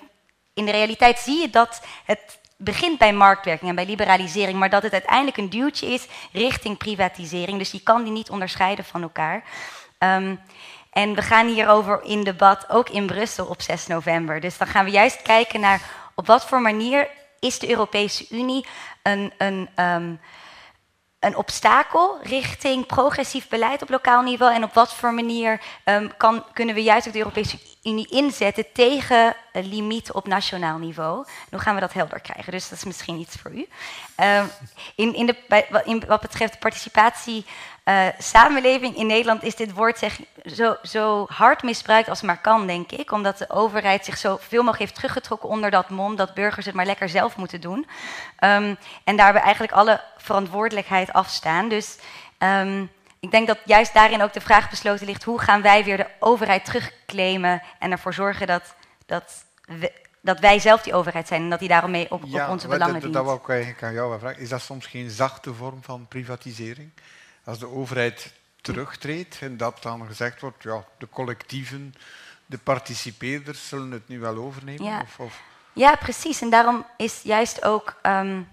in 0.53 0.65
de 0.65 0.71
realiteit 0.71 1.19
zie 1.19 1.41
je 1.41 1.49
dat 1.49 1.81
het 2.05 2.39
begint 2.63 2.97
bij 2.97 3.13
marktwerking 3.13 3.69
en 3.69 3.75
bij 3.75 3.85
liberalisering, 3.85 4.59
maar 4.59 4.69
dat 4.69 4.83
het 4.83 4.93
uiteindelijk 4.93 5.37
een 5.37 5.49
duwtje 5.49 5.87
is 5.87 6.07
richting 6.31 6.77
privatisering. 6.77 7.57
Dus 7.57 7.71
je 7.71 7.83
kan 7.83 8.03
die 8.03 8.11
niet 8.11 8.29
onderscheiden 8.29 8.85
van 8.85 9.01
elkaar. 9.01 9.43
Um, 9.99 10.39
en 10.91 11.15
we 11.15 11.21
gaan 11.21 11.47
hierover 11.47 12.03
in 12.03 12.23
debat 12.23 12.69
ook 12.69 12.89
in 12.89 13.05
Brussel 13.05 13.45
op 13.45 13.61
6 13.61 13.87
november. 13.87 14.39
Dus 14.39 14.57
dan 14.57 14.67
gaan 14.67 14.85
we 14.85 14.91
juist 14.91 15.21
kijken 15.21 15.59
naar 15.59 15.81
op 16.15 16.27
wat 16.27 16.45
voor 16.45 16.61
manier 16.61 17.07
is 17.39 17.59
de 17.59 17.69
Europese 17.69 18.25
Unie 18.29 18.65
een, 19.03 19.33
een, 19.37 19.69
um, 19.75 20.19
een 21.19 21.35
obstakel 21.35 22.19
richting 22.23 22.85
progressief 22.85 23.47
beleid 23.47 23.81
op 23.81 23.89
lokaal 23.89 24.21
niveau? 24.21 24.53
En 24.53 24.63
op 24.63 24.73
wat 24.73 24.93
voor 24.93 25.13
manier 25.13 25.61
um, 25.85 26.17
kan, 26.17 26.43
kunnen 26.53 26.75
we 26.75 26.83
juist 26.83 27.07
ook 27.07 27.13
de 27.13 27.19
Europese 27.19 27.57
Unie 27.83 28.07
inzetten 28.09 28.65
tegen 28.73 29.35
een 29.51 29.67
limiet 29.67 30.11
op 30.11 30.27
nationaal 30.27 30.77
niveau? 30.77 31.25
hoe 31.49 31.59
gaan 31.59 31.75
we 31.75 31.81
dat 31.81 31.93
helder 31.93 32.19
krijgen? 32.19 32.51
Dus 32.51 32.69
dat 32.69 32.77
is 32.77 32.83
misschien 32.83 33.19
iets 33.19 33.35
voor 33.35 33.51
u. 33.51 33.67
Um, 34.23 34.49
in, 34.95 35.15
in, 35.15 35.25
de, 35.25 35.35
in 35.85 36.03
wat 36.07 36.21
betreft 36.21 36.59
participatie 36.59 37.45
uh, 37.85 38.07
samenleving 38.17 38.95
in 38.95 39.07
Nederland 39.07 39.43
is 39.43 39.55
dit 39.55 39.73
woord 39.73 39.97
zeg, 39.97 40.19
zo, 40.45 40.75
zo, 40.83 41.25
hard 41.29 41.63
misbruikt 41.63 42.09
als 42.09 42.21
maar 42.21 42.41
kan, 42.41 42.67
denk 42.67 42.91
ik. 42.91 43.11
Omdat 43.11 43.37
de 43.37 43.49
overheid 43.49 44.05
zich 44.05 44.17
zo 44.17 44.37
veel 44.39 44.63
mogelijk 44.63 44.79
heeft 44.79 44.95
teruggetrokken 44.95 45.49
onder 45.49 45.71
dat 45.71 45.89
mom 45.89 46.15
dat 46.15 46.33
burgers 46.33 46.65
het 46.65 46.75
maar 46.75 46.85
lekker 46.85 47.09
zelf 47.09 47.35
moeten 47.35 47.61
doen. 47.61 47.87
Um, 48.39 48.77
en 49.03 49.15
daarbij 49.15 49.41
eigenlijk 49.41 49.73
alle 49.73 50.01
verantwoordelijkheid 50.17 51.13
afstaan. 51.13 51.69
Dus 51.69 51.97
um, 52.39 52.91
ik 53.21 53.31
denk 53.31 53.47
dat 53.47 53.59
juist 53.65 53.93
daarin 53.93 54.21
ook 54.21 54.33
de 54.33 54.41
vraag 54.41 54.69
besloten 54.69 55.05
ligt: 55.05 55.23
hoe 55.23 55.39
gaan 55.39 55.61
wij 55.61 55.83
weer 55.83 55.97
de 55.97 56.07
overheid 56.19 56.65
terugclaimen 56.65 57.61
en 57.79 57.91
ervoor 57.91 58.13
zorgen 58.13 58.47
dat, 58.47 58.75
dat, 59.05 59.45
we, 59.65 59.91
dat 60.21 60.39
wij 60.39 60.59
zelf 60.59 60.81
die 60.81 60.93
overheid 60.93 61.27
zijn 61.27 61.41
en 61.41 61.49
dat 61.49 61.59
die 61.59 61.67
daarom 61.67 61.91
mee 61.91 62.11
op, 62.11 62.23
ja, 62.25 62.45
op 62.45 62.51
onze 62.51 62.67
belangen 62.67 62.93
dat, 62.93 63.01
dient? 63.01 63.13
Dat 63.13 63.25
wou 63.25 63.37
ik 63.37 63.49
eigenlijk 63.49 63.83
aan 63.83 63.93
jou 63.93 64.19
vragen. 64.19 64.41
Is 64.41 64.49
dat 64.49 64.61
soms 64.61 64.85
geen 64.85 65.09
zachte 65.09 65.53
vorm 65.53 65.83
van 65.83 66.07
privatisering? 66.07 66.91
als 67.43 67.59
de 67.59 67.69
overheid 67.69 68.33
terugtreedt 68.61 69.37
en 69.41 69.57
dat 69.57 69.81
dan 69.81 70.05
gezegd 70.07 70.41
wordt, 70.41 70.63
ja, 70.63 70.83
de 70.97 71.09
collectieven, 71.09 71.95
de 72.45 72.57
participeerders 72.57 73.67
zullen 73.67 73.91
het 73.91 74.07
nu 74.07 74.19
wel 74.19 74.35
overnemen? 74.35 74.83
Ja, 74.83 75.01
of, 75.01 75.19
of? 75.19 75.41
ja 75.73 75.95
precies. 75.95 76.41
En 76.41 76.49
daarom 76.49 76.85
is 76.97 77.21
juist 77.21 77.65
ook 77.65 77.99
um, 78.03 78.47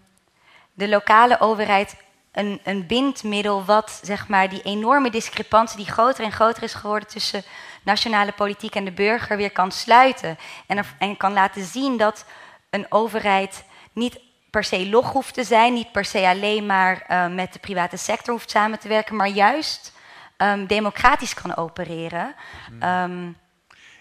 de 0.72 0.88
lokale 0.88 1.40
overheid 1.40 1.96
een, 2.32 2.60
een 2.64 2.86
bindmiddel 2.86 3.64
wat 3.64 4.00
zeg 4.02 4.28
maar, 4.28 4.48
die 4.48 4.62
enorme 4.62 5.10
discrepantie 5.10 5.76
die 5.76 5.92
groter 5.92 6.24
en 6.24 6.32
groter 6.32 6.62
is 6.62 6.74
geworden 6.74 7.08
tussen 7.08 7.42
nationale 7.82 8.32
politiek 8.32 8.74
en 8.74 8.84
de 8.84 8.92
burger 8.92 9.36
weer 9.36 9.52
kan 9.52 9.72
sluiten. 9.72 10.38
En, 10.66 10.84
en 10.98 11.16
kan 11.16 11.32
laten 11.32 11.64
zien 11.64 11.96
dat 11.96 12.24
een 12.70 12.86
overheid 12.88 13.64
niet 13.92 14.18
per 14.50 14.64
se 14.64 14.88
log 14.88 15.12
hoeft 15.12 15.34
te 15.34 15.44
zijn, 15.44 15.72
niet 15.72 15.92
per 15.92 16.04
se 16.04 16.26
alleen 16.26 16.66
maar 16.66 17.06
uh, 17.10 17.34
met 17.34 17.52
de 17.52 17.58
private 17.58 17.96
sector 17.96 18.34
hoeft 18.34 18.50
samen 18.50 18.78
te 18.78 18.88
werken, 18.88 19.16
maar 19.16 19.28
juist 19.28 19.92
um, 20.36 20.66
democratisch 20.66 21.34
kan 21.34 21.56
opereren. 21.56 22.34
Hmm. 22.68 22.82
Um, 22.82 23.36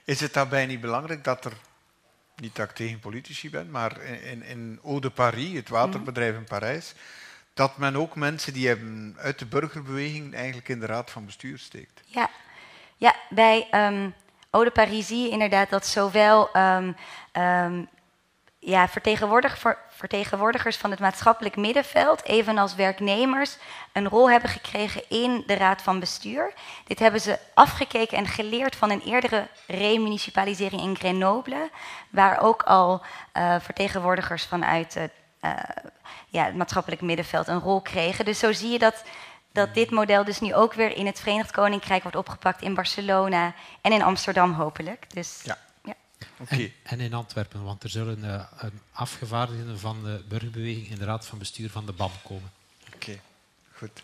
is 0.03 0.19
het 0.19 0.33
daarbij 0.33 0.65
niet 0.65 0.81
belangrijk 0.81 1.23
dat 1.23 1.45
er, 1.45 1.53
niet 2.35 2.55
dat 2.55 2.69
ik 2.69 2.75
tegen 2.75 2.99
politici 2.99 3.49
ben, 3.49 3.71
maar 3.71 4.01
in, 4.01 4.43
in 4.43 4.79
Eau 4.83 4.99
de 4.99 5.09
Paris, 5.09 5.53
het 5.53 5.69
waterbedrijf 5.69 6.35
in 6.35 6.43
Parijs, 6.43 6.93
dat 7.57 7.77
men 7.77 7.95
ook 7.95 8.15
mensen 8.15 8.53
die 8.53 8.67
hebben 8.67 9.15
uit 9.19 9.39
de 9.39 9.45
burgerbeweging 9.45 10.35
eigenlijk 10.35 10.69
in 10.69 10.79
de 10.79 10.85
raad 10.85 11.11
van 11.11 11.25
bestuur 11.25 11.57
steekt? 11.57 12.01
Ja, 12.05 12.29
ja 12.97 13.15
bij 13.29 13.67
um, 13.71 14.13
Eau 14.51 14.65
de 14.65 14.71
Paris 14.71 15.07
zie 15.07 15.21
je 15.21 15.29
inderdaad 15.29 15.69
dat 15.69 15.85
zowel 15.85 16.49
ja, 18.59 18.87
vertegenwoordig, 18.87 19.63
vertegenwoordigers 19.89 20.77
van 20.77 20.91
het 20.91 20.99
maatschappelijk 20.99 21.55
middenveld, 21.55 22.23
evenals 22.23 22.75
werknemers, 22.75 23.57
een 23.91 24.07
rol 24.07 24.29
hebben 24.29 24.49
gekregen 24.49 25.03
in 25.09 25.43
de 25.45 25.53
raad 25.53 25.81
van 25.81 25.99
bestuur. 25.99 26.53
Dit 26.85 26.99
hebben 26.99 27.21
ze 27.21 27.39
afgekeken 27.53 28.17
en 28.17 28.27
geleerd 28.27 28.75
van 28.75 28.89
een 28.89 29.01
eerdere 29.01 29.47
remunicipalisering 29.67 30.81
in 30.81 30.95
Grenoble, 30.95 31.69
waar 32.09 32.41
ook 32.41 32.63
al 32.63 33.01
uh, 33.33 33.55
vertegenwoordigers 33.59 34.45
vanuit 34.45 34.93
het, 34.93 35.11
ja, 36.29 36.45
het 36.45 36.55
maatschappelijk 36.55 37.01
middenveld 37.01 37.47
een 37.47 37.59
rol 37.59 37.81
kregen. 37.81 38.25
Dus 38.25 38.39
zo 38.39 38.51
zie 38.51 38.69
je 38.69 38.79
dat, 38.79 39.03
dat 39.51 39.73
dit 39.73 39.91
model 39.91 40.23
dus 40.23 40.39
nu 40.39 40.53
ook 40.53 40.73
weer 40.73 40.95
in 40.95 41.05
het 41.05 41.19
Verenigd 41.19 41.51
Koninkrijk 41.51 42.01
wordt 42.01 42.17
opgepakt, 42.17 42.61
in 42.61 42.73
Barcelona 42.73 43.53
en 43.81 43.91
in 43.91 44.01
Amsterdam 44.01 44.53
hopelijk. 44.53 45.13
Dus, 45.13 45.41
ja. 45.43 45.57
ja. 45.83 45.95
Oké. 46.39 46.55
En, 46.55 46.73
en 46.83 46.99
in 46.99 47.13
Antwerpen, 47.13 47.63
want 47.63 47.83
er 47.83 47.89
zullen 47.89 48.19
uh, 48.23 48.43
een 48.57 48.81
afgevaardigden 48.91 49.79
van 49.79 50.03
de 50.03 50.23
burgerbeweging 50.27 50.89
in 50.89 50.97
de 50.97 51.05
raad 51.05 51.25
van 51.25 51.37
bestuur 51.37 51.69
van 51.69 51.85
de 51.85 51.93
BAM 51.93 52.11
komen. 52.23 52.51
Oké, 52.95 53.19
goed. 53.73 54.03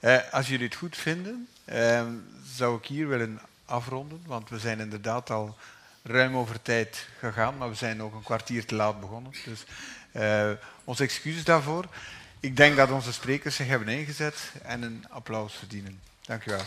Uh, 0.00 0.18
als 0.30 0.48
jullie 0.48 0.66
het 0.66 0.74
goed 0.74 0.96
vinden, 0.96 1.48
uh, 1.64 2.06
zou 2.44 2.78
ik 2.78 2.86
hier 2.86 3.08
willen 3.08 3.40
afronden, 3.64 4.22
want 4.26 4.48
we 4.48 4.58
zijn 4.58 4.80
inderdaad 4.80 5.30
al 5.30 5.56
ruim 6.02 6.36
over 6.36 6.62
tijd 6.62 7.08
gegaan, 7.18 7.56
maar 7.56 7.68
we 7.68 7.74
zijn 7.74 8.02
ook 8.02 8.14
een 8.14 8.22
kwartier 8.22 8.66
te 8.66 8.74
laat 8.74 9.00
begonnen. 9.00 9.32
Dus 9.44 9.64
uh, 10.16 10.50
onze 10.84 11.02
excuses 11.02 11.44
daarvoor. 11.44 11.84
Ik 12.40 12.56
denk 12.56 12.76
dat 12.76 12.90
onze 12.90 13.12
sprekers 13.12 13.56
zich 13.56 13.66
hebben 13.66 13.88
ingezet 13.88 14.52
en 14.62 14.82
een 14.82 15.04
applaus 15.08 15.54
verdienen. 15.54 16.00
Dank 16.26 16.44
u 16.44 16.50
wel. 16.50 16.62